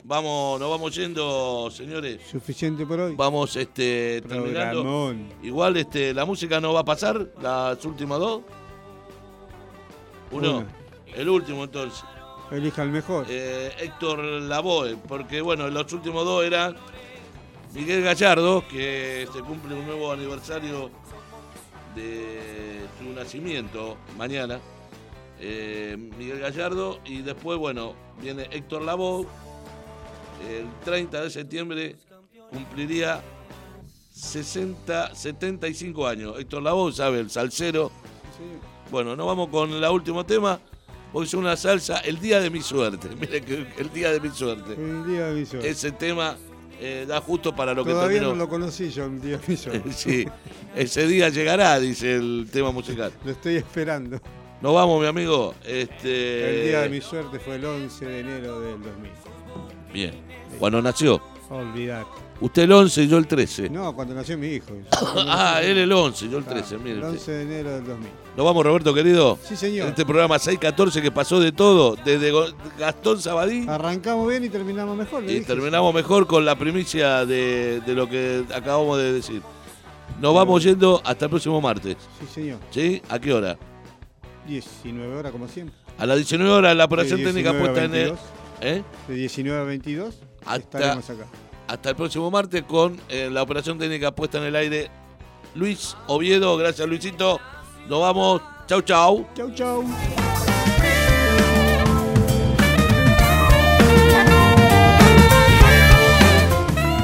Vamos, 0.03 0.59
nos 0.59 0.69
vamos 0.69 0.95
yendo, 0.95 1.69
señores. 1.69 2.21
Suficiente 2.31 2.85
por 2.85 2.99
hoy. 2.99 3.15
Vamos 3.15 3.55
este, 3.55 4.21
terminando. 4.21 4.81
Programón. 4.81 5.27
Igual 5.43 5.77
este, 5.77 6.13
la 6.13 6.25
música 6.25 6.59
no 6.59 6.73
va 6.73 6.79
a 6.79 6.85
pasar, 6.85 7.31
las 7.41 7.83
últimas 7.85 8.19
dos. 8.19 8.41
Uno. 10.31 10.59
Una. 10.59 10.67
El 11.15 11.29
último 11.29 11.65
entonces. 11.65 12.03
Elija 12.51 12.83
el 12.83 12.89
mejor. 12.89 13.25
Eh, 13.29 13.71
Héctor 13.79 14.19
Lavoe, 14.19 14.97
porque 15.07 15.41
bueno, 15.41 15.69
los 15.69 15.91
últimos 15.93 16.25
dos 16.25 16.43
eran 16.43 16.75
Miguel 17.73 18.03
Gallardo, 18.03 18.67
que 18.67 19.27
se 19.31 19.39
cumple 19.39 19.75
un 19.75 19.85
nuevo 19.85 20.11
aniversario 20.11 20.91
de 21.95 22.81
su 22.99 23.13
nacimiento 23.13 23.97
mañana. 24.17 24.59
eh, 25.39 25.95
Miguel 26.17 26.39
Gallardo 26.39 26.99
y 27.05 27.21
después, 27.21 27.57
bueno, 27.57 27.95
viene 28.21 28.47
Héctor 28.51 28.83
Lavoe. 28.83 29.25
El 30.49 30.67
30 30.83 31.21
de 31.23 31.29
septiembre 31.29 31.95
cumpliría 32.51 33.21
60, 34.11 35.15
75 35.15 36.07
años. 36.07 36.39
Héctor 36.39 36.63
Lavoe, 36.63 36.91
sabe, 36.91 37.19
el 37.19 37.29
salsero. 37.29 37.91
Bueno, 38.91 39.15
nos 39.15 39.25
vamos 39.25 39.49
con 39.49 39.71
el 39.71 39.83
último 39.85 40.25
tema. 40.25 40.59
Porque 41.11 41.27
es 41.27 41.33
una 41.33 41.55
salsa, 41.57 41.99
el 41.99 42.19
día 42.19 42.39
de 42.39 42.49
mi 42.49 42.61
suerte. 42.61 43.09
Mire 43.19 43.41
que 43.41 43.67
el 43.77 43.91
día 43.93 44.11
de 44.11 44.19
mi 44.19 44.29
suerte. 44.29 44.73
Un 44.73 45.07
día 45.07 45.27
de 45.27 45.39
mi 45.39 45.45
suerte. 45.45 45.69
Ese 45.69 45.91
tema 45.91 46.37
eh, 46.79 47.05
da 47.07 47.19
justo 47.21 47.55
para 47.55 47.73
lo 47.73 47.83
que 47.83 47.91
Todavía 47.91 48.19
terminó. 48.19 48.33
no 48.35 48.43
lo 48.45 48.49
conocí 48.49 48.89
yo, 48.89 49.05
un 49.05 49.19
día 49.21 49.37
de 49.37 49.43
mi 49.47 49.57
suerte. 49.57 49.91
Sí, 49.93 50.25
ese 50.75 51.05
día 51.07 51.29
llegará, 51.29 51.79
dice 51.79 52.15
el 52.15 52.47
tema 52.51 52.71
musical. 52.71 53.11
Lo 53.25 53.31
estoy 53.31 53.57
esperando. 53.57 54.19
Nos 54.61 54.73
vamos, 54.75 55.01
mi 55.01 55.07
amigo. 55.07 55.55
Este, 55.65 56.61
El 56.61 56.67
día 56.69 56.81
de 56.81 56.89
mi 56.89 57.01
suerte 57.01 57.39
fue 57.39 57.55
el 57.55 57.65
11 57.65 58.05
de 58.05 58.19
enero 58.19 58.61
del 58.61 58.81
2000. 58.81 59.11
Bien. 59.91 60.13
Cuando 60.59 60.81
nació. 60.81 61.21
Olvidar. 61.49 62.05
Usted 62.41 62.63
el 62.63 62.71
11 62.71 63.03
y 63.03 63.07
yo 63.07 63.17
el 63.19 63.27
13. 63.27 63.69
No, 63.69 63.93
cuando 63.95 64.15
nació 64.15 64.35
mi 64.37 64.47
hijo. 64.47 64.73
ah, 65.27 65.59
él 65.61 65.77
el 65.77 65.91
11, 65.91 66.27
yo 66.27 66.39
el 66.39 66.43
Ah, 66.47 66.49
13. 66.49 66.77
mire 66.79 66.91
El 66.93 67.03
usted. 67.03 67.13
11 67.13 67.31
de 67.31 67.41
enero 67.43 67.71
del 67.75 67.85
2000. 67.85 68.09
Nos 68.35 68.45
vamos, 68.45 68.65
Roberto, 68.65 68.93
querido. 68.93 69.37
Sí, 69.43 69.55
señor. 69.55 69.83
En 69.85 69.89
este 69.89 70.05
programa 70.05 70.39
614 70.39 71.01
que 71.03 71.11
pasó 71.11 71.39
de 71.39 71.51
todo, 71.51 71.95
desde 72.03 72.31
Gastón 72.79 73.21
Sabadí. 73.21 73.67
Arrancamos 73.67 74.27
bien 74.27 74.43
y 74.43 74.49
terminamos 74.49 74.97
mejor. 74.97 75.23
Y 75.23 75.27
dije. 75.27 75.41
terminamos 75.45 75.93
mejor 75.93 76.25
con 76.25 76.43
la 76.43 76.55
primicia 76.57 77.25
de, 77.27 77.81
de 77.85 77.93
lo 77.93 78.09
que 78.09 78.43
acabamos 78.55 78.97
de 78.97 79.13
decir. 79.13 79.41
Nos 80.19 80.33
vamos 80.33 80.63
yendo 80.63 80.99
hasta 81.05 81.25
el 81.25 81.29
próximo 81.29 81.61
martes. 81.61 81.95
Sí, 82.19 82.25
señor. 82.33 82.59
¿Sí? 82.71 83.01
¿A 83.09 83.19
qué 83.19 83.33
hora? 83.33 83.57
19 84.47 85.15
horas 85.15 85.31
como 85.31 85.47
siempre. 85.47 85.75
A 85.97 86.05
las 86.07 86.17
19 86.17 86.51
horas 86.51 86.75
la 86.75 86.85
operación 86.85 87.21
técnica 87.23 87.51
19 87.51 87.59
a 87.59 87.61
puesta 87.73 87.85
en 87.85 87.93
el... 87.95 88.05
22. 88.13 88.19
¿Eh? 88.61 88.83
De 89.07 89.13
19 89.15 89.59
a 89.59 89.63
22 89.63 90.15
Hasta, 90.45 90.55
estaremos 90.57 91.09
acá. 91.09 91.25
Hasta 91.71 91.91
el 91.91 91.95
próximo 91.95 92.29
martes 92.29 92.63
con 92.63 92.99
eh, 93.07 93.29
la 93.31 93.41
operación 93.41 93.79
técnica 93.79 94.11
puesta 94.11 94.37
en 94.39 94.43
el 94.43 94.55
aire. 94.57 94.91
Luis 95.55 95.95
Oviedo, 96.07 96.57
gracias 96.57 96.85
Luisito. 96.87 97.39
Nos 97.87 98.01
vamos. 98.01 98.41
Chau, 98.67 98.81
chau. 98.81 99.25
Chau, 99.35 99.49
chau. 99.55 99.83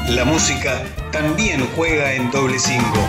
La 0.10 0.26
música 0.26 0.84
también 1.12 1.66
juega 1.76 2.14
en 2.14 2.30
doble 2.32 2.60
cinco. 2.60 3.00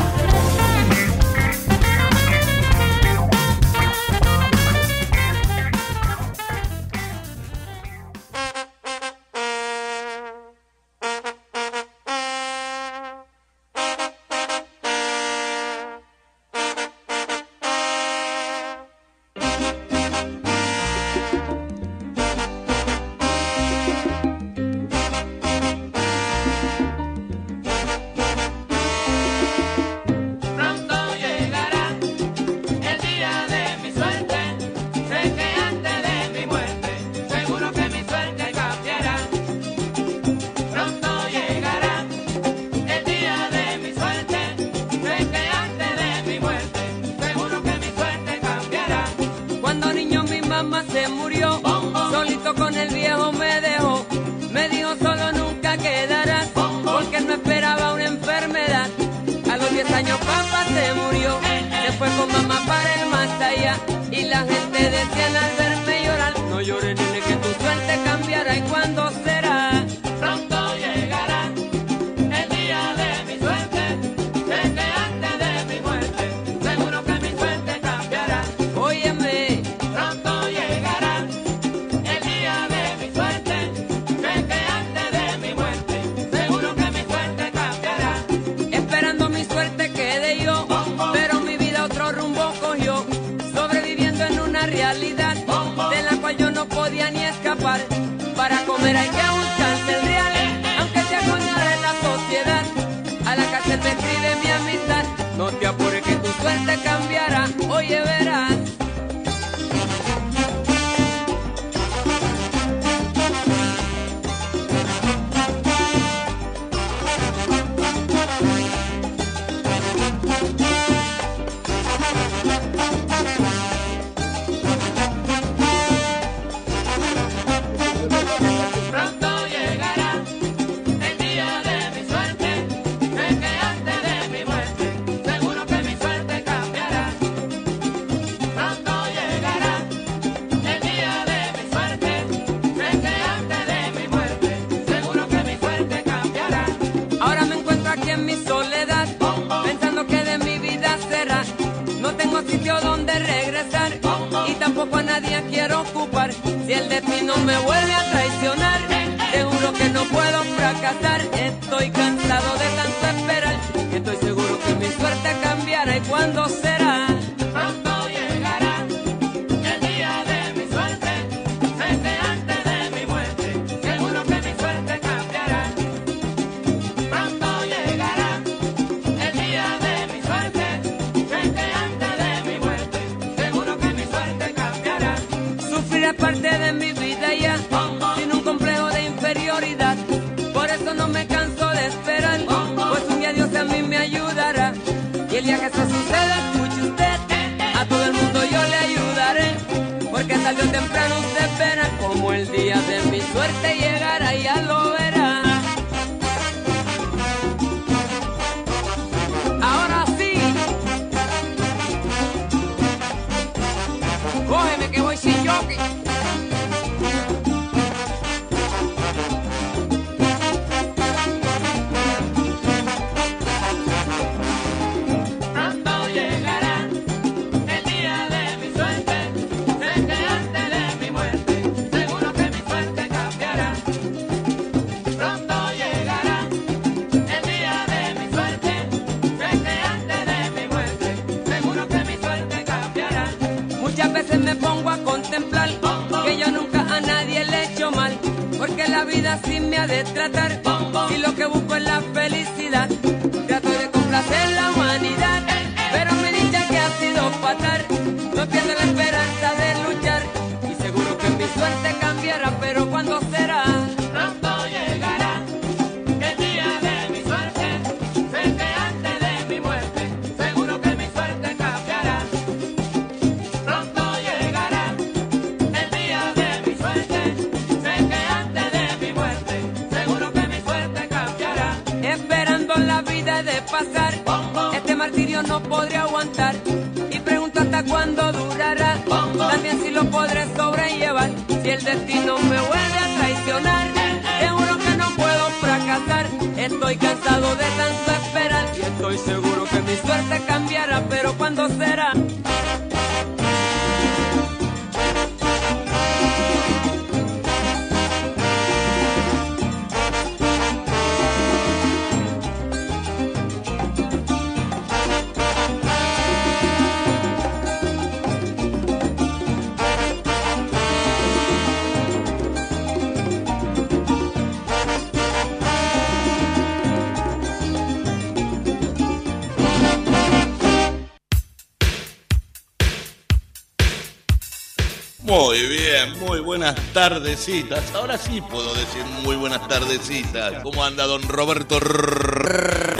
Tardecitas. 337.09 337.95
Ahora 337.95 338.19
sí 338.19 338.43
puedo 338.43 338.75
decir 338.75 339.03
muy 339.23 339.37
buenas 339.37 339.67
tardecitas. 339.67 340.62
¿Cómo 340.62 340.85
anda 340.85 341.07
don 341.07 341.23
Roberto? 341.23 341.81
Roberto 341.81 342.95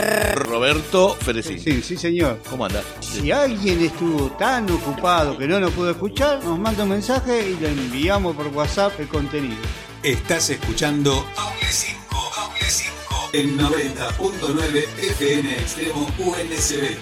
Ferecín. 1.19 1.59
Sí, 1.59 1.83
sí, 1.83 1.95
señor. 1.95 2.39
¿Cómo 2.49 2.65
anda? 2.65 2.81
Si 3.01 3.31
alguien 3.31 3.81
estuvo 3.81 4.31
tan 4.31 4.67
ocupado 4.71 5.37
que 5.37 5.47
no 5.47 5.59
nos 5.59 5.71
pudo 5.73 5.91
escuchar, 5.91 6.43
nos 6.43 6.57
manda 6.57 6.81
un 6.83 6.89
mensaje 6.89 7.51
y 7.51 7.57
le 7.57 7.69
enviamos 7.69 8.35
por 8.35 8.47
WhatsApp 8.47 8.99
el 8.99 9.07
contenido. 9.07 9.61
Estás 10.01 10.49
escuchando 10.49 11.11
Doble 11.11 11.67
5, 11.69 12.31
Doble 12.35 12.65
5 12.67 13.29
en 13.33 13.59
90.9 13.59 14.87
FM 14.97 15.51
Extremo 15.51 16.07
UNSB. 16.17 16.97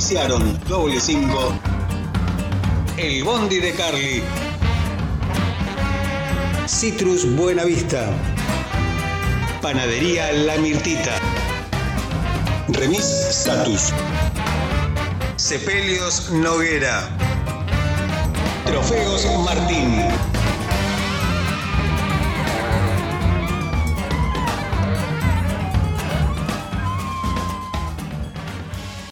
Auspiciaron 0.00 0.58
Doble 0.66 0.98
5, 0.98 1.28
El 2.96 3.22
Bondi 3.22 3.58
de 3.58 3.74
Carly, 3.74 4.22
Citrus 6.66 7.36
Buenavista, 7.36 8.06
Panadería 9.60 10.32
La 10.32 10.56
Mirtita, 10.56 11.18
Remis 12.68 13.04
Status, 13.28 13.92
Sepelios 15.36 16.30
Noguera, 16.30 17.06
Trofeos 18.64 19.26
Martín. 19.44 20.39